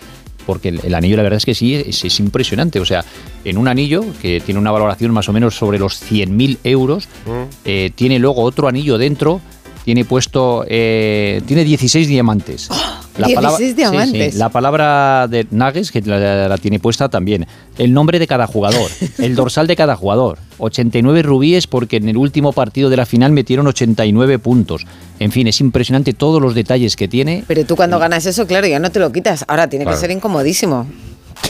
Porque 0.46 0.68
el, 0.68 0.80
el 0.84 0.94
anillo, 0.94 1.16
la 1.16 1.24
verdad 1.24 1.38
es 1.38 1.44
que 1.44 1.54
sí, 1.54 1.74
es, 1.74 2.04
es 2.04 2.20
impresionante. 2.20 2.80
O 2.80 2.84
sea, 2.84 3.04
en 3.44 3.58
un 3.58 3.68
anillo 3.68 4.04
que 4.22 4.40
tiene 4.40 4.60
una 4.60 4.70
valoración 4.70 5.10
más 5.12 5.28
o 5.28 5.32
menos 5.32 5.54
sobre 5.54 5.78
los 5.78 6.00
100.000 6.00 6.58
euros, 6.64 7.08
eh, 7.64 7.90
tiene 7.94 8.18
luego 8.18 8.42
otro 8.42 8.68
anillo 8.68 8.96
dentro, 8.96 9.40
tiene 9.86 10.04
puesto, 10.04 10.64
eh, 10.68 11.40
tiene 11.46 11.62
16 11.62 12.08
diamantes. 12.08 12.68
La 13.18 13.28
16 13.28 13.56
sí, 13.56 13.66
sí, 13.68 13.72
diamantes. 13.74 14.34
la 14.34 14.48
palabra 14.48 15.28
de 15.28 15.46
Nuggets, 15.52 15.92
que 15.92 16.02
la, 16.02 16.48
la 16.48 16.58
tiene 16.58 16.80
puesta 16.80 17.08
también. 17.08 17.46
El 17.78 17.92
nombre 17.94 18.18
de 18.18 18.26
cada 18.26 18.48
jugador, 18.48 18.90
el 19.18 19.34
dorsal 19.36 19.68
de 19.68 19.76
cada 19.76 19.94
jugador. 19.94 20.38
89 20.58 21.22
rubíes 21.22 21.68
porque 21.68 21.98
en 21.98 22.08
el 22.08 22.16
último 22.16 22.52
partido 22.52 22.90
de 22.90 22.96
la 22.96 23.06
final 23.06 23.30
metieron 23.30 23.68
89 23.68 24.40
puntos. 24.40 24.84
En 25.20 25.30
fin, 25.30 25.46
es 25.46 25.60
impresionante 25.60 26.12
todos 26.14 26.42
los 26.42 26.56
detalles 26.56 26.96
que 26.96 27.06
tiene. 27.06 27.44
Pero 27.46 27.64
tú 27.64 27.76
cuando 27.76 28.00
ganas 28.00 28.26
eso, 28.26 28.44
claro, 28.48 28.66
ya 28.66 28.80
no 28.80 28.90
te 28.90 28.98
lo 28.98 29.12
quitas. 29.12 29.44
Ahora 29.46 29.68
tiene 29.68 29.84
Claro. 29.84 29.96
que 29.96 30.00
ser 30.00 30.10
incomodísimo. 30.10 30.86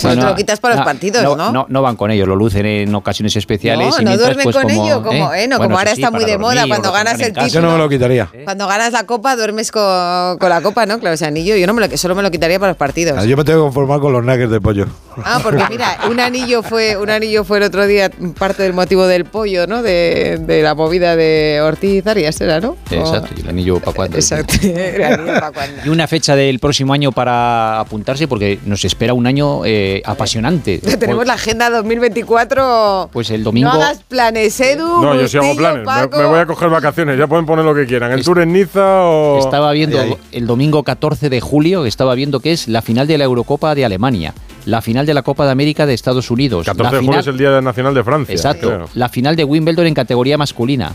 Bueno, 0.03 0.17
no 0.17 0.23
te 0.23 0.31
lo 0.33 0.37
quitas 0.37 0.61
para 0.61 0.75
los 0.75 0.81
no, 0.81 0.85
partidos, 0.85 1.37
¿no? 1.37 1.53
No, 1.53 1.67
no 1.69 1.83
van 1.83 1.97
con 1.97 2.11
ellos, 2.11 2.29
lo 2.29 2.37
lucen 2.37 2.67
en 2.67 2.95
ocasiones 2.95 3.35
especiales. 3.37 3.89
No, 3.89 4.01
y 4.01 4.05
no 4.05 4.11
mientras, 4.11 4.19
duermen 4.19 4.45
pues, 4.45 4.57
con 4.57 4.63
como, 4.65 4.85
ello, 4.85 5.03
como, 5.03 5.35
eh, 5.35 5.49
no, 5.49 5.57
Bueno, 5.57 5.69
como 5.69 5.79
ahora 5.79 5.91
eso 5.91 5.97
sí, 5.97 6.03
está 6.03 6.11
muy 6.11 6.21
para 6.21 6.33
de 6.33 6.39
moda, 6.39 6.65
cuando 6.69 6.93
ganas 6.93 7.21
el 7.21 7.33
título. 7.33 7.49
Yo 7.49 7.61
no 7.61 7.73
me 7.73 7.79
lo 7.79 7.89
quitaría. 7.89 8.29
Cuando 8.45 8.67
ganas 8.67 8.93
la 8.93 9.05
copa, 9.05 9.37
duermes 9.37 9.71
con, 9.71 10.39
con 10.39 10.49
la 10.49 10.61
copa, 10.61 10.87
¿no? 10.87 10.99
Claro, 10.99 11.15
ese 11.15 11.27
anillo, 11.27 11.57
yo 11.57 11.67
no 11.67 11.75
me 11.75 11.87
lo, 11.87 11.97
solo 11.97 12.15
me 12.15 12.23
lo 12.23 12.31
quitaría 12.31 12.59
para 12.59 12.71
los 12.73 12.77
partidos. 12.77 13.19
Ah, 13.19 13.25
Yo 13.25 13.37
me 13.37 13.45
tengo 13.45 13.61
que 13.61 13.65
conformar 13.65 14.01
con 14.01 14.13
los 14.13 14.25
nuggets 14.25 14.51
de 14.51 14.61
pollo. 14.61 14.87
Ah, 15.25 15.41
porque 15.43 15.65
mira, 15.71 15.99
un 16.11 16.21
anillo 16.21 16.63
fue 16.63 16.97
un 16.97 17.11
anillo 17.11 17.45
fue 17.45 17.59
el 17.59 17.65
otro 17.65 17.87
día 17.87 18.11
parte 18.39 18.63
del 18.63 18.73
motivo 18.73 19.07
del 19.07 19.25
pollo, 19.25 19.67
¿no? 19.67 19.83
De, 19.83 20.39
de 20.41 20.63
la 20.63 20.75
movida 20.75 21.17
de 21.17 21.61
Ortiz 21.63 22.07
Arias, 22.07 22.41
¿era, 22.41 22.61
no? 22.61 22.77
Exacto, 22.91 23.29
y 23.37 23.41
el 23.41 23.49
anillo 23.49 23.81
para 23.81 23.93
cuando. 23.97 24.17
Exacto, 24.17 24.55
el 24.63 25.03
anillo 25.03 25.41
pa' 25.41 25.53
cuándo. 25.53 25.83
Y 25.85 25.89
una 25.89 26.07
fecha 26.07 26.37
del 26.37 26.59
próximo 26.59 26.93
año 26.93 27.13
para 27.13 27.81
apuntarse, 27.81 28.29
porque 28.29 28.59
nos 28.65 28.85
espera 28.85 29.15
un 29.15 29.27
año 29.27 29.65
eh, 29.65 29.76
apasionante. 30.05 30.79
Tenemos 30.99 31.27
la 31.27 31.35
agenda 31.35 31.71
2024. 31.71 33.11
Pues 33.13 33.31
el 33.31 33.45
domingo. 33.45 33.69
No 33.69 33.75
hagas 33.75 34.03
planes, 34.03 34.59
Edu. 34.61 35.03
No, 35.03 35.15
yo 35.15 35.29
sí 35.29 35.37
hago 35.37 35.57
planes. 35.57 35.87
Me, 35.87 36.25
voy 36.25 36.39
a 36.39 36.47
coger 36.47 36.69
vacaciones. 36.69 37.19
Ya 37.19 37.27
pueden 37.27 37.47
poner 37.47 37.65
lo 37.65 37.75
que 37.75 37.87
quieran. 37.87 38.13
El 38.13 38.25
tour 38.25 38.41
en 38.41 38.53
Niza 38.53 39.03
o. 39.03 39.39
Estaba 39.39 39.73
viendo 39.73 39.99
el 40.33 40.47
domingo 40.47 40.83
14 40.83 41.29
de 41.29 41.41
julio, 41.41 41.87
estaba 41.87 42.15
viendo 42.15 42.41
que 42.41 42.53
es 42.53 42.69
la 42.69 42.83
final 42.83 43.07
de 43.07 43.19
la 43.19 43.25
Eurocopa 43.25 43.75
de 43.75 43.85
Alemania, 43.85 44.35
la 44.65 44.83
final 44.83 45.07
de 45.07 45.15
la 45.15 45.23
Copa 45.23 45.45
de 45.47 45.53
América 45.53 45.87
de 45.87 45.95
Estados 45.95 46.31
Unidos. 46.31 46.67
14 46.67 46.83
la 46.83 46.91
de 47.01 47.07
julio 47.07 47.21
es 47.21 47.27
el 47.27 47.39
Día 47.39 47.61
Nacional 47.61 47.95
de 47.95 48.05
Francia. 48.05 48.35
Exacto. 48.35 48.69
creo. 48.69 48.89
La 48.95 49.09
final 49.09 49.37
de 49.37 49.45
Wimbledon 49.45 49.87
en 49.87 49.95
categoría 49.95 50.39
masculina. 50.39 50.93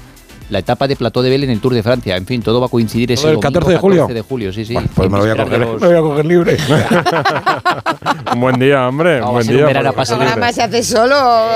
La 0.51 0.59
etapa 0.59 0.87
de 0.87 0.95
Plató 0.95 1.23
de 1.23 1.29
Bel 1.31 1.43
en 1.45 1.49
el 1.49 1.59
Tour 1.61 1.73
de 1.73 1.81
Francia. 1.81 2.15
En 2.15 2.25
fin, 2.27 2.41
todo 2.43 2.59
va 2.59 2.67
a 2.67 2.69
coincidir 2.69 3.11
ese 3.11 3.23
¿El 3.29 3.33
domingo 3.35 3.41
14 3.41 3.71
de 3.71 3.77
julio? 3.77 4.01
14 4.03 4.13
de 4.13 4.21
julio, 4.21 4.53
sí, 4.53 4.65
sí. 4.65 4.75
Pues 4.93 5.09
me 5.09 5.17
lo 5.17 5.23
voy 5.23 5.31
a 5.31 5.43
coger, 5.43 5.59
los- 5.59 5.81
me 5.81 5.87
voy 5.87 5.97
a 5.97 6.01
coger 6.01 6.25
libre. 6.25 6.57
Un 8.33 8.39
buen 8.41 8.59
día, 8.59 8.87
hombre. 8.87 9.19
No, 9.19 9.27
un 9.27 9.31
buen 9.33 9.45
ser 9.45 9.53
un 9.55 9.57
día. 9.59 9.65
verano 9.67 9.89
apasionante. 9.89 10.53
se 10.53 10.61
hace 10.63 10.83
solo. 10.83 11.15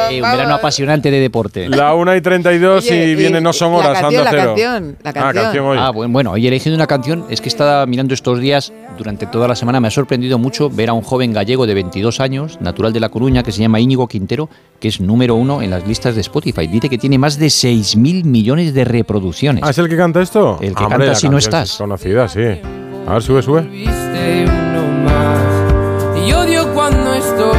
Eh, 0.09 0.21
un 0.21 0.29
verano 0.29 0.55
apasionante 0.55 1.09
de 1.11 1.19
deporte. 1.19 1.69
La 1.69 1.93
1 1.93 2.15
y 2.15 2.21
32 2.21 2.83
Oye, 2.85 3.07
y 3.11 3.15
viene 3.15 3.39
No 3.41 3.53
Son 3.53 3.71
la 3.71 3.77
Horas, 3.77 4.01
canción, 4.01 4.05
Ando 4.19 4.23
la 4.23 4.29
Cero. 4.31 4.43
canción, 4.55 4.97
la 5.03 5.09
Ah, 5.09 5.13
canción. 5.13 5.43
canción 5.43 5.65
hoy. 5.65 5.77
Ah, 5.79 5.89
bueno, 5.91 6.11
bueno, 6.13 6.31
hoy 6.31 6.45
he 6.45 6.47
elegido 6.49 6.75
una 6.75 6.87
canción, 6.87 7.25
es 7.29 7.39
que 7.41 7.49
estaba 7.49 7.85
mirando 7.85 8.13
estos 8.13 8.39
días, 8.39 8.73
durante 8.97 9.25
toda 9.25 9.47
la 9.47 9.55
semana 9.55 9.79
me 9.79 9.87
ha 9.87 9.91
sorprendido 9.91 10.37
mucho 10.37 10.69
ver 10.69 10.89
a 10.89 10.93
un 10.93 11.01
joven 11.01 11.33
gallego 11.33 11.65
de 11.65 11.73
22 11.73 12.19
años, 12.19 12.59
natural 12.61 12.91
de 12.93 12.99
La 12.99 13.09
Coruña, 13.09 13.43
que 13.43 13.51
se 13.51 13.61
llama 13.61 13.79
Íñigo 13.79 14.07
Quintero, 14.07 14.49
que 14.79 14.87
es 14.89 14.99
número 14.99 15.35
uno 15.35 15.61
en 15.61 15.69
las 15.69 15.87
listas 15.87 16.15
de 16.15 16.21
Spotify. 16.21 16.67
Dice 16.67 16.89
que 16.89 16.97
tiene 16.97 17.17
más 17.17 17.39
de 17.39 17.47
6.000 17.47 18.23
millones 18.25 18.73
de 18.73 18.84
reproducciones. 18.85 19.63
Ah, 19.63 19.71
¿es 19.71 19.77
el 19.77 19.89
que 19.89 19.97
canta 19.97 20.21
esto? 20.21 20.57
El 20.61 20.75
que 20.75 20.83
Hombre, 20.83 20.97
canta 20.99 21.05
la 21.13 21.15
Si 21.15 21.29
no 21.29 21.37
estás. 21.37 21.71
Es 21.71 21.77
conocida, 21.77 22.27
sí. 22.27 22.61
A 23.07 23.13
ver, 23.13 23.21
sube, 23.21 23.41
sube. 23.41 23.61
Viste 23.61 24.45
uno 24.45 24.87
más. 25.03 26.25
Y 26.25 26.31
odio 26.33 26.73
cuando 26.73 27.13
estoy 27.13 27.55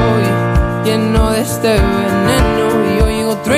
lleno 0.85 1.31
de 1.33 1.41
este 1.41 1.69
veneno 1.69 2.56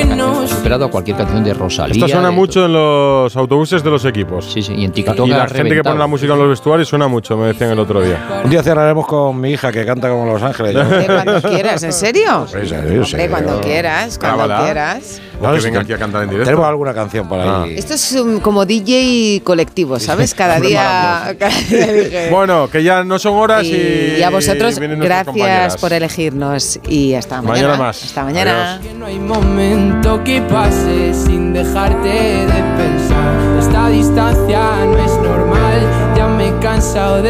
y 0.00 0.04
truenos. 0.04 0.50
Superado 0.50 0.84
a 0.86 0.90
cualquier 0.90 1.16
canción 1.16 1.44
de 1.44 1.54
Rosalía. 1.54 1.94
Esto 1.94 2.08
suena 2.08 2.30
mucho 2.30 2.64
en 2.66 2.72
los 2.72 3.36
autobuses 3.36 3.82
de 3.82 3.90
los 3.90 4.04
equipos. 4.04 4.50
Sí, 4.52 4.62
sí, 4.62 4.74
y 4.74 4.84
en 4.84 4.92
TikTok 4.92 5.26
Y 5.26 5.30
la 5.30 5.40
gente 5.42 5.54
que 5.54 5.62
reventado. 5.62 5.94
pone 5.94 5.98
la 5.98 6.06
música 6.06 6.32
en 6.32 6.38
los 6.38 6.48
vestuarios 6.48 6.88
suena 6.88 7.08
mucho, 7.08 7.36
me 7.36 7.48
decían 7.48 7.70
el 7.70 7.78
otro 7.78 8.00
día. 8.00 8.42
Un 8.44 8.50
día 8.50 8.62
cerraremos 8.62 9.06
con 9.06 9.40
mi 9.40 9.50
hija 9.50 9.72
que 9.72 9.84
canta 9.84 10.08
como 10.08 10.26
Los 10.32 10.42
Ángeles. 10.42 10.76
Cuando 11.06 11.42
quieras, 11.42 11.82
¿en 11.82 11.92
serio? 11.92 12.46
Sí. 12.48 12.56
Hombre, 12.56 13.28
cuando 13.28 13.60
quieras, 13.60 14.18
cuando 14.18 14.38
Grábala. 14.46 14.64
quieras. 14.64 15.20
O 15.40 15.52
que 15.52 15.60
venga 15.60 15.80
aquí 15.80 15.92
a 15.92 15.98
cantar 15.98 16.24
en 16.24 16.30
directo. 16.30 16.50
Tenemos 16.50 16.68
alguna 16.68 16.92
canción 16.92 17.28
por 17.28 17.38
ahí. 17.38 17.74
Esto 17.76 17.94
es 17.94 18.12
um, 18.12 18.40
como 18.40 18.66
DJ 18.66 19.42
colectivo, 19.44 20.00
¿sabes? 20.00 20.34
Cada 20.34 20.58
día, 20.58 21.36
cada 21.38 21.60
día. 21.60 22.28
Bueno, 22.30 22.68
que 22.68 22.82
ya 22.82 23.04
no 23.04 23.18
son 23.18 23.34
horas 23.34 23.64
y, 23.64 24.16
Y 24.18 24.22
a 24.22 24.30
vosotros, 24.30 24.78
nuestras 24.80 25.26
gracias 25.26 25.76
por 25.76 25.92
elegirnos 25.92 26.80
y 26.88 27.14
hasta 27.14 27.40
mañana. 27.40 27.68
Mañana 27.68 27.84
más. 27.84 28.04
Hasta 28.04 28.24
mañana. 28.24 28.74
Adiós. 28.74 29.87
Que 30.28 30.42
pase 30.42 31.14
sin 31.14 31.54
dejarte 31.54 32.06
de 32.06 32.62
pensar. 32.76 33.58
Esta 33.58 33.88
distancia 33.88 34.84
no 34.84 34.98
es 34.98 35.12
normal, 35.22 35.80
ya 36.14 36.26
me 36.26 36.48
he 36.48 36.58
cansado 36.58 37.16
de 37.16 37.22